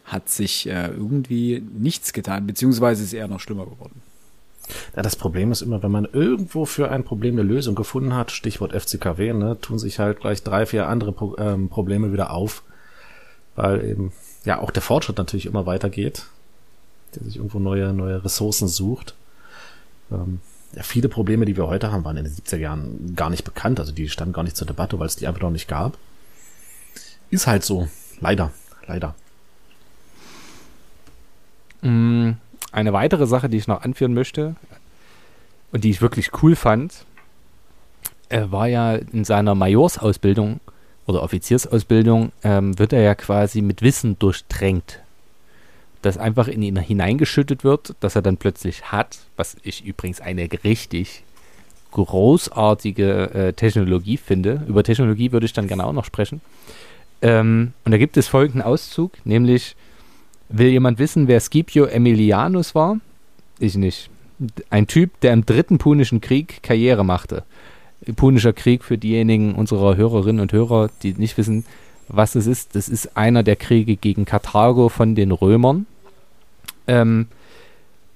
hat 0.05 0.29
sich 0.29 0.69
äh, 0.69 0.89
irgendwie 0.89 1.63
nichts 1.79 2.13
getan, 2.13 2.47
beziehungsweise 2.47 3.03
ist 3.03 3.13
eher 3.13 3.29
noch 3.29 3.41
schlimmer 3.41 3.65
geworden. 3.65 4.03
Ja, 4.97 5.03
das 5.03 5.17
Problem 5.17 5.53
ist 5.53 5.63
immer, 5.63 5.83
wenn 5.83 5.91
man 5.91 6.07
irgendwo 6.13 6.65
für 6.65 6.91
ein 6.91 7.05
Problem 7.05 7.35
eine 7.35 7.43
Lösung 7.43 7.75
gefunden 7.75 8.15
hat, 8.15 8.31
Stichwort 8.31 8.73
FCKW, 8.73 9.33
ne, 9.33 9.59
tun 9.61 9.79
sich 9.79 9.99
halt 9.99 10.21
gleich 10.21 10.43
drei, 10.43 10.67
vier 10.67 10.89
andere 10.89 11.13
Pro 11.13 11.37
ähm, 11.39 11.69
Probleme 11.69 12.13
wieder 12.13 12.31
auf, 12.31 12.63
weil 13.57 13.85
eben 13.85 14.13
ja 14.45 14.61
auch 14.61 14.71
der 14.71 14.83
Fortschritt 14.83 15.19
natürlich 15.19 15.47
immer 15.47 15.67
weitergeht, 15.67 16.27
der 17.15 17.25
sich 17.25 17.37
irgendwo 17.37 17.59
neue, 17.59 17.93
neue 17.93 18.25
Ressourcen 18.25 18.69
sucht. 18.69 19.15
Ähm, 20.11 20.41
ja, 20.75 20.83
viele 20.83 21.09
Probleme, 21.09 21.45
die 21.45 21.57
wir 21.57 21.67
heute 21.67 21.93
haben, 21.93 22.05
waren 22.05 22.17
in 22.17 22.25
den 22.25 22.35
70er 22.35 22.57
Jahren 22.57 23.15
gar 23.15 23.31
nicht 23.31 23.45
bekannt. 23.45 23.79
Also 23.79 23.93
die 23.93 24.09
standen 24.09 24.33
gar 24.33 24.43
nicht 24.43 24.57
zur 24.57 24.67
Debatte, 24.67 24.99
weil 24.99 25.07
es 25.07 25.17
die 25.17 25.27
einfach 25.27 25.43
noch 25.43 25.51
nicht 25.51 25.69
gab. 25.69 25.99
Ist 27.31 27.47
halt 27.47 27.65
so. 27.65 27.89
Leider. 28.21 28.53
Leider. 28.87 29.15
Mm, 31.83 32.33
eine 32.73 32.93
weitere 32.93 33.27
Sache, 33.27 33.49
die 33.49 33.59
ich 33.59 33.69
noch 33.69 33.83
anführen 33.83 34.15
möchte 34.15 34.57
und 35.71 35.85
die 35.85 35.91
ich 35.91 36.03
wirklich 36.03 36.31
cool 36.43 36.57
fand, 36.57 37.05
er 38.29 38.51
war 38.51 38.67
ja 38.67 38.97
in 38.97 39.25
seiner 39.25 39.55
Majorsausbildung 39.55 40.61
oder 41.07 41.23
Offiziersausbildung, 41.23 42.33
ähm, 42.43 42.79
wird 42.79 42.93
er 42.93 43.03
ja 43.03 43.15
quasi 43.15 43.61
mit 43.61 43.83
Wissen 43.83 44.19
durchtränkt 44.19 45.03
das 46.03 46.19
einfach 46.19 46.49
in 46.49 46.63
ihn 46.63 46.77
hineingeschüttet 46.77 47.65
wird, 47.65 47.95
dass 48.01 48.17
er 48.17 48.23
dann 48.23 48.37
plötzlich 48.37 48.91
hat, 48.91 49.21
was 49.37 49.57
ich 49.63 49.85
übrigens 49.85 50.21
eine 50.21 50.49
richtig 50.65 51.23
großartige 51.93 53.31
äh, 53.35 53.53
Technologie 53.53 54.17
finde. 54.17 54.63
Über 54.67 54.83
Technologie 54.83 55.31
würde 55.31 55.47
ich 55.47 55.53
dann 55.53 55.69
gerne 55.69 55.87
auch 55.87 55.93
noch 55.93 56.05
sprechen. 56.05 56.41
Ähm, 57.23 57.73
und 57.85 57.93
da 57.93 57.99
gibt 57.99 58.17
es 58.17 58.29
folgenden 58.29 58.63
Auszug, 58.63 59.13
nämlich 59.25 59.77
will 60.53 60.69
jemand 60.69 60.99
wissen, 60.99 61.29
wer 61.29 61.41
Scipio 61.41 61.85
Emilianus 61.85 62.75
war? 62.75 62.99
Ich 63.59 63.77
nicht. 63.77 64.11
Ein 64.71 64.87
Typ, 64.87 65.21
der 65.21 65.33
im 65.33 65.47
dritten 65.47 65.79
Punischen 65.79 66.21
Krieg 66.21 66.63
Karriere 66.63 67.05
machte. 67.05 67.45
Punischer 68.17 68.53
Krieg 68.53 68.83
für 68.83 68.99
diejenigen 68.99 69.55
unserer 69.55 69.97
Hörerinnen 69.97 70.41
und 70.41 70.53
Hörer, 70.53 70.91
die 71.03 71.15
nicht 71.15 71.39
wissen, 71.39 71.65
was 72.09 72.35
es 72.35 72.47
ist. 72.47 72.75
Das 72.75 72.89
ist 72.89 73.17
einer 73.17 73.43
der 73.43 73.57
Kriege 73.57 73.97
gegen 73.97 74.25
Karthago 74.25 74.89
von 74.89 75.15
den 75.15 75.31
Römern. 75.31 75.87
Ähm, 76.89 77.29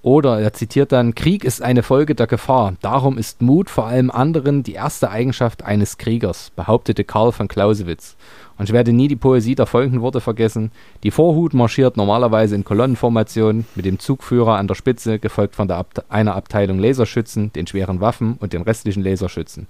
oder 0.07 0.39
er 0.39 0.53
zitiert 0.53 0.93
dann, 0.93 1.17
Krieg 1.17 1.43
ist 1.43 1.61
eine 1.61 1.83
Folge 1.83 2.15
der 2.15 2.29
Gefahr. 2.29 2.75
Darum 2.81 3.19
ist 3.19 3.43
Mut 3.43 3.69
vor 3.69 3.89
allem 3.89 4.13
anderen 4.13 4.63
die 4.63 4.75
erste 4.75 5.11
Eigenschaft 5.11 5.65
eines 5.65 5.99
Kriegers, 5.99 6.53
behauptete 6.55 7.03
Karl 7.03 7.33
von 7.33 7.49
Clausewitz. 7.49 8.15
Und 8.57 8.69
ich 8.69 8.73
werde 8.73 8.93
nie 8.93 9.09
die 9.09 9.17
Poesie 9.17 9.57
der 9.57 9.67
folgenden 9.67 10.03
Worte 10.03 10.21
vergessen. 10.21 10.71
Die 11.03 11.11
Vorhut 11.11 11.55
marschiert 11.55 11.97
normalerweise 11.97 12.55
in 12.55 12.63
Kolonnenformation 12.63 13.67
mit 13.75 13.85
dem 13.85 13.99
Zugführer 13.99 14.59
an 14.59 14.69
der 14.69 14.77
Spitze, 14.77 15.19
gefolgt 15.19 15.57
von 15.57 15.69
Abte 15.73 16.05
einer 16.09 16.37
Abteilung 16.37 16.79
Laserschützen, 16.79 17.53
den 17.53 17.67
schweren 17.67 18.01
Waffen 18.01 18.37
und 18.39 18.53
den 18.53 18.63
restlichen 18.63 19.03
Laserschützen. 19.03 19.67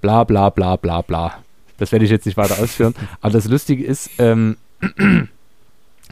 Bla 0.00 0.24
bla 0.24 0.48
bla 0.48 0.76
bla 0.76 1.02
bla. 1.02 1.34
Das 1.76 1.92
werde 1.92 2.06
ich 2.06 2.10
jetzt 2.10 2.24
nicht 2.24 2.38
weiter 2.38 2.58
ausführen. 2.58 2.94
Aber 3.20 3.34
das 3.34 3.44
Lustige 3.48 3.84
ist, 3.84 4.08
ähm, 4.16 4.56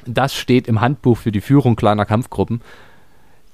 das 0.04 0.34
steht 0.34 0.68
im 0.68 0.82
Handbuch 0.82 1.16
für 1.16 1.32
die 1.32 1.40
Führung 1.40 1.74
kleiner 1.74 2.04
Kampfgruppen. 2.04 2.60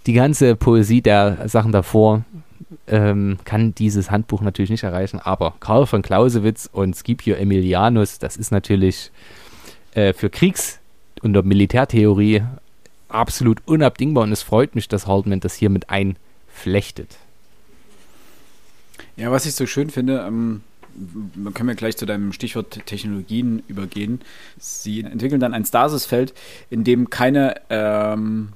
Die 0.08 0.14
ganze 0.14 0.56
Poesie 0.56 1.02
der 1.02 1.50
Sachen 1.50 1.70
davor 1.70 2.24
ähm, 2.86 3.36
kann 3.44 3.74
dieses 3.74 4.10
Handbuch 4.10 4.40
natürlich 4.40 4.70
nicht 4.70 4.82
erreichen, 4.82 5.20
aber 5.20 5.52
Karl 5.60 5.84
von 5.84 6.00
Clausewitz 6.00 6.66
und 6.72 6.96
Scipio 6.96 7.36
Emilianus, 7.36 8.18
das 8.18 8.38
ist 8.38 8.50
natürlich 8.50 9.10
äh, 9.92 10.14
für 10.14 10.30
Kriegs- 10.30 10.78
und 11.20 11.34
Militärtheorie 11.44 12.42
absolut 13.10 13.60
unabdingbar 13.66 14.24
und 14.24 14.32
es 14.32 14.40
freut 14.40 14.74
mich, 14.74 14.88
dass 14.88 15.06
Haldeman 15.06 15.40
das 15.40 15.54
hier 15.56 15.68
mit 15.68 15.90
einflechtet. 15.90 17.18
Ja, 19.18 19.30
was 19.30 19.44
ich 19.44 19.54
so 19.54 19.66
schön 19.66 19.90
finde, 19.90 20.24
ähm, 20.26 20.62
können 21.52 21.68
wir 21.68 21.74
gleich 21.74 21.98
zu 21.98 22.06
deinem 22.06 22.32
Stichwort 22.32 22.86
Technologien 22.86 23.62
übergehen. 23.68 24.22
Sie 24.58 25.02
entwickeln 25.02 25.38
dann 25.38 25.52
ein 25.52 25.66
Stasisfeld, 25.66 26.32
in 26.70 26.82
dem 26.82 27.10
keine 27.10 27.56
ähm, 27.68 28.54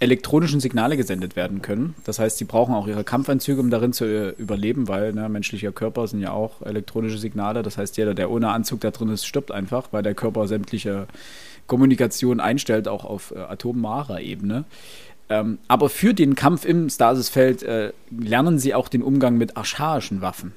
elektronischen 0.00 0.60
Signale 0.60 0.96
gesendet 0.96 1.36
werden 1.36 1.60
können. 1.60 1.94
Das 2.04 2.18
heißt, 2.18 2.38
sie 2.38 2.46
brauchen 2.46 2.74
auch 2.74 2.86
ihre 2.86 3.04
Kampfanzüge, 3.04 3.60
um 3.60 3.70
darin 3.70 3.92
zu 3.92 4.06
äh, 4.06 4.30
überleben, 4.30 4.88
weil 4.88 5.12
ne, 5.12 5.28
menschlicher 5.28 5.72
Körper 5.72 6.08
sind 6.08 6.20
ja 6.20 6.32
auch 6.32 6.62
elektronische 6.62 7.18
Signale. 7.18 7.62
Das 7.62 7.76
heißt, 7.76 7.98
jeder, 7.98 8.14
der 8.14 8.30
ohne 8.30 8.48
Anzug 8.48 8.80
da 8.80 8.90
drin 8.90 9.10
ist, 9.10 9.26
stirbt 9.26 9.52
einfach, 9.52 9.88
weil 9.92 10.02
der 10.02 10.14
Körper 10.14 10.48
sämtliche 10.48 11.06
Kommunikation 11.66 12.40
einstellt, 12.40 12.88
auch 12.88 13.04
auf 13.04 13.32
äh, 13.36 13.40
atomarer 13.40 14.22
Ebene. 14.22 14.64
Ähm, 15.28 15.58
aber 15.68 15.90
für 15.90 16.14
den 16.14 16.34
Kampf 16.34 16.64
im 16.64 16.88
Stasisfeld 16.88 17.62
äh, 17.62 17.92
lernen 18.10 18.58
sie 18.58 18.74
auch 18.74 18.88
den 18.88 19.02
Umgang 19.02 19.36
mit 19.36 19.58
archaischen 19.58 20.22
Waffen. 20.22 20.54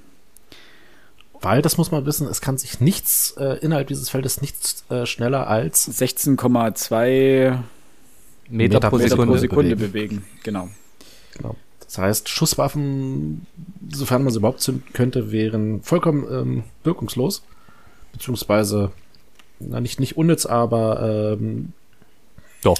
Weil, 1.42 1.62
das 1.62 1.78
muss 1.78 1.92
man 1.92 2.06
wissen, 2.06 2.28
es 2.28 2.40
kann 2.40 2.58
sich 2.58 2.80
nichts 2.80 3.36
äh, 3.38 3.58
innerhalb 3.60 3.88
dieses 3.90 4.10
Feldes 4.10 4.40
nichts 4.40 4.86
äh, 4.90 5.06
schneller 5.06 5.48
als 5.48 5.88
16,2 6.02 7.60
Meter, 8.58 8.80
pro 8.80 8.98
Meter 8.98 9.10
Sekunde. 9.10 9.34
pro 9.34 9.40
Sekunde 9.40 9.76
bewegen. 9.76 9.92
bewegen. 10.18 10.26
Genau. 10.44 10.70
Genau. 11.38 11.56
Das 11.94 11.98
heißt, 11.98 12.30
Schusswaffen, 12.30 13.46
sofern 13.92 14.24
man 14.24 14.34
sie 14.34 14.40
überhaupt 14.40 14.62
zünden 14.62 14.84
könnte, 14.94 15.32
wären 15.32 15.84
vollkommen 15.84 16.26
ähm, 16.32 16.64
wirkungslos. 16.84 17.44
Beziehungsweise, 18.14 18.92
na, 19.60 19.80
nicht, 19.80 20.00
nicht 20.00 20.18
unnütz, 20.18 20.46
aber 20.46 21.38
ähm, 21.40 21.74
Doch. 22.64 22.80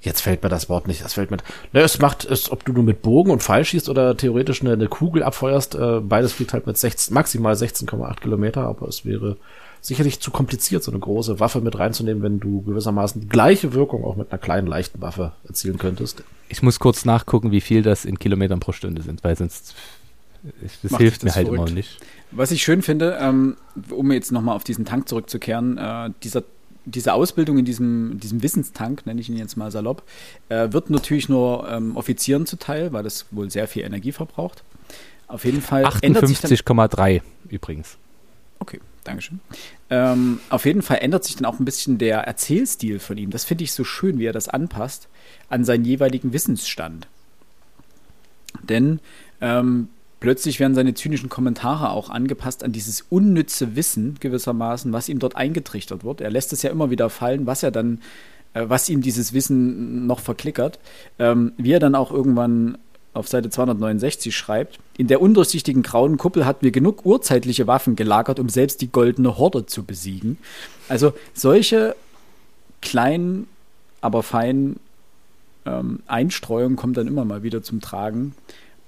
jetzt 0.00 0.20
fällt 0.20 0.42
mir 0.42 0.48
das 0.48 0.68
Wort 0.68 0.86
nicht. 0.86 1.04
Das 1.04 1.14
fällt 1.14 1.30
mir. 1.30 1.38
Ne, 1.72 1.80
es 1.80 1.98
macht 1.98 2.24
es, 2.24 2.50
ob 2.52 2.64
du 2.64 2.72
nur 2.72 2.84
mit 2.84 3.02
Bogen 3.02 3.30
und 3.30 3.42
Pfeil 3.42 3.64
schießt 3.64 3.88
oder 3.88 4.16
theoretisch 4.16 4.60
eine, 4.60 4.74
eine 4.74 4.88
Kugel 4.88 5.22
abfeuerst. 5.22 5.74
Äh, 5.74 6.00
beides 6.00 6.32
fliegt 6.32 6.52
halt 6.52 6.66
mit 6.66 6.76
16, 6.76 7.12
maximal 7.14 7.54
16,8 7.54 8.20
Kilometer, 8.20 8.62
aber 8.62 8.88
es 8.88 9.04
wäre 9.04 9.36
sicherlich 9.82 10.20
zu 10.20 10.30
kompliziert, 10.30 10.82
so 10.82 10.92
eine 10.92 11.00
große 11.00 11.40
Waffe 11.40 11.60
mit 11.60 11.78
reinzunehmen, 11.78 12.22
wenn 12.22 12.40
du 12.40 12.62
gewissermaßen 12.62 13.20
die 13.20 13.28
gleiche 13.28 13.74
Wirkung 13.74 14.04
auch 14.04 14.16
mit 14.16 14.30
einer 14.30 14.38
kleinen, 14.38 14.68
leichten 14.68 15.02
Waffe 15.02 15.32
erzielen 15.46 15.76
könntest. 15.76 16.22
Ich 16.48 16.62
muss 16.62 16.78
kurz 16.78 17.04
nachgucken, 17.04 17.50
wie 17.50 17.60
viel 17.60 17.82
das 17.82 18.04
in 18.04 18.18
Kilometern 18.18 18.60
pro 18.60 18.72
Stunde 18.72 19.02
sind, 19.02 19.24
weil 19.24 19.36
sonst 19.36 19.74
das 20.82 20.90
Macht 20.92 21.02
hilft 21.02 21.16
dich 21.16 21.22
mir 21.24 21.28
das 21.28 21.36
halt 21.36 21.48
verrückt? 21.48 21.68
immer 21.68 21.74
nicht. 21.76 21.98
Was 22.30 22.52
ich 22.52 22.62
schön 22.62 22.82
finde, 22.82 23.18
ähm, 23.20 23.56
um 23.90 24.10
jetzt 24.12 24.30
nochmal 24.32 24.54
auf 24.56 24.64
diesen 24.64 24.84
Tank 24.84 25.08
zurückzukehren, 25.08 25.78
äh, 25.78 26.10
dieser, 26.22 26.44
diese 26.84 27.12
Ausbildung 27.12 27.58
in 27.58 27.64
diesem, 27.64 28.18
diesem 28.20 28.42
Wissenstank, 28.42 29.04
nenne 29.04 29.20
ich 29.20 29.28
ihn 29.28 29.36
jetzt 29.36 29.56
mal 29.56 29.70
salopp, 29.70 30.04
äh, 30.48 30.72
wird 30.72 30.90
natürlich 30.90 31.28
nur 31.28 31.68
ähm, 31.68 31.96
Offizieren 31.96 32.46
zuteil, 32.46 32.92
weil 32.92 33.02
das 33.02 33.26
wohl 33.32 33.50
sehr 33.50 33.66
viel 33.66 33.82
Energie 33.82 34.12
verbraucht. 34.12 34.62
Auf 35.26 35.44
jeden 35.44 35.60
Fall 35.60 35.88
ändert 36.02 36.28
sich 36.28 36.40
dann 36.40 36.50
58,3 36.50 37.22
übrigens. 37.48 37.96
Okay, 38.58 38.80
Dankeschön. 39.04 39.40
Ähm, 39.90 40.40
auf 40.48 40.64
jeden 40.64 40.82
Fall 40.82 40.98
ändert 41.00 41.24
sich 41.24 41.36
dann 41.36 41.46
auch 41.46 41.58
ein 41.58 41.64
bisschen 41.64 41.98
der 41.98 42.18
Erzählstil 42.20 42.98
von 42.98 43.18
ihm. 43.18 43.30
Das 43.30 43.44
finde 43.44 43.64
ich 43.64 43.72
so 43.72 43.84
schön, 43.84 44.18
wie 44.18 44.26
er 44.26 44.32
das 44.32 44.48
anpasst 44.48 45.08
an 45.48 45.64
seinen 45.64 45.84
jeweiligen 45.84 46.32
Wissensstand. 46.32 47.08
Denn 48.62 49.00
ähm, 49.40 49.88
plötzlich 50.20 50.60
werden 50.60 50.74
seine 50.74 50.94
zynischen 50.94 51.28
Kommentare 51.28 51.90
auch 51.90 52.10
angepasst 52.10 52.62
an 52.62 52.72
dieses 52.72 53.04
unnütze 53.10 53.74
Wissen 53.74 54.16
gewissermaßen, 54.20 54.92
was 54.92 55.08
ihm 55.08 55.18
dort 55.18 55.36
eingetrichtert 55.36 56.04
wird. 56.04 56.20
Er 56.20 56.30
lässt 56.30 56.52
es 56.52 56.62
ja 56.62 56.70
immer 56.70 56.90
wieder 56.90 57.10
fallen, 57.10 57.46
was 57.46 57.62
er 57.64 57.72
dann, 57.72 58.00
äh, 58.54 58.64
was 58.68 58.88
ihm 58.88 59.02
dieses 59.02 59.32
Wissen 59.32 60.06
noch 60.06 60.20
verklickert. 60.20 60.78
Ähm, 61.18 61.52
wie 61.56 61.72
er 61.72 61.80
dann 61.80 61.96
auch 61.96 62.12
irgendwann 62.12 62.78
auf 63.14 63.28
Seite 63.28 63.50
269 63.50 64.34
schreibt, 64.34 64.78
in 64.96 65.06
der 65.06 65.20
undurchsichtigen 65.20 65.82
grauen 65.82 66.16
Kuppel 66.16 66.46
hatten 66.46 66.64
wir 66.64 66.70
genug 66.72 67.04
urzeitliche 67.04 67.66
Waffen 67.66 67.94
gelagert, 67.96 68.38
um 68.40 68.48
selbst 68.48 68.80
die 68.80 68.90
goldene 68.90 69.36
Horde 69.36 69.66
zu 69.66 69.84
besiegen. 69.84 70.38
Also 70.88 71.12
solche 71.34 71.94
kleinen, 72.80 73.46
aber 74.00 74.22
feinen 74.22 74.80
ähm, 75.66 76.00
Einstreuungen 76.06 76.76
kommen 76.76 76.94
dann 76.94 77.06
immer 77.06 77.24
mal 77.24 77.42
wieder 77.42 77.62
zum 77.62 77.80
Tragen 77.80 78.34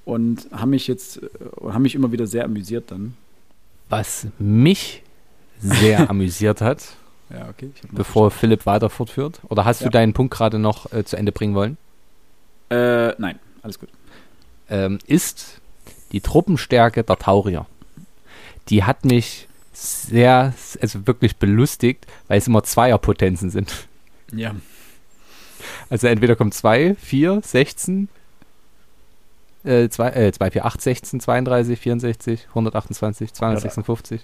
und 0.04 0.48
haben 0.52 0.70
mich 0.70 0.86
jetzt, 0.86 1.18
äh, 1.22 1.28
haben 1.70 1.82
mich 1.82 1.94
immer 1.94 2.10
wieder 2.10 2.26
sehr 2.26 2.44
amüsiert 2.44 2.90
dann. 2.90 3.14
Was 3.90 4.26
mich 4.38 5.02
sehr 5.60 6.08
amüsiert 6.10 6.60
hat, 6.62 6.82
Ja, 7.30 7.48
okay. 7.48 7.70
Bevor 7.92 8.30
Philipp 8.30 8.66
weiter 8.66 8.90
fortführt. 8.90 9.40
Oder 9.48 9.64
hast 9.64 9.80
Ja. 9.80 9.86
du 9.86 9.90
deinen 9.92 10.12
Punkt 10.14 10.32
gerade 10.34 10.58
noch 10.58 10.92
äh, 10.92 11.04
zu 11.04 11.16
Ende 11.16 11.30
bringen 11.32 11.54
wollen? 11.54 11.76
Äh, 12.70 13.12
nein, 13.20 13.38
alles 13.64 13.78
gut. 13.80 13.88
ähm, 14.70 14.98
ist 15.06 15.60
die 16.12 16.20
Truppenstärke 16.20 17.02
der 17.02 17.16
Taurier. 17.16 17.66
Die 18.68 18.84
hat 18.84 19.04
mich 19.04 19.48
sehr, 19.72 20.54
also 20.80 21.06
wirklich 21.06 21.36
belustigt, 21.36 22.06
weil 22.28 22.38
es 22.38 22.46
immer 22.46 22.62
Zweierpotenzen 22.62 23.50
sind. 23.50 23.88
Ja. 24.32 24.54
Also 25.90 26.06
entweder 26.06 26.36
kommt 26.36 26.54
2, 26.54 26.94
4, 26.94 27.40
16, 27.44 28.08
äh, 29.64 29.88
2, 29.88 30.08
äh, 30.10 30.32
2, 30.32 30.50
4, 30.52 30.64
8, 30.66 30.80
16, 30.80 31.20
32, 31.20 31.78
64, 31.80 32.46
128, 32.50 33.32
256. 33.32 34.20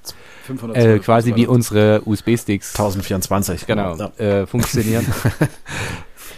500 0.46 0.76
Äh, 0.76 0.98
quasi 1.00 1.34
wie 1.34 1.46
unsere 1.46 2.02
USB-Sticks 2.04 2.70
1024. 2.74 3.66
genau, 3.66 3.96
Ja. 3.96 4.06
äh, 4.18 4.46
funktionieren. 4.46 5.06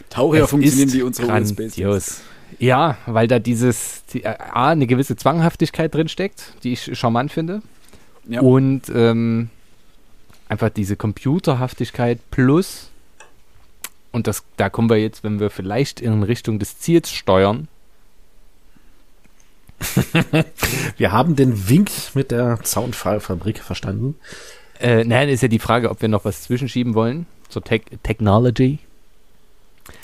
Taurier 0.08 0.46
funktionieren 0.46 0.92
wie 0.92 1.02
unsere 1.02 1.28
USB-Sticks. 1.32 2.22
Ja, 2.58 2.96
weil 3.06 3.28
da 3.28 3.38
dieses, 3.38 4.04
die, 4.06 4.24
äh, 4.24 4.36
A, 4.38 4.70
eine 4.70 4.86
gewisse 4.86 5.16
Zwanghaftigkeit 5.16 5.94
drin 5.94 6.08
steckt, 6.08 6.54
die 6.62 6.72
ich 6.72 6.98
charmant 6.98 7.32
finde. 7.32 7.62
Ja. 8.28 8.40
Und 8.40 8.82
ähm, 8.94 9.50
einfach 10.48 10.70
diese 10.70 10.96
Computerhaftigkeit 10.96 12.18
plus, 12.30 12.90
und 14.12 14.26
das, 14.26 14.44
da 14.56 14.68
kommen 14.68 14.90
wir 14.90 14.98
jetzt, 14.98 15.24
wenn 15.24 15.40
wir 15.40 15.50
vielleicht 15.50 16.00
in 16.00 16.22
Richtung 16.22 16.58
des 16.58 16.78
Ziels 16.78 17.10
steuern, 17.10 17.68
Wir 20.96 21.12
haben 21.12 21.36
den 21.36 21.68
Wink 21.68 21.90
mit 22.14 22.30
der 22.30 22.60
Zaunfallfabrik 22.62 23.58
verstanden. 23.58 24.16
äh, 24.80 25.04
nein, 25.04 25.28
ist 25.28 25.42
ja 25.42 25.48
die 25.48 25.58
Frage, 25.58 25.90
ob 25.90 26.02
wir 26.02 26.08
noch 26.08 26.24
was 26.24 26.42
zwischenschieben 26.42 26.94
wollen 26.94 27.26
zur 27.48 27.62
Tech 27.62 27.82
Technology. 28.02 28.78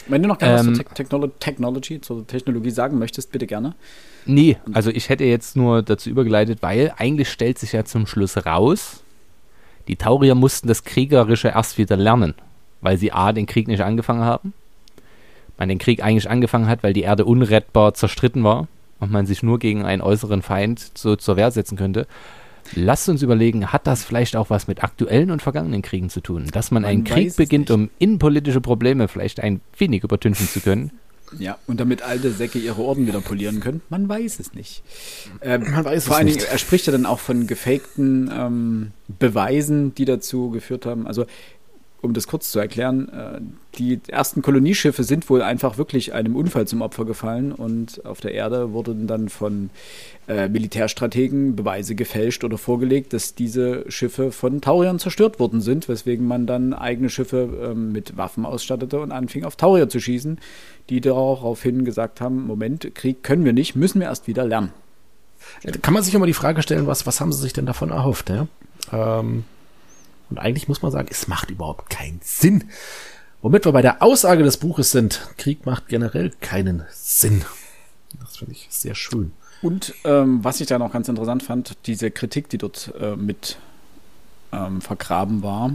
Wenn 0.09 0.23
du 0.23 0.29
noch 0.29 0.39
gerne 0.39 0.61
Ähm, 0.61 0.71
was 0.71 0.77
zur 0.77 0.85
Te 0.85 0.95
Technolo 0.95 1.27
Technology, 1.39 2.01
zur 2.01 2.27
Technologie 2.27 2.71
sagen 2.71 2.99
möchtest, 2.99 3.31
bitte 3.31 3.47
gerne. 3.47 3.75
Nee, 4.27 4.59
also 4.73 4.91
ich 4.91 5.09
hätte 5.09 5.25
jetzt 5.25 5.57
nur 5.57 5.83
dazu 5.83 6.11
übergeleitet, 6.11 6.59
weil 6.61 6.93
eigentlich 6.97 7.31
stellt 7.31 7.59
sich 7.59 7.73
ja 7.73 7.85
zum 7.85 8.07
Schluss 8.07 8.45
raus, 8.45 9.03
die 9.87 9.97
Taurier 9.97 10.35
mussten 10.35 10.69
das 10.69 10.85
Kriegerische 10.85 11.49
erst 11.49 11.79
wieder 11.79 11.97
lernen, 11.97 12.35
weil 12.81 12.99
sie 12.99 13.13
A, 13.13 13.33
den 13.33 13.47
Krieg 13.47 13.69
nicht 13.69 13.83
angefangen 13.83 14.23
haben, 14.23 14.53
man 15.57 15.69
den 15.69 15.79
Krieg 15.79 16.03
eigentlich 16.03 16.29
angefangen 16.29 16.69
hat, 16.69 16.83
weil 16.83 16.93
die 16.93 17.03
Erde 17.03 17.25
unrettbar 17.25 17.95
zerstritten 17.95 18.45
war 18.45 18.69
und 19.01 19.11
man 19.11 19.27
sich 19.27 19.43
nur 19.43 19.59
gegen 19.59 19.85
einen 19.85 20.03
äußeren 20.03 20.43
Feind 20.43 20.93
so 20.95 21.17
zur 21.17 21.37
Wehr 21.37 21.51
setzen 21.51 21.77
könnte. 21.77 22.07
Lasst 22.75 23.09
uns 23.09 23.23
überlegen, 23.23 23.73
hat 23.73 23.87
das 23.87 24.05
vielleicht 24.05 24.37
auch 24.37 24.51
was 24.51 24.67
mit 24.69 24.83
aktuellen 24.85 25.31
und 25.31 25.43
vergangenen 25.43 25.83
Kriegen 25.83 26.11
zu 26.11 26.21
tun? 26.21 26.47
Dass 26.53 26.71
man 26.71 26.83
Man 26.83 26.91
einen 26.91 27.05
Krieg 27.05 27.37
beginnt, 27.37 27.69
nicht. 27.69 27.75
um 27.77 27.91
innenpolitische 27.99 28.61
Probleme 28.61 29.09
vielleicht 29.09 29.41
ein 29.41 29.61
wenig 29.77 30.05
übertünchen 30.05 30.47
zu 30.49 30.61
können. 30.61 30.93
Ja, 31.39 31.59
und 31.67 31.79
damit 31.79 32.01
alte 32.01 32.31
Säcke 32.31 32.59
ihre 32.59 32.81
Orden 32.81 33.07
wieder 33.07 33.21
polieren 33.21 33.61
können, 33.61 33.83
man 33.91 34.09
weiß 34.09 34.41
es 34.41 34.55
nicht. 34.55 34.83
Ähm, 35.43 35.67
Man 35.71 35.85
weiß 35.85 36.05
vor 36.07 36.13
es 36.15 36.17
allen 36.19 36.25
nicht. 36.27 36.41
Dingen, 36.41 36.49
er 36.51 36.57
spricht 36.59 36.87
ja 36.87 36.93
dann 36.93 37.05
auch 37.05 37.19
von 37.19 37.47
gefakten 37.47 38.31
ähm, 38.33 38.93
Beweisen, 39.19 39.95
die 39.95 40.07
dazu 40.07 40.49
geführt 40.51 40.87
haben. 40.87 41.07
Also, 41.07 41.27
um 42.01 42.15
das 42.15 42.29
kurz 42.29 42.51
zu 42.51 42.59
erklären, 42.59 43.09
äh, 43.09 43.41
die 43.79 44.01
ersten 44.09 44.43
Kolonieschiffe 44.43 45.03
sind 45.03 45.29
wohl 45.29 45.43
einfach 45.43 45.79
wirklich 45.79 46.13
einem 46.15 46.37
Unfall 46.37 46.67
zum 46.67 46.81
Opfer 46.81 47.05
gefallen 47.05 47.53
und 47.53 48.05
auf 48.05 48.21
der 48.21 48.35
Erde 48.35 48.73
wurden 48.73 49.07
dann 49.07 49.29
von 49.29 49.71
äh, 50.29 50.49
Militärstrategen 50.49 51.57
Beweise 51.57 51.95
gefälscht 51.95 52.45
oder 52.45 52.57
vorgelegt, 52.57 53.13
dass 53.13 53.35
diese 53.35 53.91
Schiffe 53.91 54.31
von 54.31 54.61
Tauriern 54.61 54.99
zerstört 54.99 55.41
worden 55.41 55.61
sind, 55.61 55.89
weswegen 55.89 56.27
man 56.27 56.47
dann 56.47 56.73
eigene 56.73 57.11
Schiffe 57.11 57.49
ähm, 57.71 57.93
mit 57.93 58.17
Waffen 58.17 58.47
ausstattete 58.47 59.01
und 59.01 59.11
anfing 59.11 59.45
auf 59.45 59.57
Taurier 59.57 59.89
zu 59.89 60.01
schießen, 60.01 60.39
die 60.91 61.01
daraufhin 61.01 61.85
gesagt 61.85 62.21
haben, 62.21 62.47
Moment, 62.47 62.95
Krieg 62.95 63.23
können 63.23 63.45
wir 63.45 63.53
nicht, 63.53 63.75
müssen 63.75 64.01
wir 64.01 64.07
erst 64.07 64.29
wieder 64.29 64.45
lernen. 64.45 64.73
Kann 65.83 65.95
man 65.95 66.03
sich 66.03 66.15
immer 66.15 66.27
die 66.27 66.35
Frage 66.35 66.63
stellen, 66.63 66.87
was, 66.87 67.07
was 67.07 67.21
haben 67.21 67.33
sie 67.33 67.43
sich 67.43 67.53
denn 67.53 67.67
davon 67.67 67.91
erhofft? 67.91 68.31
Ja? 68.31 68.47
Ähm, 68.93 69.45
und 70.31 70.39
eigentlich 70.39 70.69
muss 70.69 70.83
man 70.83 70.91
sagen, 70.91 71.09
es 71.11 71.29
macht 71.29 71.51
überhaupt 71.51 71.91
keinen 71.91 72.21
Sinn. 72.23 72.65
Womit 73.41 73.65
wir 73.65 73.73
bei 73.73 73.83
der 73.83 74.03
Aussage 74.03 74.43
des 74.43 74.57
Buches 74.57 74.91
sind, 74.91 75.29
Krieg 75.37 75.65
macht 75.65 75.89
generell 75.89 76.31
keinen 76.41 76.85
Sinn. 76.91 77.45
Das 78.21 78.39
finde 78.39 78.53
ich 78.53 78.67
sehr 78.71 78.95
schön. 78.95 79.33
Und 79.63 79.95
ähm, 80.05 80.43
was 80.43 80.61
ich 80.61 80.67
da 80.67 80.79
noch 80.79 80.93
ganz 80.93 81.09
interessant 81.09 81.43
fand, 81.43 81.77
diese 81.87 82.11
Kritik, 82.11 82.49
die 82.49 82.59
dort 82.59 82.93
äh, 83.01 83.17
mit 83.17 83.59
ähm, 84.53 84.81
vergraben 84.81 85.43
war. 85.43 85.73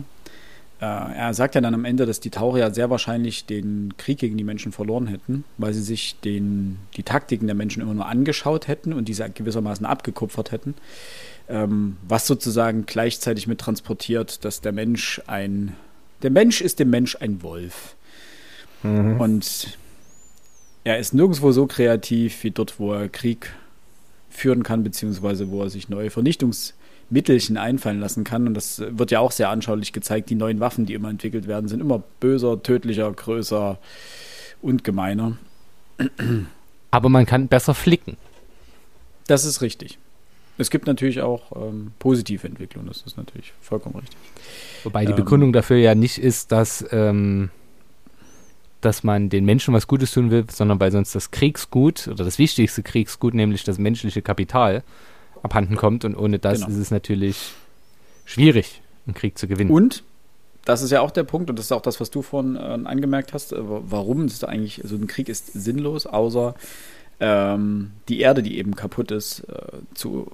Äh, 0.80 0.86
er 0.86 1.34
sagt 1.34 1.56
ja 1.56 1.62
dann 1.62 1.74
am 1.74 1.86
Ende, 1.86 2.06
dass 2.06 2.20
die 2.20 2.30
Taurier 2.30 2.74
sehr 2.74 2.90
wahrscheinlich 2.90 3.46
den 3.46 3.94
Krieg 3.98 4.20
gegen 4.20 4.38
die 4.38 4.44
Menschen 4.44 4.72
verloren 4.72 5.08
hätten, 5.08 5.44
weil 5.58 5.74
sie 5.74 5.82
sich 5.82 6.20
den, 6.22 6.80
die 6.96 7.04
Taktiken 7.04 7.48
der 7.48 7.56
Menschen 7.56 7.82
immer 7.82 7.94
nur 7.94 8.08
angeschaut 8.08 8.68
hätten 8.68 8.94
und 8.94 9.08
diese 9.08 9.30
gewissermaßen 9.30 9.86
abgekupfert 9.86 10.52
hätten. 10.52 10.76
Ähm, 11.50 11.98
was 12.08 12.26
sozusagen 12.26 12.86
gleichzeitig 12.86 13.48
mit 13.48 13.60
transportiert, 13.60 14.46
dass 14.46 14.62
der 14.62 14.72
Mensch 14.72 15.22
ein, 15.28 15.76
der 16.22 16.32
Mensch 16.32 16.62
ist 16.62 16.80
dem 16.80 16.90
Mensch 16.90 17.18
ein 17.20 17.44
Wolf. 17.44 17.96
Und 18.84 19.78
er 20.84 21.00
ist 21.00 21.14
nirgendwo 21.14 21.52
so 21.54 21.68
kreativ 21.68 22.44
wie 22.44 22.52
dort, 22.52 22.80
wo 22.80 22.94
er 22.94 23.08
Krieg 23.08 23.54
führen 24.30 24.64
kann, 24.64 24.84
beziehungsweise 24.84 25.50
wo 25.52 25.64
er 25.64 25.70
sich 25.70 25.88
neue 25.88 26.10
Vernichtungsmittelchen 26.10 27.56
einfallen 27.58 28.02
lassen 28.02 28.26
kann. 28.26 28.48
Und 28.48 28.56
das 28.56 28.84
wird 28.86 29.12
ja 29.12 29.20
auch 29.20 29.32
sehr 29.32 29.50
anschaulich 29.50 29.94
gezeigt. 29.94 30.30
Die 30.30 30.36
neuen 30.36 30.60
Waffen, 30.60 30.86
die 30.86 30.96
immer 30.96 31.10
entwickelt 31.10 31.48
werden, 31.48 31.70
sind 31.70 31.80
immer 31.80 32.04
böser, 32.20 32.62
tödlicher, 32.62 33.10
größer 33.12 33.80
und 34.62 34.84
gemeiner. 34.84 35.38
Aber 36.92 37.10
man 37.10 37.26
kann 37.26 37.48
besser 37.48 37.74
flicken. 37.74 38.18
Das 39.28 39.46
ist 39.46 39.62
richtig. 39.62 39.98
Es 40.64 40.70
gibt 40.70 40.88
natürlich 40.88 41.22
auch 41.22 41.52
ähm, 41.56 41.92
positive 42.00 42.48
Entwicklungen, 42.48 42.88
das 42.88 43.04
ist 43.04 43.18
natürlich 43.18 43.54
vollkommen 43.62 43.96
richtig. 43.96 44.18
Wobei 44.84 45.06
die 45.06 45.14
Begründung 45.14 45.50
ähm, 45.50 45.54
dafür 45.54 45.78
ja 45.78 45.94
nicht 45.94 46.18
ist, 46.18 46.52
dass, 46.52 46.86
ähm, 46.92 47.50
dass 48.82 49.04
man 49.04 49.30
den 49.30 49.46
Menschen 49.46 49.74
was 49.74 49.88
Gutes 49.88 50.12
tun 50.12 50.32
will, 50.32 50.46
sondern 50.50 50.80
weil 50.80 50.92
sonst 50.92 51.14
das 51.14 51.32
Kriegsgut 51.32 52.08
oder 52.08 52.24
das 52.24 52.40
wichtigste 52.40 52.82
Kriegsgut, 52.82 53.34
nämlich 53.34 53.64
das 53.64 53.78
menschliche 53.78 54.22
Kapital, 54.22 54.84
abhanden 55.44 55.76
kommt 55.76 56.06
und 56.06 56.16
ohne 56.16 56.40
das 56.40 56.60
genau. 56.60 56.72
ist 56.72 56.78
es 56.78 56.90
natürlich 56.90 57.52
schwierig, 58.26 58.82
einen 59.06 59.14
Krieg 59.14 59.38
zu 59.38 59.48
gewinnen. 59.48 59.70
Und 59.70 60.04
das 60.66 60.82
ist 60.82 60.92
ja 60.92 61.02
auch 61.02 61.12
der 61.12 61.24
Punkt 61.24 61.50
und 61.50 61.60
das 61.60 61.66
ist 61.66 61.72
auch 61.74 61.82
das, 61.82 62.00
was 62.00 62.10
du 62.10 62.22
vorhin 62.22 62.56
äh, 62.56 62.60
angemerkt 62.60 63.34
hast. 63.34 63.52
Äh, 63.52 63.58
warum 63.60 64.26
ist 64.26 64.46
eigentlich, 64.46 64.78
so 64.78 64.84
also 64.84 64.96
ein 64.96 65.08
Krieg 65.08 65.28
ist 65.28 65.52
sinnlos, 65.52 66.06
außer 66.06 66.56
ähm, 67.20 67.92
die 68.10 68.20
Erde, 68.20 68.44
die 68.44 68.58
eben 68.58 68.76
kaputt 68.76 69.12
ist, 69.12 69.42
äh, 69.42 69.78
zu, 69.94 70.32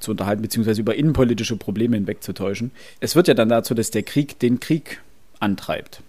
zu 0.00 0.10
unterhalten, 0.12 0.42
beziehungsweise 0.42 0.80
über 0.80 0.94
innenpolitische 0.94 1.56
Probleme 1.56 1.96
hinwegzutäuschen. 1.96 2.70
Es 3.00 3.16
wird 3.16 3.28
ja 3.28 3.34
dann 3.34 3.48
dazu, 3.48 3.74
dass 3.74 3.90
der 3.90 4.02
Krieg 4.02 4.38
den 4.38 4.60
Krieg 4.60 5.00
antreibt. 5.40 6.00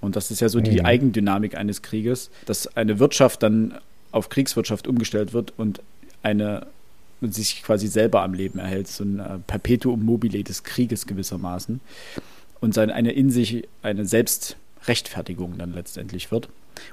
Und 0.00 0.16
das 0.16 0.30
ist 0.30 0.40
ja 0.40 0.48
so 0.48 0.60
die 0.60 0.80
mhm. 0.80 0.86
Eigendynamik 0.86 1.56
eines 1.56 1.82
Krieges, 1.82 2.30
dass 2.46 2.76
eine 2.76 2.98
Wirtschaft 2.98 3.42
dann 3.42 3.78
auf 4.10 4.28
Kriegswirtschaft 4.28 4.86
umgestellt 4.86 5.32
wird 5.32 5.52
und 5.56 5.80
eine 6.22 6.66
sich 7.20 7.62
quasi 7.62 7.86
selber 7.86 8.22
am 8.22 8.34
Leben 8.34 8.58
erhält, 8.58 8.88
so 8.88 9.04
ein 9.04 9.20
äh, 9.20 9.38
Perpetuum 9.46 10.04
mobile 10.04 10.42
des 10.42 10.64
Krieges 10.64 11.06
gewissermaßen 11.06 11.80
und 12.60 12.74
seine, 12.74 12.94
eine 12.94 13.12
in 13.12 13.30
sich 13.30 13.68
eine 13.82 14.04
Selbstrechtfertigung 14.06 15.56
dann 15.56 15.72
letztendlich 15.72 16.30
wird. 16.30 16.48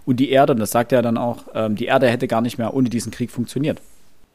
Und 0.05 0.19
die 0.19 0.29
Erde, 0.29 0.53
und 0.53 0.59
das 0.59 0.71
sagt 0.71 0.91
er 0.91 1.01
dann 1.01 1.17
auch, 1.17 1.45
ähm, 1.53 1.75
die 1.75 1.85
Erde 1.85 2.09
hätte 2.09 2.27
gar 2.27 2.41
nicht 2.41 2.57
mehr 2.57 2.73
ohne 2.73 2.89
diesen 2.89 3.11
Krieg 3.11 3.31
funktioniert. 3.31 3.81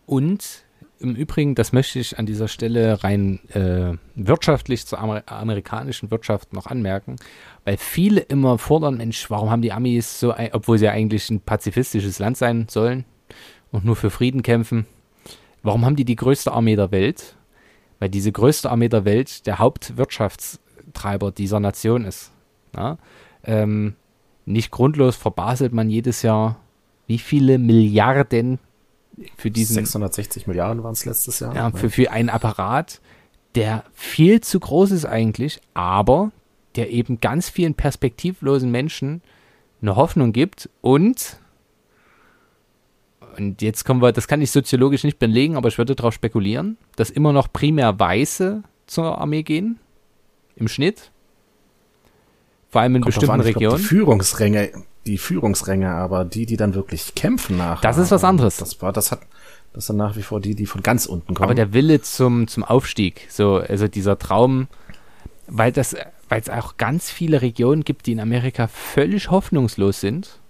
Und 0.07 0.65
im 1.01 1.15
Übrigen, 1.15 1.55
das 1.55 1.73
möchte 1.73 1.99
ich 1.99 2.19
an 2.19 2.27
dieser 2.27 2.49
Stelle 2.49 3.03
rein 3.03 3.41
äh, 3.51 3.97
wirtschaftlich 4.15 4.87
zur 4.87 5.01
Amer 5.01 5.23
amerikanischen 5.27 6.11
Wirtschaft 6.11 6.53
noch 6.53 6.67
anmerken, 6.67 7.17
weil 7.65 7.77
viele 7.77 8.21
immer 8.21 8.59
fordern, 8.59 8.97
Mensch, 8.97 9.29
warum 9.31 9.51
haben 9.51 9.63
die 9.63 9.73
Amis 9.73 10.21
so, 10.21 10.33
ein, 10.33 10.51
obwohl 10.53 10.79
sie 10.79 10.87
ja 10.87 10.93
eigentlich 10.93 11.29
ein 11.31 11.41
pazifistisches 11.41 12.19
Land 12.19 12.37
sein 12.37 12.67
sollen 12.71 13.05
und 13.73 13.85
nur 13.85 13.97
für 13.97 14.11
Frieden 14.11 14.43
kämpfen, 14.43 14.87
warum 15.63 15.85
haben 15.85 15.97
die 15.97 16.05
die 16.05 16.17
größte 16.17 16.53
Armee 16.53 16.77
der 16.77 16.91
Welt? 16.91 17.35
Weil 17.99 18.09
diese 18.09 18.33
größte 18.33 18.71
Armee 18.71 18.89
der 18.89 19.05
Welt 19.05 19.47
der 19.47 19.59
Hauptwirtschafts- 19.59 20.59
Treiber 20.95 21.33
dieser 21.33 21.61
Nation 21.61 22.05
ist. 22.05 22.33
Ja? 22.75 22.97
Ähm, 23.45 23.97
nicht 24.47 24.71
grundlos 24.71 25.17
verbaselt 25.17 25.73
man 25.73 25.91
jedes 25.91 26.23
Jahr, 26.23 26.61
wie 27.07 27.19
viele 27.19 27.59
Milliarden 27.59 28.59
für 29.37 29.51
diesen. 29.51 29.75
660 29.75 30.47
Milliarden 30.47 30.83
waren 30.83 30.93
es 30.93 31.05
letztes 31.05 31.41
Jahr. 31.41 31.55
Ja, 31.55 31.71
für, 31.71 31.91
für 31.91 32.11
einen 32.11 32.29
Apparat, 32.29 33.01
der 33.55 33.85
viel 33.93 34.41
zu 34.41 34.61
groß 34.61 34.91
ist 34.91 35.05
eigentlich, 35.05 35.61
aber 35.75 36.33
der 36.77 36.91
eben 36.91 37.21
ganz 37.21 37.49
vielen 37.49 37.75
perspektivlosen 37.75 38.71
Menschen 38.71 39.23
eine 39.81 39.97
Hoffnung 39.97 40.33
gibt 40.33 40.69
und 40.81 41.39
und 43.37 43.63
jetzt 43.63 43.85
kommen 43.85 44.01
wir, 44.01 44.13
das 44.13 44.29
kann 44.29 44.41
ich 44.43 44.53
soziologisch 44.53 45.03
nicht 45.03 45.19
belegen, 45.19 45.57
aber 45.57 45.67
ich 45.67 45.77
würde 45.77 45.97
darauf 45.97 46.15
spekulieren, 46.15 46.77
dass 46.95 47.11
immer 47.11 47.33
noch 47.33 47.53
primär 47.53 47.99
Weiße 47.99 48.63
zur 48.87 49.19
Armee 49.19 49.43
gehen 49.43 49.81
im 50.55 50.69
Schnitt. 50.69 51.11
Vor 52.75 52.81
allem 52.81 52.97
in 52.97 53.03
Kommt 53.03 53.15
bestimmten 53.15 53.35
an, 53.35 53.41
Regionen. 53.41 53.77
die 53.77 53.85
Führungsränge, 53.85 54.71
die 55.07 55.17
Führungsränge, 55.17 55.91
aber 55.91 56.25
die, 56.25 56.45
die 56.45 56.57
dann 56.57 56.75
wirklich 56.75 57.15
kämpfen 57.15 57.57
nach. 57.57 57.81
Das 57.81 57.99
ist 57.99 58.11
was 58.11 58.25
anderes. 58.25 58.57
Das 58.57 58.83
war, 58.83 58.93
das 58.93 59.13
hat, 59.13 59.21
das 59.73 59.87
sind 59.87 59.97
nach 59.97 60.17
wie 60.17 60.23
vor 60.23 60.41
die, 60.41 60.57
die 60.57 60.67
von 60.67 60.83
ganz 60.83 61.07
unten 61.07 61.35
kommen. 61.35 61.45
Aber 61.45 61.55
der 61.55 61.73
Wille 61.73 62.01
zum, 62.01 62.49
zum 62.49 62.65
Aufstieg, 62.65 63.29
so, 63.31 63.59
also 63.59 63.87
dieser 63.87 64.19
Traum, 64.19 64.67
weil 65.47 65.71
das, 65.71 65.95
weil 66.29 66.41
es 66.41 66.51
auch 66.51 66.77
ganz 66.77 67.13
viele 67.13 67.43
Regionen 67.43 67.85
gibt, 67.85 68.07
die 68.07 68.13
in 68.13 68.19
Amerika 68.19 68.67
völlig 68.67 69.31
hoffnungslos 69.31 70.01
sind. 70.01 70.41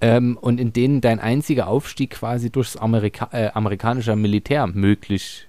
Ähm, 0.00 0.36
und 0.40 0.58
in 0.58 0.72
denen 0.72 1.00
dein 1.00 1.20
einziger 1.20 1.68
Aufstieg 1.68 2.10
quasi 2.10 2.50
durchs 2.50 2.76
Amerika 2.76 3.28
äh, 3.30 3.50
amerikanische 3.54 4.16
Militär 4.16 4.66
möglich, 4.66 5.46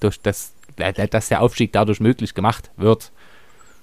durch 0.00 0.20
das 0.20 0.52
dass 0.76 1.28
der 1.28 1.40
Aufstieg 1.40 1.72
dadurch 1.72 2.00
möglich 2.00 2.34
gemacht 2.34 2.70
wird. 2.76 3.12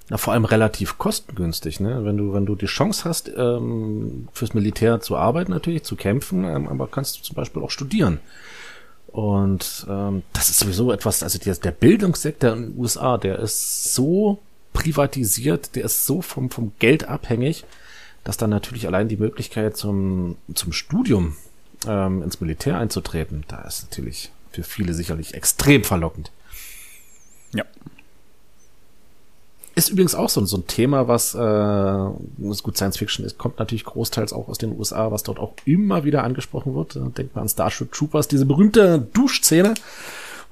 Na, 0.09 0.17
vor 0.17 0.33
allem 0.33 0.45
relativ 0.45 0.99
kostengünstig, 0.99 1.79
ne? 1.79 2.05
Wenn 2.05 2.17
du, 2.17 2.33
wenn 2.33 2.45
du 2.45 2.55
die 2.55 2.67
Chance 2.67 3.05
hast, 3.05 3.31
ähm, 3.35 4.27
fürs 4.33 4.53
Militär 4.53 5.01
zu 5.01 5.17
arbeiten, 5.17 5.51
natürlich, 5.51 5.83
zu 5.83 5.95
kämpfen, 5.95 6.43
ähm, 6.43 6.67
aber 6.67 6.87
kannst 6.87 7.17
du 7.17 7.23
zum 7.23 7.35
Beispiel 7.35 7.63
auch 7.63 7.71
studieren. 7.71 8.19
Und 9.07 9.87
ähm, 9.89 10.23
das 10.33 10.49
ist 10.49 10.59
sowieso 10.59 10.91
etwas, 10.91 11.23
also 11.23 11.39
der, 11.39 11.55
der 11.55 11.71
Bildungssektor 11.71 12.53
in 12.53 12.71
den 12.73 12.79
USA, 12.79 13.17
der 13.17 13.39
ist 13.39 13.93
so 13.95 14.39
privatisiert, 14.73 15.75
der 15.75 15.85
ist 15.85 16.05
so 16.05 16.21
vom, 16.21 16.51
vom 16.51 16.73
Geld 16.79 17.07
abhängig, 17.07 17.63
dass 18.23 18.37
dann 18.37 18.49
natürlich 18.49 18.87
allein 18.87 19.07
die 19.07 19.17
Möglichkeit 19.17 19.77
zum, 19.77 20.37
zum 20.53 20.73
Studium 20.73 21.37
ähm, 21.87 22.21
ins 22.21 22.41
Militär 22.41 22.77
einzutreten, 22.77 23.45
da 23.47 23.61
ist 23.61 23.83
natürlich 23.83 24.31
für 24.51 24.63
viele 24.63 24.93
sicherlich 24.93 25.33
extrem 25.33 25.83
verlockend. 25.83 26.31
Ja. 27.53 27.63
Ist 29.77 29.89
übrigens 29.89 30.15
auch 30.15 30.29
so, 30.29 30.43
so 30.45 30.57
ein 30.57 30.67
Thema, 30.67 31.09
was, 31.09 31.35
äh, 31.35 31.37
was 31.37 32.63
gut 32.63 32.77
Science 32.77 32.97
Fiction 32.97 33.25
ist, 33.25 33.37
kommt 33.37 33.59
natürlich 33.59 33.83
großteils 33.83 34.31
auch 34.31 34.47
aus 34.47 34.57
den 34.57 34.77
USA, 34.77 35.11
was 35.11 35.23
dort 35.23 35.37
auch 35.37 35.53
immer 35.65 36.05
wieder 36.05 36.23
angesprochen 36.23 36.75
wird. 36.75 36.95
Denkt 37.17 37.35
man 37.35 37.43
an 37.43 37.49
Starship 37.49 37.91
Troopers, 37.91 38.29
diese 38.29 38.45
berühmte 38.45 39.05
Duschszene, 39.11 39.73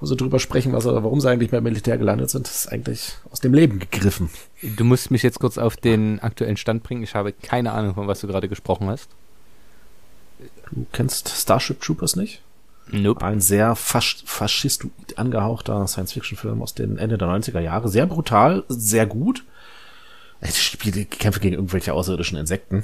wo 0.02 0.06
sie 0.08 0.18
drüber 0.18 0.40
sprechen, 0.40 0.74
was, 0.74 0.84
warum 0.84 1.22
sie 1.22 1.30
eigentlich 1.30 1.52
beim 1.52 1.64
Militär 1.64 1.98
gelandet 1.98 2.32
sind, 2.32 2.50
ist 2.50 2.68
eigentlich 2.68 3.14
aus 3.32 3.40
dem 3.40 3.54
Leben 3.54 3.80
gegriffen. 3.80 4.30
Du 4.62 4.84
musst 4.84 5.10
mich 5.10 5.24
jetzt 5.24 5.40
kurz 5.40 5.58
auf 5.58 5.78
den 5.78 6.20
aktuellen 6.20 6.58
Stand 6.58 6.84
bringen. 6.84 7.04
Ich 7.04 7.16
habe 7.16 7.32
keine 7.32 7.72
Ahnung, 7.72 7.94
von 7.94 8.08
was 8.08 8.20
du 8.20 8.28
gerade 8.28 8.50
gesprochen 8.50 8.90
hast. 8.90 9.08
Du 10.72 10.86
kennst 10.92 11.30
Starship 11.30 11.80
Troopers 11.80 12.18
nicht? 12.18 12.42
Nope. 12.92 13.26
Ein 13.26 13.40
sehr 13.40 13.76
fas 13.76 14.24
faschistoid 14.26 15.18
angehauchter 15.18 15.88
Science-Fiction-Film 15.88 16.62
aus 16.62 16.74
den 16.74 16.98
Ende 16.98 17.18
der 17.18 17.28
90er 17.28 17.60
Jahre. 17.60 17.90
Sehr 17.90 18.06
brutal, 18.06 18.64
sehr 18.68 19.06
gut. 19.06 19.44
Es 20.42 20.62
spielt 20.62 21.10
Kämpfe 21.12 21.40
gegen 21.40 21.56
irgendwelche 21.56 21.94
außerirdischen 21.94 22.38
Insekten, 22.38 22.84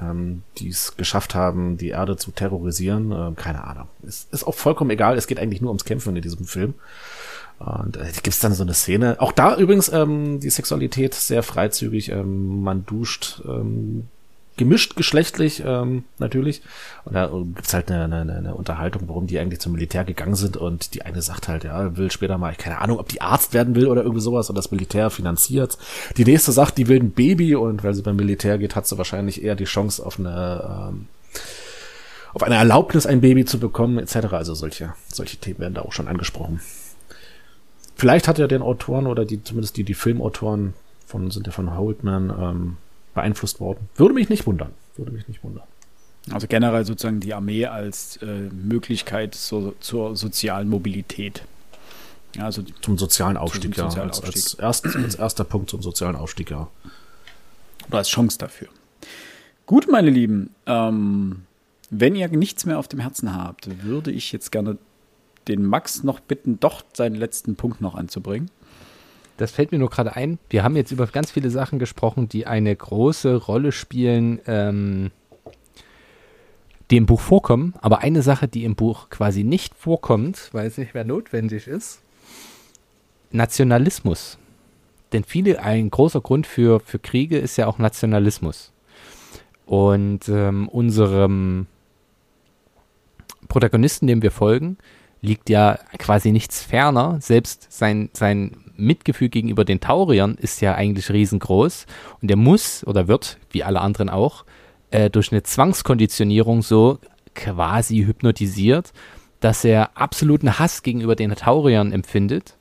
ähm, 0.00 0.42
die 0.58 0.68
es 0.68 0.96
geschafft 0.96 1.34
haben, 1.34 1.78
die 1.78 1.88
Erde 1.88 2.16
zu 2.16 2.30
terrorisieren. 2.32 3.12
Ähm, 3.12 3.36
keine 3.36 3.64
Ahnung. 3.64 3.88
Es 4.06 4.28
ist 4.30 4.44
auch 4.44 4.54
vollkommen 4.54 4.90
egal. 4.90 5.16
Es 5.16 5.26
geht 5.26 5.40
eigentlich 5.40 5.62
nur 5.62 5.70
ums 5.70 5.86
Kämpfen 5.86 6.14
in 6.14 6.22
diesem 6.22 6.44
Film. 6.44 6.74
Und 7.58 7.96
äh, 7.96 8.10
gibt's 8.22 8.40
dann 8.40 8.54
so 8.54 8.62
eine 8.62 8.74
Szene. 8.74 9.16
Auch 9.20 9.32
da 9.32 9.56
übrigens 9.56 9.88
ähm, 9.88 10.40
die 10.40 10.50
Sexualität 10.50 11.14
sehr 11.14 11.42
freizügig. 11.42 12.10
Ähm, 12.10 12.62
man 12.62 12.84
duscht 12.84 13.40
ähm, 13.46 14.08
gemischt 14.62 14.96
geschlechtlich 14.96 15.62
ähm, 15.66 16.04
natürlich. 16.18 16.62
Und 17.04 17.14
da 17.14 17.28
gibt's 17.54 17.74
halt 17.74 17.90
eine, 17.90 18.04
eine, 18.04 18.32
eine 18.32 18.54
Unterhaltung, 18.54 19.02
warum 19.06 19.26
die 19.26 19.38
eigentlich 19.38 19.60
zum 19.60 19.72
Militär 19.72 20.04
gegangen 20.04 20.36
sind. 20.36 20.56
Und 20.56 20.94
die 20.94 21.02
eine 21.02 21.20
sagt 21.20 21.48
halt, 21.48 21.64
ja, 21.64 21.96
will 21.96 22.10
später 22.10 22.38
mal, 22.38 22.54
keine 22.54 22.78
Ahnung, 22.78 22.98
ob 22.98 23.08
die 23.08 23.20
Arzt 23.20 23.54
werden 23.54 23.74
will 23.74 23.88
oder 23.88 24.02
irgendwie 24.02 24.20
sowas 24.20 24.48
und 24.48 24.56
das 24.56 24.70
Militär 24.70 25.10
finanziert. 25.10 25.78
Die 26.16 26.24
nächste 26.24 26.52
sagt, 26.52 26.78
die 26.78 26.88
will 26.88 27.00
ein 27.00 27.10
Baby 27.10 27.54
und 27.56 27.82
weil 27.82 27.94
sie 27.94 28.02
beim 28.02 28.16
Militär 28.16 28.58
geht, 28.58 28.76
hat 28.76 28.86
sie 28.86 28.98
wahrscheinlich 28.98 29.42
eher 29.42 29.56
die 29.56 29.64
Chance 29.64 30.04
auf 30.04 30.18
eine 30.18 30.90
ähm, 30.90 31.08
auf 32.34 32.42
eine 32.42 32.54
Erlaubnis, 32.54 33.04
ein 33.04 33.20
Baby 33.20 33.44
zu 33.44 33.58
bekommen, 33.58 33.98
etc. 33.98 34.32
Also 34.32 34.54
solche, 34.54 34.94
solche 35.12 35.36
Themen 35.36 35.58
werden 35.58 35.74
da 35.74 35.82
auch 35.82 35.92
schon 35.92 36.08
angesprochen. 36.08 36.60
Vielleicht 37.94 38.26
hat 38.26 38.38
er 38.38 38.48
den 38.48 38.62
Autoren 38.62 39.06
oder 39.06 39.24
die, 39.24 39.42
zumindest 39.42 39.76
die, 39.76 39.84
die 39.84 39.94
Filmautoren 39.94 40.72
von, 41.06 41.30
sind 41.30 41.46
ja 41.46 41.52
von 41.52 41.76
Holdman, 41.76 42.30
ähm, 42.30 42.76
beeinflusst 43.14 43.60
worden. 43.60 43.88
Würde 43.96 44.14
mich 44.14 44.28
nicht 44.28 44.46
wundern. 44.46 44.72
Würde 44.96 45.12
mich 45.12 45.28
nicht 45.28 45.42
wundern. 45.42 45.64
Also 46.30 46.46
generell 46.46 46.84
sozusagen 46.84 47.20
die 47.20 47.34
Armee 47.34 47.66
als 47.66 48.18
äh, 48.18 48.48
Möglichkeit 48.50 49.34
so, 49.34 49.74
zur 49.80 50.16
sozialen 50.16 50.68
Mobilität. 50.68 51.42
Ja, 52.36 52.44
also 52.44 52.62
zum 52.80 52.96
sozialen 52.96 53.36
Aufstieg, 53.36 53.74
zum 53.74 53.88
sozialen 53.90 54.08
ja. 54.08 54.14
Als, 54.14 54.22
Aufstieg. 54.22 54.44
Als, 54.62 54.84
erst, 54.84 54.96
als 54.96 55.14
erster 55.16 55.44
Punkt 55.44 55.68
zum 55.68 55.82
sozialen 55.82 56.16
Aufstieg, 56.16 56.50
ja. 56.50 56.68
Oder 57.88 57.98
als 57.98 58.08
Chance 58.08 58.38
dafür. 58.38 58.68
Gut, 59.66 59.90
meine 59.90 60.10
Lieben, 60.10 60.50
ähm, 60.66 61.42
wenn 61.90 62.14
ihr 62.14 62.28
nichts 62.28 62.64
mehr 62.64 62.78
auf 62.78 62.88
dem 62.88 63.00
Herzen 63.00 63.34
habt, 63.34 63.84
würde 63.84 64.12
ich 64.12 64.32
jetzt 64.32 64.52
gerne 64.52 64.78
den 65.48 65.66
Max 65.66 66.04
noch 66.04 66.20
bitten, 66.20 66.60
doch 66.60 66.84
seinen 66.92 67.16
letzten 67.16 67.56
Punkt 67.56 67.80
noch 67.80 67.96
anzubringen 67.96 68.48
das 69.36 69.50
fällt 69.50 69.72
mir 69.72 69.78
nur 69.78 69.90
gerade 69.90 70.14
ein. 70.14 70.38
Wir 70.50 70.62
haben 70.62 70.76
jetzt 70.76 70.92
über 70.92 71.06
ganz 71.06 71.30
viele 71.30 71.50
Sachen 71.50 71.78
gesprochen, 71.78 72.28
die 72.28 72.46
eine 72.46 72.74
große 72.74 73.36
Rolle 73.36 73.72
spielen, 73.72 74.40
ähm, 74.46 75.10
die 76.90 76.96
im 76.96 77.06
Buch 77.06 77.20
vorkommen. 77.20 77.74
Aber 77.80 78.00
eine 78.00 78.22
Sache, 78.22 78.48
die 78.48 78.64
im 78.64 78.74
Buch 78.74 79.10
quasi 79.10 79.44
nicht 79.44 79.74
vorkommt, 79.74 80.50
weil 80.52 80.66
es 80.66 80.78
nicht 80.78 80.94
mehr 80.94 81.04
notwendig 81.04 81.66
ist, 81.66 82.02
Nationalismus. 83.30 84.38
Denn 85.12 85.24
viele, 85.24 85.62
ein 85.62 85.90
großer 85.90 86.20
Grund 86.20 86.46
für, 86.46 86.80
für 86.80 86.98
Kriege 86.98 87.38
ist 87.38 87.56
ja 87.56 87.66
auch 87.66 87.78
Nationalismus. 87.78 88.72
Und 89.66 90.28
ähm, 90.28 90.68
unserem 90.68 91.66
Protagonisten, 93.48 94.06
dem 94.06 94.22
wir 94.22 94.30
folgen, 94.30 94.78
liegt 95.20 95.50
ja 95.50 95.78
quasi 95.98 96.32
nichts 96.32 96.62
ferner. 96.62 97.18
Selbst 97.20 97.68
sein, 97.70 98.10
sein 98.12 98.61
Mitgefühl 98.76 99.28
gegenüber 99.28 99.64
den 99.64 99.80
Tauriern 99.80 100.34
ist 100.34 100.60
ja 100.60 100.74
eigentlich 100.74 101.10
riesengroß. 101.10 101.86
Und 102.20 102.30
er 102.30 102.36
muss 102.36 102.86
oder 102.86 103.08
wird, 103.08 103.38
wie 103.50 103.64
alle 103.64 103.80
anderen 103.80 104.08
auch, 104.08 104.44
äh, 104.90 105.10
durch 105.10 105.32
eine 105.32 105.42
Zwangskonditionierung 105.42 106.62
so 106.62 106.98
quasi 107.34 108.04
hypnotisiert, 108.04 108.92
dass 109.40 109.64
er 109.64 109.96
absoluten 109.96 110.58
Hass 110.58 110.82
gegenüber 110.82 111.16
den 111.16 111.34
Tauriern 111.34 111.92
empfindet. 111.92 112.56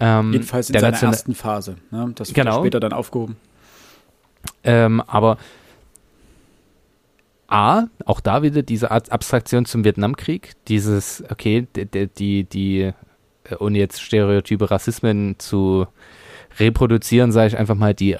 Ähm, 0.00 0.32
Jedenfalls 0.32 0.70
in 0.70 0.78
seiner 0.78 1.02
ersten 1.02 1.34
Phase. 1.34 1.76
Ne? 1.90 2.12
Das 2.14 2.28
wird 2.28 2.36
genau. 2.36 2.60
später 2.60 2.80
dann 2.80 2.92
aufgehoben. 2.92 3.36
Ähm, 4.64 5.02
aber 5.06 5.38
A, 7.48 7.84
auch 8.04 8.20
da 8.20 8.42
wieder 8.42 8.62
diese 8.62 8.90
Art 8.90 9.10
Abstraktion 9.10 9.64
zum 9.64 9.82
Vietnamkrieg, 9.82 10.52
dieses, 10.68 11.24
okay, 11.30 11.66
die, 11.74 12.06
die, 12.06 12.44
die 12.44 12.92
ohne 13.58 13.78
jetzt 13.78 14.00
stereotype 14.00 14.70
Rassismen 14.70 15.38
zu 15.38 15.86
reproduzieren, 16.58 17.32
sage 17.32 17.48
ich 17.48 17.58
einfach 17.58 17.74
mal, 17.74 17.94
die 17.94 18.16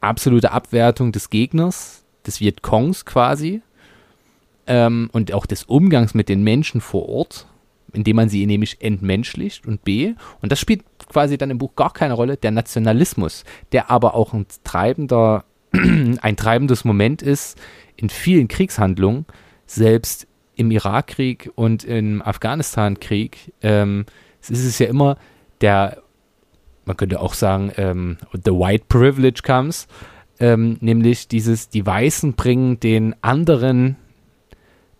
absolute 0.00 0.52
Abwertung 0.52 1.12
des 1.12 1.30
Gegners, 1.30 2.04
des 2.26 2.40
Vietcongs 2.40 3.04
quasi, 3.04 3.62
ähm, 4.66 5.08
und 5.12 5.32
auch 5.32 5.46
des 5.46 5.64
Umgangs 5.64 6.14
mit 6.14 6.28
den 6.28 6.42
Menschen 6.42 6.80
vor 6.80 7.08
Ort, 7.08 7.46
indem 7.92 8.16
man 8.16 8.28
sie 8.28 8.46
nämlich 8.46 8.76
entmenschlicht 8.80 9.66
und 9.66 9.82
B, 9.82 10.14
und 10.42 10.52
das 10.52 10.60
spielt 10.60 10.84
quasi 11.08 11.38
dann 11.38 11.50
im 11.50 11.58
Buch 11.58 11.74
gar 11.74 11.92
keine 11.92 12.14
Rolle, 12.14 12.36
der 12.36 12.50
Nationalismus, 12.50 13.44
der 13.72 13.90
aber 13.90 14.14
auch 14.14 14.34
ein 14.34 14.46
treibender, 14.62 15.44
ein 15.72 16.36
treibendes 16.36 16.84
Moment 16.84 17.22
ist, 17.22 17.58
in 17.96 18.10
vielen 18.10 18.46
Kriegshandlungen, 18.46 19.26
selbst 19.66 20.26
im 20.54 20.70
Irakkrieg 20.70 21.50
und 21.54 21.84
im 21.84 22.20
Afghanistan-Krieg, 22.20 23.52
ähm, 23.62 24.06
ist 24.40 24.64
es 24.64 24.78
ja 24.78 24.86
immer 24.86 25.16
der, 25.60 26.02
man 26.84 26.96
könnte 26.96 27.20
auch 27.20 27.34
sagen, 27.34 27.72
ähm, 27.76 28.18
the 28.32 28.52
white 28.52 28.84
privilege 28.88 29.42
comes, 29.44 29.86
ähm, 30.40 30.78
nämlich 30.80 31.28
dieses, 31.28 31.68
die 31.68 31.84
Weißen 31.84 32.34
bringen 32.34 32.78
den 32.80 33.14
anderen 33.22 33.96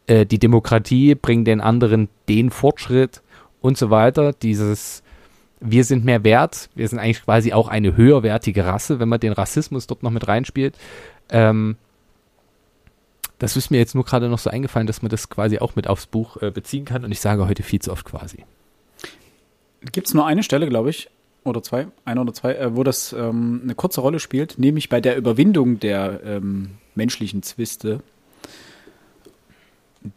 äh, 0.09 0.27
die 0.27 0.39
Demokratie, 0.39 1.15
bringen 1.15 1.45
den 1.45 1.61
anderen 1.61 2.09
den 2.29 2.51
Fortschritt 2.51 3.23
und 3.61 3.79
so 3.79 3.91
weiter, 3.91 4.33
dieses 4.33 5.03
wir 5.61 5.85
sind 5.85 6.05
mehr 6.05 6.25
wert, 6.25 6.71
wir 6.75 6.87
sind 6.87 6.99
eigentlich 6.99 7.25
quasi 7.25 7.53
auch 7.53 7.69
eine 7.69 7.97
höherwertige 7.97 8.65
Rasse, 8.65 9.01
wenn 9.01 9.09
man 9.09 9.21
den 9.21 9.33
Rassismus 9.33 9.87
dort 9.89 10.03
noch 10.05 10.11
mit 10.11 10.29
reinspielt. 10.29 10.79
Ähm, 11.31 11.77
das 13.39 13.57
ist 13.57 13.71
mir 13.71 13.79
jetzt 13.79 13.95
nur 13.95 14.05
gerade 14.05 14.29
noch 14.29 14.39
so 14.39 14.51
eingefallen, 14.51 14.87
dass 14.87 15.03
man 15.03 15.11
das 15.11 15.29
quasi 15.29 15.59
auch 15.59 15.77
mit 15.77 15.89
aufs 15.89 16.07
Buch 16.07 16.41
äh, 16.43 16.51
beziehen 16.51 16.85
kann 16.85 17.05
und 17.05 17.13
ich 17.13 17.21
sage 17.21 17.47
heute 17.47 17.63
viel 17.63 17.81
zu 17.81 17.93
oft 17.93 18.05
quasi. 18.05 18.45
Gibt 19.93 20.07
es 20.07 20.15
nur 20.15 20.27
eine 20.27 20.43
Stelle, 20.43 20.69
glaube 20.69 20.91
ich, 20.91 21.09
oder 21.45 21.63
zwei, 21.63 21.89
eine 22.05 22.21
oder 22.21 22.35
zwei, 22.35 22.55
äh, 22.55 22.77
wo 22.77 22.85
das 22.85 23.13
ähm, 23.13 23.61
eine 23.63 23.75
kurze 23.75 24.01
Rolle 24.01 24.21
spielt, 24.21 24.59
nämlich 24.59 24.89
bei 24.89 25.01
der 25.01 25.17
Überwindung 25.17 25.81
der 25.81 26.21
ähm, 26.25 26.79
menschlichen 26.95 27.43
Zwiste, 27.43 28.01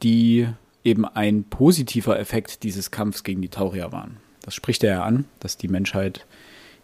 die 0.01 0.47
eben 0.83 1.05
ein 1.05 1.43
positiver 1.43 2.19
Effekt 2.19 2.63
dieses 2.63 2.91
Kampfs 2.91 3.23
gegen 3.23 3.41
die 3.41 3.49
Taurier 3.49 3.91
waren. 3.91 4.17
Das 4.41 4.55
spricht 4.55 4.83
er 4.83 4.91
ja 4.91 5.03
an, 5.03 5.25
dass 5.39 5.57
die 5.57 5.67
Menschheit 5.67 6.25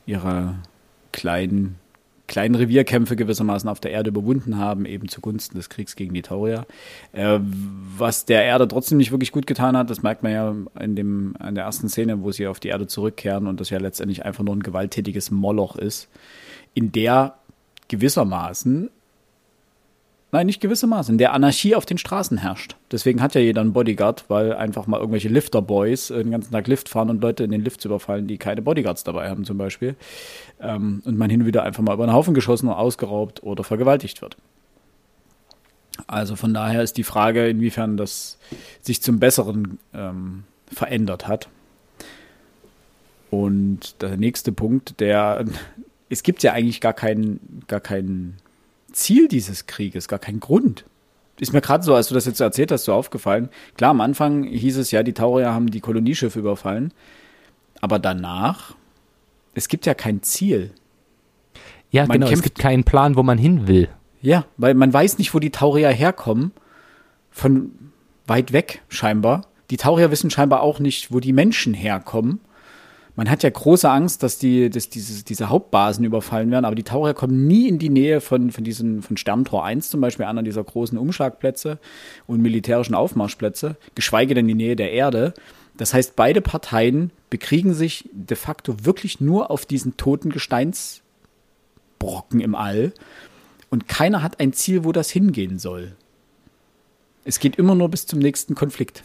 ihre 0.06 0.56
kleinen 1.12 1.80
kleinen 2.28 2.56
Revierkämpfe 2.56 3.16
gewissermaßen 3.16 3.70
auf 3.70 3.80
der 3.80 3.92
Erde 3.92 4.10
überwunden 4.10 4.58
haben, 4.58 4.86
eben 4.86 5.08
zugunsten 5.08 5.58
des 5.58 5.70
Kriegs 5.70 5.96
gegen 5.96 6.14
die 6.14 6.22
Taurier. 6.22 6.66
Äh, 7.14 7.40
was 7.42 8.26
der 8.26 8.44
Erde 8.44 8.68
trotzdem 8.68 8.98
nicht 8.98 9.12
wirklich 9.12 9.32
gut 9.32 9.48
getan 9.48 9.78
hat, 9.78 9.90
das 9.90 10.04
merkt 10.04 10.24
man 10.24 10.32
ja 10.32 10.56
in, 10.80 10.96
dem, 10.96 11.36
in 11.46 11.56
der 11.56 11.64
ersten 11.64 11.88
Szene, 11.88 12.22
wo 12.22 12.32
sie 12.32 12.48
auf 12.48 12.60
die 12.60 12.68
Erde 12.68 12.88
zurückkehren 12.88 13.48
und 13.48 13.62
das 13.62 13.70
ja 13.70 13.80
letztendlich 13.80 14.26
einfach 14.26 14.44
nur 14.44 14.56
ein 14.56 14.64
gewalttätiges 14.64 15.32
Moloch 15.32 15.78
ist, 15.78 16.10
in 16.74 16.92
der 16.92 17.36
gewissermaßen 17.88 18.90
Nein, 20.38 20.46
nicht 20.46 20.62
gewissermaßen. 20.62 21.18
Der 21.18 21.34
Anarchie 21.34 21.74
auf 21.74 21.88
den 21.88 21.98
Straßen 21.98 22.38
herrscht. 22.38 22.76
Deswegen 22.92 23.24
hat 23.24 23.34
ja 23.34 23.42
jeder 23.42 23.62
einen 23.62 23.74
Bodyguard, 23.74 24.26
weil 24.28 24.54
einfach 24.54 24.86
mal 24.86 25.00
irgendwelche 25.00 25.30
Lifter-Boys 25.30 26.10
den 26.10 26.30
ganzen 26.30 26.52
Tag 26.52 26.68
Lift 26.68 26.90
fahren 26.90 27.10
und 27.10 27.24
Leute 27.24 27.44
in 27.44 27.50
den 27.50 27.64
Lift 27.64 27.84
überfallen, 27.84 28.28
die 28.28 28.38
keine 28.38 28.62
Bodyguards 28.62 29.04
dabei 29.04 29.32
haben, 29.32 29.46
zum 29.46 29.58
Beispiel. 29.58 29.96
Ähm, 30.62 31.02
und 31.06 31.18
man 31.18 31.32
hin 31.32 31.42
und 31.42 31.48
wieder 31.48 31.64
einfach 31.64 31.82
mal 31.82 31.96
über 31.96 32.06
den 32.06 32.14
Haufen 32.14 32.36
geschossen 32.36 32.68
und 32.68 32.76
ausgeraubt 32.76 33.42
oder 33.42 33.64
vergewaltigt 33.64 34.22
wird. 34.22 34.38
Also 36.06 36.36
von 36.36 36.54
daher 36.54 36.84
ist 36.84 36.98
die 36.98 37.04
Frage, 37.04 37.50
inwiefern 37.50 37.98
das 37.98 38.38
sich 38.82 39.02
zum 39.02 39.20
Besseren 39.20 39.80
ähm, 39.96 40.44
verändert 40.72 41.28
hat. 41.28 41.50
Und 43.32 44.04
der 44.04 44.18
nächste 44.18 44.52
Punkt, 44.52 45.00
der 45.00 45.46
es 46.10 46.22
gibt 46.22 46.44
ja 46.44 46.54
eigentlich 46.54 46.80
gar 46.80 46.94
keinen, 46.94 47.64
gar 47.66 47.80
keinen 47.80 48.38
Ziel 48.98 49.28
dieses 49.28 49.68
Krieges, 49.68 50.08
gar 50.08 50.20
kein 50.20 50.40
Grund. 50.40 50.86
Ist 51.40 51.54
mir 51.54 51.62
gerade 51.62 51.84
so, 51.84 51.94
als 51.94 52.08
du 52.08 52.16
das 52.16 52.26
jetzt 52.26 52.40
erzählt 52.40 52.72
hast, 52.72 52.86
so 52.86 52.94
aufgefallen. 52.94 53.50
Klar, 53.76 53.92
am 53.92 54.02
Anfang 54.02 54.44
hieß 54.44 54.78
es 54.78 54.90
ja, 54.90 55.04
die 55.04 55.14
Taurier 55.14 55.54
haben 55.54 55.70
die 55.70 55.82
Kolonieschiffe 55.82 56.40
überfallen. 56.40 56.92
Aber 57.80 58.00
danach, 58.00 58.76
es 59.54 59.68
gibt 59.68 59.86
ja 59.86 59.94
kein 59.94 60.24
Ziel. 60.24 60.72
Ja, 61.92 62.08
man 62.08 62.14
genau, 62.14 62.28
kämpft, 62.28 62.40
es 62.40 62.44
gibt 62.44 62.58
keinen 62.58 62.84
Plan, 62.84 63.16
wo 63.16 63.24
man 63.24 63.38
hin 63.38 63.68
will. 63.68 63.88
Ja, 64.22 64.46
weil 64.58 64.74
man 64.74 64.92
weiß 64.92 65.20
nicht, 65.20 65.34
wo 65.36 65.40
die 65.40 65.52
Taurier 65.52 65.90
herkommen. 65.90 66.52
Von 67.30 67.72
weit 68.26 68.52
weg 68.52 68.82
scheinbar. 68.90 69.46
Die 69.70 69.78
Taurier 69.78 70.10
wissen 70.10 70.32
scheinbar 70.32 70.62
auch 70.62 70.80
nicht, 70.80 71.14
wo 71.14 71.20
die 71.20 71.34
Menschen 71.34 71.76
herkommen 71.76 72.40
man 73.18 73.30
hat 73.32 73.42
ja 73.42 73.50
große 73.50 73.90
Angst, 73.90 74.22
dass 74.22 74.38
die, 74.38 74.70
dass 74.70 74.90
diese, 74.90 75.26
diese 75.26 75.50
Hauptbasen 75.50 76.06
überfallen 76.06 76.52
werden, 76.52 76.66
aber 76.66 76.76
die 76.76 76.84
Taucher 76.84 77.16
kommen 77.16 77.48
nie 77.48 77.68
in 77.68 77.80
die 77.80 77.90
Nähe 77.90 78.22
von, 78.22 78.52
von 78.52 78.64
diesen, 78.64 79.02
von 79.02 79.18
Sterntor 79.18 79.66
1 79.66 79.90
zum 79.90 80.02
Beispiel, 80.02 80.28
einer 80.28 80.44
dieser 80.44 80.64
großen 80.64 81.00
Umschlagplätze 81.00 81.80
und 82.28 82.44
militärischen 82.44 82.94
Aufmarschplätze, 82.94 83.76
geschweige 83.96 84.36
denn 84.36 84.48
die 84.48 84.54
Nähe 84.54 84.76
der 84.76 84.92
Erde. 84.92 85.34
Das 85.78 85.96
heißt, 85.96 86.16
beide 86.16 86.42
Parteien 86.42 87.10
bekriegen 87.32 87.74
sich 87.74 88.08
de 88.14 88.38
facto 88.38 88.86
wirklich 88.86 89.20
nur 89.20 89.50
auf 89.50 89.66
diesen 89.66 89.98
toten 89.98 90.30
Gesteinsbrocken 90.30 92.40
im 92.40 92.54
All 92.54 92.94
und 93.72 93.88
keiner 93.88 94.22
hat 94.22 94.40
ein 94.40 94.54
Ziel, 94.54 94.84
wo 94.84 94.92
das 94.92 95.10
hingehen 95.10 95.58
soll. 95.58 95.96
Es 97.26 97.40
geht 97.40 97.56
immer 97.56 97.74
nur 97.74 97.90
bis 97.90 98.06
zum 98.06 98.20
nächsten 98.20 98.54
Konflikt. 98.54 99.02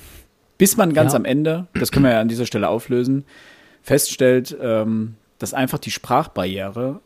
Bis 0.58 0.76
man 0.76 0.92
ganz 0.92 1.14
ja. 1.14 1.18
am 1.18 1.24
Ende, 1.24 1.66
das 1.72 1.90
können 1.90 2.04
wir 2.04 2.12
ja 2.12 2.20
an 2.20 2.28
dieser 2.28 2.44
Stelle 2.44 2.68
auflösen, 2.68 3.24
feststellt, 3.82 4.56
ähm, 4.60 5.14
dass 5.38 5.54
einfach 5.54 5.78
die 5.78 5.90
Sprachbarriere 5.90 7.00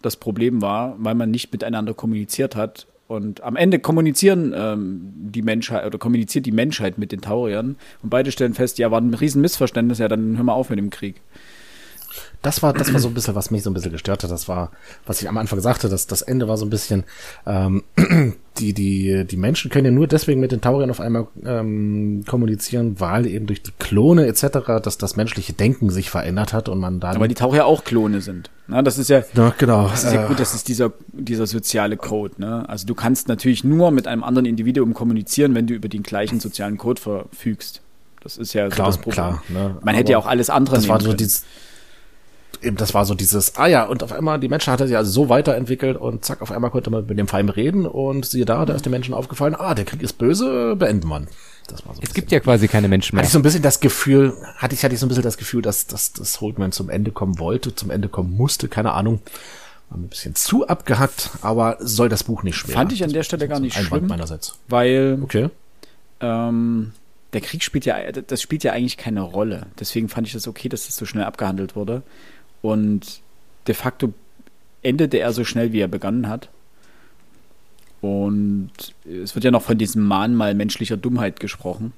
das 0.00 0.16
Problem 0.16 0.62
war, 0.62 0.96
weil 0.98 1.14
man 1.14 1.30
nicht 1.30 1.52
miteinander 1.52 1.94
kommuniziert 1.94 2.56
hat. 2.56 2.86
Und 3.06 3.42
am 3.42 3.56
Ende 3.56 3.78
kommunizieren 3.78 4.54
ähm, 4.56 5.12
die 5.14 5.42
Menschheit 5.42 5.84
oder 5.84 5.98
kommuniziert 5.98 6.46
die 6.46 6.52
Menschheit 6.52 6.96
mit 6.96 7.12
den 7.12 7.20
Tauriern 7.20 7.76
und 8.02 8.10
beide 8.10 8.32
stellen 8.32 8.54
fest, 8.54 8.78
ja, 8.78 8.90
war 8.90 9.00
ein 9.00 9.12
Riesenmissverständnis, 9.12 9.98
ja, 9.98 10.08
dann 10.08 10.36
hör 10.36 10.44
mal 10.44 10.54
auf 10.54 10.70
mit 10.70 10.78
dem 10.78 10.90
Krieg 10.90 11.20
das 12.42 12.62
war, 12.62 12.72
das 12.72 12.92
war 12.92 13.00
so 13.00 13.08
ein 13.08 13.14
bisschen, 13.14 13.34
was 13.34 13.50
mich 13.50 13.62
so 13.62 13.70
ein 13.70 13.74
bisschen 13.74 13.92
gestört 13.92 14.24
hat. 14.24 14.30
Das 14.30 14.48
war, 14.48 14.72
was 15.06 15.22
ich 15.22 15.28
am 15.28 15.38
Anfang 15.38 15.60
sagte, 15.60 15.88
dass 15.88 16.08
das 16.08 16.22
Ende 16.22 16.48
war 16.48 16.56
so 16.56 16.66
ein 16.66 16.70
bisschen, 16.70 17.04
ähm, 17.46 17.84
die, 18.58 18.72
die, 18.72 19.24
die 19.24 19.36
Menschen 19.36 19.70
können 19.70 19.86
ja 19.86 19.90
nur 19.90 20.06
deswegen 20.06 20.40
mit 20.40 20.52
den 20.52 20.60
Tauriern 20.60 20.90
auf 20.90 21.00
einmal 21.00 21.26
ähm, 21.44 22.24
kommunizieren, 22.26 23.00
weil 23.00 23.26
eben 23.26 23.46
durch 23.46 23.62
die 23.62 23.72
Klone 23.78 24.26
etc. 24.26 24.58
dass 24.82 24.98
das 24.98 25.16
menschliche 25.16 25.52
Denken 25.52 25.90
sich 25.90 26.10
verändert 26.10 26.52
hat 26.52 26.68
und 26.68 26.78
man 26.78 27.00
dann. 27.00 27.16
Aber 27.16 27.28
die 27.28 27.34
Taurier 27.34 27.66
auch 27.66 27.84
Klone 27.84 28.20
sind. 28.20 28.50
Na, 28.68 28.82
das 28.82 28.98
ist 28.98 29.10
ja, 29.10 29.22
ja 29.34 29.54
genau. 29.56 29.88
Das 29.88 30.04
ist 30.04 30.12
ja 30.12 30.26
gut, 30.26 30.38
das 30.38 30.54
ist 30.54 30.68
dieser, 30.68 30.92
dieser 31.12 31.46
soziale 31.46 31.96
Code. 31.96 32.34
Ne? 32.38 32.68
Also 32.68 32.86
du 32.86 32.94
kannst 32.94 33.28
natürlich 33.28 33.64
nur 33.64 33.90
mit 33.90 34.06
einem 34.06 34.22
anderen 34.22 34.46
Individuum 34.46 34.94
kommunizieren, 34.94 35.54
wenn 35.54 35.66
du 35.66 35.74
über 35.74 35.88
den 35.88 36.02
gleichen 36.02 36.40
sozialen 36.40 36.78
Code 36.78 37.00
verfügst. 37.00 37.80
Das 38.22 38.36
ist 38.36 38.52
ja 38.52 38.68
klar, 38.68 38.92
so 38.92 38.98
das 38.98 39.02
Problem. 39.02 39.14
Klar, 39.14 39.42
ne? 39.48 39.58
Man 39.58 39.78
Aber 39.80 39.92
hätte 39.92 40.12
ja 40.12 40.18
auch 40.18 40.26
alles 40.26 40.48
andere 40.48 40.76
Das 40.76 40.88
war 40.88 41.00
so 41.00 41.12
dieses 41.12 41.44
eben, 42.62 42.76
das 42.76 42.94
war 42.94 43.04
so 43.04 43.14
dieses, 43.14 43.56
ah 43.56 43.66
ja, 43.66 43.84
und 43.84 44.02
auf 44.02 44.12
einmal, 44.12 44.38
die 44.40 44.48
Menschen 44.48 44.72
hatte 44.72 44.86
sich 44.86 44.96
also 44.96 45.10
so 45.10 45.28
weiterentwickelt 45.28 45.96
und 45.96 46.24
zack, 46.24 46.42
auf 46.42 46.52
einmal 46.52 46.70
konnte 46.70 46.90
man 46.90 47.06
mit 47.06 47.18
dem 47.18 47.28
Feind 47.28 47.54
reden 47.56 47.86
und 47.86 48.24
siehe 48.24 48.44
da, 48.44 48.64
da 48.64 48.74
ist 48.74 48.84
den 48.84 48.90
Menschen 48.90 49.14
aufgefallen, 49.14 49.54
ah, 49.54 49.74
der 49.74 49.84
Krieg 49.84 50.02
ist 50.02 50.18
böse, 50.18 50.76
beenden 50.76 51.08
man. 51.08 51.28
Das 51.68 51.86
war 51.86 51.94
so 51.94 52.00
es 52.02 52.12
gibt 52.14 52.32
ja 52.32 52.40
quasi 52.40 52.68
keine 52.68 52.88
Menschen 52.88 53.14
mehr. 53.14 53.20
Hatte 53.20 53.28
ich 53.28 53.32
so 53.32 53.38
ein 53.38 53.42
bisschen 53.42 53.62
das 53.62 53.80
Gefühl, 53.80 54.34
hatte 54.56 54.74
ich, 54.74 54.84
hatte 54.84 54.94
ich 54.94 55.00
so 55.00 55.06
ein 55.06 55.08
bisschen 55.08 55.22
das 55.24 55.36
Gefühl, 55.36 55.62
dass, 55.62 55.86
dass 55.86 56.12
das 56.12 56.40
Holdman 56.40 56.72
zum 56.72 56.90
Ende 56.90 57.12
kommen 57.12 57.38
wollte, 57.38 57.74
zum 57.74 57.90
Ende 57.90 58.08
kommen 58.08 58.36
musste, 58.36 58.68
keine 58.68 58.92
Ahnung. 58.92 59.20
War 59.90 59.98
ein 59.98 60.08
bisschen 60.08 60.34
zu 60.34 60.66
abgehackt, 60.66 61.30
aber 61.42 61.76
soll 61.80 62.08
das 62.08 62.24
Buch 62.24 62.42
nicht 62.42 62.56
schwer. 62.56 62.74
Fand 62.74 62.92
ich 62.92 63.04
an 63.04 63.12
der 63.12 63.22
Stelle 63.22 63.48
gar 63.48 63.60
nicht 63.60 63.76
schlimm, 63.76 64.06
meinerseits. 64.06 64.58
weil 64.68 65.18
okay. 65.22 65.50
ähm, 66.20 66.92
der 67.32 67.40
Krieg 67.40 67.62
spielt 67.62 67.84
ja, 67.84 67.96
das 68.12 68.42
spielt 68.42 68.64
ja 68.64 68.72
eigentlich 68.72 68.96
keine 68.96 69.22
Rolle. 69.22 69.66
Deswegen 69.78 70.08
fand 70.08 70.26
ich 70.26 70.32
das 70.32 70.48
okay, 70.48 70.68
dass 70.68 70.86
das 70.86 70.96
so 70.96 71.06
schnell 71.06 71.24
abgehandelt 71.24 71.76
wurde. 71.76 72.02
Und 72.62 73.20
de 73.66 73.74
facto 73.74 74.14
endete 74.82 75.18
er 75.18 75.32
so 75.32 75.44
schnell, 75.44 75.72
wie 75.72 75.80
er 75.80 75.88
begonnen 75.88 76.28
hat. 76.28 76.48
Und 78.00 78.70
es 79.04 79.34
wird 79.34 79.44
ja 79.44 79.50
noch 79.50 79.62
von 79.62 79.78
diesem 79.78 80.04
Mahnmal 80.04 80.54
menschlicher 80.54 80.96
Dummheit 80.96 81.38
gesprochen. 81.38 81.92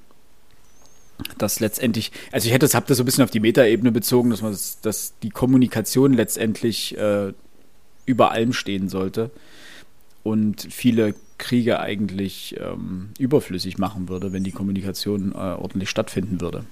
dass 1.37 1.59
letztendlich, 1.59 2.11
also 2.31 2.47
ich 2.47 2.53
hätte 2.53 2.65
es, 2.65 2.75
habe 2.75 2.87
das 2.87 2.97
so 2.97 3.03
ein 3.03 3.05
bisschen 3.05 3.23
auf 3.23 3.31
die 3.31 3.39
Metaebene 3.39 3.91
bezogen, 3.91 4.29
dass 4.31 4.41
man 4.41 4.51
das, 4.51 4.81
dass 4.81 5.13
die 5.23 5.29
Kommunikation 5.29 6.13
letztendlich 6.13 6.97
äh, 6.97 7.31
über 8.05 8.31
allem 8.31 8.53
stehen 8.53 8.89
sollte 8.89 9.31
und 10.23 10.67
viele 10.69 11.15
Kriege 11.37 11.79
eigentlich 11.79 12.55
ähm, 12.59 13.09
überflüssig 13.19 13.77
machen 13.77 14.09
würde, 14.09 14.33
wenn 14.33 14.43
die 14.43 14.51
Kommunikation 14.51 15.31
äh, 15.33 15.35
ordentlich 15.35 15.89
stattfinden 15.89 16.41
würde. 16.41 16.65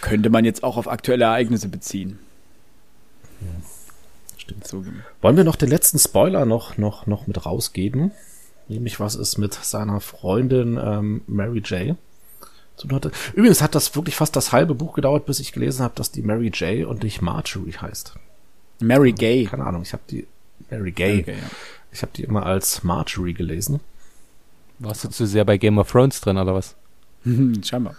Könnte 0.00 0.30
man 0.30 0.44
jetzt 0.44 0.62
auch 0.62 0.76
auf 0.76 0.88
aktuelle 0.88 1.24
Ereignisse 1.24 1.68
beziehen. 1.68 2.18
Ja, 3.40 3.46
stimmt. 4.36 4.66
So. 4.66 4.84
Wollen 5.20 5.36
wir 5.36 5.44
noch 5.44 5.56
den 5.56 5.68
letzten 5.68 5.98
Spoiler 5.98 6.44
noch, 6.44 6.76
noch, 6.76 7.06
noch 7.06 7.26
mit 7.26 7.44
rausgeben? 7.44 8.12
Nämlich, 8.68 9.00
was 9.00 9.14
ist 9.14 9.38
mit 9.38 9.54
seiner 9.54 10.00
Freundin 10.00 10.78
ähm, 10.82 11.22
Mary 11.26 11.60
J. 11.60 11.96
Übrigens 13.34 13.60
hat 13.60 13.74
das 13.74 13.94
wirklich 13.96 14.14
fast 14.14 14.36
das 14.36 14.52
halbe 14.52 14.74
Buch 14.74 14.94
gedauert, 14.94 15.26
bis 15.26 15.40
ich 15.40 15.52
gelesen 15.52 15.82
habe, 15.82 15.94
dass 15.96 16.12
die 16.12 16.22
Mary 16.22 16.48
J. 16.48 16.86
und 16.86 17.02
nicht 17.02 17.22
Marjorie 17.22 17.72
heißt. 17.72 18.14
Mary 18.80 19.12
Gay. 19.12 19.46
Keine 19.46 19.66
Ahnung, 19.66 19.82
ich 19.82 19.92
habe 19.92 20.02
die 20.08 20.26
Mary 20.70 20.92
Gay. 20.92 21.22
Gay 21.22 21.34
ja. 21.34 21.50
Ich 21.90 22.02
habe 22.02 22.12
die 22.14 22.22
immer 22.22 22.46
als 22.46 22.84
Marjorie 22.84 23.34
gelesen. 23.34 23.80
Warst 24.78 25.04
du 25.04 25.08
zu 25.08 25.26
sehr 25.26 25.44
bei 25.44 25.56
Game 25.56 25.78
of 25.78 25.90
Thrones 25.90 26.20
drin 26.20 26.36
oder 26.36 26.54
was? 26.54 26.76
Scheinbar. 27.64 27.96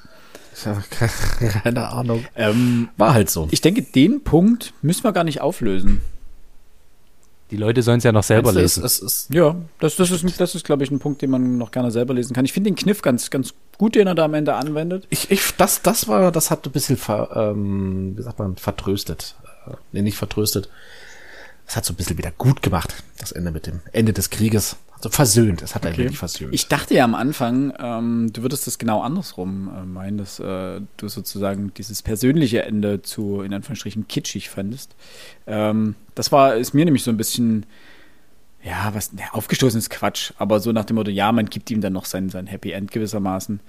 Keine 1.63 1.89
Ahnung. 1.89 2.25
Ähm, 2.35 2.89
War 2.97 3.13
halt 3.13 3.29
so. 3.29 3.47
Ich 3.51 3.61
denke, 3.61 3.81
den 3.81 4.23
Punkt 4.23 4.73
müssen 4.81 5.03
wir 5.03 5.11
gar 5.11 5.23
nicht 5.23 5.41
auflösen. 5.41 6.01
Die 7.51 7.57
Leute 7.57 7.81
sollen 7.81 7.97
es 7.97 8.03
ja 8.03 8.11
noch 8.11 8.23
selber 8.23 8.53
du, 8.53 8.59
lesen. 8.59 8.83
Es, 8.83 9.01
es, 9.01 9.27
ja, 9.31 9.55
das, 9.79 9.95
das 9.95 10.11
ist, 10.11 10.39
das 10.39 10.53
ist 10.53 10.65
glaube 10.65 10.83
ich, 10.83 10.91
ein 10.91 10.99
Punkt, 10.99 11.21
den 11.21 11.31
man 11.31 11.57
noch 11.57 11.71
gerne 11.71 11.89
selber 11.89 12.13
lesen 12.13 12.33
kann. 12.33 12.45
Ich 12.45 12.53
finde 12.53 12.69
den 12.69 12.75
Kniff 12.75 13.01
ganz, 13.01 13.31
ganz 13.31 13.53
gut, 13.77 13.95
den 13.95 14.05
er 14.05 14.13
da 14.13 14.25
am 14.25 14.35
Ende 14.35 14.53
anwendet. 14.53 15.07
Ich, 15.09 15.31
ich, 15.31 15.55
das, 15.57 15.81
das 15.81 16.07
war, 16.07 16.31
das 16.31 16.51
hat 16.51 16.65
ein 16.65 16.71
bisschen, 16.71 16.95
ver, 16.95 17.29
ähm, 17.35 18.15
wie 18.15 18.21
sagt 18.21 18.37
man, 18.37 18.55
vertröstet. 18.57 19.35
Äh, 19.65 19.71
nee, 19.91 20.03
nicht 20.03 20.17
vertröstet. 20.17 20.69
Das 21.65 21.75
hat 21.75 21.85
so 21.85 21.93
ein 21.93 21.95
bisschen 21.95 22.17
wieder 22.17 22.31
gut 22.31 22.61
gemacht, 22.61 23.03
das 23.19 23.31
Ende 23.31 23.51
mit 23.51 23.65
dem 23.65 23.81
Ende 23.93 24.13
des 24.13 24.29
Krieges. 24.29 24.75
Also 24.99 25.09
versöhnt, 25.09 25.61
es 25.61 25.75
hat 25.75 25.85
okay. 25.85 25.93
er 25.93 25.97
wirklich 25.97 26.19
versöhnt. 26.19 26.53
Ich 26.53 26.67
dachte 26.67 26.93
ja 26.93 27.05
am 27.05 27.15
Anfang, 27.15 27.73
ähm, 27.79 28.33
du 28.33 28.41
würdest 28.41 28.67
das 28.67 28.77
genau 28.77 29.01
andersrum 29.01 29.71
äh, 29.73 29.85
meinen, 29.85 30.17
dass 30.17 30.39
äh, 30.39 30.81
du 30.97 31.07
sozusagen 31.07 31.73
dieses 31.73 32.03
persönliche 32.03 32.63
Ende 32.63 33.01
zu, 33.01 33.41
in 33.41 33.53
Anführungsstrichen, 33.53 34.09
kitschig 34.09 34.49
fandest. 34.49 34.95
Ähm, 35.47 35.95
das 36.15 36.33
war, 36.33 36.55
ist 36.57 36.73
mir 36.73 36.83
nämlich 36.83 37.03
so 37.03 37.11
ein 37.11 37.17
bisschen, 37.17 37.65
ja, 38.61 38.91
was, 38.93 39.11
ja, 39.17 39.27
aufgestoßen 39.31 39.77
ist 39.77 39.89
Quatsch, 39.89 40.33
aber 40.37 40.59
so 40.59 40.73
nach 40.73 40.83
dem 40.83 40.95
Motto, 40.95 41.11
ja, 41.11 41.31
man 41.31 41.45
gibt 41.45 41.71
ihm 41.71 41.79
dann 41.79 41.93
noch 41.93 42.05
sein, 42.05 42.29
sein 42.29 42.47
Happy 42.47 42.71
End 42.71 42.91
gewissermaßen. 42.91 43.61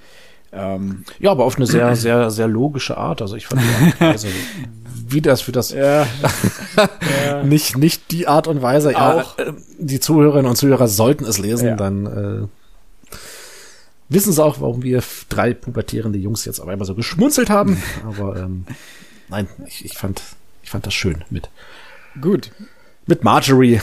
Ähm, 0.52 1.04
ja, 1.18 1.30
aber 1.30 1.44
auf 1.44 1.56
eine 1.56 1.66
sehr, 1.66 1.94
sehr, 1.96 2.30
sehr 2.30 2.48
logische 2.48 2.96
Art. 2.96 3.22
Also 3.22 3.36
ich 3.36 3.46
fand 3.46 3.62
die 3.62 4.04
Art 4.04 4.26
wie 5.12 5.20
das 5.20 5.40
für 5.40 5.52
das 5.52 5.70
ja. 5.70 6.06
ja. 7.26 7.42
nicht 7.42 7.76
nicht 7.76 8.10
die 8.10 8.28
Art 8.28 8.46
und 8.46 8.62
Weise. 8.62 8.96
Auch 8.96 9.38
ja, 9.38 9.44
äh, 9.46 9.52
die 9.78 10.00
Zuhörerinnen 10.00 10.48
und 10.48 10.56
Zuhörer 10.56 10.88
sollten 10.88 11.24
es 11.24 11.38
lesen, 11.38 11.68
ja. 11.68 11.76
dann 11.76 12.06
äh, 12.06 13.16
wissen 14.08 14.32
sie 14.32 14.42
auch, 14.42 14.60
warum 14.60 14.82
wir 14.82 15.02
drei 15.28 15.54
pubertierende 15.54 16.18
Jungs 16.18 16.44
jetzt 16.44 16.60
auf 16.60 16.68
einmal 16.68 16.86
so 16.86 16.94
geschmunzelt 16.94 17.50
haben. 17.50 17.82
Aber 18.06 18.36
ähm, 18.36 18.66
nein, 19.28 19.48
ich, 19.66 19.84
ich 19.84 19.98
fand 19.98 20.22
ich 20.62 20.70
fand 20.70 20.86
das 20.86 20.94
schön 20.94 21.24
mit 21.30 21.50
gut 22.20 22.52
mit 23.06 23.24
Marjorie, 23.24 23.80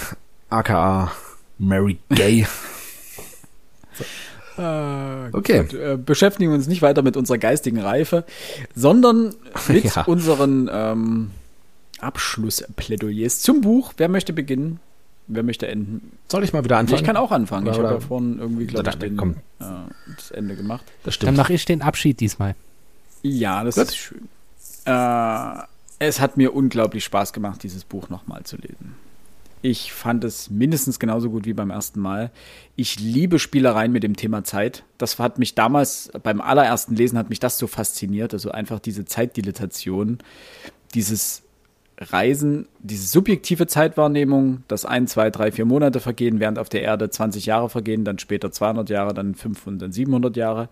aka 0.49 1.11
Mary 1.57 1.97
Gay. 2.09 2.41
Äh, 2.41 2.45
okay. 4.57 5.61
Gut, 5.61 5.73
äh, 5.73 5.97
beschäftigen 5.97 6.51
wir 6.51 6.55
uns 6.55 6.67
nicht 6.67 6.81
weiter 6.81 7.01
mit 7.01 7.17
unserer 7.17 7.37
geistigen 7.37 7.79
Reife, 7.79 8.25
sondern 8.75 9.35
mit 9.67 9.95
ja. 9.95 10.03
unseren 10.03 10.69
ähm, 10.71 11.31
Abschlussplädoyers 11.99 13.41
zum 13.41 13.61
Buch. 13.61 13.93
Wer 13.97 14.09
möchte 14.09 14.33
beginnen? 14.33 14.79
Wer 15.27 15.43
möchte 15.43 15.67
enden? 15.67 16.17
Soll 16.29 16.43
ich 16.43 16.53
mal 16.53 16.63
wieder 16.63 16.77
anfangen? 16.77 16.99
Ich 16.99 17.05
kann 17.05 17.17
auch 17.17 17.31
anfangen. 17.31 17.67
Oder, 17.67 17.77
ich 17.77 17.83
habe 17.83 17.93
ja 17.95 17.99
vorhin 17.99 18.39
irgendwie, 18.39 18.65
glaube 18.65 18.89
ich, 18.89 18.95
den, 18.95 19.19
äh, 19.19 19.63
das 20.15 20.31
Ende 20.31 20.55
gemacht. 20.55 20.85
Das 21.03 21.15
stimmt. 21.15 21.29
Dann 21.29 21.35
mache 21.35 21.53
ich 21.53 21.65
den 21.65 21.81
Abschied 21.81 22.19
diesmal. 22.19 22.55
Ja, 23.23 23.63
das 23.63 23.75
Gut. 23.75 23.85
ist 23.85 23.97
schön. 23.97 24.29
Äh, 24.85 25.63
es 25.99 26.21
hat 26.21 26.37
mir 26.37 26.53
unglaublich 26.53 27.03
Spaß 27.03 27.33
gemacht, 27.33 27.63
dieses 27.63 27.83
Buch 27.83 28.09
nochmal 28.09 28.43
zu 28.43 28.55
lesen. 28.57 28.95
Ich 29.61 29.91
fand 29.91 30.23
es 30.23 30.49
mindestens 30.49 30.99
genauso 30.99 31.29
gut 31.29 31.45
wie 31.45 31.53
beim 31.53 31.71
ersten 31.71 31.99
Mal. 31.99 32.31
Ich 32.75 32.99
liebe 32.99 33.39
Spielereien 33.39 33.91
mit 33.91 34.03
dem 34.03 34.15
Thema 34.15 34.43
Zeit. 34.43 34.83
Das 34.97 35.17
hat 35.17 35.39
mich 35.39 35.55
damals 35.55 36.11
beim 36.23 36.41
allerersten 36.41 36.95
Lesen 36.95 37.17
hat 37.17 37.29
mich 37.29 37.39
das 37.39 37.57
so 37.57 37.65
fasziniert. 37.65 38.33
Also 38.33 38.51
einfach 38.51 38.79
diese 38.79 39.05
Zeitdilatation, 39.05 40.19
dieses 40.93 41.43
Reisen, 41.99 42.67
diese 42.79 43.07
subjektive 43.07 43.65
Zeitwahrnehmung, 43.65 44.63
dass 44.67 44.85
ein, 44.85 45.07
zwei, 45.07 45.31
drei, 45.31 45.51
vier 45.51 45.65
Monate 45.65 45.99
vergehen, 45.99 46.39
während 46.39 46.59
auf 46.59 46.69
der 46.69 46.83
Erde 46.83 47.09
20 47.09 47.47
Jahre 47.47 47.69
vergehen, 47.69 48.03
dann 48.05 48.19
später 48.19 48.51
200 48.51 48.89
Jahre, 48.89 49.15
dann 49.15 49.33
500, 49.33 49.81
dann 49.81 49.91
700 49.91 50.37
Jahre. 50.37 50.69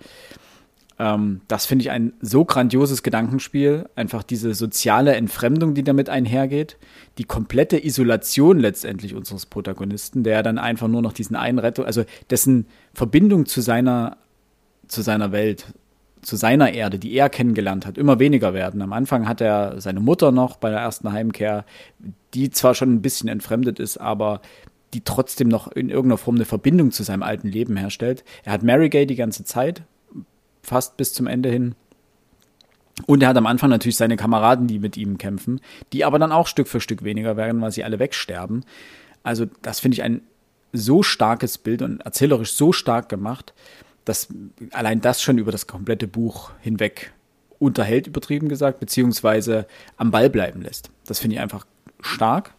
Ähm, 0.97 1.41
das 1.47 1.65
finde 1.65 1.83
ich 1.83 1.91
ein 1.91 2.13
so 2.21 2.45
grandioses 2.45 3.03
Gedankenspiel. 3.03 3.89
Einfach 3.95 4.23
diese 4.23 4.53
soziale 4.53 5.15
Entfremdung, 5.15 5.73
die 5.73 5.83
damit 5.83 6.09
einhergeht. 6.09 6.77
Die 7.17 7.25
komplette 7.25 7.83
Isolation 7.83 8.59
letztendlich 8.59 9.13
unseres 9.13 9.45
Protagonisten, 9.45 10.23
der 10.23 10.43
dann 10.43 10.57
einfach 10.57 10.87
nur 10.87 11.01
noch 11.01 11.13
diesen 11.13 11.35
einen 11.35 11.59
Rettung, 11.59 11.85
also 11.85 12.03
dessen 12.29 12.67
Verbindung 12.93 13.45
zu 13.45 13.61
seiner, 13.61 14.17
zu 14.87 15.01
seiner 15.01 15.31
Welt, 15.31 15.65
zu 16.21 16.37
seiner 16.37 16.73
Erde, 16.73 16.97
die 16.97 17.13
er 17.13 17.29
kennengelernt 17.29 17.85
hat, 17.85 17.97
immer 17.97 18.19
weniger 18.19 18.53
werden. 18.53 18.81
Am 18.81 18.93
Anfang 18.93 19.27
hat 19.27 19.41
er 19.41 19.79
seine 19.79 19.99
Mutter 19.99 20.31
noch 20.31 20.57
bei 20.57 20.69
der 20.69 20.79
ersten 20.79 21.11
Heimkehr, 21.11 21.65
die 22.33 22.49
zwar 22.49 22.73
schon 22.73 22.93
ein 22.93 23.01
bisschen 23.01 23.29
entfremdet 23.29 23.79
ist, 23.79 23.97
aber 23.97 24.41
die 24.93 25.01
trotzdem 25.01 25.49
noch 25.49 25.67
in 25.67 25.89
irgendeiner 25.89 26.17
Form 26.17 26.35
eine 26.35 26.45
Verbindung 26.45 26.91
zu 26.91 27.03
seinem 27.03 27.21
alten 27.21 27.49
Leben 27.49 27.75
herstellt. 27.75 28.23
Er 28.43 28.53
hat 28.53 28.63
Mary 28.63 28.89
Gay 28.89 29.05
die 29.05 29.15
ganze 29.15 29.43
Zeit, 29.43 29.83
fast 30.65 30.97
bis 30.97 31.13
zum 31.13 31.27
Ende 31.27 31.49
hin. 31.49 31.75
Und 33.05 33.21
er 33.21 33.29
hat 33.29 33.37
am 33.37 33.45
Anfang 33.45 33.69
natürlich 33.69 33.97
seine 33.97 34.15
Kameraden, 34.15 34.67
die 34.67 34.79
mit 34.79 34.95
ihm 34.97 35.17
kämpfen, 35.17 35.59
die 35.91 36.05
aber 36.05 36.17
dann 36.17 36.31
auch 36.31 36.47
Stück 36.47 36.67
für 36.67 36.79
Stück 36.79 37.03
weniger 37.03 37.35
werden, 37.35 37.61
weil 37.61 37.71
sie 37.71 37.83
alle 37.83 37.99
wegsterben. 37.99 38.63
Also 39.23 39.45
das 39.61 39.79
finde 39.79 39.95
ich 39.95 40.03
ein 40.03 40.21
so 40.71 41.03
starkes 41.03 41.57
Bild 41.57 41.81
und 41.81 42.01
erzählerisch 42.01 42.53
so 42.53 42.71
stark 42.71 43.09
gemacht, 43.09 43.53
dass 44.05 44.27
allein 44.71 45.01
das 45.01 45.21
schon 45.21 45.37
über 45.37 45.51
das 45.51 45.67
komplette 45.67 46.07
Buch 46.07 46.51
hinweg 46.61 47.11
unterhält, 47.59 48.07
übertrieben 48.07 48.49
gesagt, 48.49 48.79
beziehungsweise 48.79 49.67
am 49.97 50.11
Ball 50.11 50.29
bleiben 50.29 50.61
lässt. 50.61 50.89
Das 51.05 51.19
finde 51.19 51.35
ich 51.35 51.41
einfach 51.41 51.65
stark. 52.01 52.53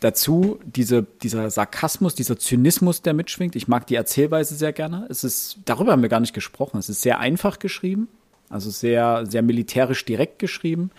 Dazu 0.00 0.58
diese, 0.64 1.06
dieser 1.22 1.50
Sarkasmus, 1.50 2.14
dieser 2.14 2.38
Zynismus, 2.38 3.02
der 3.02 3.12
mitschwingt. 3.12 3.54
Ich 3.54 3.68
mag 3.68 3.86
die 3.86 3.94
Erzählweise 3.94 4.54
sehr 4.54 4.72
gerne. 4.72 5.06
Es 5.10 5.24
ist, 5.24 5.58
darüber 5.66 5.92
haben 5.92 6.02
wir 6.02 6.08
gar 6.08 6.20
nicht 6.20 6.32
gesprochen. 6.32 6.78
Es 6.78 6.88
ist 6.88 7.02
sehr 7.02 7.20
einfach 7.20 7.58
geschrieben, 7.58 8.08
also 8.48 8.70
sehr, 8.70 9.26
sehr 9.26 9.42
militärisch 9.42 10.04
direkt 10.06 10.38
geschrieben, 10.38 10.90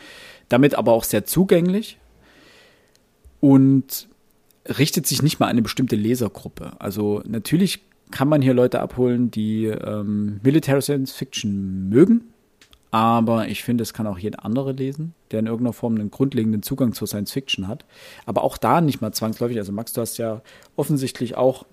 damit 0.49 0.75
aber 0.75 0.91
auch 0.91 1.03
sehr 1.03 1.25
zugänglich 1.25 1.97
und 3.39 4.07
richtet 4.77 5.07
sich 5.07 5.23
nicht 5.23 5.39
mal 5.39 5.47
an 5.47 5.51
eine 5.51 5.63
bestimmte 5.63 5.95
Lesergruppe. 5.95 6.73
Also 6.77 7.23
natürlich 7.25 7.81
kann 8.11 8.27
man 8.27 8.41
hier 8.41 8.53
Leute 8.53 8.81
abholen, 8.81 9.31
die 9.31 9.65
ähm, 9.65 10.39
Military 10.43 10.81
Science 10.81 11.11
Fiction 11.11 11.89
mögen, 11.89 12.30
aber 12.91 13.47
ich 13.47 13.63
finde, 13.63 13.83
es 13.83 13.93
kann 13.93 14.05
auch 14.05 14.17
jeder 14.17 14.43
andere 14.43 14.73
lesen, 14.73 15.13
der 15.31 15.39
in 15.39 15.47
irgendeiner 15.47 15.71
Form 15.71 15.95
einen 15.95 16.11
grundlegenden 16.11 16.61
Zugang 16.61 16.93
zur 16.93 17.07
Science 17.07 17.31
Fiction 17.31 17.69
hat. 17.69 17.85
Aber 18.25 18.43
auch 18.43 18.57
da 18.57 18.81
nicht 18.81 18.99
mal 18.99 19.13
zwangsläufig. 19.13 19.57
Also 19.57 19.71
Max, 19.71 19.93
du 19.93 20.01
hast 20.01 20.17
ja 20.17 20.41
offensichtlich 20.75 21.37
auch 21.37 21.65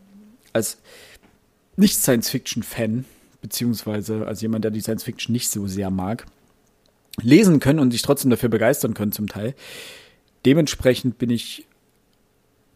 als 0.52 0.78
Nicht-Science-Fiction-Fan, 1.76 3.04
beziehungsweise 3.42 4.26
als 4.28 4.40
jemand, 4.42 4.64
der 4.64 4.70
die 4.70 4.80
Science 4.80 5.02
Fiction 5.02 5.32
nicht 5.32 5.50
so 5.50 5.66
sehr 5.66 5.90
mag, 5.90 6.24
lesen 7.20 7.58
können 7.58 7.80
und 7.80 7.90
sich 7.90 8.02
trotzdem 8.02 8.30
dafür 8.30 8.48
begeistern 8.48 8.94
können 8.94 9.10
zum 9.10 9.26
Teil. 9.26 9.54
Dementsprechend 10.46 11.18
bin 11.18 11.30
ich 11.30 11.66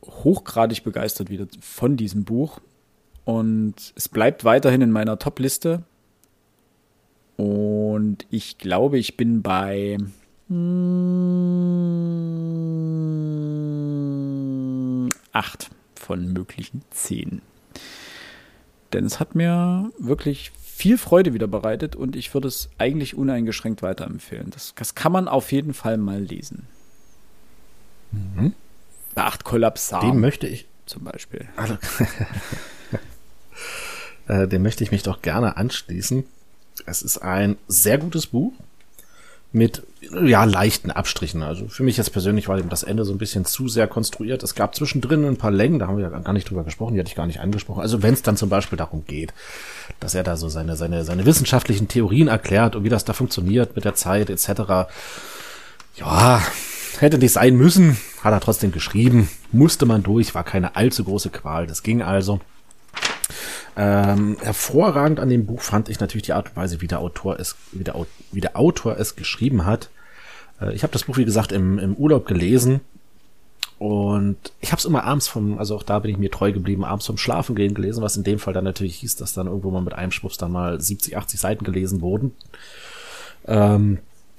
hochgradig 0.05 0.82
begeistert 0.82 1.31
wieder 1.31 1.47
von 1.60 1.97
diesem 1.97 2.24
Buch. 2.24 2.60
Und 3.24 3.93
es 3.94 4.09
bleibt 4.09 4.44
weiterhin 4.44 4.82
in 4.82 4.90
meiner 4.90 5.20
Top-Liste 5.20 5.85
und 7.43 8.24
ich 8.31 8.59
glaube, 8.59 8.98
ich 8.98 9.16
bin 9.16 9.43
bei 9.43 9.98
mm, 10.48 10.59
acht 15.32 15.70
von 15.97 16.32
möglichen 16.32 16.82
zehn. 16.90 17.43
Denn 18.93 19.06
es 19.06 19.19
hat 19.19 19.35
mir 19.35 19.90
wirklich 19.98 20.52
viel 20.62 20.98
Freude 20.98 21.35
wieder 21.35 21.48
bereitet 21.48 21.97
und 21.97 22.14
ich 22.14 22.32
würde 22.32 22.47
es 22.47 22.70
eigentlich 22.78 23.16
uneingeschränkt 23.16 23.82
weiterempfehlen. 23.82 24.51
Das, 24.51 24.74
das 24.77 24.94
kann 24.94 25.10
man 25.10 25.27
auf 25.27 25.51
jeden 25.51 25.74
Fall 25.74 25.97
mal 25.97 26.20
lesen. 26.20 26.69
Mhm. 28.12 28.55
Bei 29.16 29.24
acht 29.24 29.43
Kollapsar. 29.43 30.02
Dem 30.02 30.20
möchte 30.20 30.47
ich. 30.47 30.69
Zum 30.86 31.02
Beispiel. 31.05 31.48
Also, 31.56 31.77
äh, 34.28 34.47
dem 34.47 34.62
möchte 34.62 34.85
ich 34.85 34.93
mich 34.93 35.02
doch 35.02 35.23
gerne 35.23 35.56
anschließen. 35.56 36.24
Es 36.86 37.02
ist 37.02 37.18
ein 37.18 37.56
sehr 37.68 37.98
gutes 37.98 38.26
Buch 38.26 38.52
mit 39.52 39.82
ja 40.00 40.44
leichten 40.44 40.90
Abstrichen. 40.90 41.42
Also 41.42 41.68
für 41.68 41.82
mich 41.82 41.96
jetzt 41.96 42.12
persönlich 42.12 42.48
war 42.48 42.58
eben 42.58 42.70
das 42.70 42.82
Ende 42.82 43.04
so 43.04 43.12
ein 43.12 43.18
bisschen 43.18 43.44
zu 43.44 43.68
sehr 43.68 43.86
konstruiert. 43.86 44.42
Es 44.42 44.54
gab 44.54 44.74
zwischendrin 44.74 45.24
ein 45.24 45.36
paar 45.36 45.50
Längen, 45.50 45.78
da 45.78 45.86
haben 45.86 45.98
wir 45.98 46.04
ja 46.04 46.18
gar 46.18 46.32
nicht 46.32 46.48
drüber 46.48 46.64
gesprochen, 46.64 46.94
die 46.94 47.00
hatte 47.00 47.10
ich 47.10 47.14
gar 47.14 47.26
nicht 47.26 47.40
angesprochen. 47.40 47.82
Also 47.82 48.02
wenn 48.02 48.14
es 48.14 48.22
dann 48.22 48.36
zum 48.36 48.48
Beispiel 48.48 48.78
darum 48.78 49.04
geht, 49.06 49.34
dass 50.00 50.14
er 50.14 50.24
da 50.24 50.36
so 50.36 50.48
seine 50.48 50.76
seine 50.76 51.04
seine 51.04 51.26
wissenschaftlichen 51.26 51.88
Theorien 51.88 52.28
erklärt 52.28 52.76
und 52.76 52.84
wie 52.84 52.88
das 52.88 53.04
da 53.04 53.12
funktioniert 53.12 53.76
mit 53.76 53.84
der 53.84 53.94
Zeit 53.94 54.30
etc. 54.30 54.90
Ja, 55.96 56.42
hätte 56.98 57.18
nicht 57.18 57.32
sein 57.32 57.56
müssen, 57.56 57.98
hat 58.22 58.32
er 58.32 58.40
trotzdem 58.40 58.72
geschrieben, 58.72 59.28
musste 59.50 59.84
man 59.84 60.02
durch, 60.02 60.34
war 60.34 60.44
keine 60.44 60.76
allzu 60.76 61.04
große 61.04 61.30
Qual. 61.30 61.66
Das 61.66 61.82
ging 61.82 62.02
also. 62.02 62.40
Ähm, 63.76 64.36
hervorragend 64.40 65.18
an 65.18 65.30
dem 65.30 65.46
Buch 65.46 65.62
fand 65.62 65.88
ich 65.88 65.98
natürlich 65.98 66.24
die 66.26 66.34
Art 66.34 66.50
und 66.50 66.56
Weise, 66.56 66.80
wie 66.80 66.88
der 66.88 67.00
Autor 67.00 67.38
es, 67.38 67.56
wie 67.72 67.84
der, 67.84 67.94
wie 68.30 68.40
der 68.40 68.56
Autor 68.56 68.98
es 68.98 69.16
geschrieben 69.16 69.64
hat. 69.64 69.88
Äh, 70.60 70.74
ich 70.74 70.82
habe 70.82 70.92
das 70.92 71.04
Buch, 71.04 71.16
wie 71.16 71.24
gesagt, 71.24 71.52
im, 71.52 71.78
im 71.78 71.94
Urlaub 71.94 72.26
gelesen 72.26 72.80
und 73.82 74.36
ich 74.60 74.70
habe 74.70 74.78
es 74.78 74.84
immer 74.84 75.02
abends 75.02 75.26
vom, 75.26 75.58
also 75.58 75.74
auch 75.74 75.82
da 75.82 75.98
bin 75.98 76.10
ich 76.12 76.16
mir 76.16 76.30
treu 76.30 76.52
geblieben, 76.52 76.84
abends 76.84 77.06
vom 77.06 77.18
Schlafen 77.18 77.56
gehen 77.56 77.74
gelesen, 77.74 78.00
was 78.00 78.16
in 78.16 78.22
dem 78.22 78.38
Fall 78.38 78.54
dann 78.54 78.62
natürlich 78.62 78.96
hieß, 78.96 79.16
dass 79.16 79.32
dann 79.32 79.48
irgendwo 79.48 79.72
mal 79.72 79.82
mit 79.82 79.94
einem 79.94 80.12
Schwupps 80.12 80.38
dann 80.38 80.52
mal 80.52 80.80
70, 80.80 81.16
80 81.16 81.40
Seiten 81.40 81.64
gelesen 81.64 82.00
wurden. 82.00 82.32
Ähm, 83.46 83.98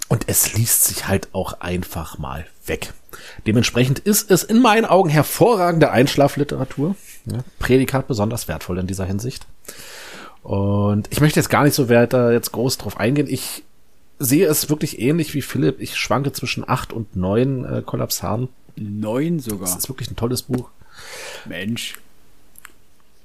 und 0.09 0.25
es 0.27 0.53
liest 0.53 0.85
sich 0.85 1.07
halt 1.07 1.29
auch 1.33 1.59
einfach 1.61 2.17
mal 2.17 2.45
weg. 2.65 2.93
Dementsprechend 3.45 3.99
ist 3.99 4.31
es 4.31 4.43
in 4.43 4.61
meinen 4.61 4.85
Augen 4.85 5.09
hervorragende 5.09 5.91
Einschlafliteratur. 5.91 6.95
Ja, 7.25 7.39
Prädikat 7.59 8.07
besonders 8.07 8.47
wertvoll 8.47 8.79
in 8.79 8.87
dieser 8.87 9.05
Hinsicht. 9.05 9.45
Und 10.41 11.07
ich 11.11 11.21
möchte 11.21 11.39
jetzt 11.39 11.49
gar 11.49 11.63
nicht 11.63 11.73
so 11.73 11.89
weiter 11.89 12.33
jetzt 12.33 12.51
groß 12.51 12.77
drauf 12.77 12.99
eingehen. 12.99 13.27
Ich 13.29 13.63
sehe 14.19 14.47
es 14.47 14.69
wirklich 14.69 14.99
ähnlich 14.99 15.33
wie 15.33 15.41
Philipp. 15.41 15.79
Ich 15.79 15.95
schwanke 15.95 16.31
zwischen 16.33 16.67
acht 16.67 16.91
und 16.91 17.15
neun 17.15 17.65
äh, 17.65 17.81
Kollapsaren. 17.85 18.49
Neun 18.75 19.39
sogar. 19.39 19.67
Das 19.67 19.77
ist 19.77 19.89
wirklich 19.89 20.11
ein 20.11 20.15
tolles 20.15 20.43
Buch. 20.43 20.69
Mensch. 21.45 21.95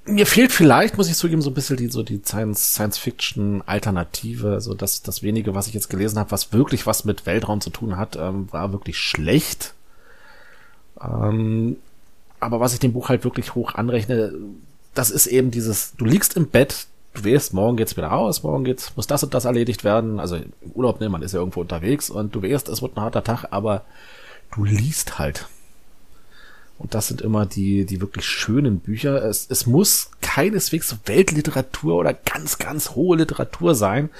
Mir 0.08 0.26
fehlt 0.26 0.52
vielleicht, 0.52 0.96
muss 0.96 1.10
ich 1.10 1.16
zugeben, 1.16 1.42
so 1.42 1.50
ein 1.50 1.54
bisschen 1.54 1.76
die, 1.76 1.88
so 1.88 2.02
die 2.02 2.22
Science-Fiction-Alternative. 2.24 4.60
So 4.60 4.74
das, 4.74 5.02
das 5.02 5.22
wenige, 5.22 5.54
was 5.54 5.68
ich 5.68 5.74
jetzt 5.74 5.90
gelesen 5.90 6.18
habe, 6.18 6.30
was 6.30 6.50
wirklich 6.52 6.86
was 6.86 7.04
mit 7.04 7.26
Weltraum 7.26 7.60
zu 7.60 7.68
tun 7.70 7.98
hat, 7.98 8.16
ähm, 8.16 8.48
war 8.50 8.72
wirklich 8.72 8.98
schlecht. 8.98 9.74
Ähm, 11.00 11.76
aber 12.40 12.60
was 12.60 12.72
ich 12.72 12.78
dem 12.78 12.92
Buch 12.92 13.08
halt 13.08 13.24
wirklich 13.24 13.54
hoch 13.54 13.74
anrechne, 13.74 14.32
das 14.94 15.10
ist 15.10 15.26
eben 15.26 15.50
dieses, 15.50 15.94
du 15.96 16.04
liegst 16.04 16.36
im 16.36 16.48
Bett, 16.48 16.86
du 17.14 17.24
weißt, 17.24 17.52
morgen 17.52 17.76
geht's 17.76 17.96
wieder 17.96 18.08
raus, 18.08 18.42
morgen 18.42 18.64
geht's, 18.64 18.92
muss 18.96 19.06
das 19.06 19.22
und 19.22 19.34
das 19.34 19.44
erledigt 19.44 19.84
werden. 19.84 20.20
Also 20.20 20.36
im 20.36 20.52
Urlaub, 20.74 21.00
ne, 21.00 21.08
man 21.08 21.22
ist 21.22 21.32
ja 21.32 21.40
irgendwo 21.40 21.60
unterwegs 21.60 22.10
und 22.10 22.34
du 22.34 22.42
weißt, 22.42 22.68
es 22.68 22.82
wird 22.82 22.96
ein 22.96 23.02
harter 23.02 23.24
Tag, 23.24 23.46
aber 23.50 23.84
du 24.54 24.64
liest 24.64 25.18
halt. 25.18 25.46
Und 26.78 26.94
das 26.94 27.08
sind 27.08 27.20
immer 27.20 27.44
die, 27.44 27.84
die 27.84 28.00
wirklich 28.00 28.24
schönen 28.24 28.78
Bücher. 28.78 29.24
Es, 29.24 29.46
es 29.50 29.66
muss 29.66 30.10
keineswegs 30.20 30.96
Weltliteratur 31.06 31.96
oder 31.96 32.14
ganz, 32.14 32.58
ganz 32.58 32.90
hohe 32.90 33.16
Literatur 33.16 33.74
sein. 33.74 34.10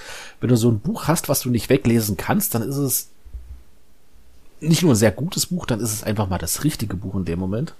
Wenn 0.41 0.51
du 0.51 0.57
so 0.57 0.69
ein 0.69 0.81
Buch 0.81 1.07
hast, 1.07 1.29
was 1.29 1.41
du 1.41 1.51
nicht 1.51 1.71
weglesen 1.71 2.17
kannst, 2.17 2.55
dann 2.55 2.63
ist 2.63 2.77
es 2.77 3.11
nicht 4.61 4.83
nur 4.83 4.93
ein 4.93 4.97
sehr 4.97 5.13
gutes 5.13 5.47
Buch, 5.47 5.67
dann 5.67 5.81
ist 5.81 5.93
es 5.93 6.03
einfach 6.03 6.29
mal 6.29 6.39
das 6.39 6.65
richtige 6.65 6.97
Buch 6.97 7.15
in 7.15 7.25
dem 7.25 7.39
Moment. 7.39 7.75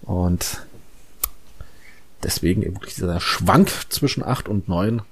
Und 0.00 0.62
deswegen 2.22 2.62
eben 2.62 2.78
dieser 2.96 3.20
Schwank 3.20 3.70
zwischen 3.90 4.22
acht 4.22 4.48
und 4.48 4.68
neun. 4.68 5.02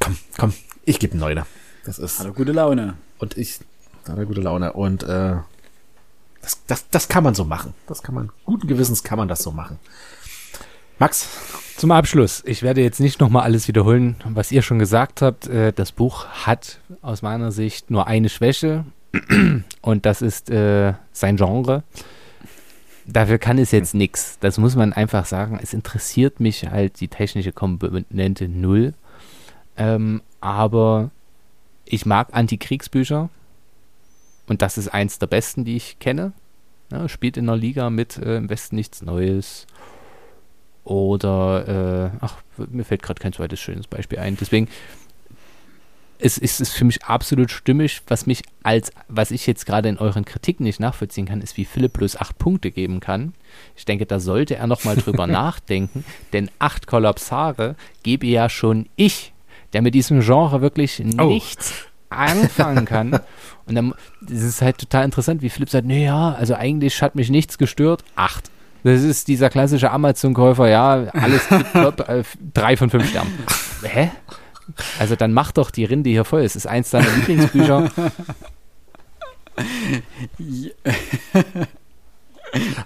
Komm, 0.00 0.16
komm, 0.38 0.54
ich 0.86 0.98
gebe 0.98 1.12
einen 1.12 1.20
Neuner. 1.20 1.46
Das 1.84 1.98
ist. 1.98 2.20
Hat 2.20 2.26
er 2.26 2.32
gute 2.32 2.52
Laune. 2.52 2.94
Und 3.18 3.36
ich, 3.36 3.60
hat 4.08 4.16
er 4.16 4.24
gute 4.24 4.40
Laune. 4.40 4.72
Und 4.72 5.02
äh, 5.02 5.36
das, 6.42 6.64
das, 6.66 6.88
das 6.90 7.08
kann 7.08 7.24
man 7.24 7.34
so 7.34 7.44
machen. 7.44 7.74
Das 7.86 8.02
kann 8.02 8.14
man, 8.14 8.30
guten 8.44 8.66
Gewissens 8.66 9.02
kann 9.02 9.18
man 9.18 9.28
das 9.28 9.42
so 9.42 9.50
machen. 9.50 9.78
Max? 10.98 11.28
Zum 11.76 11.92
Abschluss. 11.92 12.42
Ich 12.44 12.62
werde 12.62 12.82
jetzt 12.82 13.00
nicht 13.00 13.20
nochmal 13.20 13.44
alles 13.44 13.66
wiederholen, 13.66 14.16
was 14.26 14.52
ihr 14.52 14.60
schon 14.60 14.78
gesagt 14.78 15.22
habt. 15.22 15.46
Äh, 15.46 15.72
das 15.72 15.92
Buch 15.92 16.26
hat 16.26 16.78
aus 17.00 17.22
meiner 17.22 17.52
Sicht 17.52 17.90
nur 17.90 18.06
eine 18.06 18.28
Schwäche 18.28 18.84
und 19.80 20.06
das 20.06 20.20
ist 20.20 20.50
äh, 20.50 20.92
sein 21.12 21.36
Genre 21.36 21.82
dafür 23.12 23.38
kann 23.38 23.58
es 23.58 23.70
jetzt 23.70 23.94
nichts. 23.94 24.38
Das 24.40 24.58
muss 24.58 24.76
man 24.76 24.92
einfach 24.92 25.24
sagen. 25.26 25.58
Es 25.62 25.74
interessiert 25.74 26.40
mich 26.40 26.68
halt 26.68 27.00
die 27.00 27.08
technische 27.08 27.52
Komponente 27.52 28.48
null. 28.48 28.94
Ähm, 29.76 30.22
aber 30.40 31.10
ich 31.84 32.06
mag 32.06 32.28
Antikriegsbücher. 32.32 33.28
Und 34.50 34.62
das 34.62 34.76
ist 34.76 34.88
eins 34.88 35.20
der 35.20 35.28
besten, 35.28 35.64
die 35.64 35.76
ich 35.76 36.00
kenne. 36.00 36.32
Ja, 36.90 37.08
spielt 37.08 37.36
in 37.36 37.46
der 37.46 37.54
Liga 37.54 37.88
mit 37.88 38.16
äh, 38.16 38.36
im 38.36 38.50
Westen 38.50 38.74
nichts 38.74 39.00
Neues. 39.00 39.68
Oder, 40.82 42.10
äh, 42.12 42.18
ach, 42.20 42.38
mir 42.56 42.84
fällt 42.84 43.00
gerade 43.04 43.20
kein 43.20 43.32
zweites 43.32 43.60
schönes 43.60 43.86
Beispiel 43.86 44.18
ein. 44.18 44.36
Deswegen, 44.36 44.66
es 46.18 46.36
ist 46.36 46.60
es 46.60 46.72
für 46.72 46.84
mich 46.84 47.04
absolut 47.04 47.52
stimmig, 47.52 48.02
was 48.08 48.26
mich 48.26 48.42
als, 48.64 48.90
was 49.06 49.30
ich 49.30 49.46
jetzt 49.46 49.66
gerade 49.66 49.88
in 49.88 49.98
euren 49.98 50.24
Kritiken 50.24 50.64
nicht 50.64 50.80
nachvollziehen 50.80 51.26
kann, 51.26 51.42
ist, 51.42 51.56
wie 51.56 51.64
Philipp 51.64 51.92
bloß 51.92 52.16
acht 52.16 52.36
Punkte 52.36 52.72
geben 52.72 52.98
kann. 52.98 53.34
Ich 53.76 53.84
denke, 53.84 54.04
da 54.04 54.18
sollte 54.18 54.56
er 54.56 54.66
nochmal 54.66 54.96
drüber 54.96 55.26
nachdenken, 55.28 56.04
denn 56.32 56.50
acht 56.58 56.88
Kollapsare 56.88 57.76
gebe 58.02 58.26
ja 58.26 58.48
schon 58.48 58.88
ich, 58.96 59.32
der 59.74 59.82
mit 59.82 59.94
diesem 59.94 60.22
Genre 60.22 60.60
wirklich 60.60 61.00
oh. 61.20 61.26
nichts 61.26 61.86
anfangen 62.08 62.84
kann. 62.84 63.20
Und 63.66 63.74
dann 63.74 63.94
das 64.20 64.42
ist 64.42 64.62
halt 64.62 64.78
total 64.78 65.04
interessant, 65.04 65.42
wie 65.42 65.50
Philipp 65.50 65.70
sagt, 65.70 65.86
naja, 65.86 66.34
also 66.34 66.54
eigentlich 66.54 67.02
hat 67.02 67.14
mich 67.14 67.30
nichts 67.30 67.58
gestört. 67.58 68.04
Acht. 68.16 68.50
Das 68.82 69.02
ist 69.02 69.28
dieser 69.28 69.50
klassische 69.50 69.90
Amazon-Käufer, 69.90 70.68
ja, 70.68 71.04
alles 71.12 71.46
top, 71.72 72.08
äh, 72.08 72.22
drei 72.54 72.76
von 72.76 72.88
fünf 72.90 73.08
Sternen. 73.08 73.32
Hä? 73.82 74.10
Also 74.98 75.16
dann 75.16 75.32
mach 75.32 75.52
doch 75.52 75.70
die 75.70 75.84
Rinde 75.84 76.10
hier 76.10 76.24
voll. 76.24 76.42
Es 76.42 76.56
ist 76.56 76.66
eins 76.66 76.90
deiner 76.90 77.10
Lieblingsbücher. 77.16 77.90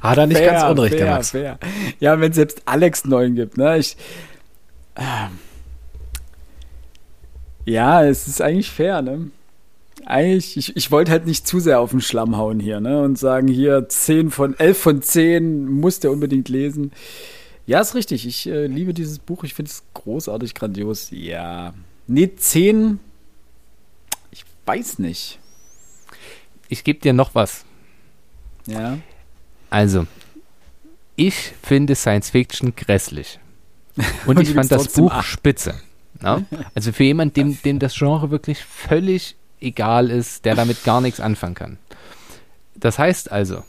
Hat 0.02 0.18
er 0.18 0.26
nicht 0.26 0.38
fair, 0.38 0.52
ganz 0.52 0.70
unrecht, 0.70 0.96
fair, 0.96 1.10
Max. 1.10 1.30
Fair. 1.30 1.58
Ja, 2.00 2.20
wenn 2.20 2.32
selbst 2.32 2.62
Alex 2.66 3.04
neun 3.04 3.34
gibt, 3.34 3.56
ne? 3.56 3.78
Ich, 3.78 3.96
äh, 4.94 5.28
ja, 7.64 8.04
es 8.04 8.28
ist 8.28 8.42
eigentlich 8.42 8.70
fair, 8.70 9.00
ne? 9.02 9.30
Eigentlich, 10.06 10.56
ich, 10.56 10.76
ich 10.76 10.90
wollte 10.90 11.10
halt 11.10 11.26
nicht 11.26 11.46
zu 11.46 11.60
sehr 11.60 11.80
auf 11.80 11.90
den 11.90 12.00
Schlamm 12.00 12.36
hauen 12.36 12.60
hier, 12.60 12.80
ne? 12.80 13.02
Und 13.02 13.18
sagen, 13.18 13.48
hier 13.48 13.88
10 13.88 14.30
von, 14.30 14.58
11 14.58 14.78
von 14.78 15.02
10 15.02 15.66
muss 15.66 16.00
der 16.00 16.10
unbedingt 16.10 16.48
lesen. 16.48 16.92
Ja, 17.66 17.80
ist 17.80 17.94
richtig. 17.94 18.26
Ich 18.26 18.46
äh, 18.46 18.66
liebe 18.66 18.92
dieses 18.92 19.18
Buch. 19.18 19.44
Ich 19.44 19.54
finde 19.54 19.70
es 19.70 19.82
großartig, 19.94 20.54
grandios. 20.54 21.08
Ja. 21.10 21.72
Nee, 22.06 22.34
10. 22.36 23.00
Ich 24.30 24.44
weiß 24.66 24.98
nicht. 24.98 25.38
Ich 26.68 26.84
gebe 26.84 27.00
dir 27.00 27.12
noch 27.12 27.34
was. 27.34 27.64
Ja. 28.66 28.98
Also, 29.70 30.06
ich 31.16 31.52
finde 31.62 31.94
Science 31.94 32.30
Fiction 32.30 32.74
grässlich. 32.76 33.38
Und, 34.26 34.36
Und 34.38 34.42
ich 34.42 34.54
fand 34.54 34.70
das 34.70 34.92
Buch 34.92 35.12
acht. 35.12 35.26
spitze. 35.26 35.74
Ja? 36.22 36.42
Also 36.74 36.92
für 36.92 37.04
jemanden, 37.04 37.34
dem, 37.34 37.62
dem 37.62 37.78
das 37.78 37.94
Genre 37.94 38.30
wirklich 38.30 38.64
völlig 38.64 39.36
egal 39.64 40.10
ist, 40.10 40.44
der 40.44 40.54
damit 40.54 40.84
gar 40.84 41.00
nichts 41.00 41.20
anfangen 41.20 41.54
kann. 41.54 41.78
Das 42.76 42.98
heißt 42.98 43.32
also, 43.32 43.62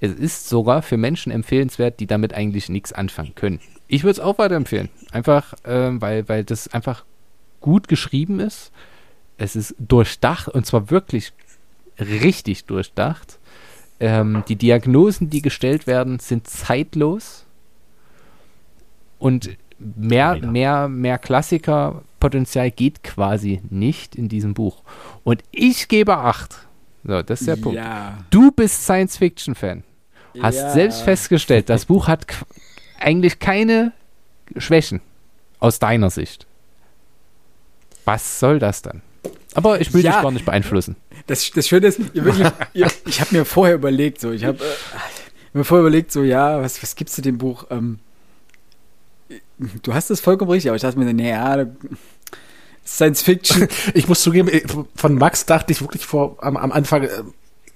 es 0.00 0.12
ist 0.12 0.48
sogar 0.48 0.82
für 0.82 0.96
Menschen 0.96 1.32
empfehlenswert, 1.32 2.00
die 2.00 2.06
damit 2.06 2.34
eigentlich 2.34 2.68
nichts 2.68 2.92
anfangen 2.92 3.34
können. 3.34 3.60
Ich 3.88 4.04
würde 4.04 4.12
es 4.12 4.20
auch 4.20 4.38
weiterempfehlen. 4.38 4.90
Einfach, 5.10 5.54
äh, 5.64 6.00
weil, 6.00 6.28
weil 6.28 6.44
das 6.44 6.68
einfach 6.68 7.04
gut 7.60 7.88
geschrieben 7.88 8.40
ist. 8.40 8.70
Es 9.38 9.56
ist 9.56 9.74
durchdacht 9.78 10.48
und 10.48 10.66
zwar 10.66 10.90
wirklich 10.90 11.32
richtig 11.98 12.64
durchdacht. 12.66 13.38
Ähm, 14.00 14.44
die 14.48 14.56
Diagnosen, 14.56 15.30
die 15.30 15.42
gestellt 15.42 15.86
werden, 15.86 16.18
sind 16.20 16.46
zeitlos. 16.46 17.44
Und 19.18 19.50
mehr, 19.78 20.36
mehr, 20.36 20.88
mehr 20.88 21.18
Klassikerpotenzial 22.18 22.70
geht 22.70 23.02
quasi 23.02 23.60
nicht 23.70 24.16
in 24.16 24.28
diesem 24.28 24.54
Buch. 24.54 24.82
Und 25.24 25.42
ich 25.50 25.88
gebe 25.88 26.16
acht. 26.16 26.66
So, 27.04 27.22
das 27.22 27.40
ist 27.40 27.46
der 27.46 27.56
ja. 27.56 27.62
Punkt. 27.62 27.80
Du 28.30 28.50
bist 28.50 28.84
Science-Fiction-Fan. 28.84 29.84
Hast 30.40 30.56
ja. 30.56 30.70
selbst 30.72 31.02
festgestellt, 31.02 31.68
das 31.68 31.86
Buch 31.86 32.06
hat 32.06 32.26
eigentlich 32.98 33.38
keine 33.38 33.92
Schwächen 34.56 35.00
aus 35.58 35.78
deiner 35.78 36.10
Sicht. 36.10 36.46
Was 38.04 38.38
soll 38.38 38.58
das 38.58 38.82
dann? 38.82 39.02
Aber 39.54 39.80
ich 39.80 39.92
will 39.92 40.04
ja, 40.04 40.12
dich 40.12 40.22
gar 40.22 40.30
nicht 40.30 40.44
beeinflussen. 40.44 40.96
Das, 41.26 41.50
das 41.50 41.66
Schöne 41.66 41.88
ist, 41.88 42.00
ihr 42.12 42.24
wirklich, 42.24 42.46
ihr, 42.74 42.88
ich 43.06 43.20
habe 43.20 43.36
mir 43.36 43.44
vorher 43.44 43.74
überlegt, 43.74 44.20
so, 44.20 44.30
ich 44.30 44.44
habe 44.44 44.62
äh, 44.62 45.58
mir 45.58 45.64
vorher 45.64 45.86
überlegt, 45.86 46.12
so, 46.12 46.22
ja, 46.22 46.60
was, 46.62 46.80
was 46.82 46.94
gibst 46.94 47.18
du 47.18 47.22
dem 47.22 47.38
Buch? 47.38 47.66
Ähm, 47.70 47.98
du 49.82 49.94
hast 49.94 50.10
es 50.10 50.20
vollkommen 50.20 50.50
richtig, 50.50 50.70
aber 50.70 50.76
ich 50.76 50.82
dachte 50.82 50.98
mir, 50.98 51.12
naja, 51.12 51.66
Science 52.86 53.22
Fiction. 53.22 53.68
ich 53.94 54.08
muss 54.08 54.22
zugeben, 54.22 54.50
von 54.94 55.14
Max 55.14 55.46
dachte 55.46 55.72
ich 55.72 55.80
wirklich 55.80 56.06
vor 56.06 56.36
am, 56.40 56.56
am 56.56 56.72
Anfang, 56.72 57.04
äh, 57.04 57.10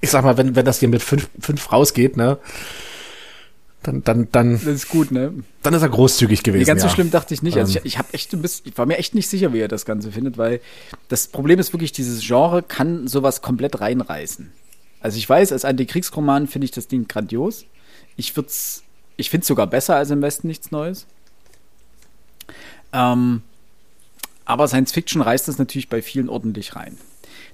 ich 0.01 0.11
sag 0.11 0.25
mal, 0.25 0.37
wenn, 0.37 0.57
wenn 0.57 0.65
das 0.65 0.81
hier 0.81 0.89
mit 0.89 1.03
fünf, 1.03 1.29
fünf 1.39 1.71
rausgeht, 1.71 2.17
ne, 2.17 2.39
dann, 3.83 4.05
dann, 4.05 4.29
dann. 4.31 4.53
Das 4.53 4.65
ist 4.65 4.89
gut, 4.89 5.11
ne? 5.11 5.33
Dann 5.63 5.75
ist 5.75 5.83
er 5.83 5.89
großzügig 5.89 6.43
gewesen. 6.43 6.61
Nee, 6.61 6.67
ganz 6.67 6.83
so 6.83 6.89
schlimm 6.89 7.11
dachte 7.11 7.35
ich 7.35 7.43
nicht. 7.43 7.57
Also 7.57 7.79
ich, 7.79 7.85
ich 7.85 7.99
habe 7.99 8.13
echt 8.13 8.33
ein 8.33 8.41
bisschen, 8.41 8.69
ich 8.69 8.79
war 8.79 8.87
mir 8.87 8.99
echt 8.99 9.15
nicht 9.15 9.29
sicher, 9.29 9.53
wie 9.53 9.59
er 9.59 9.69
das 9.69 9.85
Ganze 9.85 10.13
findet, 10.13 10.39
weil 10.39 10.61
das 11.09 11.27
Problem 11.27 11.59
ist 11.59 11.73
wirklich, 11.73 11.93
dieses 11.93 12.25
Genre 12.25 12.63
kann 12.63 13.09
sowas 13.09 13.43
komplett 13.43 13.81
reinreißen. 13.81 14.53
Also 15.01 15.19
ich 15.19 15.29
weiß, 15.29 15.51
als 15.51 15.65
Antikriegsroman 15.65 16.47
finde 16.47 16.67
ich 16.67 16.71
das 16.71 16.87
Ding 16.87 17.09
grandios. 17.09 17.65
Ich 18.17 18.37
würd's, 18.37 18.85
ich 19.17 19.31
finde 19.31 19.43
es 19.43 19.49
sogar 19.49 19.67
besser 19.67 19.97
als 19.97 20.11
im 20.11 20.23
Westen 20.23 20.47
nichts 20.47 20.71
Neues. 20.71 21.07
Ähm, 22.93 23.43
aber 24.45 24.69
Science 24.69 24.93
Fiction 24.93 25.23
reißt 25.23 25.49
das 25.49 25.59
natürlich 25.59 25.89
bei 25.89 26.03
vielen 26.03 26.29
ordentlich 26.29 26.77
rein. 26.77 26.99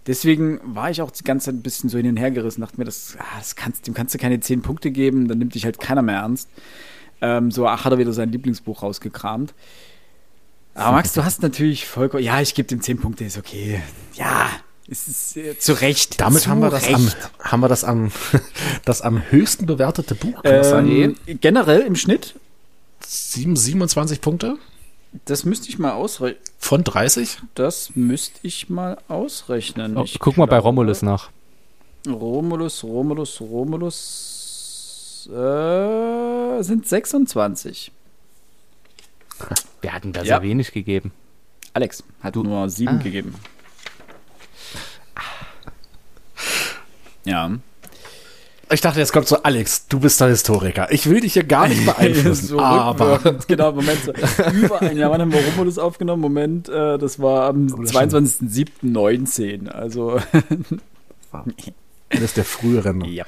Deswegen 0.07 0.61
war 0.65 0.91
ich 0.91 1.03
auch 1.03 1.11
die 1.11 1.23
ganze 1.23 1.47
Zeit 1.47 1.57
ein 1.57 1.63
bisschen 1.63 1.91
so 1.91 1.99
hin 1.99 2.09
und 2.09 2.17
her 2.17 2.31
gerissen, 2.31 2.63
dachte 2.63 2.79
mir, 2.79 2.85
das, 2.85 3.17
ah, 3.19 3.39
das 3.39 3.57
kannst, 3.57 3.87
dem 3.87 3.95
kannst 3.95 4.15
du 4.15 4.19
keine 4.19 4.41
zehn 4.41 4.63
Punkte 4.63 4.91
geben, 4.91 5.29
dann 5.29 5.39
nimmt 5.39 5.55
dich 5.55 5.65
halt 5.65 5.81
keiner 5.81 6.03
mehr 6.03 6.17
ernst. 6.17 6.49
Ähm, 7.21 7.51
so, 7.51 7.67
ach, 7.67 7.85
hat 7.85 7.93
er 7.93 7.99
wieder 7.99 8.13
sein 8.13 8.33
Lieblingsbuch 8.33 8.83
rausgekramt. 8.83 9.53
Aber 10.75 10.93
Max, 10.93 11.13
du 11.13 11.25
hast 11.25 11.43
natürlich 11.43 11.87
vollkommen, 11.87 12.23
ja, 12.23 12.41
ich 12.41 12.55
gebe 12.55 12.69
dem 12.69 12.81
zehn 12.81 12.99
Punkte, 12.99 13.25
ist 13.25 13.37
okay. 13.37 13.83
Ja, 14.15 14.49
es 14.89 15.09
ist 15.09 15.37
äh, 15.37 15.59
zu 15.59 15.75
Recht. 15.75 16.21
Damit 16.21 16.43
zu 16.43 16.51
haben 16.51 16.61
wir 16.61 16.71
das 16.71 16.87
Recht. 16.87 16.95
am, 16.95 17.11
haben 17.41 17.61
wir 17.61 17.69
das 17.69 17.85
am, 17.85 18.11
das 18.85 19.03
am 19.03 19.23
höchsten 19.31 19.67
bewertete 19.67 20.15
Buch. 20.15 20.41
Ähm, 20.45 21.17
generell 21.27 21.81
im 21.81 21.97
Schnitt? 21.97 22.35
7, 23.05 23.57
27 23.57 24.21
Punkte. 24.21 24.57
Das 25.25 25.45
müsste 25.45 25.69
ich 25.69 25.79
mal 25.79 25.93
ausrechnen. 25.93 26.43
Von 26.59 26.85
30? 26.85 27.39
Das 27.55 27.93
müsste 27.95 28.41
ich 28.43 28.69
mal 28.69 28.99
ausrechnen. 29.09 29.97
Oh, 29.97 30.05
guck 30.19 30.37
mal 30.37 30.47
bei 30.47 30.59
Romulus 30.59 31.03
nach. 31.03 31.31
Romulus, 32.07 32.85
Romulus, 32.85 33.41
Romulus 33.41 35.29
äh, 35.31 36.63
sind 36.63 36.87
26. 36.87 37.93
Wir 39.81 39.93
hatten 39.93 40.13
da 40.13 40.21
ja. 40.21 40.27
sehr 40.27 40.43
wenig 40.43 40.73
gegeben. 40.73 41.13
Alex 41.75 42.03
hat 42.21 42.37
du, 42.37 42.43
nur 42.43 42.69
7 42.69 42.89
ah. 42.89 43.03
gegeben. 43.03 43.35
Ja. 47.25 47.51
Ich 48.71 48.83
dachte, 48.83 48.99
jetzt 48.99 49.13
kommt 49.13 49.27
so, 49.27 49.43
Alex, 49.43 49.89
du 49.89 50.01
bist 50.01 50.21
der 50.21 50.29
Historiker. 50.29 50.89
Ich 50.91 51.09
will 51.09 51.21
dich 51.21 51.33
hier 51.33 51.45
gar 51.45 51.69
nicht 51.69 51.87
beeinflussen. 51.87 52.49
so 52.49 52.61
aber. 52.61 53.37
Genau, 53.47 53.73
Moment. 53.73 53.99
So, 54.05 54.13
über 54.53 54.83
ein 54.83 54.97
Jahr, 54.97 55.11
wann 55.11 55.23
haben 55.23 55.33
wir 55.33 55.41
Romulus 55.41 55.79
aufgenommen? 55.79 56.21
Moment, 56.21 56.69
äh, 56.69 56.99
das 56.99 57.19
war 57.19 57.49
am 57.49 57.67
22.07.19. 57.67 59.69
Also. 59.69 60.21
Eines 62.11 62.35
der 62.35 62.45
früheren 62.45 63.05
ja. 63.05 63.25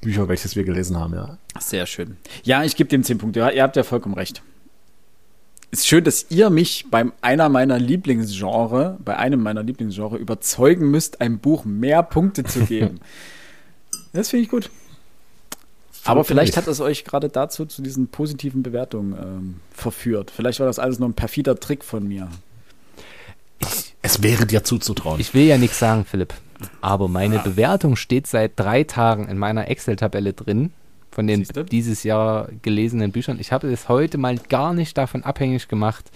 Bücher, 0.00 0.28
welches 0.28 0.56
wir 0.56 0.64
gelesen 0.64 0.98
haben, 0.98 1.14
ja. 1.14 1.38
Sehr 1.58 1.86
schön. 1.86 2.16
Ja, 2.42 2.64
ich 2.64 2.76
gebe 2.76 2.88
dem 2.88 3.04
10 3.04 3.18
Punkte. 3.18 3.40
Ja, 3.40 3.50
ihr 3.50 3.62
habt 3.62 3.76
ja 3.76 3.82
vollkommen 3.82 4.14
recht. 4.14 4.42
Ist 5.72 5.86
schön, 5.86 6.02
dass 6.02 6.26
ihr 6.30 6.50
mich 6.50 6.86
beim 6.90 7.12
einer 7.22 7.48
meiner 7.48 7.78
Lieblingsgenre, 7.78 8.98
bei 9.04 9.16
einem 9.16 9.40
meiner 9.40 9.62
Lieblingsgenre 9.62 10.16
überzeugen 10.16 10.90
müsst, 10.90 11.20
einem 11.20 11.38
Buch 11.38 11.64
mehr 11.64 12.02
Punkte 12.02 12.42
zu 12.42 12.64
geben. 12.64 12.98
das 14.12 14.30
finde 14.30 14.44
ich 14.44 14.50
gut. 14.50 14.70
Aber 16.04 16.24
vielleicht 16.24 16.56
hat 16.56 16.66
es 16.66 16.80
euch 16.80 17.04
gerade 17.04 17.28
dazu 17.28 17.66
zu 17.66 17.82
diesen 17.82 18.08
positiven 18.08 18.62
Bewertungen 18.62 19.12
ähm, 19.12 19.60
verführt. 19.70 20.30
Vielleicht 20.34 20.60
war 20.60 20.66
das 20.66 20.78
alles 20.78 20.98
nur 20.98 21.08
ein 21.08 21.14
perfider 21.14 21.58
Trick 21.60 21.84
von 21.84 22.08
mir. 22.08 22.28
Ich, 23.58 23.94
es 24.00 24.22
wäre 24.22 24.46
dir 24.46 24.64
zuzutrauen. 24.64 25.20
Ich 25.20 25.34
will 25.34 25.44
ja 25.44 25.58
nichts 25.58 25.78
sagen, 25.78 26.06
Philipp. 26.06 26.32
Aber 26.80 27.08
meine 27.08 27.40
ah. 27.40 27.42
Bewertung 27.42 27.96
steht 27.96 28.26
seit 28.26 28.58
drei 28.58 28.84
Tagen 28.84 29.28
in 29.28 29.36
meiner 29.36 29.68
Excel-Tabelle 29.68 30.32
drin 30.32 30.72
von 31.10 31.26
den 31.26 31.46
dieses 31.70 32.02
Jahr 32.04 32.48
gelesenen 32.62 33.12
Büchern. 33.12 33.38
Ich 33.40 33.52
habe 33.52 33.70
es 33.70 33.88
heute 33.88 34.16
mal 34.16 34.38
gar 34.38 34.72
nicht 34.72 34.96
davon 34.96 35.24
abhängig 35.24 35.68
gemacht, 35.68 36.10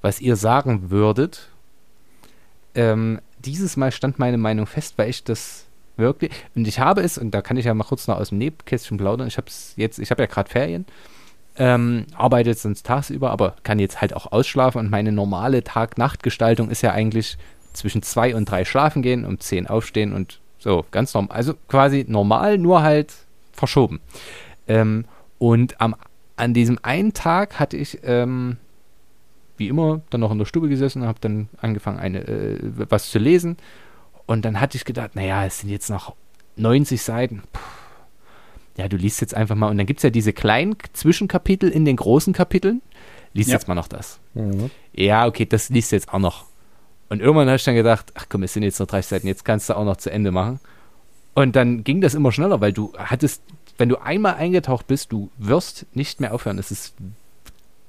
was 0.00 0.20
ihr 0.20 0.36
sagen 0.36 0.90
würdet. 0.90 1.48
Ähm, 2.74 3.20
dieses 3.38 3.76
Mal 3.76 3.92
stand 3.92 4.18
meine 4.18 4.38
Meinung 4.38 4.66
fest, 4.66 4.94
weil 4.96 5.10
ich 5.10 5.22
das 5.22 5.67
wirklich. 5.98 6.32
Und 6.54 6.66
ich 6.66 6.78
habe 6.78 7.02
es, 7.02 7.18
und 7.18 7.32
da 7.32 7.42
kann 7.42 7.56
ich 7.56 7.66
ja 7.66 7.74
mal 7.74 7.84
kurz 7.84 8.06
noch 8.06 8.18
aus 8.18 8.30
dem 8.30 8.38
Nebenkästchen 8.38 8.96
plaudern, 8.96 9.28
ich 9.28 9.36
habe 9.36 9.48
es 9.48 9.74
jetzt, 9.76 9.98
ich 9.98 10.10
habe 10.10 10.22
ja 10.22 10.26
gerade 10.26 10.48
Ferien, 10.48 10.86
ähm, 11.56 12.06
arbeite 12.14 12.54
sonst 12.54 12.86
tagsüber, 12.86 13.30
aber 13.30 13.56
kann 13.64 13.78
jetzt 13.78 14.00
halt 14.00 14.14
auch 14.14 14.30
ausschlafen 14.30 14.78
und 14.78 14.90
meine 14.90 15.12
normale 15.12 15.64
Tag-Nacht-Gestaltung 15.64 16.70
ist 16.70 16.82
ja 16.82 16.92
eigentlich 16.92 17.36
zwischen 17.72 18.02
zwei 18.02 18.34
und 18.34 18.50
drei 18.50 18.64
schlafen 18.64 19.02
gehen, 19.02 19.24
um 19.24 19.40
zehn 19.40 19.66
aufstehen 19.66 20.12
und 20.12 20.40
so, 20.58 20.84
ganz 20.90 21.14
normal. 21.14 21.36
Also 21.36 21.54
quasi 21.68 22.04
normal, 22.08 22.58
nur 22.58 22.82
halt 22.82 23.12
verschoben. 23.52 24.00
Ähm, 24.66 25.04
und 25.38 25.80
am, 25.80 25.94
an 26.36 26.54
diesem 26.54 26.78
einen 26.82 27.12
Tag 27.12 27.60
hatte 27.60 27.76
ich 27.76 27.98
ähm, 28.02 28.56
wie 29.56 29.68
immer 29.68 30.00
dann 30.10 30.20
noch 30.20 30.30
in 30.30 30.38
der 30.38 30.46
Stube 30.46 30.68
gesessen 30.68 31.02
und 31.02 31.08
habe 31.08 31.18
dann 31.20 31.48
angefangen, 31.60 31.98
eine, 31.98 32.26
äh, 32.26 32.58
was 32.88 33.10
zu 33.10 33.18
lesen 33.18 33.56
und 34.28 34.44
dann 34.44 34.60
hatte 34.60 34.76
ich 34.76 34.84
gedacht, 34.84 35.16
naja, 35.16 35.44
es 35.44 35.60
sind 35.60 35.70
jetzt 35.70 35.90
noch 35.90 36.14
90 36.56 37.02
Seiten. 37.02 37.42
Puh. 37.52 37.60
Ja, 38.76 38.86
du 38.86 38.96
liest 38.96 39.20
jetzt 39.20 39.34
einfach 39.34 39.56
mal. 39.56 39.68
Und 39.68 39.76
dann 39.76 39.86
gibt 39.86 39.98
es 39.98 40.04
ja 40.04 40.10
diese 40.10 40.32
kleinen 40.32 40.76
Zwischenkapitel 40.92 41.68
in 41.68 41.84
den 41.84 41.96
großen 41.96 42.32
Kapiteln. 42.32 42.80
Lies 43.32 43.48
ja. 43.48 43.54
jetzt 43.54 43.66
mal 43.66 43.74
noch 43.74 43.88
das. 43.88 44.20
Mhm. 44.34 44.70
Ja, 44.92 45.26
okay, 45.26 45.46
das 45.46 45.68
liest 45.70 45.90
jetzt 45.90 46.12
auch 46.12 46.20
noch. 46.20 46.44
Und 47.08 47.20
irgendwann 47.20 47.48
habe 47.48 47.56
ich 47.56 47.64
dann 47.64 47.74
gedacht, 47.74 48.12
ach 48.14 48.26
komm, 48.28 48.44
es 48.44 48.52
sind 48.52 48.62
jetzt 48.62 48.78
noch 48.78 48.86
30 48.86 49.08
Seiten, 49.08 49.26
jetzt 49.26 49.44
kannst 49.44 49.68
du 49.68 49.76
auch 49.76 49.84
noch 49.84 49.96
zu 49.96 50.10
Ende 50.10 50.30
machen. 50.30 50.60
Und 51.34 51.56
dann 51.56 51.82
ging 51.82 52.00
das 52.00 52.14
immer 52.14 52.30
schneller, 52.30 52.60
weil 52.60 52.72
du 52.72 52.92
hattest, 52.96 53.42
wenn 53.78 53.88
du 53.88 53.96
einmal 53.96 54.34
eingetaucht 54.34 54.86
bist, 54.86 55.10
du 55.10 55.30
wirst 55.38 55.86
nicht 55.94 56.20
mehr 56.20 56.34
aufhören. 56.34 56.58
Es 56.58 56.70
ist 56.70 56.94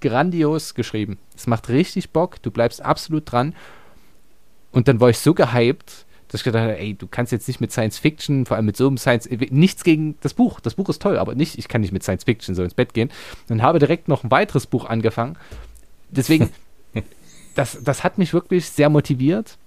grandios 0.01 0.73
geschrieben. 0.73 1.19
Es 1.35 1.45
macht 1.45 1.69
richtig 1.69 2.11
Bock, 2.11 2.41
du 2.41 2.49
bleibst 2.49 2.81
absolut 2.81 3.31
dran. 3.31 3.53
Und 4.71 4.87
dann 4.87 4.99
war 4.99 5.09
ich 5.09 5.19
so 5.19 5.33
gehypt, 5.33 6.05
dass 6.29 6.41
ich 6.41 6.45
gedacht 6.45 6.61
habe, 6.61 6.77
ey, 6.77 6.93
du 6.93 7.07
kannst 7.07 7.31
jetzt 7.31 7.47
nicht 7.47 7.59
mit 7.59 7.71
Science 7.71 7.97
Fiction, 7.97 8.45
vor 8.45 8.55
allem 8.55 8.67
mit 8.67 8.77
so 8.77 8.87
einem 8.87 8.97
Science, 8.97 9.27
nichts 9.49 9.83
gegen 9.83 10.15
das 10.21 10.35
Buch. 10.35 10.59
Das 10.59 10.75
Buch 10.75 10.87
ist 10.87 11.01
toll, 11.01 11.17
aber 11.17 11.33
nicht, 11.33 11.57
ich 11.57 11.67
kann 11.67 11.81
nicht 11.81 11.91
mit 11.91 12.03
Science 12.03 12.23
Fiction 12.23 12.53
so 12.53 12.63
ins 12.63 12.75
Bett 12.75 12.93
gehen. 12.93 13.09
Und 13.49 13.63
habe 13.63 13.79
direkt 13.79 14.07
noch 14.07 14.23
ein 14.23 14.31
weiteres 14.31 14.67
Buch 14.67 14.85
angefangen. 14.85 15.37
Deswegen, 16.09 16.51
das, 17.55 17.79
das 17.83 18.03
hat 18.03 18.19
mich 18.19 18.33
wirklich 18.33 18.69
sehr 18.69 18.89
motiviert. 18.89 19.57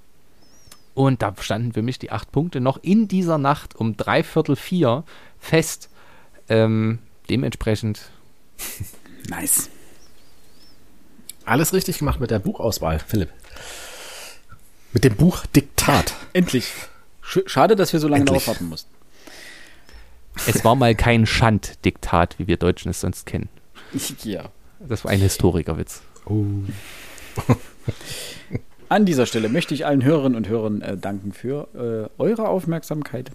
Und 0.95 1.21
da 1.23 1.35
standen 1.41 1.73
für 1.73 1.83
mich 1.83 1.99
die 1.99 2.13
acht 2.13 2.31
Punkte 2.31 2.61
noch 2.61 2.79
in 2.83 3.09
dieser 3.09 3.39
Nacht 3.39 3.75
um 3.75 3.97
dreiviertel 3.97 4.55
vier 4.55 5.03
fest. 5.41 5.91
Ähm, 6.49 7.01
dementsprechend. 7.29 8.11
nice. 9.29 9.69
Alles 11.45 11.73
richtig 11.73 11.99
gemacht 11.99 12.21
mit 12.21 12.31
der 12.31 12.39
Buchauswahl, 12.39 13.01
Philipp. 13.01 13.31
Mit 14.93 15.05
dem 15.05 15.17
Buch 15.17 15.47
Diktat. 15.47 16.15
Endlich. 16.33 16.73
Schade, 17.23 17.77
dass 17.77 17.93
wir 17.93 18.01
so 18.01 18.09
lange 18.09 18.21
Endlich. 18.21 18.45
darauf 18.45 18.49
warten 18.49 18.69
mussten. 18.69 18.91
Es 20.47 20.65
war 20.65 20.75
mal 20.75 20.95
kein 20.95 21.27
Schanddiktat, 21.27 22.39
wie 22.39 22.47
wir 22.47 22.57
Deutschen 22.57 22.91
es 22.91 23.01
sonst 23.01 23.27
kennen. 23.27 23.49
Ja. 24.25 24.45
Das 24.89 25.05
war 25.05 25.13
ein 25.13 25.21
Historikerwitz. 25.21 26.03
Oh. 26.27 26.45
An 28.89 29.07
dieser 29.07 29.27
Stelle 29.27 29.49
möchte 29.49 29.75
ich 29.75 29.87
allen 29.87 30.03
Hörerinnen 30.03 30.37
und 30.37 30.49
Hörern 30.49 30.83
äh, 30.83 30.97
danken 30.97 31.33
für 31.33 31.69
äh, 32.19 32.21
eure 32.21 32.49
Aufmerksamkeit. 32.49 33.31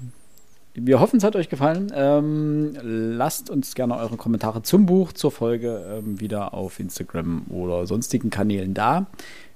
Wir 0.74 1.00
hoffen, 1.00 1.18
es 1.18 1.24
hat 1.24 1.36
euch 1.36 1.50
gefallen. 1.50 1.92
Ähm, 1.96 2.78
lasst 2.84 3.50
uns 3.50 3.74
gerne 3.74 3.98
eure 3.98 4.18
Kommentare 4.18 4.62
zum 4.62 4.86
Buch, 4.86 5.14
zur 5.14 5.32
Folge 5.32 5.84
ähm, 5.90 6.20
wieder 6.20 6.54
auf 6.54 6.80
Instagram 6.80 7.46
oder 7.50 7.88
sonstigen 7.88 8.30
Kanälen 8.30 8.74
da. 8.74 9.08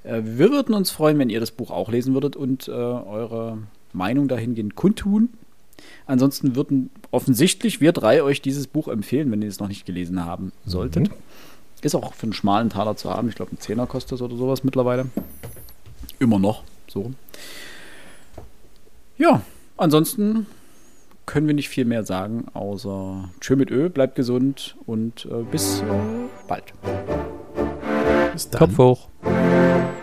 Äh, 0.03 0.21
wir 0.23 0.51
würden 0.51 0.73
uns 0.75 0.91
freuen, 0.91 1.19
wenn 1.19 1.29
ihr 1.29 1.39
das 1.39 1.51
Buch 1.51 1.71
auch 1.71 1.89
lesen 1.89 2.13
würdet 2.13 2.35
und 2.35 2.67
äh, 2.67 2.71
eure 2.71 3.59
Meinung 3.93 4.27
dahingehend 4.27 4.75
kundtun. 4.75 5.29
Ansonsten 6.05 6.55
würden 6.55 6.89
offensichtlich 7.11 7.81
wir 7.81 7.91
drei 7.91 8.23
euch 8.23 8.41
dieses 8.41 8.67
Buch 8.67 8.87
empfehlen, 8.87 9.31
wenn 9.31 9.41
ihr 9.41 9.49
es 9.49 9.59
noch 9.59 9.67
nicht 9.67 9.85
gelesen 9.85 10.25
haben 10.25 10.51
solltet. 10.65 11.09
Mhm. 11.09 11.15
Ist 11.81 11.95
auch 11.95 12.13
für 12.13 12.23
einen 12.23 12.33
schmalen 12.33 12.69
Taler 12.69 12.95
zu 12.95 13.09
haben. 13.09 13.29
Ich 13.29 13.35
glaube, 13.35 13.53
ein 13.53 13.59
Zehner 13.59 13.87
kostet 13.87 14.13
es 14.13 14.21
oder 14.21 14.35
sowas 14.35 14.63
mittlerweile. 14.63 15.07
Immer 16.19 16.37
noch. 16.37 16.63
So. 16.87 17.11
Ja, 19.17 19.41
ansonsten 19.77 20.45
können 21.25 21.47
wir 21.47 21.55
nicht 21.55 21.69
viel 21.69 21.85
mehr 21.85 22.03
sagen, 22.03 22.45
außer 22.53 23.29
Tschö 23.39 23.55
mit 23.55 23.71
Ö, 23.71 23.89
bleibt 23.89 24.15
gesund 24.15 24.75
und 24.85 25.25
äh, 25.25 25.43
bis 25.49 25.81
äh, 25.81 25.85
bald. 26.47 26.73
Bis 28.33 28.49
dann. 28.49 28.59
Kopf 28.59 28.77
hoch. 28.77 29.10
Música 29.23 30.00